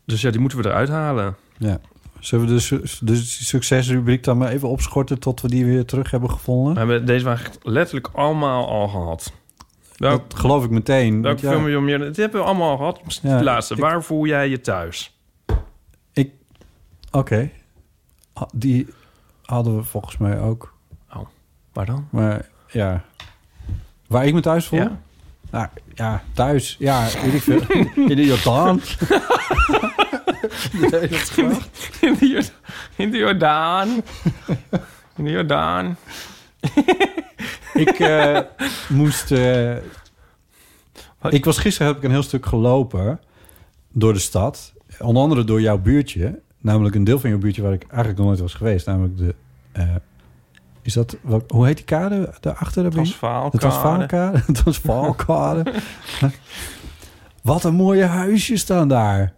dus 0.05 0.21
ja, 0.21 0.29
die 0.31 0.39
moeten 0.39 0.61
we 0.61 0.67
eruit 0.69 0.89
halen. 0.89 1.35
Ja. 1.57 1.79
Zullen 2.19 2.47
we 2.47 2.53
de, 2.69 2.81
de 3.01 3.15
succesrubriek 3.25 4.23
dan 4.23 4.37
maar 4.37 4.49
even 4.51 4.69
opschorten... 4.69 5.19
tot 5.19 5.41
we 5.41 5.47
die 5.47 5.65
weer 5.65 5.85
terug 5.85 6.11
hebben 6.11 6.29
gevonden? 6.29 6.73
We 6.73 6.79
hebben 6.79 7.05
deze 7.05 7.23
vraag 7.23 7.49
letterlijk 7.63 8.09
allemaal 8.13 8.67
al 8.67 8.87
gehad. 8.87 9.33
Welk, 9.97 10.29
Dat 10.29 10.39
geloof 10.39 10.63
ik 10.63 10.69
meteen. 10.69 11.21
welke 11.21 11.45
ja, 11.45 11.51
film 11.51 11.67
je 11.67 11.79
meer? 11.79 11.99
Dit 11.99 12.17
hebben 12.17 12.39
we 12.41 12.45
allemaal 12.45 12.69
al 12.69 12.77
gehad. 12.77 13.19
Ja, 13.21 13.37
de 13.37 13.43
laatste. 13.43 13.73
ik- 13.73 13.79
Waar 13.79 14.03
voel 14.03 14.25
jij 14.25 14.49
je 14.49 14.61
thuis? 14.61 15.17
Oké. 17.11 17.49
Ah, 18.33 18.43
Die 18.55 18.87
hadden 19.45 19.75
we 19.75 19.83
volgens 19.83 20.17
mij 20.17 20.39
ook. 20.39 20.73
Waar 21.79 21.87
dan? 21.87 22.07
Maar 22.09 22.45
ja... 22.67 23.03
Waar 24.07 24.25
ik 24.25 24.33
me 24.33 24.41
thuis 24.41 24.65
voel? 24.65 24.79
Ja. 24.79 24.99
Nou, 25.51 25.67
ja, 25.95 26.23
thuis. 26.33 26.75
Ja, 26.79 27.07
weet 27.23 27.33
ik 27.33 27.41
veel. 27.41 27.61
In 28.09 28.15
de 28.15 28.25
Jordaan. 28.25 28.81
Nee, 30.71 30.89
dat. 31.09 31.31
In 32.01 32.15
de, 32.19 32.27
Jord- 32.27 32.53
in 32.95 33.11
de 33.11 33.17
Jordaan. 33.17 33.87
In 35.15 35.23
de 35.23 35.29
Jordaan. 35.29 35.97
ik 37.73 37.99
eh, 37.99 38.39
moest... 38.89 39.31
eh, 39.31 39.75
ik 41.29 41.45
was 41.45 41.57
gisteren 41.57 41.87
heb 41.87 41.97
ik 41.97 42.03
een 42.03 42.11
heel 42.11 42.23
stuk 42.23 42.45
gelopen 42.45 43.19
door 43.91 44.13
de 44.13 44.19
stad. 44.19 44.73
Onder 44.99 45.21
andere 45.23 45.43
door 45.43 45.61
jouw 45.61 45.77
buurtje. 45.77 46.39
Namelijk 46.57 46.95
een 46.95 47.03
deel 47.03 47.19
van 47.19 47.29
jouw 47.29 47.39
buurtje 47.39 47.61
waar 47.61 47.73
ik 47.73 47.83
eigenlijk 47.87 48.17
nog 48.17 48.27
nooit 48.27 48.39
was 48.39 48.53
geweest. 48.53 48.85
Namelijk 48.85 49.17
de... 49.17 49.35
eh, 49.71 49.95
is 50.89 50.95
dat... 50.95 51.17
Wat, 51.21 51.43
hoe 51.47 51.65
heet 51.65 51.75
die 51.75 51.85
kade 51.85 52.33
daarachter? 52.39 52.89
Transvaalkade. 52.89 53.51
De 53.51 53.57
Transvaalkade. 53.57 54.43
De 54.45 54.53
Transvaalkade. 54.61 55.73
Wat 57.41 57.63
een 57.63 57.73
mooie 57.73 58.05
huisjes 58.05 58.61
staan 58.61 58.87
daar. 58.87 59.33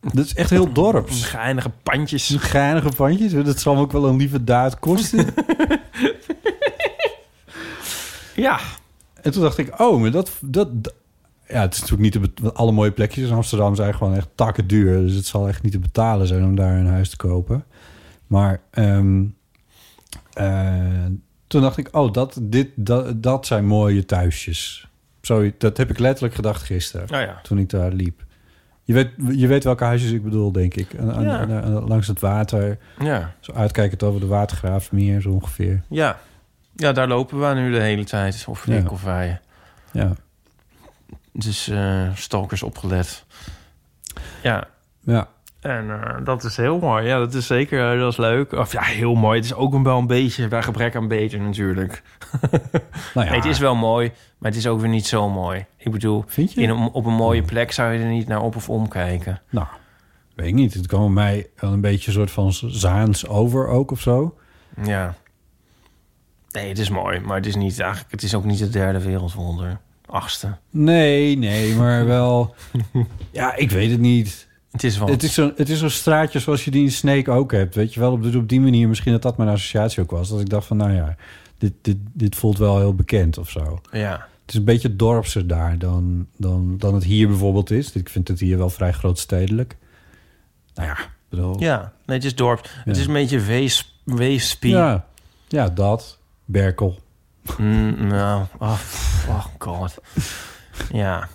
Dat 0.00 0.24
is 0.24 0.34
echt 0.34 0.50
heel 0.50 0.72
dorps. 0.72 1.24
Geinige 1.36 1.70
pandjes. 1.82 2.34
Geinige 2.38 2.90
pandjes. 2.96 3.32
Dat 3.32 3.60
zal 3.60 3.76
ook 3.76 3.92
wel 3.92 4.06
een 4.06 4.16
lieve 4.16 4.44
daad 4.44 4.78
kosten. 4.78 5.26
Ja. 8.34 8.58
En 9.22 9.32
toen 9.32 9.42
dacht 9.42 9.58
ik, 9.58 9.80
oh, 9.80 10.00
maar 10.00 10.10
dat... 10.10 10.32
dat, 10.40 10.68
ja, 11.48 11.60
het 11.60 11.74
is 11.74 11.80
natuurlijk 11.80 12.16
niet 12.16 12.36
te 12.36 12.52
alle 12.52 12.72
mooie 12.72 12.92
plekjes 12.92 13.28
in 13.28 13.34
Amsterdam 13.34 13.74
zijn 13.74 13.94
gewoon 13.94 14.14
echt 14.14 14.28
takken 14.34 14.66
duur. 14.66 15.00
Dus 15.00 15.14
het 15.14 15.26
zal 15.26 15.48
echt 15.48 15.62
niet 15.62 15.72
te 15.72 15.78
betalen 15.78 16.26
zijn 16.26 16.44
om 16.44 16.56
daar 16.56 16.76
een 16.76 16.86
huis 16.86 17.10
te 17.10 17.16
kopen. 17.16 17.64
Maar 18.26 18.60
ehm, 18.70 19.20
eh, 19.22 19.28
toen 21.46 21.60
dacht 21.62 21.76
ik, 21.76 21.88
oh, 21.96 22.12
dat, 22.12 22.38
dit, 22.42 22.68
dat, 22.74 23.22
dat 23.22 23.46
zijn 23.46 23.66
mooie 23.66 24.04
thuisjes. 24.04 24.88
Zo, 25.22 25.50
dat 25.58 25.76
heb 25.76 25.90
ik 25.90 25.98
letterlijk 25.98 26.34
gedacht 26.34 26.62
gisteren. 26.62 27.04
Oh 27.14 27.20
ja. 27.20 27.40
Toen 27.42 27.58
ik 27.58 27.68
daar 27.68 27.92
liep. 27.92 28.24
Je 28.84 28.92
weet, 28.94 29.10
je 29.30 29.46
weet 29.46 29.64
welke 29.64 29.84
huisjes 29.84 30.10
ik 30.10 30.22
bedoel, 30.24 30.52
denk 30.52 30.74
ik. 30.74 30.98
Aan- 30.98 31.12
aan- 31.14 31.24
Ja. 31.24 31.38
aan- 31.40 31.52
aan- 31.52 31.88
langs 31.88 32.06
het 32.06 32.20
water. 32.20 32.78
Ja. 32.98 33.34
Zo 33.40 33.52
uitkijkend 33.52 34.02
over 34.02 34.20
de 34.20 34.26
watergraafmeer, 34.26 35.20
zo 35.20 35.30
ongeveer. 35.30 35.82
Ja. 35.88 36.18
Ja, 36.76 36.92
daar 36.92 37.08
lopen 37.08 37.40
we 37.40 37.54
nu 37.54 37.72
de 37.72 37.80
hele 37.80 38.04
tijd. 38.04 38.44
Of 38.48 38.66
Ja. 38.66 38.74
ik 38.76 38.90
of 38.92 39.02
wij. 39.02 39.40
Ja. 39.92 40.12
Dus 41.32 41.68
eh 41.68 42.14
stalkers 42.14 42.62
opgelet. 42.62 43.24
Ja. 44.42 44.68
Ja. 45.00 45.28
En 45.60 45.90
eh, 45.90 46.24
dat 46.24 46.44
is 46.44 46.56
heel 46.56 46.78
mooi. 46.78 47.06
Ja, 47.06 47.18
dat 47.18 47.34
is 47.34 47.46
zeker 47.46 47.92
eh, 47.92 47.98
dat 48.00 48.12
is 48.12 48.18
leuk. 48.18 48.52
Of 48.52 48.72
ja, 48.72 48.82
heel 48.82 49.14
mooi. 49.14 49.36
Het 49.36 49.44
is 49.44 49.54
ook 49.54 49.74
een 49.74 49.82
wel 49.82 49.98
een 49.98 50.06
beetje 50.06 50.48
bij 50.48 50.62
gebrek 50.62 50.96
aan 50.96 51.08
beter 51.08 51.40
natuurlijk. 51.40 52.02
Nou 53.14 53.26
ja. 53.26 53.32
Nee, 53.32 53.40
het 53.40 53.50
is 53.50 53.58
wel 53.58 53.74
mooi, 53.74 54.12
maar 54.38 54.50
het 54.50 54.60
is 54.60 54.66
ook 54.66 54.80
weer 54.80 54.88
niet 54.88 55.06
zo 55.06 55.28
mooi. 55.28 55.66
Ik 55.76 55.92
bedoel, 55.92 56.24
Vind 56.26 56.52
je? 56.52 56.60
In 56.60 56.68
een, 56.68 56.90
op 56.90 57.06
een 57.06 57.14
mooie 57.14 57.42
plek 57.42 57.72
zou 57.72 57.92
je 57.92 57.98
er 57.98 58.10
niet 58.10 58.28
naar 58.28 58.42
op 58.42 58.56
of 58.56 58.68
om 58.68 58.88
kijken. 58.88 59.40
Nou, 59.50 59.66
weet 60.34 60.46
ik 60.48 60.54
niet. 60.54 60.74
Het 60.74 60.86
kwam 60.86 61.14
bij 61.14 61.24
mij 61.24 61.46
wel 61.56 61.72
een 61.72 61.80
beetje 61.80 62.06
een 62.06 62.12
soort 62.12 62.30
van 62.30 62.52
Zaans 62.52 63.26
over 63.26 63.68
ook 63.68 63.90
of 63.90 64.00
zo. 64.00 64.38
Ja. 64.84 65.14
Nee, 66.50 66.68
het 66.68 66.78
is 66.78 66.90
mooi, 66.90 67.20
maar 67.20 67.36
het 67.36 67.46
is 67.46 67.54
niet 67.54 67.80
eigenlijk. 67.80 68.10
Het 68.10 68.22
is 68.22 68.34
ook 68.34 68.44
niet 68.44 68.60
het 68.60 68.72
derde 68.72 69.02
wereldwonder. 69.02 69.78
Achtste. 70.06 70.56
Nee, 70.70 71.36
nee, 71.36 71.74
maar 71.74 72.06
wel... 72.06 72.54
ja, 73.30 73.54
ik 73.54 73.70
weet 73.70 73.90
het 73.90 74.00
niet. 74.00 74.47
Het 74.82 74.90
is 74.90 74.98
wel. 74.98 75.08
Het 75.08 75.22
is 75.22 75.34
zo'n 75.34 75.52
het 75.56 75.68
is 75.68 75.78
zo'n 75.78 75.90
straatje 75.90 76.38
zoals 76.38 76.64
je 76.64 76.70
die 76.70 76.82
in 76.82 76.92
Snake 76.92 77.30
ook 77.30 77.52
hebt. 77.52 77.74
Weet 77.74 77.94
je 77.94 78.00
wel, 78.00 78.12
op, 78.12 78.34
op 78.34 78.48
die 78.48 78.60
manier 78.60 78.88
misschien 78.88 79.12
dat 79.12 79.22
dat 79.22 79.36
mijn 79.36 79.48
associatie 79.48 80.02
ook 80.02 80.10
was. 80.10 80.28
Dat 80.28 80.40
ik 80.40 80.48
dacht 80.48 80.66
van, 80.66 80.76
nou 80.76 80.92
ja, 80.92 81.16
dit, 81.58 81.72
dit, 81.82 81.96
dit 82.12 82.36
voelt 82.36 82.58
wel 82.58 82.78
heel 82.78 82.94
bekend 82.94 83.38
of 83.38 83.50
zo. 83.50 83.80
Ja. 83.92 84.12
Het 84.40 84.50
is 84.50 84.54
een 84.54 84.64
beetje 84.64 84.96
dorpser 84.96 85.46
daar 85.46 85.78
dan, 85.78 86.26
dan, 86.36 86.78
dan 86.78 86.94
het 86.94 87.04
hier 87.04 87.28
bijvoorbeeld 87.28 87.70
is. 87.70 87.92
Ik 87.92 88.08
vind 88.08 88.28
het 88.28 88.40
hier 88.40 88.58
wel 88.58 88.70
vrij 88.70 88.92
grootstedelijk. 88.92 89.76
Nou 90.74 90.88
ja, 90.88 90.96
bedoel... 91.28 91.60
Ja, 91.60 91.92
nee, 92.06 92.16
het 92.16 92.26
is 92.26 92.34
dorp. 92.34 92.68
Het 92.84 92.96
is 92.96 93.06
een 93.06 93.12
beetje 93.12 93.40
wees, 93.40 94.00
weespie. 94.04 94.70
Ja, 94.70 95.06
ja, 95.48 95.68
dat. 95.68 96.18
Berkel. 96.44 96.98
Mm, 97.56 98.06
nou, 98.06 98.44
oh, 98.58 98.80
oh 99.28 99.44
god. 99.58 99.98
Ja. 100.92 101.28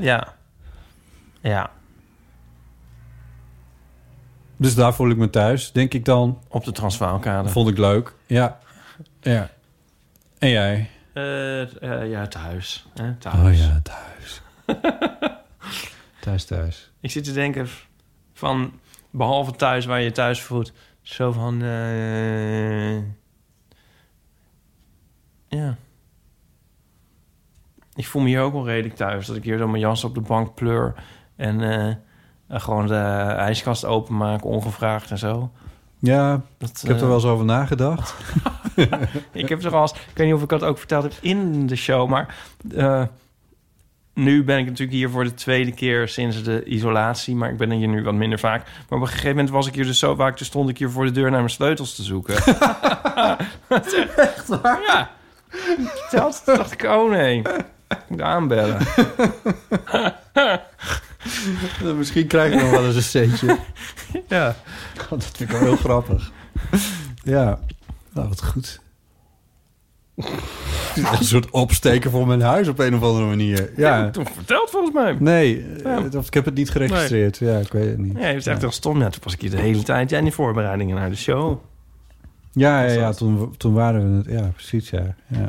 Ja. 0.00 0.34
Ja. 1.40 1.70
Dus 4.58 4.74
daar 4.74 4.94
voel 4.94 5.10
ik 5.10 5.16
me 5.16 5.30
thuis, 5.30 5.72
denk 5.72 5.94
ik 5.94 6.04
dan. 6.04 6.42
Op 6.48 6.64
de 6.64 6.72
Transvaalkade. 6.72 7.48
Vond 7.48 7.68
ik 7.68 7.78
leuk. 7.78 8.14
Ja. 8.26 8.58
Ja. 9.20 9.50
En 10.38 10.48
jij? 10.48 10.90
Eh, 11.12 11.82
eh, 11.82 12.10
ja, 12.10 12.26
thuis. 12.26 12.86
Hè? 12.94 13.14
thuis. 13.16 13.36
Oh 13.36 13.54
ja, 13.54 13.80
thuis. 13.82 14.42
thuis, 16.20 16.44
thuis. 16.44 16.90
Ik 17.00 17.10
zit 17.10 17.24
te 17.24 17.32
denken 17.32 17.68
van, 18.32 18.72
behalve 19.10 19.52
thuis 19.52 19.84
waar 19.84 20.00
je 20.00 20.12
thuis 20.12 20.42
voelt, 20.42 20.72
zo 21.02 21.32
van, 21.32 21.62
eh, 21.62 22.96
ja. 25.48 25.76
Ik 27.94 28.06
voel 28.06 28.22
me 28.22 28.28
hier 28.28 28.40
ook 28.40 28.52
wel 28.52 28.66
redelijk 28.66 28.94
thuis. 28.94 29.26
Dat 29.26 29.36
ik 29.36 29.44
hier 29.44 29.58
zo 29.58 29.68
mijn 29.68 29.82
jas 29.82 30.04
op 30.04 30.14
de 30.14 30.20
bank 30.20 30.54
pleur 30.54 30.94
en 31.36 31.60
gewoon 32.48 32.86
de 32.86 32.94
ijskast 33.36 33.84
openmaak, 33.84 34.44
ongevraagd 34.44 35.10
en 35.10 35.18
zo. 35.18 35.50
Ja, 35.98 36.40
Dat, 36.58 36.70
ik 36.82 36.88
heb 36.88 36.96
eh, 36.96 37.02
er 37.02 37.06
wel 37.06 37.16
eens 37.16 37.24
over 37.24 37.44
nagedacht. 37.44 38.14
ik 39.32 39.48
heb 39.48 39.64
er 39.64 39.74
al 39.74 39.80
eens, 39.80 39.92
ik 39.92 39.98
weet 40.14 40.26
niet 40.26 40.34
of 40.34 40.42
ik 40.42 40.48
dat 40.48 40.64
ook 40.64 40.78
verteld 40.78 41.02
heb 41.02 41.12
in 41.20 41.66
de 41.66 41.76
show, 41.76 42.08
maar 42.08 42.36
eh, 42.74 43.02
nu 44.14 44.44
ben 44.44 44.58
ik 44.58 44.64
natuurlijk 44.64 44.96
hier 44.96 45.10
voor 45.10 45.24
de 45.24 45.34
tweede 45.34 45.72
keer 45.72 46.08
sinds 46.08 46.42
de 46.42 46.64
isolatie, 46.64 47.34
maar 47.34 47.50
ik 47.50 47.56
ben 47.56 47.70
hier 47.70 47.88
nu 47.88 48.02
wat 48.02 48.14
minder 48.14 48.38
vaak. 48.38 48.64
Maar 48.64 48.98
op 48.98 49.04
een 49.04 49.12
gegeven 49.12 49.28
moment 49.28 49.50
was 49.50 49.66
ik 49.66 49.74
hier 49.74 49.84
dus 49.84 49.98
zo 49.98 50.14
vaak, 50.14 50.36
toen 50.36 50.46
stond 50.46 50.68
ik 50.68 50.78
hier 50.78 50.90
voor 50.90 51.04
de 51.04 51.10
deur 51.10 51.30
naar 51.30 51.40
mijn 51.40 51.50
sleutels 51.50 51.94
te 51.94 52.02
zoeken. 52.02 52.36
echt 54.16 54.48
waar? 54.48 54.80
Ja. 54.86 55.10
Dat 56.10 56.42
dacht 56.44 56.72
ik, 56.72 56.82
oh 56.82 57.10
nee, 57.10 57.38
ik 57.88 58.04
moet 58.08 58.20
aanbellen. 58.20 58.78
Misschien 61.96 62.26
krijg 62.26 62.52
ik 62.52 62.60
nog 62.60 62.70
wel 62.70 62.86
eens 62.86 62.96
een 62.96 63.02
centje. 63.02 63.58
ja. 64.28 64.56
dat 65.08 65.24
vind 65.24 65.40
ik 65.40 65.48
wel 65.50 65.60
heel 65.60 65.76
grappig. 65.76 66.32
Ja, 67.22 67.58
nou 68.12 68.28
wat 68.28 68.44
goed. 68.44 68.80
Een 70.94 71.24
soort 71.24 71.50
opsteken 71.50 72.10
voor 72.10 72.26
mijn 72.26 72.40
huis 72.40 72.68
op 72.68 72.78
een 72.78 72.94
of 72.94 73.02
andere 73.02 73.26
manier. 73.26 73.70
Ja, 73.76 73.98
Ja. 73.98 74.10
toen 74.10 74.26
verteld 74.34 74.70
volgens 74.70 74.94
mij. 74.94 75.16
Nee, 75.18 75.66
Ja. 75.82 75.96
eh, 76.10 76.18
of 76.18 76.26
ik 76.26 76.34
heb 76.34 76.44
het 76.44 76.54
niet 76.54 76.70
geregistreerd. 76.70 77.38
Ja, 77.38 77.58
ik 77.58 77.72
weet 77.72 77.88
het 77.88 77.98
niet. 77.98 78.16
Ja, 78.18 78.24
het 78.26 78.36
is 78.36 78.46
echt 78.46 78.60
heel 78.60 78.70
stom. 78.72 79.00
Ja, 79.00 79.08
toen 79.08 79.20
was 79.24 79.32
ik 79.32 79.40
hier 79.40 79.50
de 79.50 79.56
hele 79.60 79.82
tijd. 79.82 80.10
Ja, 80.10 80.18
in 80.18 80.24
die 80.24 80.32
voorbereidingen 80.32 80.96
naar 80.96 81.10
de 81.10 81.16
show. 81.16 81.58
Ja, 82.52 82.82
ja, 82.82 82.92
ja 82.92 83.12
toen, 83.12 83.54
toen 83.56 83.72
waren 83.74 84.10
we 84.10 84.16
het. 84.16 84.40
Ja, 84.40 84.48
precies, 84.54 84.90
ja. 84.90 85.14
ja. 85.26 85.48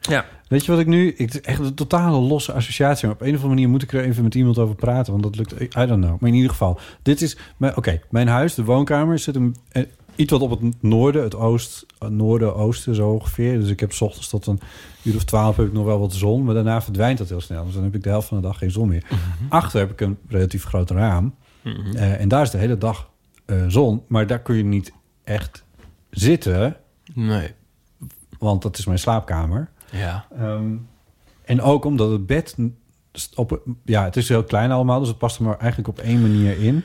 Ja. 0.00 0.24
Weet 0.50 0.64
je 0.64 0.70
wat 0.70 0.80
ik 0.80 0.86
nu... 0.86 1.12
Ik, 1.12 1.34
echt 1.34 1.58
een 1.58 1.74
totale 1.74 2.18
losse 2.18 2.52
associatie. 2.52 3.06
Maar 3.06 3.14
op 3.16 3.20
een 3.22 3.28
of 3.28 3.34
andere 3.34 3.48
manier 3.54 3.68
moet 3.68 3.82
ik 3.82 3.92
er 3.92 4.04
even 4.04 4.22
met 4.22 4.34
iemand 4.34 4.58
over 4.58 4.74
praten. 4.74 5.12
Want 5.12 5.22
dat 5.24 5.36
lukt... 5.36 5.52
I 5.62 5.86
don't 5.86 6.04
know. 6.04 6.20
Maar 6.20 6.28
in 6.28 6.34
ieder 6.34 6.50
geval. 6.50 6.78
Dit 7.02 7.22
is... 7.22 7.36
mijn- 7.56 7.76
Oké, 7.76 8.00
mijn 8.10 8.28
huis, 8.28 8.54
de 8.54 8.64
woonkamer, 8.64 9.18
zit 9.18 9.34
een, 9.36 9.56
eh, 9.68 9.82
iets 10.16 10.32
wat 10.32 10.40
op 10.40 10.50
het 10.50 10.82
noorden. 10.82 11.22
Het 11.22 11.34
oost, 11.34 11.86
noorden, 12.08 12.54
oosten 12.54 12.94
zo 12.94 13.10
ongeveer. 13.10 13.60
Dus 13.60 13.68
ik 13.68 13.80
heb 13.80 13.92
's 13.92 14.00
ochtends 14.00 14.28
tot 14.28 14.46
een 14.46 14.60
uur 15.02 15.16
of 15.16 15.24
twaalf 15.24 15.56
heb 15.56 15.66
ik 15.66 15.72
nog 15.72 15.84
wel 15.84 15.98
wat 16.00 16.12
zon. 16.12 16.44
Maar 16.44 16.54
daarna 16.54 16.82
verdwijnt 16.82 17.18
dat 17.18 17.28
heel 17.28 17.40
snel. 17.40 17.64
Dus 17.64 17.74
dan 17.74 17.82
heb 17.82 17.94
ik 17.94 18.02
de 18.02 18.08
helft 18.08 18.28
van 18.28 18.36
de 18.40 18.46
dag 18.46 18.58
geen 18.58 18.70
zon 18.70 18.88
meer. 18.88 19.04
Achter 19.48 19.80
heb 19.80 19.90
ik 19.90 20.00
een 20.00 20.18
relatief 20.28 20.64
groot 20.64 20.90
raam. 20.90 21.34
Mhm. 21.62 21.96
Eh, 21.96 22.20
en 22.20 22.28
daar 22.28 22.42
is 22.42 22.50
de 22.50 22.58
hele 22.58 22.78
dag 22.78 23.10
eh, 23.46 23.56
zon. 23.68 24.02
Maar 24.08 24.26
daar 24.26 24.40
kun 24.40 24.56
je 24.56 24.64
niet 24.64 24.92
echt 25.24 25.64
zitten. 26.10 26.76
Nee. 27.14 27.50
Want 28.38 28.62
dat 28.62 28.78
is 28.78 28.86
mijn 28.86 28.98
slaapkamer. 28.98 29.70
Ja. 29.92 30.26
Ehm, 30.38 30.72
en 31.44 31.60
ook 31.62 31.84
omdat 31.84 32.10
het 32.10 32.26
bed... 32.26 32.56
Op, 33.34 33.62
ja, 33.84 34.04
het 34.04 34.16
is 34.16 34.28
heel 34.28 34.44
klein 34.44 34.70
allemaal. 34.70 34.98
Dus 34.98 35.08
het 35.08 35.18
past 35.18 35.38
er 35.38 35.44
maar 35.44 35.58
eigenlijk 35.58 35.88
op 35.88 35.98
één 35.98 36.20
manier 36.20 36.58
in. 36.62 36.82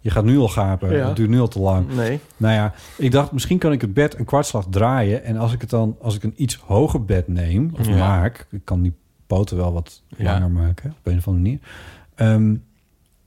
Je 0.00 0.10
gaat 0.10 0.24
nu 0.24 0.38
al 0.38 0.48
gapen. 0.48 0.96
Ja. 0.96 1.06
Het 1.06 1.16
duurt 1.16 1.28
nu 1.30 1.40
al 1.40 1.48
te 1.48 1.58
lang. 1.60 1.94
Nee. 1.94 2.20
Nou 2.36 2.54
ja, 2.54 2.74
ik 2.98 3.10
dacht 3.12 3.32
misschien 3.32 3.58
kan 3.58 3.72
ik 3.72 3.80
het 3.80 3.94
bed 3.94 4.18
een 4.18 4.24
kwartslag 4.24 4.66
draaien. 4.70 5.24
En 5.24 5.36
als 5.36 5.52
ik 5.52 5.60
het 5.60 5.70
dan, 5.70 5.96
als 6.00 6.14
ik 6.16 6.22
een 6.22 6.34
iets 6.36 6.56
hoger 6.56 7.04
bed 7.04 7.28
neem, 7.28 7.70
of 7.78 7.86
Ja. 7.88 7.96
maak, 7.96 8.46
ik 8.50 8.60
kan 8.64 8.82
die 8.82 8.92
poten 9.26 9.56
wel 9.56 9.72
wat 9.72 10.02
Ja. 10.16 10.32
langer 10.32 10.50
maken 10.50 10.90
op 10.98 11.06
een 11.12 11.18
of 11.18 11.26
andere 11.28 11.44
manier. 11.44 11.58
Ehm, 12.14 12.56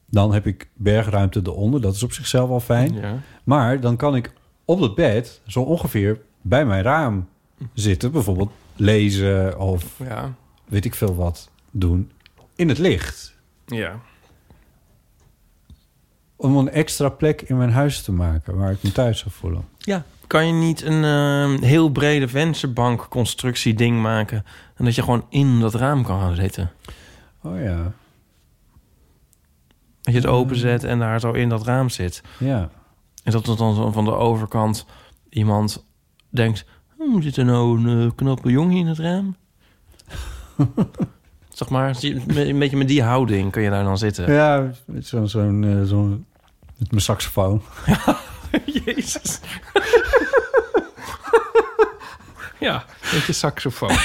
dan 0.09 0.33
heb 0.33 0.45
ik 0.47 0.69
bergruimte 0.73 1.39
eronder. 1.43 1.81
Dat 1.81 1.95
is 1.95 2.03
op 2.03 2.11
zichzelf 2.11 2.49
al 2.49 2.59
fijn. 2.59 2.93
Ja. 2.93 3.19
Maar 3.43 3.79
dan 3.79 3.95
kan 3.95 4.15
ik 4.15 4.33
op 4.65 4.79
het 4.79 4.95
bed 4.95 5.41
zo 5.47 5.61
ongeveer 5.61 6.19
bij 6.41 6.65
mijn 6.65 6.83
raam 6.83 7.27
zitten. 7.73 8.11
Bijvoorbeeld 8.11 8.51
lezen 8.79 9.59
of 9.59 9.85
Ja. 9.99 10.33
weet 10.65 10.85
ik 10.85 10.95
veel 10.95 11.15
wat 11.15 11.49
doen. 11.71 12.11
In 12.55 12.69
het 12.69 12.77
licht. 12.77 13.35
Ja. 13.65 13.99
Om 16.35 16.57
een 16.57 16.69
extra 16.69 17.09
plek 17.09 17.41
in 17.41 17.57
mijn 17.57 17.71
huis 17.71 18.01
te 18.01 18.11
maken 18.11 18.57
waar 18.57 18.71
ik 18.71 18.83
me 18.83 18.91
thuis 18.91 19.19
zou 19.19 19.31
voelen. 19.31 19.65
Ja. 19.77 20.03
Kan 20.27 20.47
je 20.47 20.53
niet 20.53 20.81
een 20.81 21.03
eh, 21.03 21.61
heel 21.61 21.89
brede 21.89 22.27
vensterbankconstructie 22.27 23.73
ding 23.73 24.01
maken... 24.01 24.45
en 24.75 24.85
dat 24.85 24.95
je 24.95 25.03
gewoon 25.03 25.25
in 25.29 25.59
dat 25.59 25.73
raam 25.73 26.03
kan 26.03 26.19
gaan 26.19 26.35
zitten? 26.35 26.71
Oh 27.43 27.61
ja, 27.61 27.91
Dat 30.01 30.13
je 30.13 30.19
het 30.19 30.25
openzet 30.25 30.83
en 30.83 30.99
daar 30.99 31.19
zo 31.19 31.31
in 31.31 31.49
dat 31.49 31.63
raam 31.65 31.89
zit. 31.89 32.21
ja. 32.39 32.69
En 33.23 33.31
dat 33.33 33.47
er 33.47 33.57
dan 33.57 33.93
van 33.93 34.05
de 34.05 34.13
overkant 34.15 34.85
iemand 35.29 35.85
denkt... 36.29 36.65
Hm, 36.97 37.21
zit 37.21 37.37
er 37.37 37.45
nou 37.45 37.85
een 37.85 38.05
eh, 38.05 38.11
knappe 38.15 38.51
jongen 38.51 38.77
in 38.77 38.87
het 38.87 38.97
raam? 38.97 39.35
zeg 41.49 41.69
maar, 41.69 41.97
een 42.01 42.59
beetje 42.59 42.77
met 42.77 42.87
die 42.87 43.03
houding 43.03 43.51
kun 43.51 43.61
je 43.61 43.69
daar 43.69 43.83
dan 43.83 43.97
zitten. 43.97 44.31
Ja, 44.31 44.71
met 44.85 45.07
zo'n 45.07 45.27
zo'n 45.27 45.63
eh, 45.63 45.83
zo'n 45.83 46.25
met 46.77 46.91
mijn 46.91 47.01
saxofoon. 47.01 47.61
Jezus. 48.85 49.39
ja, 52.59 52.85
met 53.13 53.25
je 53.25 53.33
saxofoon. 53.33 53.97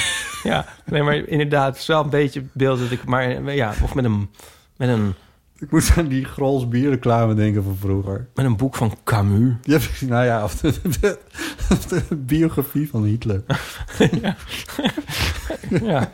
ja, 0.43 0.67
nee, 0.85 1.03
maar 1.03 1.15
inderdaad, 1.15 1.73
het 1.73 1.77
is 1.77 1.87
wel 1.87 2.05
een 2.05 2.11
beetje 2.11 2.45
beeld 2.53 2.79
dat 2.79 2.91
ik... 2.91 3.05
Maar 3.05 3.55
ja, 3.55 3.75
of 3.83 3.95
met 3.95 4.05
een, 4.05 4.31
met 4.77 4.89
een, 4.89 5.15
Ik 5.63 5.71
moet 5.71 5.93
aan 5.97 6.07
die 6.09 6.25
Grols 6.25 6.69
bierreclame 6.69 7.35
denken 7.35 7.63
van 7.63 7.77
vroeger. 7.81 8.29
met 8.35 8.45
een 8.45 8.57
boek 8.57 8.75
van 8.77 8.95
Camus. 9.05 9.53
Ja, 9.63 9.79
nou 10.01 10.25
ja, 10.25 10.45
of 10.45 10.55
de, 10.57 10.75
de- 11.01 11.19
de 12.09 12.17
biografie 12.17 12.89
van 12.91 13.05
Hitler. 13.05 13.43
ja. 15.83 16.11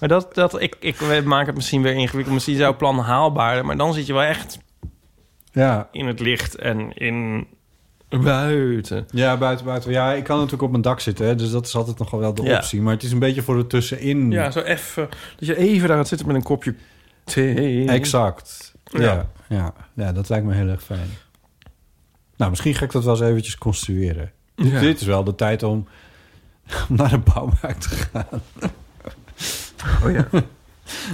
Maar 0.00 0.08
dat, 0.08 0.34
dat 0.34 0.60
ik, 0.60 0.76
ik 0.80 1.24
maak 1.24 1.46
het 1.46 1.54
misschien 1.54 1.82
weer 1.82 1.92
ingewikkeld. 1.94 2.34
Misschien 2.34 2.54
is 2.54 2.60
jouw 2.60 2.76
plan 2.76 2.98
haalbaarder. 2.98 3.64
Maar 3.64 3.76
dan 3.76 3.94
zit 3.94 4.06
je 4.06 4.12
wel 4.12 4.22
echt 4.22 4.58
Ja, 5.52 5.88
in 5.92 6.06
het 6.06 6.20
licht 6.20 6.54
en 6.54 6.92
in 6.96 7.46
buiten. 8.08 9.06
ja 9.10 9.36
buiten, 9.36 9.66
buiten. 9.66 9.90
Ja, 9.92 10.12
ik 10.12 10.24
kan 10.24 10.36
natuurlijk 10.36 10.62
op 10.62 10.70
mijn 10.70 10.82
dak 10.82 11.00
zitten, 11.00 11.26
hè, 11.26 11.34
dus 11.34 11.50
dat 11.50 11.66
is 11.66 11.76
altijd 11.76 11.98
nogal 11.98 12.18
wel 12.18 12.34
de 12.34 12.42
Ja. 12.42 12.56
optie. 12.56 12.80
Maar 12.82 12.92
het 12.94 13.02
is 13.02 13.12
een 13.12 13.18
beetje 13.18 13.42
voor 13.42 13.56
het 13.56 13.70
tussenin. 13.70 14.30
Ja, 14.30 14.50
zo 14.50 14.60
even... 14.60 15.08
Dat 15.36 15.48
je 15.48 15.56
even 15.56 15.88
daar 15.88 15.96
gaat 15.96 16.08
zitten 16.08 16.26
met 16.26 16.36
een 16.36 16.42
kopje 16.42 16.74
thee. 17.24 17.88
Exact. 17.88 18.74
Ja. 18.92 19.00
Ja. 19.00 19.26
Ja. 19.48 19.74
Ja. 19.94 20.12
dat 20.12 20.28
lijkt 20.28 20.46
me 20.46 20.54
heel 20.54 20.68
erg 20.68 20.82
fijn. 20.82 21.08
Nou, 22.36 22.50
misschien 22.50 22.74
ga 22.74 22.84
ik 22.84 22.92
dat 22.92 23.04
wel 23.04 23.14
eens 23.14 23.22
eventjes 23.22 23.58
construeren. 23.58 24.32
Ja. 24.54 24.80
Dit 24.80 25.00
is 25.00 25.06
wel 25.06 25.24
de 25.24 25.34
tijd 25.34 25.62
om, 25.62 25.88
om 26.88 26.96
naar 26.96 27.10
de 27.10 27.18
bouwmarkt 27.18 27.80
te 27.80 27.88
gaan. 27.88 28.40
Oh 30.04 30.10
ja. 30.10 30.28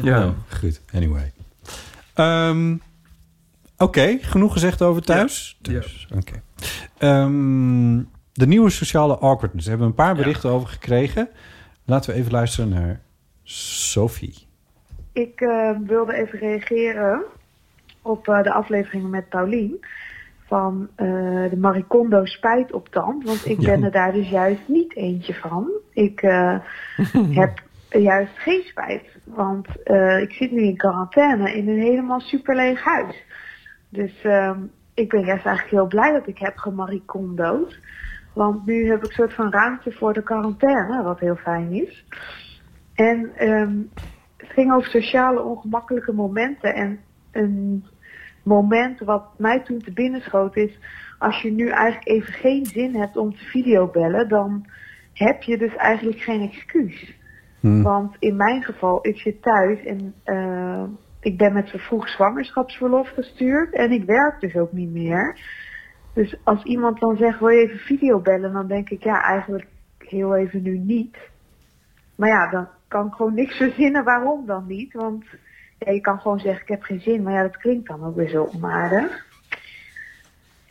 ja. 0.02 0.18
Nou, 0.18 0.32
goed, 0.48 0.80
anyway. 0.92 1.32
Ehm, 2.14 2.76
Oké, 3.82 4.18
genoeg 4.20 4.52
gezegd 4.52 4.82
over 4.82 5.02
thuis? 5.02 5.58
Ja. 5.62 5.70
Thuis, 5.70 6.08
oké. 6.14 6.42
Ehm, 6.98 7.96
de 8.32 8.46
nieuwe 8.46 8.70
sociale 8.70 9.16
awkwardness. 9.16 9.66
Daar 9.66 9.78
hebben 9.78 9.94
we 9.94 10.02
een 10.02 10.06
paar 10.06 10.14
berichten 10.14 10.50
over 10.50 10.68
gekregen. 10.68 11.28
Laten 11.84 12.10
we 12.10 12.16
even 12.16 12.32
luisteren 12.32 12.68
naar 12.68 13.00
Sophie. 13.42 14.34
Ik 15.12 15.40
eh, 15.40 15.70
wilde 15.86 16.14
even 16.14 16.38
reageren 16.38 17.22
op 18.02 18.28
eh, 18.28 18.42
de 18.42 18.52
aflevering 18.52 19.10
met 19.10 19.28
Paulien 19.28 19.84
van 20.46 20.88
eh, 20.94 21.06
de 21.50 21.56
Maricondo 21.56 22.24
spijt 22.24 22.72
op 22.72 22.88
tand. 22.88 23.24
Want 23.24 23.46
ik 23.46 23.58
ben 23.58 23.82
er 23.82 23.90
daar 23.90 24.12
dus 24.12 24.28
juist 24.28 24.68
niet 24.68 24.96
eentje 24.96 25.34
van. 25.34 25.70
Ik 25.92 26.22
eh, 26.22 26.58
heb 27.40 27.62
juist 27.88 28.38
geen 28.38 28.62
spijt. 28.62 29.16
Want 29.24 29.68
ik 30.20 30.32
zit 30.32 30.50
nu 30.50 30.62
in 30.62 30.76
quarantaine 30.76 31.54
in 31.54 31.68
een 31.68 31.80
helemaal 31.80 32.20
super 32.20 32.56
leeg 32.56 32.84
huis. 32.84 33.24
Dus 33.88 34.22
ehm, 34.22 34.60
ik 34.94 35.08
ben 35.08 35.24
juist 35.24 35.46
eigenlijk 35.46 35.76
heel 35.76 35.86
blij 35.86 36.12
dat 36.12 36.26
ik 36.26 36.38
heb 36.38 36.56
gemaricondo'd. 36.56 37.78
Want 38.32 38.66
nu 38.66 38.88
heb 38.88 38.98
ik 38.98 39.04
een 39.04 39.14
soort 39.14 39.34
van 39.34 39.52
ruimte 39.52 39.92
voor 39.92 40.12
de 40.12 40.22
quarantaine, 40.22 41.02
wat 41.02 41.20
heel 41.20 41.36
fijn 41.36 41.72
is. 41.72 42.04
En 42.94 43.30
ehm, 43.36 43.76
het 44.36 44.50
ging 44.50 44.72
over 44.72 44.90
sociale 44.90 45.42
ongemakkelijke 45.42 46.12
momenten. 46.12 46.74
En 46.74 47.00
een 47.32 47.84
moment 48.42 48.98
wat 49.00 49.24
mij 49.38 49.60
toen 49.60 49.78
te 49.78 49.92
binnen 49.92 50.20
schoot 50.20 50.56
is... 50.56 50.78
als 51.18 51.42
je 51.42 51.52
nu 51.52 51.68
eigenlijk 51.68 52.08
even 52.08 52.32
geen 52.32 52.66
zin 52.66 52.94
hebt 52.96 53.16
om 53.16 53.36
te 53.36 53.44
videobellen... 53.44 54.28
dan 54.28 54.66
heb 55.12 55.42
je 55.42 55.58
dus 55.58 55.76
eigenlijk 55.76 56.20
geen 56.20 56.40
excuus. 56.40 57.20
Hm. 57.60 57.82
Want 57.82 58.16
in 58.18 58.36
mijn 58.36 58.62
geval, 58.62 59.06
ik 59.06 59.16
zit 59.16 59.42
thuis 59.42 59.84
en 59.84 60.14
eh, 60.24 60.84
ik 61.20 61.38
ben 61.38 61.52
met 61.52 61.70
vervroegd 61.70 62.10
zwangerschapsverlof 62.10 63.08
gestuurd... 63.08 63.74
en 63.74 63.90
ik 63.90 64.04
werk 64.04 64.40
dus 64.40 64.56
ook 64.56 64.72
niet 64.72 64.92
meer. 64.92 65.38
Dus 66.14 66.36
als 66.44 66.62
iemand 66.62 67.00
dan 67.00 67.16
zegt, 67.16 67.38
wil 67.38 67.48
je 67.48 67.62
even 67.62 67.78
videobellen... 67.78 68.52
dan 68.52 68.66
denk 68.66 68.90
ik, 68.90 69.02
ja, 69.02 69.22
eigenlijk 69.22 69.66
heel 69.98 70.36
even 70.36 70.62
nu 70.62 70.78
niet... 70.78 71.30
Maar 72.14 72.28
ja, 72.28 72.50
dan 72.50 72.68
kan 72.88 73.06
ik 73.06 73.12
gewoon 73.12 73.34
niks 73.34 73.56
verzinnen 73.56 74.04
waarom 74.04 74.46
dan 74.46 74.66
niet. 74.66 74.92
Want 74.92 75.24
je 75.84 76.00
kan 76.00 76.20
gewoon 76.20 76.38
zeggen, 76.38 76.62
ik 76.62 76.68
heb 76.68 76.82
geen 76.82 77.00
zin. 77.00 77.22
Maar 77.22 77.32
ja, 77.32 77.42
dat 77.42 77.56
klinkt 77.56 77.88
dan 77.88 78.04
ook 78.04 78.16
weer 78.16 78.28
zo 78.28 78.48
onaardig. 78.54 79.30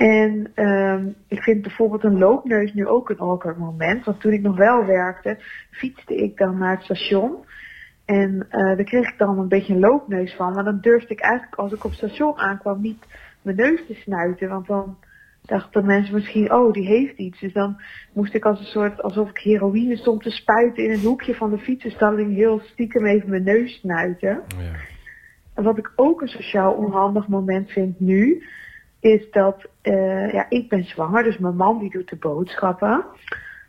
En 0.02 0.52
ehm, 0.56 1.08
ik 1.28 1.42
vind 1.42 1.62
bijvoorbeeld 1.62 2.04
een 2.04 2.18
loopneus 2.18 2.74
nu 2.74 2.88
ook 2.88 3.10
een 3.10 3.20
awkward 3.20 3.58
moment. 3.58 4.06
Want 4.06 4.20
toen 4.20 4.34
ik 4.34 4.42
nog 4.42 4.58
wel 4.58 4.86
werkte, 4.86 5.38
fietste 5.72 6.16
ik 6.16 6.38
dan 6.38 6.58
naar 6.58 6.76
het 6.76 6.84
station. 6.84 7.36
En 8.06 8.46
eh, 8.50 8.76
daar 8.76 8.84
kreeg 8.84 9.10
ik 9.10 9.18
dan 9.18 9.40
een 9.40 9.48
beetje 9.48 9.74
een 9.74 9.80
loopneus 9.80 10.36
van. 10.36 10.54
Maar 10.54 10.64
dan 10.64 10.80
durfde 10.82 11.14
ik 11.14 11.20
eigenlijk 11.20 11.56
als 11.56 11.72
ik 11.72 11.84
op 11.84 11.90
het 11.90 12.00
station 12.00 12.38
aankwam 12.38 12.82
niet 12.82 13.06
mijn 13.42 13.56
neus 13.56 13.86
te 13.88 13.94
snuiten. 13.94 14.50
Want 14.50 14.68
dan 14.68 14.98
dachten 15.42 15.86
mensen 15.86 16.14
misschien, 16.14 16.54
oh, 16.54 16.74
die 16.74 16.86
heeft 16.86 17.18
iets. 17.18 17.40
Dus 17.40 17.54
dan 17.54 17.82
moest 18.14 18.34
ik 18.34 18.46
als 18.46 18.60
een 18.60 18.66
soort, 18.66 19.02
alsof 19.02 19.30
ik 19.30 19.38
heroïne 19.38 19.98
stond 19.98 20.24
te 20.24 20.30
spuiten 20.30 20.84
in 20.84 20.92
een 20.92 21.06
hoekje 21.06 21.36
van 21.36 21.50
de 21.50 21.58
fietsenstalling 21.58 22.36
heel 22.36 22.60
stiekem 22.60 23.06
even 23.06 23.30
mijn 23.30 23.44
neus 23.44 23.80
snuiten. 23.80 24.42
Ja. 24.58 25.00
En 25.54 25.64
wat 25.64 25.78
ik 25.78 25.92
ook 25.96 26.22
een 26.22 26.28
sociaal 26.28 26.74
onhandig 26.74 27.28
moment 27.28 27.70
vind 27.70 28.00
nu, 28.00 28.44
is 29.00 29.32
dat, 29.32 29.68
eh, 29.82 30.32
ja, 30.32 30.46
ik 30.50 30.70
ben 30.70 30.84
zwanger, 30.84 31.24
dus 31.24 31.38
mijn 31.38 31.56
man 31.56 31.80
die 31.80 31.90
doet 31.90 32.10
de 32.10 32.16
boodschappen, 32.16 33.06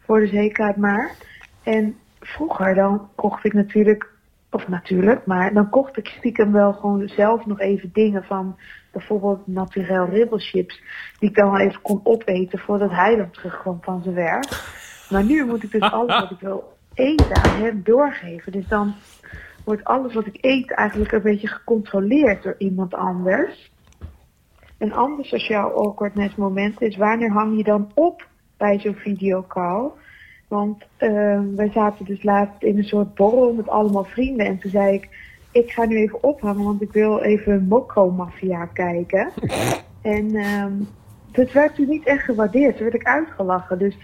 voor 0.00 0.20
de 0.20 0.26
zekerheid 0.26 0.76
maar. 0.76 1.14
En 1.62 1.96
vroeger 2.20 2.74
dan 2.74 3.08
kocht 3.14 3.44
ik 3.44 3.52
natuurlijk, 3.52 4.10
of 4.50 4.68
natuurlijk, 4.68 5.26
maar 5.26 5.52
dan 5.52 5.68
kocht 5.68 5.96
ik 5.96 6.06
stiekem 6.06 6.52
wel 6.52 6.72
gewoon 6.72 7.08
zelf 7.08 7.46
nog 7.46 7.60
even 7.60 7.90
dingen 7.92 8.24
van 8.24 8.56
bijvoorbeeld 8.92 9.46
naturel 9.46 10.06
ribbelchips, 10.06 10.82
die 11.18 11.28
ik 11.28 11.36
dan 11.36 11.50
wel 11.50 11.60
even 11.60 11.82
kon 11.82 12.00
opeten 12.02 12.58
voordat 12.58 12.90
hij 12.90 13.16
dan 13.16 13.30
terugkwam 13.30 13.78
van 13.80 14.02
zijn 14.02 14.14
werk. 14.14 14.48
Maar 15.10 15.24
nu 15.24 15.44
moet 15.44 15.62
ik 15.62 15.70
dus 15.70 15.90
alles 15.98 16.20
wat 16.20 16.30
ik 16.30 16.40
wil 16.40 16.76
eten 16.94 17.36
aan 17.36 17.62
hem 17.62 17.80
doorgeven. 17.84 18.52
Dus 18.52 18.68
dan 18.68 18.94
wordt 19.64 19.84
alles 19.84 20.14
wat 20.14 20.26
ik 20.26 20.38
eet 20.40 20.70
eigenlijk 20.70 21.12
een 21.12 21.22
beetje 21.22 21.48
gecontroleerd 21.48 22.42
door 22.42 22.54
iemand 22.58 22.94
anders. 22.94 23.72
Een 24.78 24.92
ander 24.92 25.24
sociaal 25.24 25.70
awkwardness 25.70 26.34
moment 26.34 26.80
is 26.80 26.96
wanneer 26.96 27.30
hang 27.30 27.56
je 27.56 27.62
dan 27.62 27.90
op 27.94 28.28
bij 28.56 28.78
zo'n 28.78 28.94
videocall? 28.94 29.90
Want 30.48 30.84
uh, 30.98 31.40
wij 31.54 31.70
zaten 31.70 32.04
dus 32.04 32.22
laatst 32.22 32.62
in 32.62 32.78
een 32.78 32.84
soort 32.84 33.14
borrel 33.14 33.52
met 33.52 33.68
allemaal 33.68 34.04
vrienden 34.04 34.46
en 34.46 34.58
toen 34.58 34.70
zei 34.70 34.94
ik, 34.94 35.08
ik 35.50 35.70
ga 35.70 35.84
nu 35.84 35.96
even 35.96 36.22
ophangen 36.22 36.64
want 36.64 36.82
ik 36.82 36.92
wil 36.92 37.20
even 37.20 37.66
Mokko 37.68 38.10
Mafia 38.10 38.66
kijken. 38.66 39.30
en 40.02 40.32
dat 41.32 41.52
werd 41.52 41.74
toen 41.74 41.88
niet 41.88 42.06
echt 42.06 42.24
gewaardeerd, 42.24 42.74
toen 42.76 42.84
werd 42.84 43.00
ik 43.00 43.06
uitgelachen. 43.06 43.78
Dus 43.78 43.96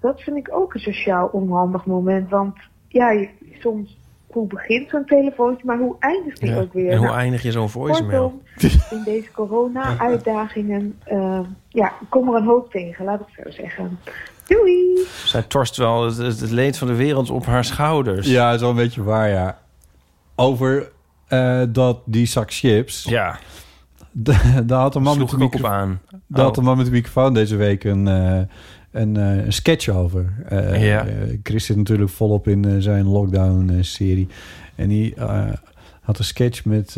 dat 0.00 0.20
vind 0.20 0.36
ik 0.36 0.54
ook 0.54 0.74
een 0.74 0.80
sociaal 0.80 1.28
onhandig 1.32 1.86
moment, 1.86 2.30
want 2.30 2.56
ja, 2.88 3.10
je, 3.10 3.28
soms 3.58 3.98
hoe 4.28 4.46
begint 4.46 4.90
zo'n 4.90 5.04
telefoontje, 5.04 5.66
maar 5.66 5.78
hoe 5.78 5.96
eindigt 5.98 6.40
die 6.40 6.50
Ja. 6.50 6.60
ook 6.60 6.72
weer? 6.72 6.90
En 6.90 6.96
hoe 6.96 7.06
Nou, 7.06 7.18
eindig 7.18 7.42
je 7.42 7.52
zo'n 7.52 7.68
voicemail? 7.68 8.42
Kortom, 8.60 8.80
in 8.98 9.02
deze 9.04 9.30
corona-uitdagingen, 9.32 10.98
eh, 11.04 11.40
ja, 11.68 11.92
kom 12.08 12.28
er 12.28 12.34
een 12.34 12.46
hoop 12.46 12.70
tegen, 12.70 13.04
laat 13.04 13.20
ik 13.20 13.44
zo 13.44 13.50
zeggen. 13.50 13.98
Doei! 14.46 15.06
Zij 15.24 15.42
torst 15.42 15.76
wel 15.76 16.02
het, 16.04 16.50
leed 16.50 16.78
van 16.78 16.88
de 16.88 16.94
wereld 16.94 17.30
op 17.30 17.46
haar 17.46 17.64
schouders. 17.64 18.26
Ja, 18.26 18.44
dat 18.46 18.54
is 18.54 18.60
wel 18.60 18.70
een 18.70 18.76
beetje 18.76 19.02
waar, 19.02 19.28
ja. 19.28 19.58
Over 20.34 20.90
eh, 21.28 21.62
dat 21.68 22.00
die 22.04 22.26
zak 22.26 22.52
chips. 22.52 23.04
Ja. 23.04 23.38
Daar 24.64 24.80
had 24.80 24.94
een 24.94 25.02
man 25.02 25.14
Sloeg 25.14 25.30
met 25.30 25.40
de 25.40 25.44
ik 25.46 25.52
ook 25.52 25.54
op 25.54 25.60
micro- 25.60 25.76
aan. 25.76 26.00
Daar 26.26 26.44
had 26.44 26.50
Oh. 26.52 26.58
een 26.58 26.64
man 26.64 26.76
met 26.76 26.86
de 26.86 26.92
microfoon 26.92 27.34
deze 27.34 27.56
week 27.56 27.84
een, 27.84 28.08
eh, 28.08 28.40
een, 28.90 29.16
eh, 29.16 29.44
een 29.44 29.52
sketch 29.52 29.88
over. 29.88 30.32
Eh, 30.48 30.86
Ja. 30.86 31.06
eh, 31.06 31.14
Chris 31.42 31.64
zit 31.64 31.76
natuurlijk 31.76 32.10
volop 32.10 32.48
in 32.48 32.82
zijn 32.82 33.06
lockdown-serie. 33.06 34.28
en 34.74 34.88
die 34.88 35.14
had 36.00 36.18
een 36.18 36.24
sketch 36.24 36.64
met... 36.64 36.96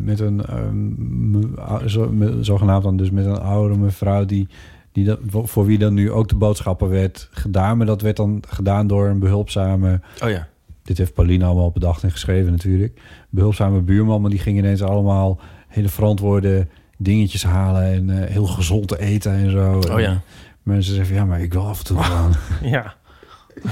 met 0.00 0.20
een 0.20 0.44
ehm, 0.46 1.88
zo, 1.88 2.10
me- 2.12 2.44
zogenaamd 2.44 2.82
dan 2.82 2.96
dus 2.96 3.10
met 3.10 3.24
een 3.26 3.40
oude 3.40 3.76
mevrouw 3.76 4.24
die, 4.24 4.48
die 4.92 5.04
dat, 5.04 5.18
voor- 5.26 5.48
voor 5.48 5.66
wie 5.66 5.78
dan 5.78 5.94
nu 5.94 6.10
ook 6.10 6.28
de 6.28 6.34
boodschappen 6.36 6.88
werd 6.88 7.28
gedaan, 7.30 7.76
maar 7.76 7.86
dat 7.86 8.02
werd 8.02 8.16
dan 8.16 8.42
gedaan 8.48 8.86
door 8.86 9.08
een 9.08 9.18
behulpzame. 9.18 10.00
Oh 10.22 10.30
ja. 10.30 10.48
Dit 10.82 10.98
heeft 10.98 11.14
Pauline 11.14 11.44
allemaal 11.44 11.70
bedacht 11.70 12.02
en 12.02 12.10
geschreven 12.10 12.50
natuurlijk. 12.50 13.00
Behulpzame 13.30 13.80
buurman, 13.80 14.20
maar 14.20 14.30
die 14.30 14.38
ging 14.38 14.58
ineens 14.58 14.82
allemaal 14.82 15.40
hele 15.68 15.88
verantwoorde 15.88 16.66
dingetjes 17.02 17.44
halen 17.44 17.82
en 17.82 18.10
eh, 18.22 18.30
heel 18.30 18.46
gezond 18.46 18.88
te 18.88 18.98
eten 19.00 19.32
en 19.32 19.50
zo. 19.50 19.80
Oh 19.92 20.00
ja. 20.00 20.08
En 20.08 20.22
mensen 20.62 20.94
zeggen 20.94 21.14
ja, 21.14 21.24
maar 21.24 21.40
ik 21.40 21.52
wil 21.52 21.66
af 21.66 21.78
en 21.78 21.84
toe 21.84 22.02
gaan. 22.12 22.32
Ja. 22.62 22.94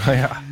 Oh 0.09 0.15
ja. 0.15 0.31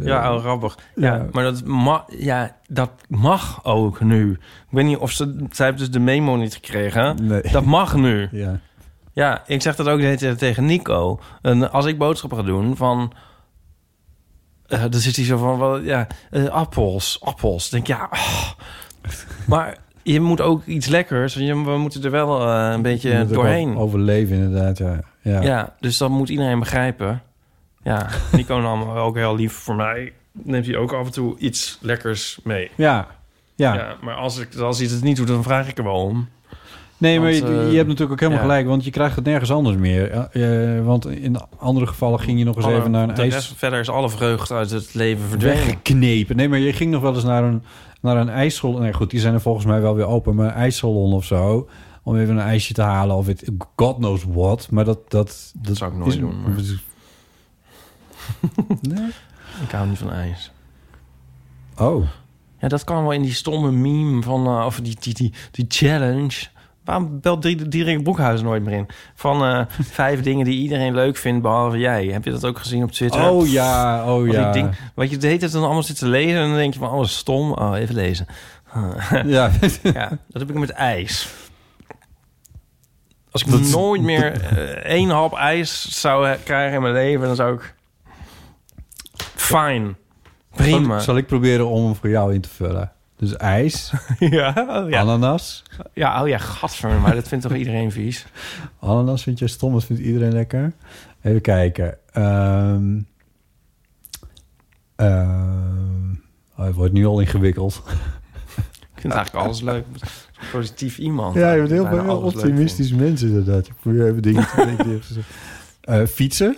Ja, 0.00 0.34
oh, 0.34 0.40
grappig. 0.40 0.78
Ja, 0.94 1.14
Ja. 1.14 1.26
maar 1.32 1.44
dat, 1.44 1.64
ma 1.64 2.04
ja, 2.18 2.56
dat 2.68 2.90
mag 3.08 3.64
ook 3.64 4.00
nu. 4.00 4.30
Ik 4.32 4.38
weet 4.70 4.84
niet 4.84 4.96
of 4.96 5.10
ze... 5.10 5.46
Zij 5.50 5.66
heeft 5.66 5.78
dus 5.78 5.90
de 5.90 5.98
memo 5.98 6.36
niet 6.36 6.54
gekregen. 6.54 7.26
Nee. 7.26 7.42
Dat 7.52 7.64
mag 7.64 7.94
nu. 7.96 8.28
Ja. 8.32 8.60
Ja, 9.12 9.42
ik 9.46 9.62
zeg 9.62 9.76
dat 9.76 9.88
ook 9.88 9.98
de 9.98 10.04
hele 10.04 10.16
tijd 10.16 10.38
tegen 10.38 10.64
Nico. 10.64 11.20
En 11.42 11.70
als 11.72 11.86
ik 11.86 11.98
boodschappen 11.98 12.38
ga 12.38 12.44
doen, 12.44 12.76
van... 12.76 13.12
eh, 14.66 14.80
dan 14.90 15.00
zit 15.00 15.16
hij 15.16 15.24
zo 15.24 15.36
van, 15.38 15.58
wel, 15.58 15.78
ja, 15.80 16.06
eh, 16.30 16.46
appels, 16.46 17.18
appels. 17.22 17.70
Dan 17.70 17.80
denk 17.80 17.90
ik, 17.90 17.96
ja... 17.96 18.08
ah. 18.10 18.50
Maar 19.46 19.76
je 20.12 20.20
moet 20.20 20.40
ook 20.40 20.66
iets 20.66 20.86
lekkers. 20.86 21.34
Je, 21.34 21.62
we 21.64 21.76
moeten 21.78 22.04
er 22.04 22.10
wel 22.10 22.40
eh, 22.48 22.70
een 22.72 22.82
beetje 22.82 23.10
Je 23.18 23.26
doorheen. 23.26 23.68
over- 23.68 23.80
Overleven 23.80 24.36
inderdaad, 24.36 24.78
ja. 24.78 25.00
Ja. 25.22 25.42
Ja. 25.42 25.74
dus 25.80 25.98
dat 25.98 26.10
moet 26.10 26.28
iedereen 26.28 26.58
begrijpen. 26.58 27.22
Ja, 27.82 28.06
Nico 28.32 28.60
nam 28.60 28.82
ook 28.90 29.16
heel 29.16 29.34
lief 29.36 29.52
voor 29.52 29.74
mij. 29.76 30.12
Neemt 30.32 30.66
hij 30.66 30.76
ook 30.76 30.92
af 30.92 31.06
en 31.06 31.12
toe 31.12 31.38
iets 31.38 31.78
lekkers 31.80 32.38
mee. 32.44 32.70
Ja. 32.74 33.06
Ja. 33.54 33.74
Ja, 33.74 33.94
maar 34.02 34.14
als, 34.14 34.38
ik, 34.38 34.54
als 34.56 34.78
hij 34.78 34.88
het 34.88 35.02
niet 35.02 35.16
doet, 35.16 35.26
dan 35.26 35.42
vraag 35.42 35.68
ik 35.68 35.78
er 35.78 35.84
wel 35.84 35.94
om. 36.02 36.28
Nee, 36.96 37.20
maar 37.20 37.30
Want, 37.30 37.42
je, 37.42 37.44
eh, 37.60 37.70
je 37.70 37.76
hebt 37.76 37.88
natuurlijk 37.88 38.12
ook 38.12 38.20
helemaal 38.20 38.42
ja. 38.42 38.48
gelijk, 38.48 38.66
want 38.66 38.84
je 38.84 38.90
krijgt 38.90 39.16
het 39.16 39.24
nergens 39.24 39.50
anders 39.52 39.76
meer. 39.76 40.10
Eh, 40.10 40.84
want 40.84 41.06
in 41.06 41.36
andere 41.58 41.86
gevallen 41.86 42.20
ging 42.20 42.38
je 42.38 42.44
nog 42.44 42.56
eens 42.56 42.64
Alle- 42.64 42.76
even 42.78 42.90
naar 42.90 43.08
een 43.08 43.14
ijs... 43.16 43.52
verder 43.56 43.80
is 43.80 43.88
alle 43.90 44.10
vreugde 44.10 44.54
uit 44.54 44.70
het 44.70 44.94
leven 44.94 45.28
verdwenen. 45.28 45.56
weggeknepen. 45.56 46.36
Nee, 46.36 46.48
maar 46.48 46.58
je 46.58 46.72
ging 46.72 46.90
nog 46.90 47.02
wel 47.02 47.14
eens 47.14 47.24
naar 47.24 47.42
een, 47.44 47.62
naar 48.00 48.16
een 48.16 48.28
ijssalon. 48.28 48.80
Nee, 48.80 48.92
goed, 48.92 49.10
die 49.10 49.20
zijn 49.20 49.34
er 49.34 49.40
volgens 49.40 49.66
mij 49.66 49.80
wel 49.80 49.94
weer 49.94 50.06
open. 50.06 50.34
Maar 50.34 50.46
een 50.46 50.52
ijssalon 50.52 51.12
of 51.12 51.24
zo. 51.24 51.68
Om 52.02 52.16
even 52.16 52.34
een 52.36 52.42
ijsje 52.42 52.74
te 52.74 52.82
halen 52.82 53.16
of 53.16 53.26
het, 53.26 53.50
God 53.76 53.96
knows 53.96 54.24
what. 54.28 54.70
Maar 54.70 54.84
dat... 54.84 55.10
Dat, 55.10 55.52
dat, 55.56 55.76
zou 55.76 55.90
ik 55.92 55.96
nooit 55.98 56.12
is- 56.12 56.18
doen, 56.18 56.42
maar- 56.42 56.50
Nee? 58.80 59.08
Ik 59.62 59.70
hou 59.70 59.88
niet 59.88 59.98
van 59.98 60.10
ijs. 60.10 60.52
Oh. 61.78 62.06
Ja, 62.58 62.68
dat 62.68 62.84
kan 62.84 63.02
wel 63.02 63.12
in 63.12 63.22
die 63.22 63.32
stomme 63.32 63.70
meme 63.70 64.22
van... 64.22 64.46
eh, 64.46 64.64
of 64.66 64.80
die, 64.80 64.96
die, 65.00 65.14
die, 65.14 65.32
die 65.50 65.64
challenge. 65.68 66.46
Waarom 66.88 67.20
belt 67.20 67.70
Dirk 67.70 68.02
Boekhuis 68.02 68.42
nooit 68.42 68.64
meer 68.64 68.74
in? 68.74 68.86
Van 69.14 69.44
eh, 69.44 69.64
vijf 70.00 70.22
dingen 70.22 70.44
die 70.44 70.58
iedereen 70.58 70.94
leuk 70.94 71.16
vindt, 71.16 71.42
behalve 71.42 71.78
jij. 71.78 72.06
Heb 72.06 72.24
je 72.24 72.30
dat 72.30 72.44
ook 72.44 72.58
gezien 72.58 72.82
op 72.82 72.90
Twitter? 72.90 73.30
Oh 73.30 73.46
ja, 73.48 74.04
oh 74.14 74.22
die 74.22 74.32
ja. 74.32 74.52
ding- 74.52 74.70
wat 74.94 75.10
je 75.10 75.16
de 75.16 75.26
hele 75.26 75.38
tijd 75.38 75.52
dan 75.52 75.62
allemaal 75.62 75.82
zit 75.82 75.98
te 75.98 76.08
lezen... 76.08 76.40
en 76.40 76.48
dan 76.48 76.56
denk 76.56 76.72
je 76.72 76.78
van, 76.78 76.90
oh, 76.90 76.96
wat 76.96 77.08
stom. 77.08 77.52
Oh, 77.52 77.76
even 77.76 77.94
lezen. 77.94 78.26
Ja. 79.24 79.50
ja, 79.82 80.08
dat 80.08 80.40
heb 80.40 80.50
ik 80.50 80.54
met 80.54 80.70
ijs. 80.70 81.28
Als 83.30 83.42
ik 83.42 83.50
Dat 83.50 83.60
nooit 83.60 84.02
meer 84.02 84.32
eh, 84.32 84.58
één 84.92 85.10
hap 85.10 85.34
ijs 85.34 86.00
zou 86.00 86.36
krijgen 86.44 86.74
in 86.74 86.82
mijn 86.82 86.94
leven... 86.94 87.26
dan 87.26 87.36
zou 87.36 87.54
ik... 87.54 87.74
Fijn. 89.34 89.96
Prima. 90.54 90.94
Zal, 90.94 91.00
zal 91.00 91.16
ik 91.16 91.26
proberen 91.26 91.68
om 91.68 91.84
hem 91.84 91.94
voor 91.94 92.08
jou 92.08 92.34
in 92.34 92.40
te 92.40 92.48
vullen? 92.48 92.92
Dus 93.18 93.36
ijs, 93.36 93.92
ja, 94.18 94.54
oh 94.68 94.90
ja. 94.90 95.00
ananas. 95.00 95.62
Ja, 95.92 96.22
oh 96.22 96.28
ja, 96.28 96.38
gadver, 96.38 97.00
maar 97.00 97.14
dat 97.14 97.28
vindt 97.28 97.44
toch 97.48 97.56
iedereen 97.56 97.92
vies? 97.92 98.26
Ananas 98.80 99.22
vind 99.22 99.38
je 99.38 99.46
stom, 99.46 99.72
dat 99.72 99.84
vindt 99.84 100.02
iedereen 100.02 100.32
lekker. 100.32 100.72
Even 101.22 101.40
kijken. 101.40 101.98
Oh, 106.56 106.64
het 106.66 106.74
wordt 106.74 106.92
nu 106.92 107.06
al 107.06 107.20
ingewikkeld. 107.20 107.82
Ik 108.94 109.04
vind 109.04 109.12
eigenlijk 109.14 109.44
alles 109.46 109.60
leuk. 109.60 109.84
Positief 110.52 110.98
iemand. 110.98 111.34
Ja, 111.34 111.52
je 111.52 111.58
bent 111.58 111.70
heel, 111.70 111.86
heel 111.86 112.18
optimistisch 112.18 112.92
mensen 112.92 113.28
inderdaad. 113.28 113.66
Je 113.66 113.72
probeert 113.80 114.08
even 114.08 114.22
dingen 114.22 114.46
te 114.46 114.64
denken. 114.64 115.02
Eh, 115.80 116.06
fietsen. 116.06 116.56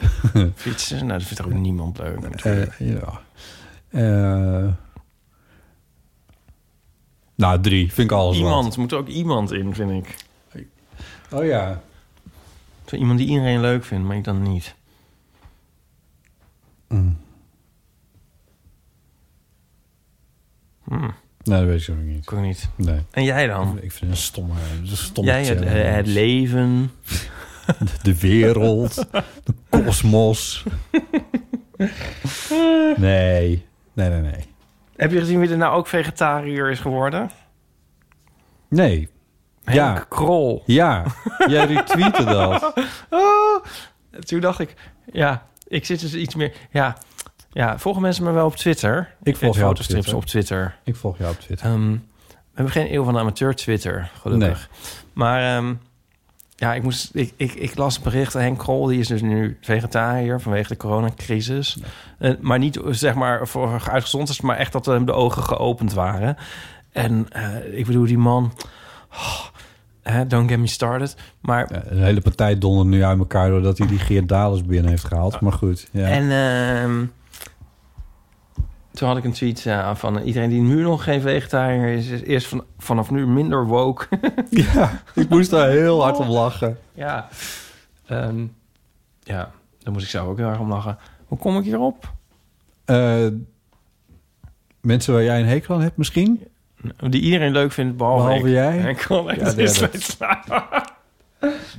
Fietsen, 0.55 1.07
nou, 1.07 1.19
dat 1.19 1.28
vindt 1.28 1.45
ook 1.45 1.53
niemand 1.53 1.99
leuk 1.99 2.20
natuurlijk. 2.20 2.74
Eh, 2.78 2.93
ja. 2.93 3.20
Eh, 3.91 4.69
nou, 7.40 7.60
drie. 7.60 7.92
Vind 7.92 8.10
ik 8.10 8.16
alles 8.16 8.38
wat. 8.38 8.46
iemand, 8.46 8.76
moet 8.76 8.92
er 8.92 8.98
ook 8.98 9.08
iemand 9.08 9.52
in, 9.52 9.74
vind 9.74 9.90
ik. 9.90 10.16
Oh 11.32 11.44
ja. 11.44 11.82
Zo 12.86 12.96
iemand 12.96 13.18
die 13.18 13.28
iedereen 13.28 13.60
leuk 13.60 13.84
vindt, 13.84 14.06
maar 14.06 14.16
ik 14.16 14.24
dan 14.24 14.42
niet. 14.42 14.74
Mm. 16.88 17.18
Hm, 20.84 21.10
Nee, 21.42 21.58
dat 21.58 21.68
weet 21.68 21.78
ik 21.78 21.84
zo 21.84 21.94
niet. 21.94 22.22
ik 22.22 22.32
ook 22.32 22.40
niet. 22.40 22.68
Nee. 22.76 23.00
En 23.10 23.24
jij 23.24 23.46
dan? 23.46 23.76
Ik 23.80 23.92
vind 23.92 24.00
het 24.00 24.10
een 24.10 24.16
stomme, 24.16 24.54
een 24.80 24.96
stomme 24.96 25.30
Jij, 25.30 25.44
het, 25.44 25.64
het 25.96 26.06
leven. 26.06 26.90
De 28.02 28.18
wereld. 28.18 28.94
De 29.44 29.54
kosmos. 29.68 30.62
Nee, 32.96 33.64
nee, 33.92 34.08
nee, 34.08 34.20
nee. 34.20 34.44
Heb 35.01 35.10
je 35.12 35.18
gezien 35.18 35.40
wie 35.40 35.51
er 35.51 35.56
nou 35.56 35.77
ook 35.77 35.86
vegetariër 35.86 36.70
is 36.70 36.81
geworden? 36.81 37.31
Nee. 38.68 39.09
Henk 39.64 39.77
Ja. 39.78 40.06
Krol. 40.09 40.62
Ja, 40.66 41.05
jij 41.47 41.66
retweette 41.66 42.24
dat. 42.24 42.72
Oh, 43.10 43.64
toen 44.28 44.40
dacht 44.40 44.59
ik, 44.59 44.74
ja, 45.12 45.47
ik 45.68 45.85
zit 45.85 46.01
dus 46.01 46.14
iets 46.14 46.35
meer... 46.35 46.52
Ja, 46.70 46.97
ja 47.52 47.78
volgen 47.78 48.02
mensen 48.02 48.24
me 48.24 48.31
wel 48.31 48.47
op 48.47 48.56
Twitter? 48.56 49.14
Ik 49.22 49.36
volg 49.36 49.55
jou 49.55 49.68
op 49.68 49.77
fotostrips 49.77 50.01
Twitter. 50.02 50.22
op 50.22 50.24
Twitter. 50.24 50.77
Ik 50.85 50.97
volg 50.97 51.18
jou 51.18 51.31
op 51.31 51.40
Twitter. 51.40 51.66
Ehm, 51.66 51.90
we 51.90 51.98
hebben 52.55 52.72
geen 52.72 52.94
eeuw 52.94 53.05
van 53.05 53.14
de 53.14 53.20
amateur 53.20 53.55
Twitter, 53.55 54.10
gelukkig. 54.20 54.68
Maar 55.12 55.56
ehm, 55.56 55.74
ja, 56.61 56.74
ik, 56.74 56.82
moest, 56.82 57.11
ik, 57.15 57.32
ik, 57.37 57.53
ik 57.53 57.77
las 57.77 58.01
berichten. 58.01 58.41
Henk 58.41 58.59
Krol, 58.59 58.87
die 58.87 58.99
is 58.99 59.09
dus 59.09 59.23
nu 59.23 59.57
vegetariër 59.61 60.41
vanwege 60.41 60.69
de 60.69 60.77
coronacrisis. 60.77 61.78
Eh, 62.19 62.32
maar 62.41 62.59
niet 62.59 62.81
zeg 62.91 63.15
maar 63.15 63.49
voor 63.49 63.82
uitgezond 63.91 64.28
is, 64.28 64.41
maar 64.41 64.57
echt 64.57 64.73
dat 64.73 64.87
hem 64.87 65.07
de 65.07 65.12
ogen 65.12 65.43
geopend 65.43 65.93
waren. 65.93 66.37
En 66.93 67.27
eh, 67.28 67.78
ik 67.78 67.87
bedoel, 67.87 68.07
die 68.07 68.19
man... 68.19 68.53
oh, 69.12 69.45
hè, 70.03 70.27
don't 70.27 70.51
get 70.51 70.59
me 70.59 70.66
started. 70.66 71.16
Maar 71.41 71.73
Ja, 71.73 71.95
de 71.95 72.05
hele 72.05 72.20
partij 72.20 72.59
dondert 72.59 72.89
nu 72.89 73.05
uit 73.05 73.19
elkaar 73.19 73.49
doordat 73.49 73.78
hij 73.78 73.87
die 73.87 73.99
Geert 73.99 74.28
Dalers 74.28 74.65
binnen 74.65 74.91
heeft 74.91 75.05
gehaald. 75.05 75.41
Maar 75.41 75.53
goed, 75.53 75.89
ja. 75.93 76.07
En 76.07 76.31
ehm, 76.31 77.05
toen 79.01 79.09
had 79.09 79.18
ik 79.18 79.24
een 79.24 79.32
tweet 79.32 79.60
ja, 79.60 79.94
van 79.97 80.18
iedereen 80.18 80.48
die 80.51 80.60
nu 80.60 80.82
nog 80.82 81.05
geen 81.05 81.20
vegetariër 81.20 81.89
is, 81.93 82.06
is 82.09 82.22
eerst 82.22 82.47
van, 82.47 82.64
vanaf 82.78 83.10
nu 83.10 83.27
minder 83.27 83.66
woke. 83.66 84.06
ja, 84.51 85.02
ik 85.14 85.28
moest 85.28 85.51
daar 85.51 85.68
heel 85.68 86.02
hard 86.02 86.18
om 86.18 86.28
lachen. 86.28 86.78
ja. 86.94 87.28
Ehm, 88.06 88.47
ja, 89.22 89.51
daar 89.78 89.93
moest 89.93 90.05
ik 90.05 90.10
zelf 90.10 90.28
ook 90.28 90.39
heel 90.39 90.48
erg 90.48 90.59
om 90.59 90.68
lachen. 90.68 90.98
Hoe 91.27 91.39
kom 91.39 91.56
ik 91.59 91.64
hierop? 91.64 92.12
Eh, 92.85 93.27
mensen 94.81 95.12
waar 95.12 95.22
jij 95.22 95.40
een 95.40 95.47
hekel 95.47 95.74
aan 95.74 95.81
hebt 95.82 95.97
misschien? 95.97 96.47
Die 97.09 97.20
iedereen 97.20 97.52
leuk 97.52 97.72
vindt, 97.72 97.97
behalve, 97.97 98.22
Behalve 98.22 98.47
ik. 98.47 98.52
jij? 98.52 98.77
Ja, 98.77 99.44
dat- 99.44 99.81
het. 99.81 100.18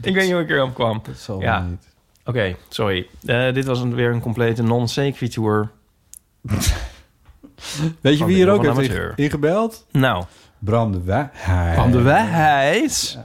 ik 0.08 0.14
weet 0.14 0.24
niet 0.24 0.32
hoe 0.32 0.42
ik 0.42 0.50
erop 0.50 0.74
kwam. 0.74 1.00
Dat 1.04 1.18
zal 1.18 1.42
Ja. 1.42 1.62
niet. 1.62 1.88
Oké, 2.26 2.56
sorry. 2.70 3.08
Eh, 3.26 3.54
dit 3.54 3.66
was 3.66 3.80
een, 3.80 3.96
weer 3.96 4.12
een 4.12 4.22
complete 4.22 4.64
non-sequitur. 4.64 5.70
Weet 8.02 8.14
je 8.14 8.18
Van 8.20 8.28
wie 8.28 8.36
hier 8.36 8.50
ook 8.50 8.76
heeft 8.78 9.16
ingebeld? 9.16 9.86
Nou, 9.92 10.24
Bram 10.60 10.92
de 10.92 11.02
Wij. 11.04 11.30
van 11.76 11.92
de 11.92 12.02
wijs. 12.02 13.18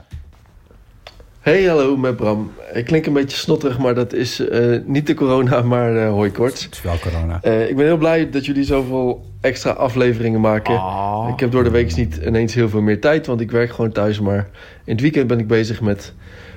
Hey, 1.47 1.63
hallo 1.63 1.97
met 1.97 2.15
Bram. 2.15 2.51
Ik 2.73 2.85
klink 2.85 3.05
een 3.05 3.13
beetje 3.13 3.37
snotterig, 3.37 3.77
maar 3.77 3.95
dat 3.95 4.13
is 4.13 4.47
eh, 4.47 4.79
niet 4.85 5.07
de 5.07 5.13
corona, 5.13 5.61
maar 5.73 5.93
uh, 5.93 6.09
hooikoorts. 6.09 6.63
Het 6.63 6.73
is 6.73 6.81
wel 6.81 6.99
corona. 6.99 7.39
Eh, 7.41 7.69
ik 7.69 7.75
ben 7.75 7.85
heel 7.85 7.97
blij 7.97 8.29
dat 8.29 8.45
jullie 8.45 8.63
zoveel 8.63 9.25
extra 9.41 9.71
afleveringen 9.71 10.41
maken. 10.41 10.73
Oh. 10.73 11.29
Ik 11.33 11.39
heb 11.39 11.51
door 11.51 11.63
de 11.63 11.69
week 11.69 11.95
niet 11.95 12.19
ineens 12.25 12.53
heel 12.53 12.69
veel 12.69 12.81
meer 12.81 13.01
tijd, 13.01 13.25
want 13.25 13.41
ik 13.41 13.51
werk 13.51 13.71
gewoon 13.71 13.91
thuis. 13.91 14.19
Maar 14.19 14.47
in 14.83 14.91
het 14.91 15.01
weekend 15.01 15.27
ben 15.27 15.39
ik 15.39 15.47
bezig 15.47 15.81
met 15.81 16.13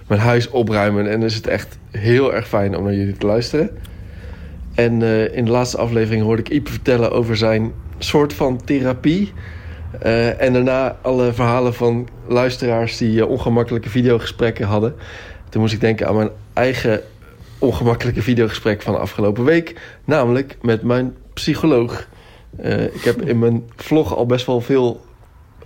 mijn 0.07 0.21
huis 0.21 0.51
opruimen. 0.51 1.11
En 1.11 1.21
dan 1.21 1.29
is 1.29 1.35
het 1.35 1.47
echt 1.47 1.79
heel 1.91 2.35
erg 2.35 2.49
fijn 2.49 2.77
om 2.77 2.85
naar 2.85 2.95
jullie 2.95 3.17
te 3.17 3.27
luisteren. 3.27 3.71
En 4.81 5.03
eh, 5.03 5.37
in 5.37 5.45
de 5.45 5.51
laatste 5.51 5.79
aflevering 5.79 6.23
hoorde 6.23 6.43
ik 6.43 6.49
Ipe 6.49 6.71
vertellen 6.71 7.13
over 7.13 7.37
zijn 7.37 7.73
soort 7.99 8.33
van 8.33 8.65
therapie. 8.65 9.33
Eh, 9.99 10.41
en 10.41 10.53
daarna 10.53 10.97
alle 11.03 11.33
verhalen 11.33 11.75
van 11.75 12.09
luisteraars 12.27 12.97
die 12.97 13.21
eh, 13.21 13.29
ongemakkelijke 13.29 13.89
videogesprekken 13.89 14.67
hadden. 14.67 14.95
Toen 15.49 15.61
moest 15.61 15.75
ik 15.75 15.81
denken 15.81 16.09
aan 16.09 16.17
mijn 16.17 16.31
eigen 16.53 17.03
ongemakkelijke 17.59 18.23
videogesprek 18.23 18.83
van 18.83 18.95
de 18.95 19.01
afgelopen 19.01 19.45
week. 19.45 19.81
Namelijk 20.05 20.57
met 20.63 20.83
mijn 20.83 21.17
psycholoog. 21.35 22.09
Ik 22.93 23.05
heb 23.05 23.23
in 23.23 23.39
mijn 23.39 23.71
vlog 23.77 24.17
al 24.17 24.27
best 24.27 24.47
wel 24.47 24.61
veel 24.61 25.05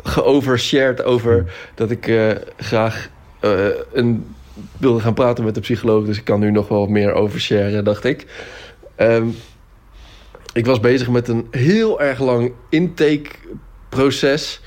geovershared 0.02 1.04
over 1.04 1.52
dat 1.74 1.90
ik 1.90 2.12
graag 2.56 3.10
een, 3.92 4.26
wilde 4.78 5.00
gaan 5.00 5.14
praten 5.14 5.44
met 5.44 5.54
de 5.54 5.60
psycholoog. 5.60 6.04
Dus 6.04 6.18
ik 6.18 6.24
kan 6.24 6.40
nu 6.40 6.50
nog 6.50 6.68
wel 6.68 6.86
meer 6.86 7.12
oversharen, 7.12 7.84
dacht 7.84 8.04
ik. 8.04 8.26
Ehm, 8.96 9.26
ik 10.52 10.66
was 10.66 10.80
bezig 10.80 11.08
met 11.08 11.28
een 11.28 11.46
heel 11.50 12.00
erg 12.00 12.20
lang 12.20 12.52
intakeproces. 12.68 14.60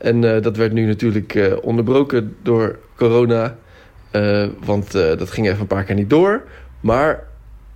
En 0.00 0.34
eh, 0.34 0.42
dat 0.42 0.56
werd 0.56 0.72
nu 0.72 0.86
natuurlijk 0.86 1.34
eh, 1.34 1.52
onderbroken 1.62 2.36
door 2.42 2.78
corona. 2.96 3.58
Eh, 4.10 4.46
want 4.64 4.92
dat 4.92 5.30
ging 5.30 5.46
even 5.46 5.60
een 5.60 5.66
paar 5.66 5.84
keer 5.84 5.94
niet 5.94 6.10
door. 6.10 6.44
Maar 6.80 7.26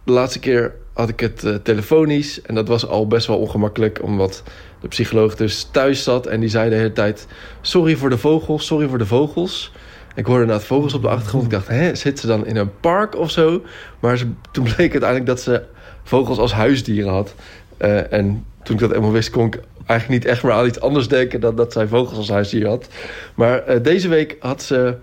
de 0.05 0.13
laatste 0.13 0.39
keer 0.39 0.75
had 0.93 1.09
ik 1.09 1.21
het 1.21 1.65
telefonisch. 1.65 2.43
En 2.43 2.55
dat 2.55 2.69
was 2.69 2.87
al 2.87 3.07
best 3.07 3.27
wel 3.27 3.39
ongemakkelijk. 3.39 4.03
Omdat 4.03 4.43
de 4.81 4.89
psycholoog 4.89 5.37
dus 5.37 5.69
thuis 5.73 6.03
zat. 6.03 6.27
En 6.27 6.41
die 6.41 6.49
zei 6.49 6.71
de 6.71 6.77
hele 6.77 6.93
tijd... 6.93 7.27
Sorry 7.61 7.97
voor 7.97 8.11
de 8.11 8.19
vogels, 8.19 8.67
sorry 8.67 8.89
voor 8.89 8.99
de 8.99 9.07
vogels. 9.07 9.73
Ik 10.15 10.27
hoorde 10.27 10.43
inderdaad 10.43 10.67
vogels 10.67 10.95
op 10.95 11.03
de 11.03 11.09
achtergrond. 11.09 11.45
Ik 11.45 11.51
dacht, 11.51 11.69
hè, 11.69 11.95
zit 11.95 12.19
ze 12.19 12.27
dan 12.27 12.47
in 12.47 12.57
een 12.57 12.81
park 12.81 13.17
of 13.17 13.31
zo? 13.31 13.63
Maar 14.01 14.23
toen 14.51 14.65
bleek 14.65 14.93
uiteindelijk 14.93 15.27
dat 15.27 15.41
ze 15.41 15.63
vogels 16.03 16.39
als 16.39 16.53
huisdieren 16.53 17.13
had. 17.13 17.35
Eh, 17.77 18.13
en 18.13 18.45
toen 18.63 18.75
ik 18.75 18.81
dat 18.81 18.93
eenmaal 18.93 19.13
wist, 19.13 19.31
kon 19.31 19.47
ik 19.47 19.61
eigenlijk 19.87 20.23
niet 20.23 20.33
echt 20.33 20.43
meer 20.43 20.53
aan 20.53 20.67
iets 20.67 20.81
anders 20.81 21.09
denken... 21.09 21.41
dan 21.41 21.57
dat 21.57 21.73
zij 21.73 21.87
vogels 21.87 22.19
als 22.19 22.29
huisdier 22.29 22.69
had. 22.69 22.89
Maar 23.35 23.59
eh, 23.59 23.83
deze 23.83 24.09
week 24.09 24.37
had 24.41 24.63
ze 24.63 24.97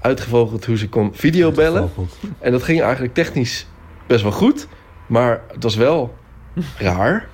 uitgevogeld 0.00 0.64
hoe 0.64 0.76
ze 0.78 0.88
kon 0.88 1.10
videobellen. 1.14 1.90
En 2.38 2.52
dat 2.52 2.62
ging 2.62 2.80
eigenlijk 2.82 3.14
technisch 3.14 3.66
best 4.06 4.22
wel 4.22 4.32
goed. 4.32 4.68
Maar 5.06 5.40
het 5.52 5.62
was 5.62 5.74
wel 5.76 6.14
raar. 6.78 7.28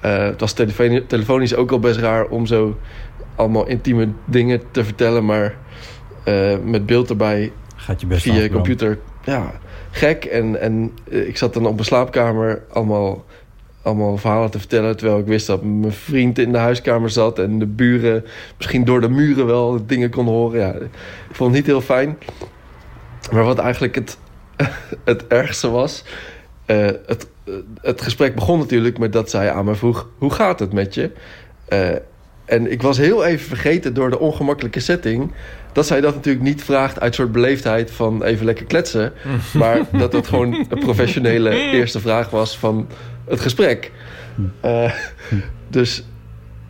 Eh, 0.00 0.24
het 0.24 0.40
was 0.40 0.52
telefoni- 0.52 1.06
telefonisch 1.06 1.54
ook 1.54 1.72
al 1.72 1.78
best 1.78 1.98
raar 1.98 2.24
om 2.24 2.46
zo 2.46 2.78
allemaal 3.34 3.66
intieme 3.66 4.08
dingen 4.24 4.60
te 4.70 4.84
vertellen. 4.84 5.24
Maar 5.24 5.54
met 6.64 6.86
beeld 6.86 7.10
erbij 7.10 7.52
Gaat 7.76 8.00
je 8.00 8.06
best 8.06 8.22
via 8.22 8.44
af, 8.44 8.50
computer. 8.50 8.98
Ja, 9.24 9.52
gek. 9.96 10.24
En, 10.24 10.60
en 10.60 10.92
eh, 11.10 11.28
ik 11.28 11.36
zat 11.36 11.54
dan 11.54 11.66
op 11.66 11.72
mijn 11.74 11.84
slaapkamer 11.84 12.62
allemaal, 12.72 13.24
allemaal 13.82 14.16
verhalen 14.16 14.50
te 14.50 14.58
vertellen. 14.58 14.96
Terwijl 14.96 15.18
ik 15.18 15.26
wist 15.26 15.46
dat 15.46 15.62
mijn 15.62 15.92
vriend 15.92 16.38
in 16.38 16.52
de 16.52 16.58
huiskamer 16.58 17.10
zat. 17.10 17.38
En 17.38 17.58
de 17.58 17.66
buren 17.66 18.24
misschien 18.56 18.84
door 18.84 19.00
de 19.00 19.08
muren 19.08 19.46
wel 19.46 19.86
dingen 19.86 20.10
kon 20.10 20.26
horen. 20.26 20.60
Ja, 20.60 20.72
ik 21.28 21.34
vond 21.34 21.50
het 21.50 21.58
niet 21.58 21.66
heel 21.66 21.80
fijn. 21.80 22.18
Maar 23.32 23.44
wat 23.44 23.58
eigenlijk 23.58 23.94
het, 23.94 24.18
het 25.04 25.26
ergste 25.26 25.70
was... 25.70 26.04
eh, 26.66 26.86
het, 27.06 27.26
het 27.80 28.00
gesprek 28.00 28.34
begon 28.34 28.58
natuurlijk 28.58 28.98
met 28.98 29.12
dat 29.12 29.30
zij 29.30 29.52
aan 29.52 29.64
me 29.64 29.74
vroeg... 29.74 30.08
hoe 30.18 30.32
gaat 30.32 30.58
het 30.58 30.72
met 30.72 30.94
je? 30.94 31.10
Eh, 31.68 31.88
en 32.44 32.70
ik 32.70 32.82
was 32.82 32.96
heel 32.96 33.24
even 33.24 33.46
vergeten 33.46 33.94
door 33.94 34.10
de 34.10 34.18
ongemakkelijke 34.18 34.80
setting... 34.80 35.32
dat 35.76 35.86
zij 35.86 36.00
dat 36.00 36.14
natuurlijk 36.14 36.44
niet 36.44 36.64
vraagt 36.64 37.00
uit 37.00 37.14
soort 37.14 37.32
beleefdheid 37.32 37.90
van 37.90 38.22
even 38.24 38.44
lekker 38.44 38.64
kletsen... 38.64 39.12
maar 39.54 39.80
dat 39.92 40.12
dat 40.12 40.26
gewoon 40.26 40.66
een 40.68 40.78
professionele 40.78 41.50
eerste 41.78 42.00
vraag 42.00 42.30
was 42.30 42.58
van 42.58 42.88
het 43.28 43.40
gesprek. 43.40 43.92
Eh, 44.60 44.92
dus 45.68 46.04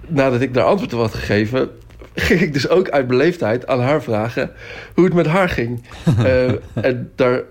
nadat 0.06 0.40
ik 0.40 0.54
daar 0.54 0.64
antwoord 0.64 0.92
op 0.92 1.00
had 1.00 1.14
gegeven... 1.14 1.70
ging 2.14 2.40
ik 2.40 2.52
dus 2.52 2.68
ook 2.68 2.88
uit 2.88 3.06
beleefdheid 3.06 3.66
aan 3.66 3.80
haar 3.80 4.02
vragen 4.02 4.50
hoe 4.94 5.04
het 5.04 5.14
met 5.14 5.26
haar 5.26 5.48
ging. 5.48 5.82
Eh, 6.24 6.52
en 6.74 7.10
daar, 7.14 7.42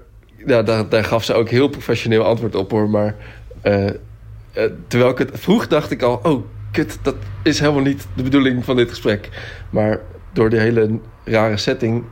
ja, 0.46 0.64
daar, 0.64 0.90
daar 0.90 1.04
gaf 1.04 1.24
ze 1.24 1.34
ook 1.34 1.50
heel 1.50 1.68
professioneel 1.68 2.24
antwoord 2.24 2.56
op 2.56 2.72
hoor. 2.72 2.90
Maar 2.90 3.16
eh, 3.62 3.86
terwijl 4.88 5.12
ik 5.12 5.18
het 5.18 5.32
vroeg, 5.34 5.68
dacht 5.68 5.92
ik 5.92 6.02
al: 6.02 6.20
oh, 6.24 6.46
kut, 6.72 6.98
dat 7.02 7.16
is 7.44 7.60
helemaal 7.60 7.82
niet 7.82 8.08
de 8.16 8.24
bedoeling 8.24 8.66
van 8.66 8.76
dit 8.76 8.90
gesprek. 8.90 9.30
Maar 9.70 10.00
door 10.36 10.50
die 10.50 10.60
hele 10.60 11.00
rare 11.24 11.58
setting 11.58 12.04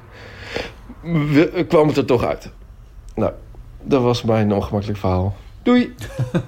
we- 1.01 1.65
kwam 1.67 1.87
het 1.87 1.97
er 1.97 2.05
toch 2.05 2.23
uit. 2.23 2.51
Nou, 3.15 3.33
dat 3.81 4.01
was 4.01 4.23
mijn 4.23 4.53
ongemakkelijk 4.53 4.99
verhaal. 4.99 5.35
Doei! 5.63 5.95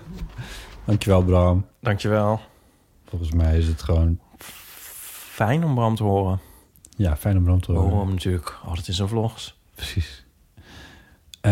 Dankjewel, 0.85 1.23
Bram. 1.23 1.65
Dankjewel. 1.79 2.39
Volgens 3.05 3.31
mij 3.31 3.57
is 3.57 3.67
het 3.67 3.81
gewoon... 3.83 4.19
Fijn 5.31 5.63
om 5.63 5.75
Bram 5.75 5.95
te 5.95 6.03
horen. 6.03 6.39
Ja, 6.97 7.15
fijn 7.17 7.37
om 7.37 7.43
Bram 7.43 7.61
te 7.61 7.71
We 7.71 7.77
horen. 7.77 7.97
hem 7.97 8.09
natuurlijk 8.09 8.57
altijd 8.65 8.87
in 8.87 8.93
zijn 8.93 9.07
vlogs. 9.07 9.59
Precies. 9.75 10.25
Eh, 11.41 11.51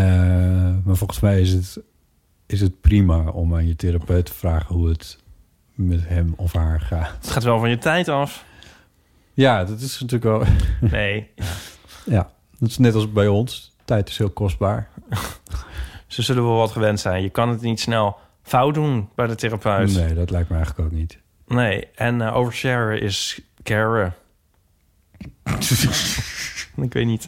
maar 0.84 0.96
volgens 0.96 1.20
mij 1.20 1.42
is 1.42 1.52
het, 1.52 1.80
is 2.46 2.62
het 2.62 2.82
prima 2.82 3.30
om 3.30 3.56
aan 3.56 3.68
je 3.68 3.76
therapeut 3.76 4.26
te 4.26 4.34
vragen 4.34 4.76
hoe 4.76 4.90
het 4.90 5.18
met 5.74 6.08
hem 6.08 6.34
of 6.38 6.54
haar 6.54 6.82
gaat. 6.82 7.12
Het 7.22 7.30
gaat 7.30 7.44
wel 7.44 7.60
van 7.60 7.70
je 7.70 7.78
tijd 7.78 8.08
af. 8.08 8.46
Ja, 9.34 9.64
dat 9.64 9.80
is 9.80 10.00
natuurlijk 10.00 10.24
wel... 10.24 10.44
Nee. 10.92 11.30
ja, 12.06 12.32
dat 12.60 12.70
is 12.70 12.78
net 12.78 12.96
als 12.96 13.12
bij 13.12 13.28
ons. 13.28 13.72
Tijd 13.86 14.10
is 14.10 14.18
heel 14.18 14.30
kostbaar. 14.30 14.90
Ze 16.08 16.22
zullen 16.22 16.44
wel 16.44 16.58
wat 16.58 16.72
gewend 16.72 17.00
zijn. 17.00 17.24
Je 17.24 17.30
kan 17.30 17.50
het 17.50 17.62
niet 17.62 17.80
snel 17.80 18.18
fout 18.44 18.74
doen 18.74 19.10
bij 19.16 19.28
de 19.28 19.36
therapeut. 19.36 19.96
Nee, 19.96 20.14
dat 20.14 20.30
lijkt 20.30 20.50
me 20.50 20.56
eigenlijk 20.56 20.88
ook 20.88 20.98
niet. 20.98 21.18
Nee, 21.48 21.88
en 21.96 22.22
eh, 22.22 22.36
oversharen 22.36 23.02
is 23.02 23.42
caren. 23.64 24.16
ik 26.76 26.94
weet 26.94 27.06
niet. 27.06 27.26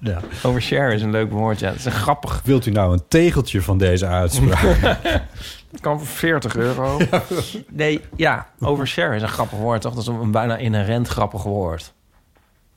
Ja. 0.00 0.20
Overshare 0.42 0.94
is 0.94 1.02
een 1.02 1.10
leuk 1.10 1.30
woord, 1.30 1.58
ja. 1.58 1.68
Het 1.68 1.78
is 1.78 1.84
een 1.84 1.92
grappig... 1.92 2.42
Wilt 2.44 2.66
u 2.66 2.70
nou 2.70 2.92
een 2.92 3.02
tegeltje 3.08 3.62
van 3.62 3.78
deze 3.78 4.06
uitspraak? 4.06 4.98
Het 5.70 5.80
kan 5.80 5.98
voor 5.98 6.06
40 6.06 6.56
euro. 6.56 6.98
Nee, 7.70 8.00
ja, 8.16 8.50
overshare 8.60 9.16
is 9.16 9.22
een 9.22 9.28
grappig 9.28 9.58
woord, 9.58 9.80
toch? 9.80 9.92
Dat 9.94 10.02
is 10.02 10.08
een 10.08 10.30
bijna 10.30 10.56
inherent 10.56 11.08
grappig 11.08 11.42
woord. 11.42 11.94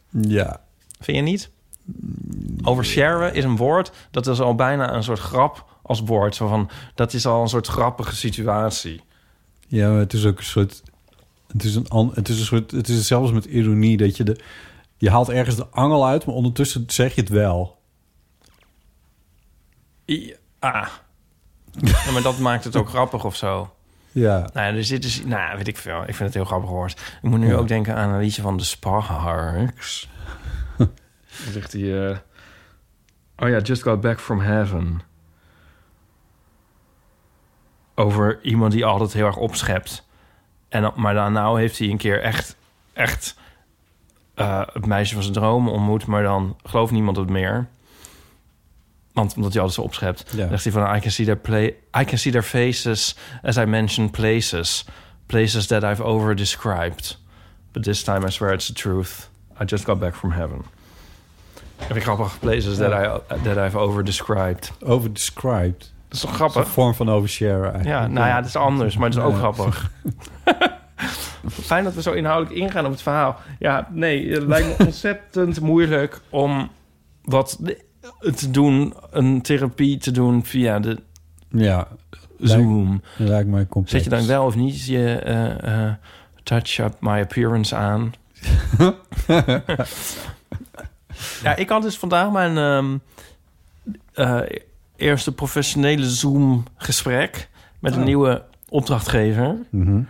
Ja. 0.09 0.61
Vind 0.99 1.17
je 1.17 1.23
niet? 1.23 1.49
Oversharen 2.63 3.33
is 3.33 3.43
een 3.43 3.55
woord, 3.57 3.91
dat 4.11 4.27
is 4.27 4.39
al 4.39 4.55
bijna 4.55 4.93
een 4.93 5.03
soort 5.03 5.19
grap 5.19 5.65
als 5.81 5.99
woord. 6.01 6.35
Zo 6.35 6.47
van, 6.47 6.69
dat 6.95 7.13
is 7.13 7.25
al 7.25 7.41
een 7.41 7.47
soort 7.49 7.67
grappige 7.67 8.15
situatie. 8.15 9.01
Ja, 9.67 9.89
maar 9.89 9.99
het 9.99 10.13
is 10.13 10.25
ook 10.25 10.37
een 10.37 10.43
soort... 10.43 10.83
Het 11.47 11.63
is, 11.63 11.75
een, 11.75 11.89
an- 11.89 12.11
het 12.13 12.29
is 12.29 12.39
een 12.39 12.45
soort... 12.45 12.71
Het 12.71 12.87
is 12.87 13.07
zelfs 13.07 13.31
met 13.31 13.45
ironie 13.45 13.97
dat 13.97 14.17
je 14.17 14.23
de... 14.23 14.39
Je 14.97 15.09
haalt 15.09 15.29
ergens 15.29 15.55
de 15.55 15.67
angel 15.67 16.07
uit, 16.07 16.25
maar 16.25 16.35
ondertussen 16.35 16.83
zeg 16.87 17.15
je 17.15 17.21
het 17.21 17.29
wel. 17.29 17.79
I- 20.07 20.35
ah. 20.59 20.87
Ja, 21.71 22.11
maar 22.11 22.21
dat 22.21 22.37
maakt 22.39 22.63
het 22.63 22.75
ook 22.75 22.89
grappig 22.89 23.25
of 23.25 23.35
zo. 23.35 23.73
Ja. 24.11 24.49
Nou, 24.53 24.67
ja, 24.67 24.71
dus 24.71 24.87
dit 24.87 25.03
is, 25.03 25.23
nou, 25.25 25.57
weet 25.57 25.67
ik 25.67 25.77
veel. 25.77 25.99
Ik 26.01 26.05
vind 26.15 26.19
het 26.19 26.33
heel 26.33 26.45
grappig 26.45 26.69
woord. 26.69 26.91
Ik 27.21 27.29
moet 27.29 27.39
nu 27.39 27.47
Ja. 27.47 27.55
ook 27.55 27.67
denken 27.67 27.95
aan 27.95 28.09
een 28.09 28.19
liedje 28.19 28.41
van 28.41 28.57
de 28.57 28.63
Sparks. 28.63 30.09
Dan 30.77 30.89
zegt 31.51 31.73
hij... 31.73 32.09
eh, 32.09 32.17
oh 33.37 33.49
ja, 33.49 33.57
just 33.59 33.81
got 33.83 34.01
back 34.01 34.19
from 34.19 34.39
heaven. 34.39 35.01
Over 37.95 38.39
iemand 38.41 38.71
die 38.71 38.85
altijd 38.85 39.13
heel 39.13 39.25
erg 39.25 39.37
opschept. 39.37 40.07
En, 40.69 40.91
maar 40.95 41.13
dan 41.13 41.33
nou 41.33 41.59
heeft 41.59 41.77
hij 41.77 41.89
een 41.89 41.97
keer 41.97 42.21
echt, 42.21 42.55
echt 42.93 43.35
eh, 44.33 44.61
het 44.73 44.85
meisje 44.85 45.13
van 45.13 45.23
zijn 45.23 45.35
dromen 45.35 45.73
ontmoet. 45.73 46.05
Maar 46.05 46.23
dan 46.23 46.57
gelooft 46.63 46.91
niemand 46.91 47.17
het 47.17 47.29
meer. 47.29 47.67
Want 49.13 49.35
omdat 49.35 49.51
hij 49.53 49.61
altijd 49.61 49.79
zo 49.79 49.85
opschept. 49.85 50.23
Ja. 50.31 50.37
Dan 50.37 50.49
zegt 50.59 50.63
hij 50.63 50.71
van... 50.83 50.95
I 50.95 50.99
can, 50.99 51.11
see 51.11 51.25
their 51.25 51.37
play, 51.37 51.63
I 51.99 52.05
can 52.05 52.17
see 52.17 52.31
their 52.31 52.43
faces 52.43 53.15
as 53.43 53.57
I 53.57 53.63
mention 53.65 54.09
places. 54.09 54.85
Places 55.25 55.67
that 55.67 55.83
I've 55.83 56.03
over-described. 56.03 57.17
But 57.71 57.83
this 57.83 58.03
time 58.03 58.27
I 58.27 58.29
swear 58.29 58.53
it's 58.53 58.65
the 58.67 58.73
truth. 58.73 59.29
I 59.61 59.65
just 59.65 59.85
got 59.85 59.99
back 59.99 60.15
from 60.15 60.31
heaven. 60.31 60.61
Vind 61.77 61.95
ik 61.95 62.03
grappig. 62.03 62.39
Places 62.39 62.77
that, 62.77 62.91
I, 62.91 63.35
that 63.43 63.57
I've 63.57 63.77
over-described. 63.77 64.71
Overdescribed. 64.83 65.79
Dat 66.07 66.17
is 66.17 66.19
toch 66.19 66.29
Dat 66.29 66.29
is 66.29 66.35
grappig? 66.35 66.55
een 66.55 66.65
vorm 66.67 66.93
van 66.93 67.09
overshare 67.09 67.61
eigenlijk. 67.63 67.85
Ja, 67.85 68.07
nou 68.07 68.27
ja, 68.27 68.35
het 68.35 68.45
is 68.45 68.55
anders, 68.55 68.97
maar 68.97 69.09
het 69.09 69.17
is 69.17 69.23
ook 69.23 69.31
Ja. 69.31 69.37
grappig. 69.37 69.91
Fijn 71.49 71.83
dat 71.83 71.93
we 71.93 72.01
zo 72.01 72.11
inhoudelijk 72.11 72.59
ingaan 72.61 72.85
op 72.85 72.91
het 72.91 73.01
verhaal. 73.01 73.39
Ja, 73.59 73.87
nee, 73.91 74.31
het 74.31 74.43
lijkt 74.43 74.67
me 74.79 74.85
ontzettend 74.85 75.59
moeilijk 75.59 76.21
om 76.29 76.69
wat 77.23 77.59
te 78.35 78.51
doen, 78.51 78.93
een 79.11 79.41
therapie 79.41 79.97
te 79.97 80.11
doen 80.11 80.45
via 80.45 80.79
de 80.79 80.97
Ja. 81.49 81.87
Zoom. 82.39 83.01
Dat 83.17 83.27
lijkt 83.27 83.49
mij 83.49 83.67
complex. 83.67 83.91
Zet 83.91 84.03
je 84.03 84.09
dan 84.19 84.27
wel 84.27 84.45
of 84.45 84.55
niet 84.55 84.85
je 84.85 85.15
eh, 85.19 85.85
eh, 85.87 85.93
touch 86.43 86.77
up 86.79 86.95
my 86.99 87.19
appearance 87.21 87.75
aan? 87.75 88.13
ja, 91.43 91.55
ik 91.55 91.69
had 91.69 91.81
dus 91.81 91.97
vandaag 91.97 92.31
mijn 92.31 92.57
ehm, 92.57 92.97
eh, 94.13 94.59
eerste 94.95 95.31
professionele 95.31 96.09
Zoom-gesprek 96.09 97.49
met 97.79 97.93
een 97.93 97.99
Oh. 97.99 98.05
nieuwe 98.05 98.43
opdrachtgever. 98.69 99.55
Mhm. 99.69 100.01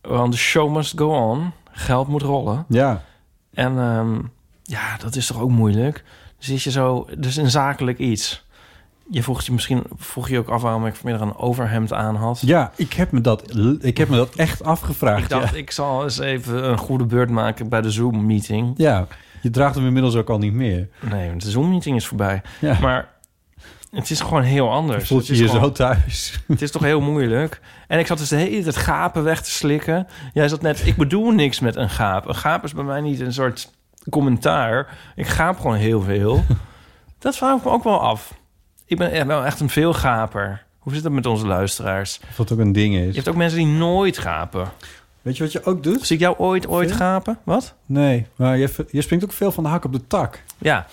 Want 0.00 0.32
de 0.32 0.38
show 0.38 0.74
must 0.76 0.98
go 0.98 1.30
on. 1.30 1.52
Geld 1.70 2.08
moet 2.08 2.22
rollen. 2.22 2.64
Ja. 2.68 3.02
En 3.54 3.78
ehm, 3.78 4.18
ja, 4.62 4.96
dat 4.96 5.16
is 5.16 5.26
toch 5.26 5.40
ook 5.40 5.50
moeilijk. 5.50 6.04
Dus 6.44 6.54
is 6.54 6.64
je 6.64 6.70
zo, 6.70 7.06
dus 7.18 7.36
een 7.36 7.50
zakelijk 7.50 7.98
iets. 7.98 8.44
Je 9.10 9.22
vroeg 9.22 9.42
je 9.42 9.52
misschien 9.52 9.82
vroeg 9.96 10.28
je 10.28 10.38
ook 10.38 10.48
af 10.48 10.62
waarom 10.62 10.86
ik 10.86 10.94
vanmiddag 10.94 11.28
een 11.28 11.36
overhemd 11.36 11.92
aan 11.92 12.16
had. 12.16 12.40
Ja, 12.40 12.72
ik 12.76 12.92
heb 12.92 13.10
me 13.10 13.20
dat, 13.20 13.56
ik 13.80 13.96
heb 13.96 14.08
me 14.08 14.16
dat 14.16 14.34
echt 14.34 14.64
afgevraagd. 14.64 15.22
Ik 15.22 15.28
dacht, 15.28 15.52
ja. 15.52 15.56
ik 15.58 15.70
zal 15.70 16.02
eens 16.02 16.18
even 16.18 16.68
een 16.68 16.78
goede 16.78 17.04
beurt 17.04 17.30
maken 17.30 17.68
bij 17.68 17.80
de 17.80 17.90
Zoom-meeting. 17.90 18.74
ja, 18.76 19.06
je 19.42 19.50
draagt 19.50 19.74
hem 19.74 19.86
inmiddels 19.86 20.14
ook 20.16 20.30
al 20.30 20.38
niet 20.38 20.52
meer. 20.52 20.88
Nee, 21.10 21.28
want 21.28 21.42
de 21.42 21.50
Zoom-meeting 21.50 21.96
is 21.96 22.06
voorbij. 22.06 22.42
Ja. 22.60 22.78
Maar 22.80 23.08
het 23.90 24.10
is 24.10 24.20
gewoon 24.20 24.42
heel 24.42 24.70
anders. 24.70 25.06
Voelt 25.08 25.26
je 25.26 25.36
je 25.36 25.48
gewoon- 25.48 25.62
zo 25.64 25.72
thuis? 25.72 26.40
Het 26.46 26.62
is 26.62 26.70
toch 26.70 26.82
heel 26.82 27.00
moeilijk. 27.00 27.60
En 27.88 27.98
ik 27.98 28.06
zat 28.06 28.18
dus 28.18 28.28
de 28.28 28.36
hele 28.36 28.62
tijd 28.62 28.76
gapen 28.76 29.22
weg 29.24 29.42
te 29.42 29.50
slikken. 29.50 30.06
Jij 30.32 30.48
zat 30.48 30.62
net, 30.62 30.86
ik 30.86 30.96
bedoel 30.96 31.30
niks 31.30 31.60
met 31.60 31.76
een 31.76 31.90
gaap. 31.90 32.28
Een 32.28 32.34
gaap 32.34 32.64
is 32.64 32.72
bij 32.74 32.84
mij 32.84 33.00
niet 33.00 33.20
een 33.20 33.32
soort 33.32 33.70
commentaar. 34.10 34.98
Ik 35.16 35.26
gaap 35.26 35.60
gewoon 35.60 35.76
heel 35.76 36.00
veel. 36.00 36.44
Dat 37.18 37.36
vraag 37.36 37.56
ik 37.58 37.64
me 37.64 37.70
ook 37.70 37.84
wel 37.84 38.00
af. 38.00 38.34
Ik 38.86 38.98
ben 38.98 39.10
echt 39.10 39.26
wel 39.26 39.44
echt 39.44 39.60
een 39.60 39.68
veelgaper. 39.68 40.64
Hoe 40.78 40.94
zit 40.94 41.04
het 41.04 41.12
met 41.12 41.26
onze 41.26 41.46
luisteraars? 41.46 42.20
Of 42.28 42.36
dat 42.36 42.52
ook 42.52 42.58
een 42.58 42.72
ding 42.72 42.94
is. 42.94 43.08
Je 43.08 43.14
hebt 43.14 43.28
ook 43.28 43.36
mensen 43.36 43.58
die 43.58 43.66
nooit 43.66 44.18
gapen. 44.18 44.68
Weet 45.22 45.36
je 45.36 45.42
wat 45.42 45.52
je 45.52 45.64
ook 45.64 45.82
doet? 45.82 46.06
Zie 46.06 46.16
ik 46.16 46.22
jou 46.22 46.36
ooit, 46.38 46.66
ooit 46.66 46.88
Veel? 46.88 46.96
gapen? 46.96 47.38
Wat? 47.42 47.74
Nee, 47.86 48.26
maar 48.36 48.56
je, 48.56 48.86
je 48.90 49.02
springt 49.02 49.24
ook 49.24 49.32
veel 49.32 49.52
van 49.52 49.64
de 49.64 49.70
hak 49.70 49.84
op 49.84 49.92
de 49.92 50.06
tak. 50.06 50.42
Ja. 50.58 50.86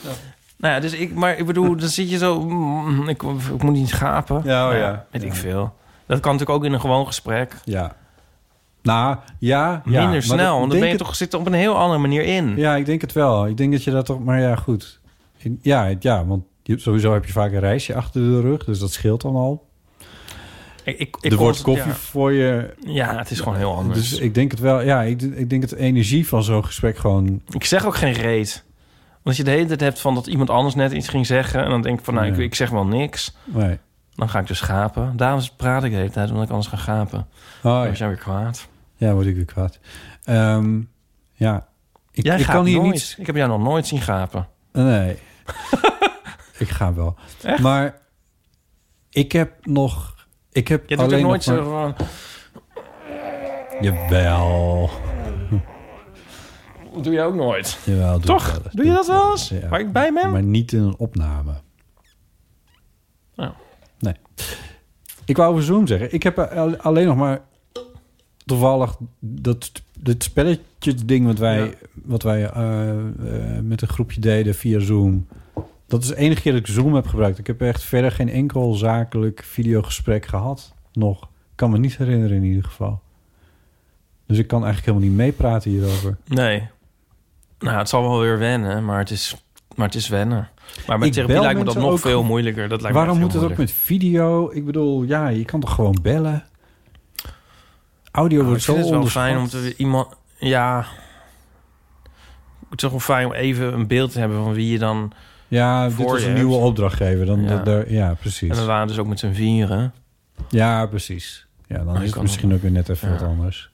Nou 0.57 0.73
ja, 0.73 0.79
dus 0.79 0.93
ik, 0.93 1.13
maar 1.13 1.37
ik 1.37 1.45
bedoel, 1.45 1.75
dan 1.75 1.89
zit 1.89 2.09
je 2.09 2.17
zo, 2.17 2.41
mm, 2.41 3.09
ik, 3.09 3.23
ik 3.53 3.63
moet 3.63 3.73
niet 3.73 3.93
gapen. 3.93 4.41
Ja, 4.43 4.63
oh 4.65 4.71
Nou 4.71 4.75
ja. 4.75 5.05
Weet 5.11 5.23
ik 5.23 5.33
veel. 5.33 5.75
Dat 6.05 6.19
kan 6.19 6.31
natuurlijk 6.31 6.59
ook 6.59 6.65
in 6.65 6.73
een 6.73 6.79
gewoon 6.79 7.05
gesprek. 7.05 7.55
Ja. 7.63 7.95
Nou, 8.81 9.17
ja. 9.39 9.81
ja, 9.85 10.01
Minder 10.01 10.23
snel, 10.23 10.57
want 10.59 10.69
dan 10.71 10.79
ben 10.79 10.87
je 10.87 10.93
het- 10.95 11.03
toch 11.03 11.15
zit 11.15 11.33
er 11.33 11.39
op 11.39 11.45
een 11.45 11.53
heel 11.53 11.77
andere 11.77 11.99
manier 11.99 12.23
in. 12.23 12.53
Ja, 12.55 12.75
ik 12.75 12.85
denk 12.85 13.01
het 13.01 13.13
wel. 13.13 13.47
Ik 13.47 13.57
denk 13.57 13.71
dat 13.71 13.83
je 13.83 13.91
dat 13.91 14.05
toch... 14.05 14.19
Maar 14.23 14.39
ja, 14.39 14.55
goed. 14.55 14.99
Ja, 15.61 15.85
het- 15.85 16.03
ja 16.03 16.25
want 16.25 16.43
sowieso 16.65 17.13
heb 17.13 17.25
je 17.25 17.31
vaak 17.31 17.51
een 17.51 17.59
reisje 17.59 17.95
achter 17.95 18.21
de 18.21 18.41
rug. 18.41 18.63
Dus 18.63 18.79
dat 18.79 18.91
scheelt 18.91 19.21
dan 19.21 19.35
al. 19.35 19.69
Ik, 20.83 20.99
ik, 20.99 21.17
ik 21.21 21.31
er 21.31 21.37
wordt 21.37 21.61
koffie 21.61 21.87
ja. 21.91 21.95
voor 21.95 22.31
je. 22.31 22.73
Ja, 22.85 23.17
het 23.17 23.31
is 23.31 23.39
gewoon 23.39 23.57
heel 23.57 23.75
anders. 23.75 24.09
Dus 24.09 24.19
ik 24.19 24.33
denk 24.33 24.51
het 24.51 24.59
wel. 24.59 24.81
Ja, 24.81 25.01
ik, 25.01 25.21
ik 25.21 25.49
denk 25.49 25.69
de 25.69 25.77
energie 25.77 26.27
van 26.27 26.43
zo'n 26.43 26.65
gesprek 26.65 26.97
gewoon... 26.97 27.41
Ik 27.49 27.65
zeg 27.65 27.85
ook 27.85 27.95
geen 27.95 28.13
reet. 28.13 28.63
Want 29.11 29.23
als 29.23 29.37
je 29.37 29.43
de 29.43 29.49
hele 29.51 29.65
tijd 29.65 29.79
hebt 29.79 29.99
van 29.99 30.15
dat 30.15 30.27
iemand 30.27 30.49
anders 30.49 30.75
net 30.75 30.91
iets 30.91 31.07
ging 31.07 31.25
zeggen... 31.25 31.63
en 31.63 31.69
dan 31.69 31.81
denk 31.81 31.99
ik 31.99 32.05
van, 32.05 32.13
nou, 32.13 32.27
ik, 32.27 32.37
ik 32.37 32.55
zeg 32.55 32.69
wel 32.69 32.85
niks. 32.85 33.35
Nee. 33.45 33.77
Dan 34.21 34.29
ga 34.29 34.39
ik 34.39 34.47
dus 34.47 34.61
gapen. 34.61 35.17
Daarom 35.17 35.41
praat 35.57 35.83
ik 35.83 35.91
de 35.91 35.97
hele 35.97 36.09
tijd, 36.09 36.29
omdat 36.29 36.43
ik 36.45 36.49
anders 36.49 36.67
ga 36.67 36.77
gapen. 36.77 37.19
Oh, 37.19 37.61
Dan 37.63 37.73
ja. 37.79 37.85
word 37.85 37.97
jij 37.97 38.07
weer 38.07 38.17
kwaad. 38.17 38.67
ja, 38.95 39.13
word 39.13 39.25
ik 39.25 39.35
weer 39.35 39.45
kwaad. 39.45 39.79
Ehm, 40.23 40.81
ja. 41.33 41.67
Ik, 42.11 42.23
jij 42.25 42.39
ik 42.39 42.45
kan 42.45 42.65
hier 42.65 42.77
nooit. 42.77 42.91
niet... 42.91 43.15
Ik 43.17 43.25
heb 43.25 43.35
jou 43.35 43.49
nog 43.49 43.61
nooit 43.61 43.87
zien 43.87 44.01
gapen. 44.01 44.47
Nee. 44.71 45.17
ik 46.57 46.69
ga 46.69 46.93
wel. 46.93 47.15
Maar 47.61 47.97
ik 49.09 49.31
heb 49.31 49.65
nog... 49.65 50.15
Ik 50.51 50.67
heb 50.67 50.89
Je 50.89 50.97
alleen 50.97 51.21
nooit 51.23 51.45
nog 51.45 51.57
zo 51.57 51.71
maar- 51.71 51.93
van... 51.95 52.07
Jawel. 53.81 54.89
Dat 56.93 57.03
doe 57.03 57.13
je 57.13 57.21
ook 57.21 57.35
nooit. 57.35 57.77
Jawel, 57.83 58.13
doe 58.19 58.25
Toch? 58.25 58.61
Doe 58.71 58.85
je 58.85 58.91
dat 58.91 59.07
wel 59.07 59.31
eens? 59.31 59.49
Ja. 59.49 59.67
Waar 59.67 59.79
ik 59.79 59.91
bij 59.91 60.13
ben? 60.13 60.31
Maar 60.31 60.43
niet 60.43 60.71
in 60.71 60.79
een 60.81 60.95
opname. 60.97 61.53
Ik 65.25 65.37
wou 65.37 65.51
over 65.51 65.63
Zoom 65.63 65.87
zeggen. 65.87 66.13
Ik 66.13 66.23
heb 66.23 66.39
al- 66.39 66.77
alleen 66.77 67.05
nog 67.07 67.15
maar 67.15 67.41
toevallig 68.45 68.97
dat 69.19 69.71
dit 69.99 70.23
spelletje 70.23 70.93
ding 71.05 71.25
wat 71.25 71.37
wij, 71.37 71.57
Ja. 71.65 71.71
wat 71.93 72.23
wij 72.23 72.49
eh, 72.49 72.89
eh, 72.89 73.63
met 73.63 73.81
een 73.81 73.87
groepje 73.87 74.19
deden 74.21 74.55
via 74.55 74.79
Zoom. 74.79 75.27
Dat 75.87 76.01
is 76.03 76.07
de 76.07 76.15
enige 76.15 76.41
keer 76.41 76.51
dat 76.51 76.61
ik 76.61 76.67
Zoom 76.67 76.95
heb 76.95 77.07
gebruikt. 77.07 77.37
Ik 77.37 77.47
heb 77.47 77.61
echt 77.61 77.83
verder 77.83 78.11
geen 78.11 78.29
enkel 78.29 78.73
zakelijk 78.73 79.43
videogesprek 79.43 80.25
gehad. 80.25 80.73
Nog. 80.93 81.21
Ik 81.23 81.27
kan 81.55 81.69
me 81.71 81.77
niet 81.77 81.97
herinneren 81.97 82.37
in 82.37 82.43
ieder 82.43 82.63
geval. 82.63 83.01
Dus 84.25 84.37
ik 84.37 84.47
kan 84.47 84.63
eigenlijk 84.63 84.85
helemaal 84.93 85.09
niet 85.09 85.17
meepraten 85.25 85.71
hierover. 85.71 86.17
Nee. 86.27 86.67
Nou, 87.59 87.77
het 87.77 87.89
zal 87.89 88.01
wel 88.01 88.19
weer 88.19 88.37
wennen, 88.37 88.85
maar 88.85 88.99
het 88.99 89.09
is, 89.09 89.45
maar 89.75 89.85
het 89.85 89.95
is 89.95 90.07
wennen. 90.07 90.49
Maar 90.87 90.97
bij 90.97 91.07
Ik 91.07 91.13
therapie 91.13 91.39
lijkt 91.39 91.59
me 91.59 91.65
dat 91.65 91.75
nog 91.75 91.91
ook 91.91 91.99
veel 91.99 92.23
moeilijker. 92.23 92.69
Dat 92.69 92.81
lijkt 92.81 92.95
Waarom 92.97 93.19
moet 93.19 93.33
het 93.33 93.43
ook 93.43 93.57
met 93.57 93.71
video? 93.71 94.51
Ik 94.51 94.65
bedoel, 94.65 95.03
ja, 95.03 95.27
je 95.27 95.45
kan 95.45 95.59
toch 95.59 95.73
gewoon 95.73 95.97
bellen? 96.01 96.43
Audio 98.11 98.37
Nou, 98.37 98.47
wordt 98.49 98.63
zo 98.63 98.77
het 98.77 98.89
wel 98.89 99.05
fijn 99.05 99.37
om 99.37 99.47
te 99.47 99.73
iemand... 99.77 100.07
Ja... 100.39 100.85
Het 102.69 102.79
is 102.83 102.89
toch 102.89 102.91
wel 102.91 102.99
fijn 102.99 103.25
om 103.25 103.33
even 103.33 103.73
een 103.73 103.87
beeld 103.87 104.11
te 104.11 104.19
hebben 104.19 104.43
van 104.43 104.53
wie 104.53 104.71
je 104.71 104.79
dan... 104.79 105.11
Ja, 105.47 105.85
dit 105.87 105.93
voor 105.95 106.17
is 106.17 106.25
een 106.25 106.33
nieuwe 106.33 106.55
opdrachtgever. 106.55 107.25
Dan, 107.25 107.41
Ja. 107.43 107.61
ja. 107.65 107.83
ja, 107.87 108.13
precies. 108.13 108.49
En 108.49 108.55
we 108.57 108.65
waren 108.65 108.87
dus 108.87 108.97
ook 108.97 109.07
met 109.07 109.19
z'n 109.19 109.31
vieren. 109.33 109.93
Ja, 110.49 110.85
precies. 110.85 111.47
Ja, 111.67 111.75
dan 111.77 111.85
Maar 111.85 112.03
is 112.03 112.13
het 112.13 112.21
misschien 112.21 112.53
ook 112.53 112.61
weer 112.61 112.71
net 112.71 112.89
even 112.89 113.07
Ja. 113.11 113.13
wat 113.13 113.23
anders. 113.27 113.71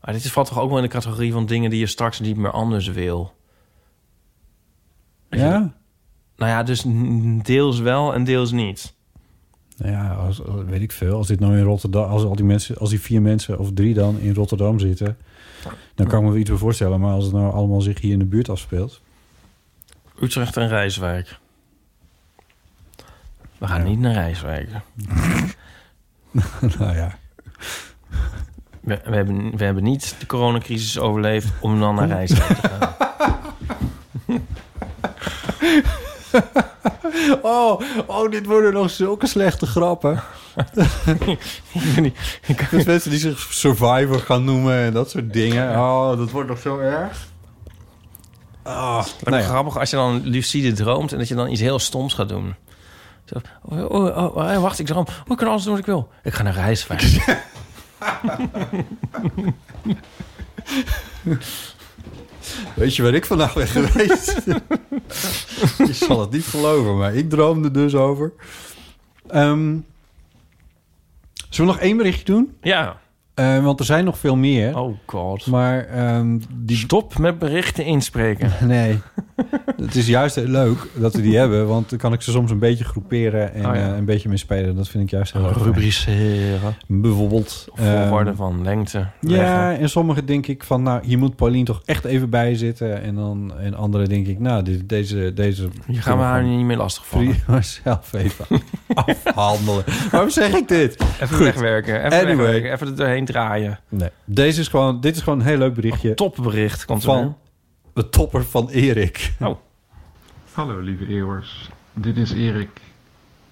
Maar 0.00 0.14
dit 0.14 0.24
is- 0.24 0.32
valt 0.32 0.46
toch 0.48 0.58
ook 0.60 0.68
wel 0.68 0.76
in 0.78 0.84
de 0.84 0.90
categorie 0.90 1.32
van 1.32 1.46
dingen 1.46 1.70
die 1.70 1.78
je 1.78 1.86
straks 1.86 2.20
niet 2.20 2.36
meer 2.36 2.50
anders 2.50 2.88
wil. 2.88 3.34
Ja? 5.30 5.72
Nou 6.36 6.50
ja, 6.50 6.62
dus 6.62 6.84
deels 7.42 7.78
wel 7.80 8.14
en 8.14 8.24
deels 8.24 8.52
niet. 8.52 8.94
Nou 9.76 9.92
ja, 9.92 10.12
als, 10.14 10.44
als- 10.46 10.64
weet 10.66 10.80
ik 10.82 10.92
veel. 10.92 11.16
Als 11.16 11.26
dit 11.26 11.40
nou 11.40 11.56
in 11.58 11.64
Rotterdam, 11.64 12.10
als 12.10 12.24
al 12.24 12.36
die 12.36 12.44
mensen, 12.44 12.76
als 12.78 12.90
die 12.90 13.00
vier 13.00 13.22
mensen 13.22 13.58
of 13.58 13.70
drie 13.74 13.94
dan 13.94 14.18
in 14.18 14.34
Rotterdam 14.34 14.78
zitten, 14.78 15.16
dan 15.94 16.06
kan 16.06 16.18
ik 16.18 16.24
me 16.24 16.30
wel 16.30 16.40
iets 16.40 16.50
bij 16.50 16.58
voorstellen. 16.58 17.00
Maar 17.00 17.12
als 17.12 17.24
het 17.24 17.32
nou 17.32 17.52
allemaal 17.52 17.80
zich 17.80 18.00
hier 18.00 18.12
in 18.12 18.18
de 18.18 18.24
buurt 18.24 18.48
afspeelt, 18.48 19.00
Utrecht 20.20 20.56
en 20.56 20.68
Rijswijk. 20.68 21.38
We 23.58 23.66
gaan 23.66 23.84
niet 23.84 23.98
naar 23.98 24.12
Rijswijk. 24.12 24.68
nou 26.78 26.94
ja. 26.96 27.18
We, 28.80 29.00
we, 29.04 29.14
hebben, 29.16 29.56
we 29.56 29.64
hebben 29.64 29.82
niet 29.82 30.16
de 30.18 30.26
coronacrisis 30.26 30.98
overleefd 30.98 31.48
om 31.60 31.80
dan 31.80 31.94
naar 31.94 32.08
reis 32.16 32.30
te 32.30 32.40
gaan. 32.40 32.94
Oh, 37.42 37.80
oh, 38.06 38.30
dit 38.30 38.46
worden 38.46 38.72
nog 38.72 38.90
zulke 38.90 39.26
slechte 39.26 39.66
grappen. 39.66 40.22
Dus 42.70 42.84
mensen 42.84 43.10
die 43.10 43.18
zich 43.18 43.38
Survivor 43.38 44.18
gaan 44.18 44.44
noemen 44.44 44.74
en 44.74 44.92
dat 44.92 45.10
soort 45.10 45.32
dingen. 45.32 45.70
Oh, 45.70 46.16
dat 46.16 46.30
wordt 46.30 46.48
nog 46.48 46.58
zo 46.58 46.78
erg. 46.78 47.26
Oh, 48.64 49.04
Wat 49.22 49.44
grappig 49.44 49.78
als 49.78 49.90
je 49.90 49.96
dan 49.96 50.20
lucide 50.24 50.72
droomt 50.72 51.12
en 51.12 51.18
dat 51.18 51.28
je 51.28 51.34
dan 51.34 51.50
iets 51.50 51.60
heel 51.60 51.78
stoms 51.78 52.14
gaat 52.14 52.28
doen. 52.28 52.54
Zo, 53.24 53.34
oh, 53.62 53.90
oh, 53.90 54.16
oh, 54.16 54.36
oh, 54.36 54.60
wacht, 54.60 54.78
ik 54.78 54.86
droom. 54.86 55.06
Ik 55.28 55.36
kan 55.36 55.48
alles 55.48 55.62
doen 55.62 55.72
wat 55.72 55.80
ik 55.80 55.86
wil. 55.86 56.08
Ik 56.22 56.34
ga 56.34 56.42
naar 56.42 56.54
reisvaart. 56.54 57.04
Weet 62.74 62.96
je 62.96 63.02
waar 63.02 63.14
ik 63.14 63.26
vandaag 63.26 63.54
ben 63.54 63.66
geweest? 63.66 64.42
je 65.88 65.92
zal 65.92 66.20
het 66.20 66.30
niet 66.30 66.44
geloven, 66.44 66.96
maar 66.96 67.14
ik 67.14 67.30
droomde 67.30 67.70
dus 67.70 67.94
over. 67.94 68.32
Ehm, 69.28 69.76
zullen 71.50 71.70
we 71.72 71.76
nog 71.76 71.78
één 71.78 71.96
berichtje 71.96 72.24
doen? 72.24 72.56
Ja. 72.60 72.96
Eh, 73.34 73.64
want 73.64 73.80
er 73.80 73.86
zijn 73.86 74.04
nog 74.04 74.18
veel 74.18 74.36
meer. 74.36 74.78
Oh 74.78 74.96
god. 75.06 75.46
Maar 75.46 75.86
ehm, 75.86 76.38
die... 76.52 76.76
Stop 76.76 77.18
met 77.18 77.38
berichten 77.38 77.84
inspreken. 77.84 78.52
nee. 78.66 79.00
het 79.84 79.94
is 79.94 80.06
juist 80.06 80.34
heel 80.34 80.46
leuk 80.46 80.78
dat 80.94 81.14
we 81.14 81.22
die 81.22 81.36
hebben. 81.42 81.66
Want 81.68 81.90
dan 81.90 81.98
kan 81.98 82.12
ik 82.12 82.22
ze 82.22 82.30
soms 82.30 82.50
een 82.50 82.58
beetje 82.58 82.84
groeperen 82.84 83.54
en 83.54 83.66
Oh 83.66 83.74
ja. 83.74 83.90
eh, 83.90 83.96
een 83.96 84.04
beetje 84.04 84.28
mee 84.28 84.36
spelen. 84.38 84.76
Dat 84.76 84.88
vind 84.88 85.04
ik 85.04 85.10
juist 85.10 85.32
heel 85.32 85.42
leuk. 85.42 85.56
Rubriceren. 85.56 86.74
Bijvoorbeeld. 86.86 87.68
Volgorde 87.74 88.30
ehm, 88.30 88.36
van 88.38 88.62
lengte. 88.64 89.06
Ja, 89.20 89.74
en 89.76 89.88
sommige 89.88 90.24
denk 90.24 90.46
ik 90.46 90.64
van, 90.64 90.82
nou, 90.82 91.06
hier 91.06 91.18
moet 91.18 91.36
Paulien 91.36 91.64
toch 91.64 91.82
echt 91.84 92.04
even 92.04 92.30
bij 92.30 92.54
zitten. 92.54 93.02
En 93.02 93.14
dan 93.14 93.52
en 93.60 93.74
andere 93.74 94.06
denk 94.08 94.26
ik, 94.26 94.38
nou, 94.38 94.62
dit, 94.62 94.88
deze, 94.88 95.32
deze... 95.34 95.68
Je 95.86 96.00
gaan 96.02 96.18
we 96.18 96.24
haar 96.24 96.44
niet 96.44 96.64
meer 96.66 96.76
lastigvallen. 96.76 97.36
Prima 97.44 97.62
zelf 97.84 98.12
even 98.12 98.46
afhandelen. 98.94 99.84
Waarom 100.10 100.30
zeg 100.30 100.52
ik 100.54 100.68
dit? 100.68 100.96
Even 101.20 101.28
Goed. 101.36 101.38
wegwerken. 101.38 102.04
Even 102.04 102.18
Anyway. 102.18 102.36
wegwerken. 102.36 102.72
Even 102.72 102.86
er 102.86 102.96
doorheen 102.96 103.24
draaien. 103.24 103.78
Nee, 103.88 104.08
deze 104.24 104.60
is 104.60 104.68
gewoon, 104.68 105.00
dit 105.00 105.16
is 105.16 105.22
gewoon 105.22 105.40
een 105.40 105.46
heel 105.46 105.58
leuk 105.58 105.74
berichtje. 105.74 106.14
Topbericht 106.14 106.84
komt 106.84 107.02
er 107.02 107.08
van 107.08 107.36
de 107.96 108.08
topper 108.08 108.44
van 108.44 108.68
Erik. 108.68 109.34
Oh. 109.40 109.58
Hallo 110.52 110.78
lieve 110.78 111.06
eeuwers, 111.06 111.70
dit 111.92 112.16
is 112.16 112.32
Erik. 112.32 112.80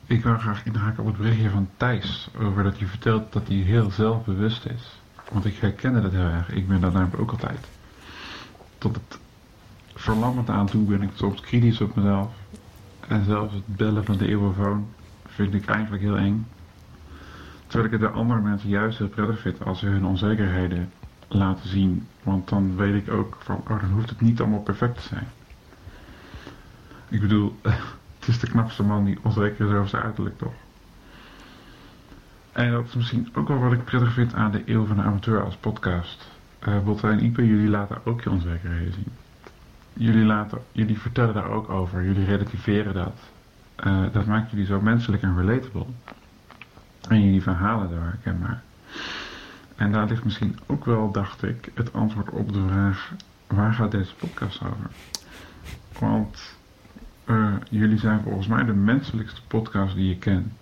Ik 0.07 0.23
wil 0.23 0.39
graag 0.39 0.65
inhaken 0.65 1.01
op 1.01 1.07
het 1.07 1.17
berichtje 1.17 1.51
van 1.51 1.69
Thijs 1.77 2.29
over 2.41 2.63
dat 2.63 2.79
hij 2.79 2.87
vertelt 2.87 3.33
dat 3.33 3.49
hij 3.49 3.57
heel 3.57 3.91
zelfbewust 3.91 4.65
is. 4.67 5.01
Want 5.33 5.45
ik 5.45 5.57
herkende 5.57 6.01
dat 6.01 6.13
heel 6.13 6.21
erg, 6.21 6.51
ik 6.51 6.69
ben 6.69 6.81
dat 6.81 6.93
namelijk 6.93 7.21
ook 7.21 7.31
altijd. 7.31 7.67
Tot 8.79 8.95
het 8.95 9.19
verlammend 9.95 10.51
aan 10.51 10.67
toe 10.67 10.85
ben 10.85 11.03
ik 11.03 11.11
soms 11.15 11.41
kritisch 11.41 11.81
op 11.81 11.95
mezelf. 11.95 12.33
En 13.09 13.25
zelfs 13.25 13.55
het 13.55 13.77
bellen 13.77 14.05
van 14.05 14.17
de 14.17 14.29
eeuwenfoon 14.29 14.89
vind 15.27 15.55
ik 15.55 15.67
eigenlijk 15.67 16.03
heel 16.03 16.19
eng. 16.19 16.47
Terwijl 17.67 17.85
ik 17.85 18.01
het 18.01 18.11
bij 18.11 18.21
andere 18.21 18.41
mensen 18.41 18.69
juist 18.69 18.99
heel 18.99 19.09
prettig 19.09 19.41
vind 19.41 19.65
als 19.65 19.79
ze 19.79 19.87
hun 19.87 20.05
onzekerheden 20.05 20.91
laten 21.29 21.69
zien. 21.69 22.07
Want 22.23 22.49
dan 22.49 22.77
weet 22.77 22.95
ik 22.95 23.13
ook 23.13 23.37
van, 23.39 23.57
oh 23.57 23.81
dan 23.81 23.91
hoeft 23.91 24.11
het 24.11 24.21
niet 24.21 24.41
allemaal 24.41 24.63
perfect 24.63 24.95
te 24.95 25.03
zijn. 25.03 25.27
Ik 27.09 27.21
bedoel, 27.21 27.57
het 28.19 28.29
is 28.29 28.39
de 28.39 28.49
knapste 28.49 28.83
man 28.83 29.05
die 29.05 29.19
onzeker 29.23 29.67
is 29.67 29.75
over 29.75 29.89
zijn 29.89 30.03
uiterlijk, 30.03 30.39
toch? 30.39 30.55
En 32.53 32.71
dat 32.71 32.87
is 32.87 32.95
misschien 32.95 33.29
ook 33.35 33.49
wel 33.49 33.59
wat 33.59 33.73
ik 33.73 33.85
prettig 33.85 34.13
vind 34.13 34.35
aan 34.35 34.51
de 34.51 34.63
Eeuw 34.67 34.85
van 34.87 34.97
de 34.97 35.03
Amateur 35.03 35.45
als 35.45 35.57
podcast. 35.57 36.31
Eh 36.59 36.81
Botte 36.85 37.09
en 37.09 37.25
Ipe, 37.25 37.47
jullie 37.47 37.69
laten 37.69 38.07
ook 38.07 38.23
je 38.23 38.31
onzekerheden 38.31 38.93
zien. 38.93 39.09
Jullie, 39.93 40.25
laten, 40.25 40.59
jullie 40.73 40.99
vertellen 40.99 41.35
daar 41.35 41.51
ook 41.51 41.69
over, 41.69 42.05
jullie 42.05 42.25
relativeren 42.25 42.95
dat. 42.95 43.21
Eh, 43.77 44.03
dat 44.13 44.27
maakt 44.27 44.51
jullie 44.51 44.67
zo 44.67 44.81
menselijk 44.81 45.23
en 45.23 45.37
relatable. 45.37 45.87
En 47.09 47.25
jullie 47.25 47.43
verhalen 47.43 47.91
daar 47.91 48.05
herkenbaar. 48.05 48.63
En 49.77 49.93
daar 49.93 50.09
ligt 50.09 50.25
misschien 50.25 50.59
ook 50.67 50.85
wel, 50.85 51.11
dacht 51.11 51.43
ik, 51.43 51.71
het 51.75 51.93
antwoord 51.93 52.31
op 52.31 52.53
de 52.53 52.65
vraag: 52.69 53.13
waar 53.47 53.73
gaat 53.73 53.91
deze 53.91 54.15
podcast 54.15 54.61
over? 54.63 54.91
Want 55.99 56.57
eh, 57.25 57.53
jullie 57.71 57.99
zijn 57.99 58.23
volgens 58.23 58.47
mij 58.47 58.65
de 58.65 58.73
menselijkste 58.73 59.41
podcast 59.47 59.95
die 59.95 60.13
ik 60.13 60.21
ken. 60.21 60.53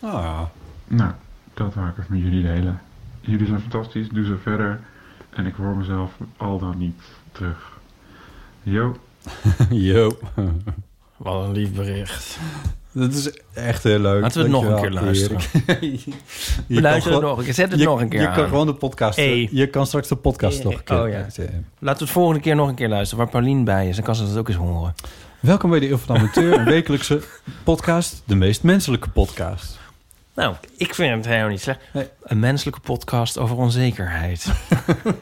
Ah. 0.00 0.42
Nou, 0.84 1.12
dat 1.54 1.74
wou 1.74 1.88
ik 1.88 1.98
even 1.98 2.14
met 2.14 2.22
jullie 2.22 2.42
delen. 2.42 2.80
Jullie 3.20 3.46
zijn 3.46 3.60
fantastisch, 3.60 4.08
doe 4.08 4.24
zo 4.24 4.36
verder. 4.42 4.80
En 5.30 5.46
ik 5.46 5.54
hoor 5.54 5.76
mezelf 5.76 6.18
al 6.36 6.58
dan 6.58 6.78
niet 6.78 7.02
terug. 7.32 7.78
Yo. 8.62 8.96
Yo. 9.70 10.18
Wat 11.16 11.44
een 11.44 11.52
lief 11.52 11.74
bericht. 11.74 12.38
Dat 12.92 13.12
is 13.12 13.30
echt 13.54 13.82
heel 13.82 13.98
leuk. 13.98 14.20
Laten 14.22 14.36
we 14.36 14.42
het 14.42 14.52
nog 14.52 14.64
een 14.64 14.80
keer 14.80 14.90
luisteren. 14.90 15.40
Je 16.66 16.80
het 16.86 17.02
gewoon- 17.02 17.22
nog 17.22 17.38
een 17.38 17.44
keer. 17.44 17.54
Zet 17.54 17.70
het 17.70 17.80
je- 17.80 17.86
nog 17.86 18.00
een 18.00 18.08
keer 18.08 18.20
Je 18.20 18.32
kan 18.32 18.48
gewoon 18.48 18.66
de 18.66 18.74
podcast... 18.74 19.18
Je 19.18 19.68
kan 19.70 19.86
straks 19.86 20.08
de 20.08 20.16
podcast 20.16 20.64
nog 20.64 20.72
een 20.72 20.84
keer... 20.84 21.02
Oh 21.02 21.08
ja. 21.08 21.26
Laten 21.78 21.98
we 21.98 22.04
het 22.04 22.10
volgende 22.10 22.40
keer 22.40 22.54
nog 22.56 22.68
een 22.68 22.74
keer 22.74 22.88
luisteren 22.88 23.24
waar 23.24 23.32
Paulien 23.32 23.64
bij 23.64 23.88
is. 23.88 23.96
Dan 23.96 24.04
kan 24.04 24.14
ze 24.14 24.26
dat 24.26 24.36
ook 24.36 24.48
eens 24.48 24.56
horen. 24.56 24.94
Welkom 25.40 25.70
bij 25.70 25.80
de 25.80 25.88
Eeuw 25.90 25.96
van 25.96 26.14
de 26.14 26.20
Amateur, 26.20 26.52
een 26.58 26.64
wekelijkse 26.64 27.20
podcast. 27.64 28.22
De 28.24 28.34
meest 28.34 28.62
menselijke 28.62 29.08
podcast. 29.08 29.78
Nou, 30.34 30.54
ik 30.76 30.94
vind 30.94 31.14
het 31.14 31.26
helemaal 31.26 31.48
niet 31.50 31.60
slecht. 31.60 31.80
Een 32.22 32.38
menselijke 32.38 32.80
podcast 32.80 33.38
over 33.38 33.56
onzekerheid. 33.56 34.46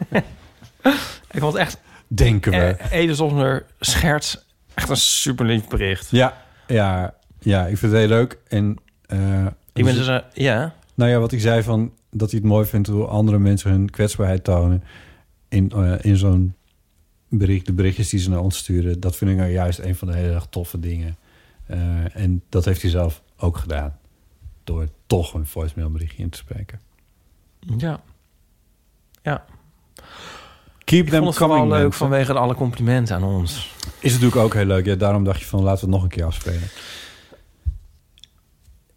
ik 1.30 1.38
vond 1.40 1.52
het 1.52 1.62
echt... 1.62 1.78
Denken 2.08 2.52
we. 2.52 2.56
Eh, 2.58 2.92
Ede 3.00 3.14
zonder 3.14 3.64
scherts. 3.80 4.44
Echt 4.74 4.88
een 4.88 4.96
super 4.96 5.46
lief 5.46 5.68
bericht. 5.68 6.08
Ja, 6.10 6.42
ja, 6.66 7.14
ja, 7.46 7.66
ik 7.66 7.78
vind 7.78 7.92
het 7.92 8.00
heel 8.00 8.08
leuk. 8.10 8.38
En, 8.48 8.76
eh, 9.06 9.46
Ik 9.72 9.84
ben 9.84 9.94
dus... 9.94 10.06
eh, 10.06 10.18
ja. 10.32 10.74
Nou 10.94 11.10
ja, 11.10 11.18
wat 11.18 11.32
ik 11.32 11.40
zei 11.40 11.62
van 11.62 11.92
dat 12.10 12.30
hij 12.30 12.38
het 12.40 12.48
mooi 12.48 12.66
vindt 12.66 12.88
hoe 12.88 13.04
andere 13.06 13.38
mensen 13.38 13.70
hun 13.70 13.90
kwetsbaarheid 13.90 14.44
tonen 14.44 14.82
in, 15.48 15.70
eh, 15.70 15.94
in 16.00 16.16
zo'n 16.16 16.54
bericht, 17.28 17.66
de 17.66 17.72
berichtjes 17.72 18.08
die 18.08 18.20
ze 18.20 18.30
naar 18.30 18.40
ons 18.40 18.56
sturen, 18.56 19.00
dat 19.00 19.16
vind 19.16 19.30
ik 19.30 19.36
nou 19.36 19.50
juist 19.50 19.78
een 19.78 19.94
van 19.94 20.08
de 20.08 20.14
hele 20.14 20.34
erg 20.34 20.46
toffe 20.50 20.80
dingen. 20.80 21.16
En 22.12 22.42
dat 22.48 22.64
heeft 22.64 22.82
hij 22.82 22.90
zelf 22.90 23.22
ook 23.36 23.56
gedaan 23.56 23.98
door 24.64 24.88
toch 25.06 25.34
een 25.34 25.46
voicemail 25.46 25.90
berichtje 25.90 26.22
in 26.22 26.28
te 26.30 26.38
spreken. 26.38 26.80
Ja. 27.76 28.00
Ja. 29.22 29.44
Keep 30.84 31.04
ik 31.04 31.10
them 31.10 31.22
vond 31.22 31.38
het 31.38 31.48
coming, 31.48 31.68
leuk 31.68 31.80
mensen. 31.80 31.92
vanwege 31.92 32.32
alle 32.32 32.54
complimenten 32.54 33.16
aan 33.16 33.24
ons. 33.24 33.74
Is 34.00 34.12
natuurlijk 34.12 34.40
ook 34.42 34.54
heel 34.54 34.64
leuk. 34.64 34.86
Ja, 34.86 34.94
daarom 34.94 35.24
dacht 35.24 35.40
je 35.40 35.46
van 35.46 35.62
laten 35.62 35.78
we 35.84 35.86
het 35.86 35.94
nog 35.94 36.02
een 36.02 36.16
keer 36.16 36.24
afspelen. 36.24 36.68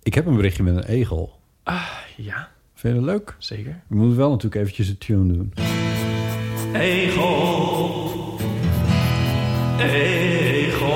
Ik 0.09 0.15
heb 0.15 0.25
een 0.25 0.35
berichtje 0.35 0.63
met 0.63 0.75
een 0.75 0.83
egel. 0.83 1.39
Ah, 1.63 1.89
ja. 2.15 2.47
Vind 2.73 2.95
je 2.95 3.01
dat 3.01 3.09
leuk? 3.09 3.35
Zeker. 3.37 3.81
We 3.87 3.95
moeten 3.95 4.17
wel 4.17 4.29
natuurlijk 4.29 4.61
eventjes 4.61 4.89
een 4.89 4.97
tune 4.97 5.33
doen. 5.33 5.53
Egel. 6.73 8.37
Egel. 9.79 10.87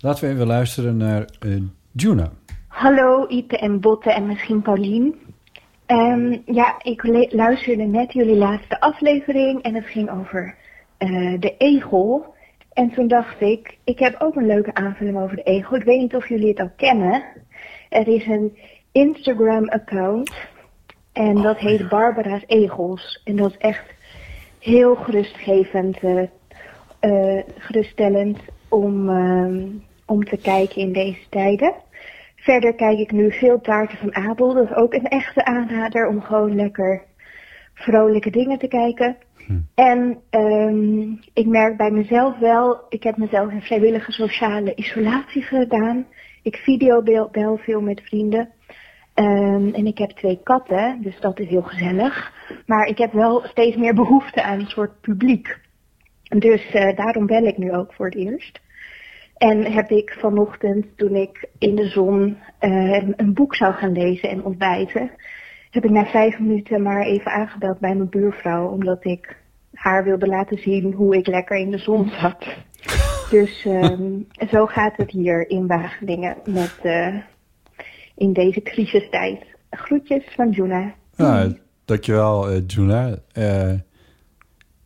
Laten 0.00 0.28
we 0.28 0.34
even 0.34 0.46
luisteren 0.46 0.96
naar 0.96 1.24
eh 1.40 1.56
Juna. 1.92 2.30
Hallo 2.66 3.26
Ipe 3.28 3.58
en 3.58 3.80
Botte 3.80 4.12
en 4.12 4.26
misschien 4.26 4.62
Paulien. 4.62 5.14
Ehm, 5.86 6.38
ja, 6.46 6.82
ik 6.82 7.28
luisterde 7.30 7.84
net 7.84 8.12
jullie 8.12 8.36
laatste 8.36 8.80
aflevering 8.80 9.62
en 9.62 9.74
het 9.74 9.86
ging 9.86 10.10
over 10.10 10.54
eh, 10.96 11.40
de 11.40 11.54
egel. 11.58 12.34
En 12.80 12.90
toen 12.90 13.08
dacht 13.08 13.40
ik, 13.40 13.78
ik 13.84 13.98
heb 13.98 14.16
ook 14.18 14.36
een 14.36 14.46
leuke 14.46 14.74
aanvulling 14.74 15.18
over 15.18 15.36
de 15.36 15.42
egel. 15.42 15.76
Ik 15.76 15.82
weet 15.82 15.98
niet 15.98 16.14
of 16.14 16.28
jullie 16.28 16.48
het 16.48 16.60
al 16.60 16.70
kennen. 16.76 17.22
Er 17.88 18.08
is 18.08 18.26
een 18.26 18.58
Instagram-account 18.92 20.32
en 21.12 21.34
dat 21.34 21.58
heet 21.58 21.88
Barbara's 21.88 22.44
Egels. 22.46 23.20
En 23.24 23.36
dat 23.36 23.50
is 23.50 23.56
echt 23.56 23.84
heel 24.58 24.94
gerustgevend, 24.94 25.98
eh, 26.02 26.22
eh, 27.00 27.44
geruststellend 27.58 28.38
om, 28.68 29.08
ehm, 29.08 29.66
om 30.06 30.24
te 30.24 30.36
kijken 30.36 30.80
in 30.80 30.92
deze 30.92 31.28
tijden. 31.28 31.74
Verder 32.36 32.74
kijk 32.74 32.98
ik 32.98 33.12
nu 33.12 33.32
veel 33.32 33.60
taarten 33.60 33.98
van 33.98 34.14
Abel. 34.14 34.54
Dat 34.54 34.64
is 34.64 34.76
ook 34.76 34.94
een 34.94 35.08
echte 35.08 35.44
aanrader 35.44 36.08
om 36.08 36.22
gewoon 36.22 36.54
lekker 36.54 37.02
vrolijke 37.74 38.30
dingen 38.30 38.58
te 38.58 38.68
kijken. 38.68 39.16
En 39.74 40.18
ehm, 40.30 41.00
ik 41.32 41.46
merk 41.46 41.76
bij 41.76 41.90
mezelf 41.90 42.38
wel, 42.38 42.80
ik 42.88 43.02
heb 43.02 43.16
mezelf 43.16 43.50
in 43.50 43.62
vrijwillige 43.62 44.12
sociale 44.12 44.74
isolatie 44.74 45.42
gedaan. 45.42 46.06
Ik 46.42 46.56
videobel 46.56 47.28
bel 47.30 47.56
veel 47.56 47.80
met 47.80 48.00
vrienden. 48.00 48.48
Ehm, 49.14 49.68
en 49.74 49.86
ik 49.86 49.98
heb 49.98 50.10
twee 50.10 50.40
katten, 50.42 50.98
dus 51.02 51.20
dat 51.20 51.38
is 51.38 51.48
heel 51.48 51.62
gezellig. 51.62 52.32
Maar 52.66 52.86
ik 52.86 52.98
heb 52.98 53.12
wel 53.12 53.42
steeds 53.44 53.76
meer 53.76 53.94
behoefte 53.94 54.42
aan 54.42 54.60
een 54.60 54.66
soort 54.66 55.00
publiek. 55.00 55.58
Dus 56.38 56.70
eh, 56.70 56.96
daarom 56.96 57.26
bel 57.26 57.44
ik 57.44 57.58
nu 57.58 57.72
ook 57.72 57.92
voor 57.92 58.06
het 58.06 58.14
eerst. 58.14 58.60
En 59.36 59.72
heb 59.72 59.90
ik 59.90 60.16
vanochtend, 60.18 60.86
toen 60.96 61.14
ik 61.14 61.48
in 61.58 61.74
de 61.74 61.88
zon 61.88 62.36
eh, 62.58 63.08
een 63.16 63.34
boek 63.34 63.54
zou 63.54 63.74
gaan 63.74 63.92
lezen 63.92 64.28
en 64.28 64.44
ontbijten, 64.44 65.10
heb 65.70 65.84
ik 65.84 65.90
na 65.90 66.04
vijf 66.04 66.38
minuten 66.38 66.82
maar 66.82 67.02
even 67.02 67.32
aangebeld 67.32 67.78
bij 67.78 67.94
mijn 67.94 68.08
buurvrouw, 68.08 68.68
omdat 68.68 69.04
ik 69.04 69.36
haar 69.80 70.04
wilde 70.04 70.26
laten 70.26 70.58
zien 70.58 70.92
hoe 70.92 71.16
ik 71.16 71.26
lekker 71.26 71.56
in 71.56 71.70
de 71.70 71.78
zon 71.78 72.10
zat. 72.20 72.44
Dus 73.30 73.64
ehm, 73.64 74.02
zo 74.50 74.66
gaat 74.66 74.96
het 74.96 75.10
hier 75.10 75.50
in 75.50 75.66
Wageningen 75.66 76.36
met, 76.44 76.74
eh, 76.82 77.14
in 78.16 78.32
deze 78.32 78.62
crisistijd. 78.62 79.44
Groetjes 79.70 80.24
van 80.36 80.50
Juna. 80.50 80.94
Ja, 81.16 81.52
dankjewel, 81.84 82.52
uh, 82.52 82.62
Juna. 82.66 83.18
Eh, 83.32 83.72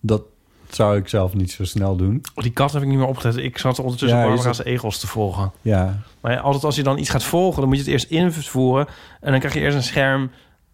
dat 0.01 0.23
zou 0.69 0.97
ik 0.97 1.09
zelf 1.09 1.35
niet 1.35 1.51
zo 1.51 1.65
snel 1.65 1.97
doen. 1.97 2.21
Die 2.35 2.53
kat 2.53 2.73
heb 2.73 2.83
ik 2.83 2.89
niet 2.89 2.99
meer 2.99 3.07
opgelet. 3.07 3.37
Ik 3.37 3.59
zat 3.59 3.79
ondertussen 3.79 4.19
Ja, 4.19 4.25
Barbara's 4.27 4.57
zat- 4.57 4.67
egels 4.67 4.99
te 5.01 5.07
volgen. 5.07 5.53
Ja. 5.63 5.99
Maar 6.21 6.33
ja, 6.33 6.39
altijd 6.39 6.65
als 6.65 6.77
je 6.77 6.83
dan 6.83 6.99
iets 6.99 7.11
gaat 7.11 7.25
volgen, 7.25 7.61
dan 7.61 7.69
moet 7.69 7.77
je 7.79 7.83
het 7.85 7.93
eerst 7.93 8.11
invoeren. 8.11 8.87
En 9.21 9.31
dan 9.31 9.39
krijg 9.39 9.55
je 9.55 9.61
eerst 9.61 9.77
een 9.77 9.83
scherm 9.83 10.31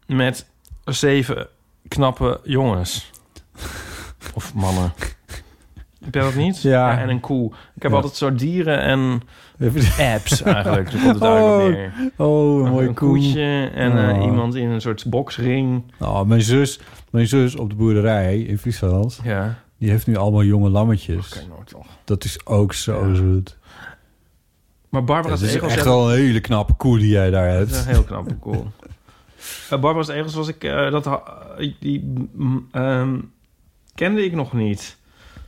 met 0.07 0.47
zeven 0.85 1.49
knappe 1.89 2.41
jongens. 2.45 3.11
Of 4.35 4.55
mannen. 4.55 4.93
Heb 6.05 6.15
jij 6.15 6.23
dat 6.23 6.35
niet? 6.35 6.63
Ja. 6.63 6.99
en 6.99 7.09
een 7.09 7.21
koe. 7.21 7.53
Ik 7.75 7.83
heb 7.83 7.91
Ja. 7.91 7.97
altijd 7.97 8.17
zo 8.17 8.35
dieren 8.35 8.81
en 8.81 9.23
apps 10.15 10.43
eigenlijk. 10.43 10.91
Daar 10.91 11.03
komt 11.03 11.21
het 11.21 11.69
neer. 11.69 11.93
Oh, 12.17 12.65
een 12.65 12.71
mooie 12.71 12.89
een 12.89 12.95
koe. 12.95 13.09
koetje 13.09 13.71
en 13.75 14.09
eh, 14.09 14.19
Oh. 14.19 14.25
iemand 14.25 14.55
in 14.55 14.69
een 14.69 14.81
soort 14.81 15.05
boksring. 15.11 15.83
Oh, 15.99 16.23
mijn 16.23 16.43
zus, 16.43 16.81
mijn 17.11 17.27
zus 17.27 17.57
op 17.57 17.69
de 17.71 17.75
boerderij 17.77 18.39
in 18.41 18.59
Friesland, 18.59 19.21
Ja. 19.25 19.55
die 19.79 19.91
heeft 19.91 20.07
nu 20.07 20.17
allemaal 20.17 20.43
jonge 20.45 20.69
lammetjes. 20.69 21.29
Kijk 21.29 21.49
nou 21.49 21.65
toch. 21.65 21.87
Dat 22.05 22.25
is 22.25 22.47
ook 22.47 22.73
zo 22.73 23.15
zoet. 23.15 23.59
Maar 24.89 25.05
Barbara's 25.05 25.41
Dat 25.41 25.49
is 25.49 25.55
egels 25.55 25.73
echt 25.75 25.85
wel 25.85 26.11
een 26.13 26.17
hele 26.19 26.41
knappe 26.41 26.75
koe 26.75 26.99
die 26.99 27.11
jij 27.11 27.31
daar 27.31 27.49
hebt. 27.49 27.77
een 27.77 27.87
heel 27.87 28.05
knappe 28.05 28.35
koe. 28.35 28.63
Uh, 29.65 29.69
Barbara's 29.81 30.09
Egels 30.09 30.35
was 30.35 30.49
ik... 30.49 30.65
eh, 30.65 30.91
dat, 30.91 31.23
die 31.81 32.13
ehm, 32.73 33.19
kende 34.01 34.25
ik 34.25 34.35
nog 34.35 34.53
niet. 34.53 34.99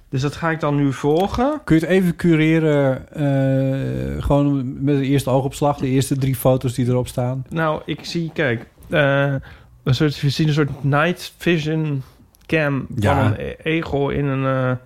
Dus 0.09 0.20
dat 0.20 0.37
ga 0.37 0.51
ik 0.51 0.61
dan 0.61 0.74
nu 0.77 0.93
volgen. 0.93 1.61
Kun 1.65 1.74
je 1.77 1.81
het 1.83 1.91
even 1.91 2.16
cureren, 2.16 3.09
eh, 3.12 4.23
gewoon 4.23 4.83
met 4.85 4.97
de 4.97 5.07
eerste 5.07 5.31
oogopslag, 5.31 5.77
de 5.79 5.89
eerste 5.89 6.16
drie 6.16 6.35
foto's 6.35 6.74
die 6.74 6.87
erop 6.87 7.09
staan? 7.09 7.45
Nou, 7.49 7.83
ik 7.85 8.05
zie, 8.05 8.31
kijk... 8.35 8.66
eh, 8.91 9.35
een 9.83 9.95
soort, 9.95 10.20
we 10.20 10.29
zien 10.31 10.49
een 10.49 10.55
soort 10.55 10.85
night 10.85 11.35
vision 11.37 12.03
cam 12.47 12.87
Ja. 12.97 13.15
van 13.23 13.33
een 13.33 13.41
e- 13.41 13.55
egel 13.62 14.11
in 14.11 14.24
een... 14.27 14.45
eh, 14.70 14.77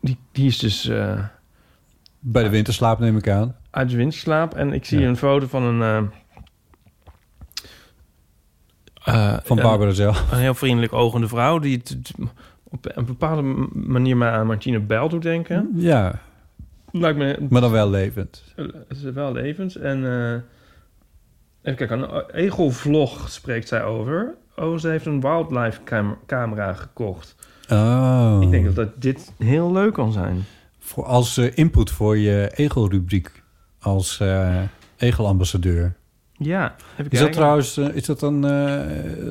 die, 0.00 0.18
die 0.32 0.46
is 0.46 0.58
dus 0.58 0.90
Bij 2.18 2.42
de 2.42 2.48
winterslaap 2.48 2.98
neem 2.98 3.16
ik 3.16 3.28
aan. 3.28 3.56
uit 3.70 3.90
de 3.90 3.96
winterslaap. 3.96 4.54
En 4.54 4.72
ik 4.72 4.84
zie 4.84 5.00
Ja. 5.00 5.08
een 5.08 5.16
foto 5.16 5.46
van 5.46 5.62
een... 5.62 6.10
eh, 9.04 9.36
Van 9.42 9.56
Barbara 9.56 9.90
zelf. 9.90 10.32
Een 10.32 10.38
heel 10.38 10.54
vriendelijk 10.54 10.92
ogende 10.92 11.28
vrouw... 11.28 11.58
die 11.58 11.76
het 11.76 12.12
op 12.64 12.96
een 12.96 13.04
bepaalde 13.04 13.42
manier 13.72 14.16
mij 14.16 14.30
aan 14.30 14.46
Martine 14.46 14.80
Bijl 14.80 15.08
doet 15.08 15.22
denken. 15.22 15.70
Ja, 15.74 16.20
Lijkt 17.00 17.18
me 17.18 17.46
maar 17.48 17.60
dan 17.60 17.70
wel 17.70 17.90
levend. 17.90 18.42
Het 18.56 18.74
is 18.88 19.02
wel 19.02 19.32
levend. 19.32 19.74
En 19.74 20.04
eh, 20.04 20.32
even 21.62 21.86
kijken, 21.86 22.14
een 22.14 22.30
egelvlog 22.30 23.30
spreekt 23.30 23.68
zij 23.68 23.84
over. 23.84 24.34
Oh, 24.56 24.78
ze 24.78 24.88
heeft 24.88 25.06
een 25.06 25.20
wildlife 25.20 25.80
cam- 25.84 26.18
camera 26.26 26.72
gekocht. 26.72 27.34
Oh. 27.70 28.38
Ik 28.40 28.50
denk 28.50 28.64
dat, 28.64 28.74
dat 28.74 29.02
dit 29.02 29.32
heel 29.38 29.72
leuk 29.72 29.92
kan 29.92 30.12
zijn. 30.12 30.44
Voor, 30.78 31.04
als 31.04 31.36
eh, 31.36 31.50
input 31.54 31.90
voor 31.90 32.16
je 32.18 32.50
egelrubriek 32.54 33.42
als 33.80 34.20
eh, 34.20 34.62
egelambassadeur. 34.96 35.94
Ja, 36.38 36.74
Is 37.08 37.18
dat 37.18 37.32
trouwens, 37.32 37.76
eh, 37.76 37.88
is 37.94 38.04
dat 38.06 38.20
dan, 38.20 38.46
eh, 38.46 38.80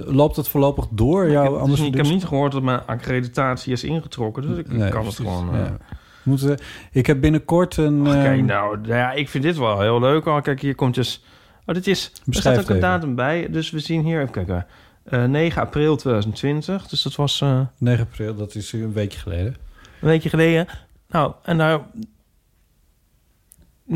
loopt 0.05 0.35
dat 0.35 0.49
voorlopig 0.49 0.85
door, 0.91 1.29
jouw 1.31 1.53
Ik 1.53 1.59
heb, 1.59 1.69
dus 1.69 1.79
niet- 1.79 1.93
ik 1.95 2.01
heb 2.01 2.11
niet 2.13 2.25
gehoord 2.25 2.51
dat 2.51 2.61
mijn 2.61 2.85
accreditatie 2.85 3.71
is 3.73 3.83
ingetrokken. 3.83 4.41
Dus 4.47 4.57
ik 4.57 4.71
Nee, 4.71 4.89
kan 4.89 5.05
het 5.05 5.15
gewoon... 5.15 5.53
eh, 5.53 5.59
ja. 5.59 5.77
Moeten, 6.23 6.57
ik 6.91 7.05
heb 7.05 7.21
binnenkort 7.21 7.77
een... 7.77 8.03
Kijk, 8.03 8.37
ehm, 8.37 8.45
nou, 8.45 8.77
nou 8.77 8.93
ja, 8.93 9.11
ik 9.11 9.29
vind 9.29 9.43
dit 9.43 9.57
wel 9.57 9.79
heel 9.81 9.99
leuk. 9.99 10.25
Oh, 10.25 10.41
kijk, 10.41 10.61
hier 10.61 10.75
komt 10.75 10.95
dus... 10.95 11.23
Oh, 11.65 11.75
dit 11.75 11.87
is... 11.87 12.11
Er 12.27 12.33
staat 12.33 12.59
ook 12.59 12.69
een 12.69 12.79
datum 12.79 13.15
bij. 13.15 13.47
Dus 13.49 13.69
we 13.71 13.79
zien 13.79 14.03
hier, 14.03 14.19
even 14.21 14.31
kijken. 14.33 14.65
eh 15.03 15.23
9 15.23 15.61
april 15.61 15.95
2020. 15.95 16.87
Dus 16.87 17.01
dat 17.01 17.15
was... 17.15 17.41
eh, 17.41 17.59
9 17.77 18.05
april, 18.05 18.35
dat 18.35 18.55
is 18.55 18.73
een 18.73 18.93
weekje 18.93 19.19
geleden. 19.19 19.55
Een 20.01 20.07
weekje 20.07 20.29
geleden. 20.29 20.67
Nou, 21.09 21.33
en 21.43 21.57
daar 21.57 21.79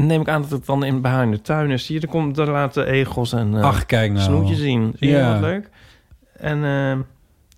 neem 0.06 0.22
ik 0.22 0.28
aan 0.28 0.42
dat 0.42 0.52
het 0.52 0.66
dan 0.66 0.84
in 0.84 1.04
in 1.04 1.32
de 1.32 1.42
tuin 1.42 1.72
is. 1.72 1.88
Hier, 1.88 2.02
er 2.02 2.08
komt 2.08 2.36
daar 2.36 2.48
laten 2.48 2.88
egels 2.88 3.34
en 3.34 3.58
eh 3.58 3.64
Ach, 3.64 3.86
kijk 3.86 4.12
nou. 4.12 4.24
snoetje 4.24 4.56
zien. 4.56 4.94
Zie 5.00 5.10
je 5.10 5.16
Ja. 5.16 5.32
wat 5.32 5.42
leuk? 5.42 5.70
En 6.34 6.64
ehm, 6.64 7.02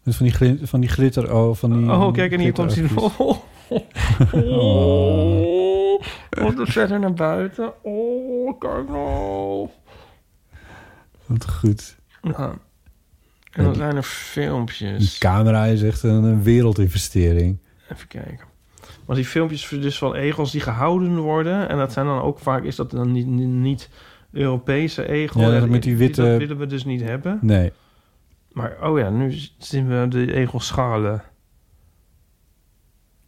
Met 0.04 0.16
van 0.16 0.26
die, 0.26 0.60
van 0.68 0.80
die 0.80 0.90
glitter, 0.90 1.36
oh, 1.36 1.56
van 1.56 1.78
die... 1.78 1.92
oh, 1.92 2.14
kijk, 2.14 2.32
en 2.32 2.40
hier 2.40 2.54
komt 2.54 2.76
hij. 2.76 2.88
Oh, 4.32 6.04
wat 6.30 6.58
een 6.58 6.68
verder 6.68 7.00
naar 7.00 7.14
buiten. 7.14 7.84
Oh, 7.84 8.60
kijk 8.60 8.90
nou. 8.90 9.70
Wat 11.26 11.50
goed. 11.50 11.98
En 12.22 13.64
dan 13.64 13.76
zijn 13.76 13.96
er 13.96 14.04
filmpjes. 14.04 15.18
Camera 15.18 15.66
is 15.66 15.82
echt 15.84 16.04
een, 16.04 16.24
een 16.24 16.44
wereldinvestering. 16.44 17.58
Even 17.92 18.08
kijken. 18.08 18.48
Maar 19.10 19.18
die 19.18 19.28
filmpjes 19.28 19.68
dus 19.70 19.98
van 19.98 20.14
egels 20.16 20.52
die 20.52 20.62
gehouden 20.62 21.18
worden... 21.18 21.70
en 21.70 21.78
dat 21.78 21.94
zijn 21.94 22.06
dan 22.06 22.22
ook 22.22 22.40
vaak... 22.40 22.64
is 22.64 22.76
dat 22.76 22.92
dan 22.92 23.12
niet, 23.12 23.28
niet 23.28 23.90
Europese 24.32 25.08
egel? 25.08 25.52
Ja, 25.52 25.66
met 25.66 25.84
die 25.84 25.98
witte- 25.98 26.22
Dat 26.22 26.38
willen 26.38 26.58
we 26.58 26.66
dus 26.66 26.86
niet 26.86 27.02
hebben. 27.02 27.40
Nee. 27.42 27.72
Maar 28.52 28.78
oh 28.82 29.00
ja, 29.00 29.10
nu 29.10 29.34
zien 29.58 29.88
we 29.88 30.08
de 30.08 30.34
egelschalen. 30.34 31.24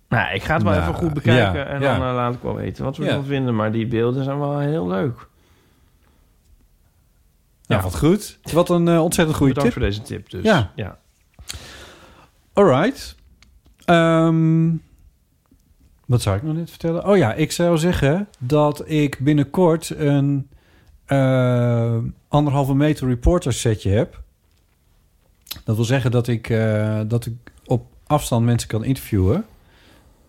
Nou, 0.09 0.33
ik 0.33 0.43
ga 0.43 0.53
het 0.53 0.63
wel 0.63 0.71
Nou, 0.71 0.83
even 0.83 0.93
goed 0.95 1.13
bekijken... 1.13 1.59
ja, 1.59 1.65
en 1.65 1.81
ja. 1.81 1.97
dan 1.97 2.07
eh, 2.07 2.13
laat 2.15 2.33
ik 2.33 2.41
wel 2.41 2.55
weten 2.55 2.83
wat 2.83 2.97
we 2.97 3.03
Ja. 3.03 3.09
ervan 3.09 3.25
vinden. 3.25 3.55
Maar 3.55 3.71
die 3.71 3.87
beelden 3.87 4.23
zijn 4.23 4.39
wel 4.39 4.59
heel 4.59 4.87
leuk. 4.87 5.27
Ja, 7.65 7.81
wat 7.81 7.97
goed. 7.97 8.39
Wat 8.53 8.69
een 8.69 8.87
eh, 8.87 9.03
ontzettend 9.03 9.37
goede 9.37 9.53
Bedankt 9.53 9.73
tip. 9.73 9.81
voor 9.81 9.91
deze 9.91 10.01
tip 10.07 10.29
dus. 10.29 10.43
Ja. 10.43 10.71
ja. 10.75 10.97
Alright. 12.53 13.15
Ehm, 13.85 14.69
wat 16.11 16.21
zou 16.21 16.37
ik 16.37 16.43
nog 16.43 16.55
net 16.55 16.69
vertellen? 16.69 17.07
Oh 17.07 17.17
ja, 17.17 17.33
ik 17.33 17.51
zou 17.51 17.77
zeggen 17.77 18.27
dat 18.39 18.89
ik 18.89 19.19
binnenkort 19.19 19.89
een 19.97 20.47
eh, 21.05 21.97
anderhalve 22.27 22.75
meter 22.75 23.07
reporter 23.07 23.53
setje 23.53 23.89
heb. 23.89 24.21
Dat 25.63 25.75
wil 25.75 25.85
zeggen 25.85 26.11
dat 26.11 26.27
ik, 26.27 26.49
eh, 26.49 26.99
dat 27.07 27.25
ik 27.25 27.33
op 27.65 27.85
afstand 28.07 28.45
mensen 28.45 28.69
kan 28.69 28.83
interviewen. 28.83 29.45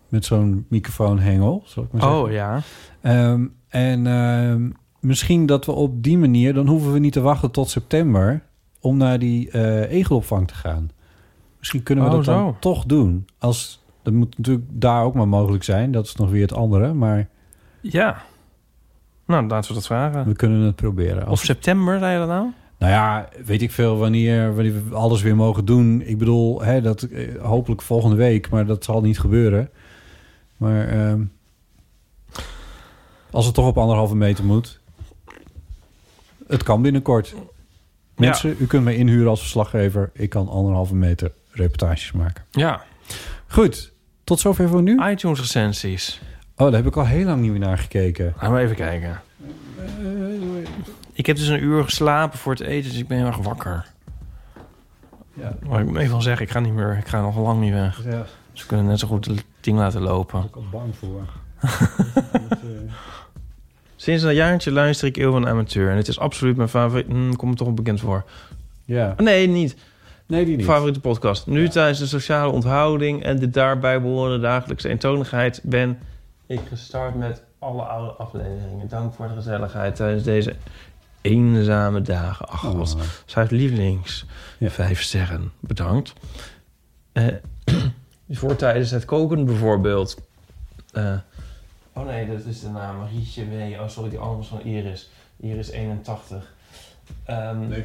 Met 0.07 0.25
zo'n 0.25 0.65
microfoonhengel, 0.67 1.63
zal 1.65 1.83
ik 1.83 1.91
maar 1.91 2.01
zeggen. 2.01 2.21
Oh 2.21 2.31
ja. 2.31 2.61
Ehm, 3.01 3.45
en 3.67 4.07
ehm, 4.07 4.69
misschien 4.99 5.45
dat 5.45 5.65
we 5.65 5.71
op 5.71 6.03
die 6.03 6.17
manier... 6.17 6.53
dan 6.53 6.67
hoeven 6.67 6.93
we 6.93 6.99
niet 6.99 7.13
te 7.13 7.21
wachten 7.21 7.51
tot 7.51 7.69
september... 7.69 8.43
om 8.79 8.97
naar 8.97 9.19
die 9.19 9.51
eh, 9.51 9.91
egelopvang 9.91 10.47
te 10.47 10.53
gaan. 10.53 10.91
Misschien 11.59 11.83
kunnen 11.83 12.03
we 12.03 12.09
Oh, 12.09 12.15
dat 12.15 12.25
dan 12.25 12.59
toch 12.59 12.85
doen. 12.85 13.25
Als, 13.37 13.82
dat 14.03 14.13
moet 14.13 14.37
natuurlijk 14.37 14.65
daar 14.69 15.03
ook 15.03 15.13
maar 15.13 15.27
mogelijk 15.27 15.63
zijn. 15.63 15.91
Dat 15.91 16.05
is 16.05 16.15
nog 16.15 16.29
weer 16.29 16.41
het 16.41 16.53
andere. 16.53 16.93
Maar 16.93 17.27
Ja. 17.81 18.21
Nou, 19.25 19.47
laten 19.47 19.69
we 19.69 19.75
dat 19.75 19.85
vragen. 19.85 20.25
we 20.25 20.35
kunnen 20.35 20.59
het 20.61 20.75
proberen. 20.75 21.27
Of 21.27 21.41
september, 21.43 21.99
zei 21.99 22.13
je 22.13 22.19
dat 22.19 22.27
nou? 22.27 22.47
nou 22.77 22.91
ja, 22.91 23.29
weet 23.45 23.61
ik 23.61 23.71
veel 23.71 23.97
wanneer, 23.97 24.55
wanneer 24.55 24.89
we 24.89 24.95
alles 24.95 25.21
weer 25.21 25.35
mogen 25.35 25.65
doen. 25.65 26.01
Ik 26.01 26.17
bedoel, 26.17 26.61
hè, 26.61 26.81
dat, 26.81 27.01
eh, 27.01 27.41
hopelijk 27.41 27.81
volgende 27.81 28.15
week. 28.15 28.49
Maar 28.49 28.65
dat 28.65 28.83
zal 28.83 29.01
niet 29.01 29.19
gebeuren. 29.19 29.69
Maar 30.57 30.87
ehm, 30.87 31.23
als 33.31 33.45
het 33.45 33.53
toch 33.53 33.67
op 33.67 33.77
anderhalve 33.77 34.15
meter 34.15 34.45
moet... 34.45 34.81
Het 36.47 36.63
kan 36.63 36.81
binnenkort. 36.81 37.35
Mensen, 38.15 38.55
u 38.59 38.67
kunt 38.67 38.83
mij 38.83 38.95
inhuren 38.95 39.29
als 39.29 39.39
verslaggever. 39.39 40.09
Ik 40.13 40.29
kan 40.29 40.49
anderhalve 40.49 40.95
meter 40.95 41.31
reportages 41.51 42.11
maken. 42.11 42.43
Ja. 42.51 42.83
Goed, 43.47 43.92
tot 44.23 44.39
zover 44.39 44.69
voor 44.69 44.81
nu. 44.81 45.09
iTunes 45.09 45.39
recensies. 45.39 46.21
Oh, 46.55 46.65
daar 46.65 46.75
heb 46.75 46.85
ik 46.85 46.95
al 46.95 47.05
heel 47.05 47.25
lang 47.25 47.41
niet 47.41 47.51
meer 47.51 47.59
naar 47.59 47.77
gekeken. 47.77 48.33
Laten 48.35 48.53
we 48.53 48.59
even 48.59 48.75
kijken. 48.75 49.21
Ik 51.13 51.25
heb 51.25 51.35
dus 51.35 51.47
een 51.47 51.63
uur 51.63 51.83
geslapen 51.83 52.39
voor 52.39 52.51
het 52.51 52.61
eten, 52.61 52.89
dus 52.89 52.99
ik 52.99 53.07
ben 53.07 53.17
heel 53.17 53.27
erg 53.27 53.37
wakker. 53.37 53.85
Ja. 55.33 55.55
Maar 55.67 55.79
ik 55.79 55.85
moet 55.85 55.97
even 55.97 56.11
wel 56.11 56.21
zeggen, 56.21 56.45
ik 56.45 56.51
ga 56.51 56.59
niet 56.59 56.73
meer, 56.73 56.97
ik 56.97 57.07
ga 57.07 57.21
nog 57.21 57.37
lang 57.37 57.61
niet 57.61 57.73
weg. 57.73 58.03
Ja. 58.03 58.25
Dus 58.51 58.61
we 58.61 58.67
kunnen 58.67 58.85
net 58.85 58.99
zo 58.99 59.07
goed 59.07 59.25
het 59.25 59.43
ding 59.59 59.77
laten 59.77 60.01
lopen. 60.01 60.43
Ik 60.43 60.55
al 60.55 60.65
bang 60.71 60.95
voor. 60.95 61.27
Sinds 63.95 64.23
een 64.23 64.33
jaartje 64.33 64.71
luister 64.71 65.07
ik 65.07 65.17
Eeuw 65.17 65.31
van 65.31 65.47
Amateur. 65.47 65.89
En 65.89 65.97
het 65.97 66.07
is 66.07 66.19
absoluut 66.19 66.55
mijn 66.55 66.69
favoriet... 66.69 67.07
Hm, 67.07 67.33
komt 67.33 67.51
me 67.51 67.57
toch 67.57 67.73
bekend 67.73 67.99
voor. 67.99 68.23
Ja. 68.85 69.13
Nee, 69.17 69.47
niet. 69.47 69.75
Nee, 70.33 70.45
die 70.45 70.57
niet. 70.57 70.65
Favoriete 70.65 70.99
podcast. 70.99 71.47
Nu 71.47 71.69
tijdens 71.69 71.99
de 71.99 72.05
sociale 72.07 72.51
onthouding... 72.51 73.23
en 73.23 73.39
de 73.39 73.49
daarbij 73.49 74.01
behorende 74.01 74.39
dagelijkse 74.39 74.89
eentonigheid... 74.89 75.59
ben 75.63 75.99
ik 76.47 76.59
gestart 76.67 77.15
met 77.15 77.43
alle 77.59 77.81
oude 77.81 78.11
afleveringen. 78.11 78.87
Dank 78.87 79.13
voor 79.13 79.27
de 79.27 79.33
gezelligheid 79.33 79.95
tijdens 79.95 80.23
deze 80.23 80.55
eenzame 81.21 82.01
dagen. 82.01 82.47
Ach, 82.47 82.65
Oh. 82.65 82.73
wat 82.73 82.97
zijn 83.25 83.47
lievelings. 83.49 84.25
Vijf 84.59 85.01
sterren. 85.01 85.51
Bedankt. 85.59 86.13
Eh, 87.11 87.27
voor 88.29 88.55
tijdens 88.55 88.91
het 88.91 89.05
koken 89.05 89.45
bijvoorbeeld. 89.45 90.17
Eh, 90.93 91.15
oh 91.93 92.05
nee, 92.05 92.27
dat 92.27 92.45
is 92.45 92.61
de 92.61 92.69
naam. 92.69 92.97
Marietje 92.97 93.45
W. 93.49 93.81
Oh, 93.81 93.87
sorry, 93.87 94.09
die 94.09 94.19
andere 94.19 94.43
van 94.47 94.61
Iris. 94.61 95.09
Iris 95.39 95.69
81. 95.69 96.53
Ehm, 97.25 97.67
Nee, 97.67 97.83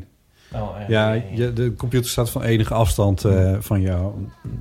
B1. 0.00 0.14
Oh, 0.52 0.80
echt? 0.80 0.88
Ja, 0.88 1.20
B1. 1.20 1.34
je, 1.34 1.52
de 1.52 1.74
computer 1.74 2.10
staat 2.10 2.30
van 2.30 2.42
enige 2.42 2.74
afstand 2.74 3.24
eh, 3.24 3.56
van 3.58 3.80
jou. 3.80 4.12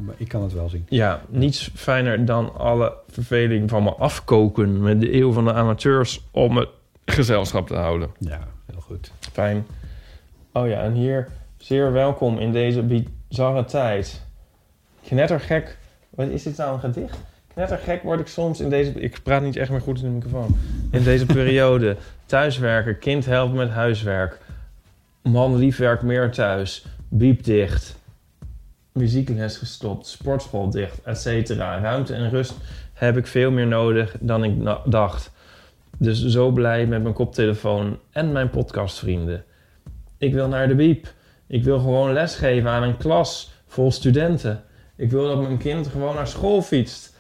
Maar 0.06 0.16
ik 0.18 0.28
kan 0.28 0.44
het 0.44 0.54
wel 0.54 0.70
zien. 0.70 0.86
Ja, 0.90 1.22
niets 1.30 1.72
fijner 1.76 2.26
dan 2.26 2.56
alle 2.58 2.94
verveling 3.10 3.70
van 3.70 3.84
me 3.84 3.94
afkoken 3.94 4.82
met 4.82 5.00
de 5.00 5.14
eeuw 5.14 5.32
van 5.32 5.46
de 5.46 5.54
amateurs 5.54 6.28
om 6.32 6.54
me 6.54 6.68
gezelschap 7.06 7.68
te 7.68 7.76
houden. 7.76 8.10
Ja, 8.20 8.40
heel 8.72 8.82
goed. 8.82 9.12
Fijn. 9.32 9.66
Oh 10.52 10.68
ja, 10.68 10.82
en 10.82 10.94
hier 10.94 11.28
zeer 11.58 11.92
welkom 11.92 12.38
in 12.38 12.52
deze 12.52 12.82
bizarre 12.82 13.66
tijd. 13.66 14.26
Knettergek. 15.06 15.78
Wat 16.10 16.28
is 16.28 16.44
dit 16.44 16.58
nou 16.58 16.74
een 16.74 16.80
gedicht? 16.80 17.18
Knettergek 17.54 18.04
word 18.04 18.20
ik 18.20 18.28
soms 18.28 18.60
in 18.60 18.70
deze... 18.70 18.92
Ik 18.92 19.20
praat 19.24 19.42
niet 19.42 19.56
echt 19.56 19.70
meer 19.70 19.82
goed 19.82 19.98
in 19.98 20.04
de 20.04 20.10
microfoon. 20.10 20.58
In 20.92 21.04
deze 21.04 21.26
periode. 21.40 21.98
Thuiswerken, 22.26 23.00
kind 23.00 23.26
helpen 23.26 23.56
met 23.56 23.70
huiswerk. 23.70 24.40
Man 25.30 25.56
lief 25.56 25.78
werkt 25.78 26.04
meer 26.04 26.32
thuis. 26.32 26.86
Biep 27.10 27.44
dicht. 27.44 27.96
Muziekles 28.92 29.58
gestopt. 29.58 30.08
Sportschool 30.08 30.70
dicht, 30.70 31.02
et 31.04 31.22
cetera. 31.22 31.80
Ruimte 31.80 32.14
en 32.14 32.30
rust 32.30 32.54
heb 32.94 33.18
ik 33.18 33.28
veel 33.28 33.52
meer 33.52 33.68
nodig 33.68 34.16
dan 34.20 34.44
ik 34.44 34.54
dacht. 34.86 35.32
Dus 35.98 36.26
zo 36.26 36.52
blij 36.52 36.86
met 36.86 37.02
mijn 37.02 37.14
koptelefoon 37.14 38.00
en 38.12 38.32
mijn 38.32 38.50
podcastvrienden. 38.50 39.44
Ik 40.18 40.34
wil 40.34 40.48
naar 40.48 40.68
de 40.68 40.76
biep. 40.76 41.14
Ik 41.48 41.64
wil 41.64 41.80
gewoon 41.80 42.14
lesgeven 42.14 42.70
aan 42.70 42.84
een 42.84 42.98
klas 42.98 43.52
vol 43.68 43.92
studenten. 43.92 44.64
Ik 44.96 45.12
wil 45.12 45.28
dat 45.28 45.42
mijn 45.42 45.58
kind 45.58 45.88
gewoon 45.88 46.16
naar 46.16 46.28
school 46.28 46.62
fietst. 46.62 47.16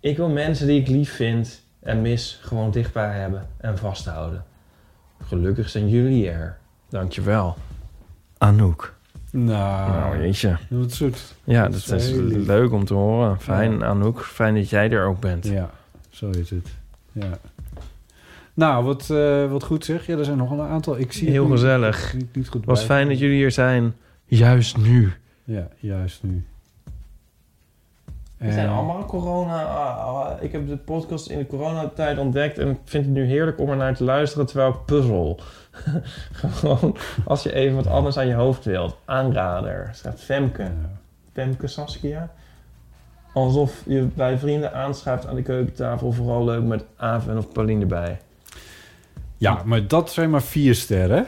Ik 0.00 0.16
wil 0.16 0.28
mensen 0.28 0.66
die 0.66 0.80
ik 0.80 0.88
lief 0.88 1.12
vind 1.12 1.62
en 1.80 2.02
mis 2.02 2.38
gewoon 2.42 2.70
dichtbij 2.70 3.18
hebben 3.18 3.48
en 3.58 3.78
vasthouden. 3.78 4.44
Gelukkig 5.22 5.68
zijn 5.68 5.88
jullie 5.88 6.30
er. 6.30 6.58
Dankjewel. 6.88 7.56
Anouk. 8.38 8.94
Nou, 9.30 9.90
Nou, 9.90 10.18
jeetje. 10.22 10.56
Wat 10.70 10.92
zoet. 10.92 11.34
Ja, 11.44 11.68
Dat 11.68 11.84
dat, 11.86 12.00
is 12.00 12.10
leuk 12.46 12.72
om 12.72 12.84
te 12.84 12.94
horen. 12.94 13.40
Fijn, 13.40 13.78
Ja. 13.78 13.86
Anouk. 13.86 14.20
Fijn 14.24 14.54
dat 14.54 14.70
jij 14.70 14.90
er 14.90 15.06
ook 15.06 15.20
bent. 15.20 15.46
Ja, 15.46 15.70
zo 16.10 16.30
is 16.30 16.50
het. 16.50 16.68
Ja. 17.12 17.38
Nou, 18.54 18.84
wat, 18.84 19.10
eh, 19.10 19.50
wat 19.50 19.62
goed 19.64 19.84
zeg. 19.84 20.06
Ja, 20.06 20.16
er 20.18 20.24
zijn 20.24 20.36
nog 20.36 20.50
een 20.50 20.60
aantal. 20.60 20.98
Ik 20.98 21.12
zie 21.12 21.22
het 21.24 21.32
Heel 21.32 21.42
niet- 21.44 21.52
gezellig. 21.52 22.14
Niet, 22.14 22.34
niet 22.36 22.48
goed 22.48 22.64
Was 22.64 22.78
bij. 22.78 22.86
fijn 22.86 23.08
dat 23.08 23.18
jullie 23.18 23.36
hier 23.36 23.50
zijn. 23.52 23.94
Juist 24.24 24.76
nu. 24.76 25.12
Ja, 25.44 25.68
juist 25.78 26.22
nu. 26.22 26.44
We 28.38 28.52
zijn 28.52 28.66
Eh, 28.68 28.76
allemaal 28.76 29.04
corona. 29.04 29.62
ah, 29.64 30.04
ah, 30.06 30.42
ik 30.42 30.52
heb 30.52 30.68
de 30.68 30.76
podcast 30.76 31.28
in 31.28 31.38
de 31.38 31.46
coronatijd 31.46 32.18
ontdekt 32.18 32.58
en 32.58 32.68
ik 32.70 32.78
vind 32.84 33.04
het 33.04 33.14
nu 33.14 33.24
heerlijk 33.24 33.58
om 33.60 33.70
er 33.70 33.76
naar 33.76 33.94
te 33.96 34.04
luisteren 34.04 34.46
terwijl 34.46 34.70
ik 34.70 34.84
puzzel. 34.84 35.40
Gewoon 36.32 36.96
als 37.24 37.42
je 37.42 37.54
even 37.54 37.76
wat 37.76 37.86
anders 37.86 38.16
aan 38.18 38.26
je 38.26 38.34
hoofd 38.34 38.64
wilt. 38.64 38.96
Aanrader. 39.04 39.90
Schrijft 39.92 40.20
Femke. 40.20 40.70
Femke 41.32 41.66
Saskia. 41.66 42.30
Alsof 43.32 43.82
je 43.86 44.02
bij 44.14 44.38
vrienden 44.38 44.72
aanschuift 44.74 45.26
aan 45.26 45.34
de 45.34 45.42
keukentafel. 45.42 46.12
Vooral 46.12 46.44
leuk 46.44 46.62
met 46.62 46.84
Aven 46.96 47.38
of 47.38 47.52
Pauline 47.52 47.80
erbij. 47.80 48.18
Ja, 49.36 49.62
maar 49.64 49.86
dat 49.86 50.10
zijn 50.12 50.30
maar 50.30 50.42
vier 50.42 50.74
sterren. 50.74 51.26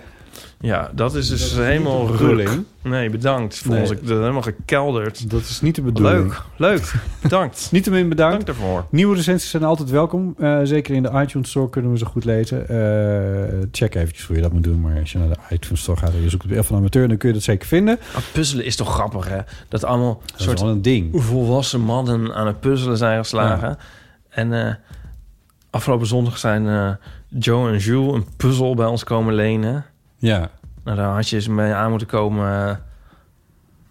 Ja, 0.63 0.91
dat 0.95 1.15
is 1.15 1.29
dus 1.29 1.41
Dat 1.41 1.49
is 1.51 1.55
niet 1.57 1.67
helemaal 1.67 2.07
bedoeling. 2.07 2.49
ruk. 2.49 2.61
Nee, 2.83 3.11
bedankt. 3.11 3.59
Volgens 3.59 3.91
Nee. 3.91 3.99
ik 3.99 4.07
dat 4.07 4.19
helemaal 4.19 4.43
gekelderd. 4.43 5.31
Dat 5.31 5.41
is 5.41 5.61
niet 5.61 5.75
de 5.75 5.83
bedoeling. 5.83 6.19
Leuk, 6.29 6.43
leuk. 6.57 6.93
Bedankt. 7.23 7.69
Niettemin 7.73 8.09
bedankt. 8.09 8.47
Dank 8.47 8.59
daarvoor. 8.59 8.87
Nieuwe 8.91 9.17
recensies 9.17 9.51
zijn 9.51 9.63
altijd 9.65 9.91
welkom. 9.91 10.35
Eh, 10.39 10.61
zeker 10.63 10.95
in 10.95 11.03
de 11.03 11.11
iTunes 11.15 11.49
Store 11.49 11.71
kunnen 11.71 11.91
we 11.93 11.99
ze 11.99 12.05
goed 12.05 12.25
lezen. 12.25 12.69
Eh, 12.69 13.59
check 13.73 13.95
eventjes 13.95 14.27
hoe 14.27 14.37
je 14.37 14.43
dat 14.43 14.53
moet 14.53 14.63
doen. 14.65 14.81
Maar 14.81 14.99
als 15.01 15.13
je 15.13 15.19
naar 15.19 15.29
de 15.29 15.55
iTunes 15.55 15.81
Store 15.81 15.99
gaat 15.99 16.13
en 16.13 16.23
je 16.23 16.29
zoekt 16.31 16.45
op 16.45 16.51
de 16.51 16.63
van 16.63 16.77
Amateur... 16.77 17.09
dan 17.09 17.17
kun 17.17 17.29
je 17.29 17.35
dat 17.35 17.43
zeker 17.45 17.69
vinden. 17.69 17.99
Ah, 18.15 18.23
puzzelen 18.33 18.65
is 18.65 18.77
toch 18.77 18.93
grappig, 18.95 19.29
hè? 19.29 19.39
Dat 19.69 19.85
allemaal 19.85 20.23
soort 20.35 20.61
wel 20.61 20.71
een 20.71 20.83
ding. 20.83 21.23
volwassen 21.23 21.81
mannen 21.81 22.35
aan 22.35 22.47
het 22.47 22.61
puzzelen 22.61 22.97
zijn 22.97 23.19
geslagen. 23.19 23.77
En 24.29 24.67
eh, 24.67 24.75
afgelopen 25.71 26.07
zondag 26.07 26.39
zijn 26.39 26.67
eh, 26.69 26.91
Joe 27.29 27.71
en 27.73 27.79
Jules 27.79 28.15
een 28.15 28.27
puzzel 28.37 28.75
bij 28.75 28.87
ons 28.87 29.05
komen 29.05 29.35
lenen. 29.35 29.85
Ja. 30.21 30.51
Nou, 30.85 30.97
daar 30.97 31.15
had 31.15 31.29
je 31.29 31.37
eens 31.37 31.49
mee 31.49 31.73
aan 31.73 31.91
moeten 31.91 32.09
komen 32.09 32.69
eh, 32.69 32.77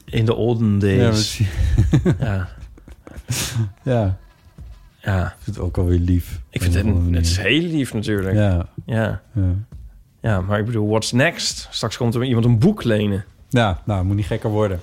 in 0.06 0.26
de 0.26 0.36
olden 0.36 0.80
days. 0.80 1.38
Ja, 1.38 1.46
Ja, 2.20 2.48
ja. 3.84 4.18
ja. 4.98 5.26
Ik 5.26 5.36
vind 5.40 5.56
het 5.56 5.66
ook 5.66 5.78
alweer 5.78 6.00
lief. 6.00 6.40
Ik 6.50 6.62
vind 6.62 6.74
het, 6.74 6.86
het 7.12 7.26
is 7.26 7.38
heel 7.38 7.62
lief 7.62 7.94
natuurlijk. 7.94 8.36
Ja. 8.36 8.66
Ja. 8.86 9.22
Ja. 9.34 9.54
ja, 10.22 10.42
maar 10.42 10.60
ik 10.60 10.66
bedoel, 10.66 10.88
what's 10.88 11.12
next? 11.12 11.68
Straks 11.72 11.98
komt 11.98 12.16
er 12.16 12.24
iemand 12.24 12.46
een 12.46 12.60
boek 12.60 12.84
lenen. 12.84 13.26
Ja, 13.50 13.82
nou, 13.86 14.06
moet 14.06 14.16
niet 14.16 14.26
gekker 14.26 14.50
worden. 14.50 14.80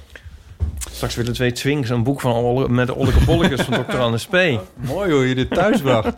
Straks 0.91 1.15
willen 1.15 1.33
twee 1.33 1.53
twinks 1.53 1.89
een 1.89 2.03
boek 2.03 2.21
van 2.21 2.33
Olle- 2.33 2.69
met 2.69 2.87
de 2.87 2.95
Olleke 2.95 3.25
Bollekes 3.25 3.61
van 3.61 3.85
Dr. 3.85 3.97
Anne 3.97 4.19
P. 4.31 4.61
Mooi 4.93 5.13
hoe 5.13 5.29
je 5.29 5.35
dit 5.35 5.51
thuis 5.51 5.81
bracht. 5.81 6.15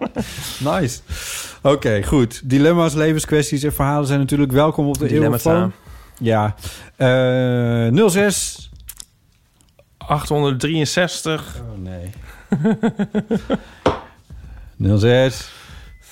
nice. 0.58 1.00
Oké, 1.62 2.02
goed. 2.02 2.40
Dilemma's, 2.44 2.94
levenskwesties 2.94 3.62
en 3.62 3.72
verhalen 3.72 4.06
zijn 4.06 4.18
natuurlijk 4.18 4.52
welkom 4.52 4.86
op 4.86 4.98
de 4.98 5.06
Dilemmata. 5.06 5.50
Eeuwfoon. 5.52 5.72
Ja. 6.18 6.54
Eh 6.96 8.08
06... 8.08 8.70
863. 9.98 11.60
Oh 11.60 11.78
nee. 11.78 12.10
06... 14.98 15.50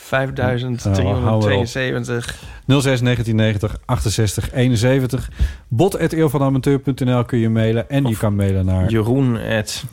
5372. 0.07 2.35
06 2.67 3.01
1990 3.01 3.77
68 3.85 4.53
71. 4.53 5.31
bot.eeuwvanamateur.nl 5.69 7.25
kun 7.25 7.39
je 7.39 7.49
mailen. 7.49 7.91
En 7.91 8.05
je 8.05 8.17
kan 8.17 8.37
mailen 8.37 8.65
naar... 8.65 8.91
Jeroen 8.91 9.39
at 9.59 9.85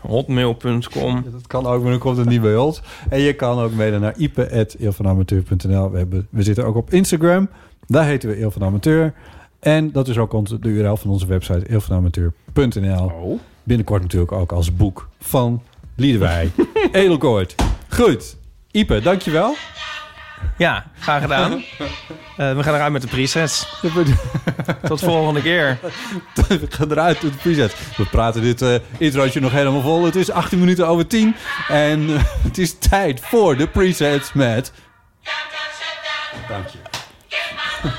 hotmail.com. 0.00 1.24
Dat 1.32 1.46
kan 1.46 1.66
ook, 1.66 1.82
maar 1.82 1.90
dan 1.90 2.00
komt 2.00 2.16
het 2.16 2.28
niet 2.28 2.40
bij 2.40 2.56
ons. 2.56 2.82
En 3.08 3.20
je 3.20 3.32
kan 3.32 3.58
ook 3.58 3.72
mailen 3.72 4.00
naar 4.00 4.14
ipe.eeuwvanamateur.nl. 4.16 5.90
We, 5.90 5.98
hebben, 5.98 6.26
we 6.30 6.42
zitten 6.42 6.64
ook 6.66 6.76
op 6.76 6.92
Instagram. 6.92 7.48
Daar 7.86 8.04
heten 8.04 8.28
we 8.28 8.36
Eel 8.36 8.50
van 8.50 8.62
Amateur. 8.62 9.12
En 9.60 9.92
dat 9.92 10.08
is 10.08 10.18
ook 10.18 10.32
onze- 10.32 10.58
de 10.58 10.68
URL 10.68 10.96
van 10.96 11.10
onze 11.10 11.26
website 11.26 11.66
eelvanamateur.nl. 11.68 13.38
Binnenkort 13.62 14.02
natuurlijk 14.02 14.32
ook 14.32 14.52
als 14.52 14.76
boek 14.76 15.08
van 15.18 15.62
Liedewij. 15.96 16.50
Edelkoort. 16.92 17.54
Goed. 17.88 18.36
Ipe, 18.70 19.00
dankjewel. 19.00 19.56
Ja, 20.58 20.86
graag 21.00 21.22
gedaan. 21.22 21.62
Eh, 22.36 22.56
we 22.56 22.62
gaan 22.62 22.74
eruit 22.74 22.92
met 22.92 23.02
de 23.02 23.08
presets. 23.08 23.66
Tot 24.88 25.00
volgende 25.00 25.42
keer. 25.42 25.78
We 26.34 26.66
gaan 26.68 26.90
eruit 26.90 27.22
met 27.22 27.32
de 27.32 27.38
preset. 27.38 27.74
We 27.96 28.04
praten 28.04 28.42
dit 28.42 28.80
introotje 28.98 29.40
nog 29.40 29.52
helemaal 29.52 29.80
vol. 29.80 30.04
Het 30.04 30.16
is 30.16 30.30
18 30.30 30.58
minuten 30.58 30.86
over 30.86 31.06
10. 31.06 31.36
En 31.68 32.08
eh, 32.08 32.22
het 32.48 32.58
is 32.58 32.78
tijd 32.78 33.20
voor 33.20 33.56
de 33.56 33.68
presets 33.68 34.32
met... 34.32 34.72
Dank 36.48 36.68
je. 36.68 36.78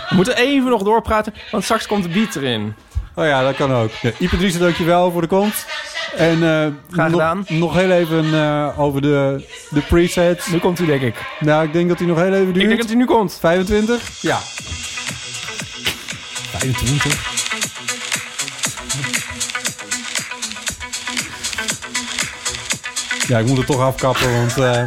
We 0.10 0.16
moeten 0.16 0.38
even 0.38 0.70
nog 0.70 0.84
doorpraten, 0.84 1.34
want 1.52 1.64
straks 1.64 1.88
komt 1.88 2.04
de 2.04 2.10
beat 2.10 2.36
erin. 2.36 2.76
Oh 3.16 3.26
ja, 3.26 3.44
dat 3.44 3.56
kan 3.56 3.74
ook. 3.74 3.92
Ja, 4.02 4.12
Driessen, 4.30 4.62
dankjewel 4.62 5.12
voor 5.12 5.22
de 5.22 5.28
komst. 5.28 5.66
En 6.16 6.34
eh, 6.34 6.68
Graag 6.92 7.10
nog, 7.10 7.22
gedaan. 7.22 7.46
nog 7.48 7.74
heel 7.74 7.92
even 7.92 8.34
eh, 8.34 8.80
over 8.80 9.02
de, 9.02 9.48
de 9.70 9.82
presets. 9.82 10.48
Nu 10.48 10.58
komt 10.60 10.78
hij, 10.78 10.88
denk 10.88 11.02
ik. 11.02 11.16
Nou, 11.40 11.64
ik 11.64 11.74
denk 11.74 11.90
dat 11.90 11.98
hij 11.98 12.08
nog 12.08 12.18
heel 12.18 12.34
even 12.34 12.46
duurt. 12.46 12.58
Ik 12.58 12.68
denk 12.68 12.78
dat 12.80 12.88
hij 12.90 12.98
nu 12.98 13.06
komt. 13.06 13.38
25? 13.42 14.10
Ja. 14.22 14.38
25? 16.58 17.30
Ja, 23.28 23.40
ik 23.40 23.46
moet 23.46 23.58
het 23.58 23.66
toch 23.68 23.82
afkappen, 23.82 24.32
want 24.34 24.58
eh, 24.58 24.84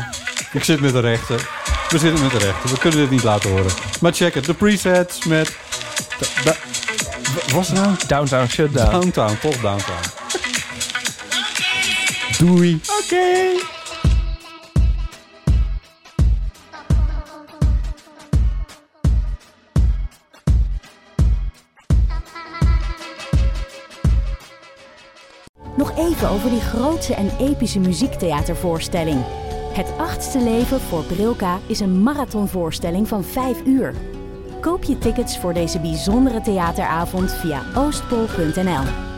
ik 0.53 0.65
zit 0.65 0.81
met 0.81 0.93
de 0.93 1.01
rechter. 1.01 1.49
We 1.89 1.99
zitten 1.99 2.23
met 2.23 2.33
de 2.33 2.39
rechter. 2.39 2.71
We 2.71 2.79
kunnen 2.79 2.99
dit 2.99 3.11
niet 3.11 3.23
laten 3.23 3.51
horen. 3.51 3.71
Maar 4.01 4.13
check 4.13 4.35
het. 4.35 4.45
De 4.45 4.55
presets 4.55 5.25
met... 5.25 5.57
da- 6.19 6.43
da- 6.45 6.57
Wat 7.35 7.51
was 7.51 7.69
het 7.69 7.79
nou? 7.79 7.97
Downtown 8.07 8.47
Shutdown. 8.47 8.91
Downtown, 8.91 9.39
toch 9.41 9.61
Downtown. 9.61 10.03
Doei. 12.39 12.81
Oké. 13.03 13.63
Nog 25.77 25.99
even 25.99 26.29
over 26.29 26.51
die 26.51 26.61
grootse 26.61 27.15
en 27.15 27.31
epische 27.39 27.79
muziektheatervoorstelling. 27.79 29.25
Het 29.73 29.93
achtste 29.99 30.39
leven 30.39 30.81
voor 30.81 31.05
Brilka 31.05 31.59
is 31.67 31.81
een 31.81 32.03
marathonvoorstelling 32.03 33.09
van 33.09 33.25
5 33.25 33.57
uur. 33.65 33.95
Koop 34.65 34.85
je 34.85 34.99
tickets 34.99 35.39
voor 35.39 35.53
deze 35.53 35.81
bijzondere 35.81 36.41
theateravond 36.41 37.33
via 37.33 37.63
oostpol.nl. 37.75 39.14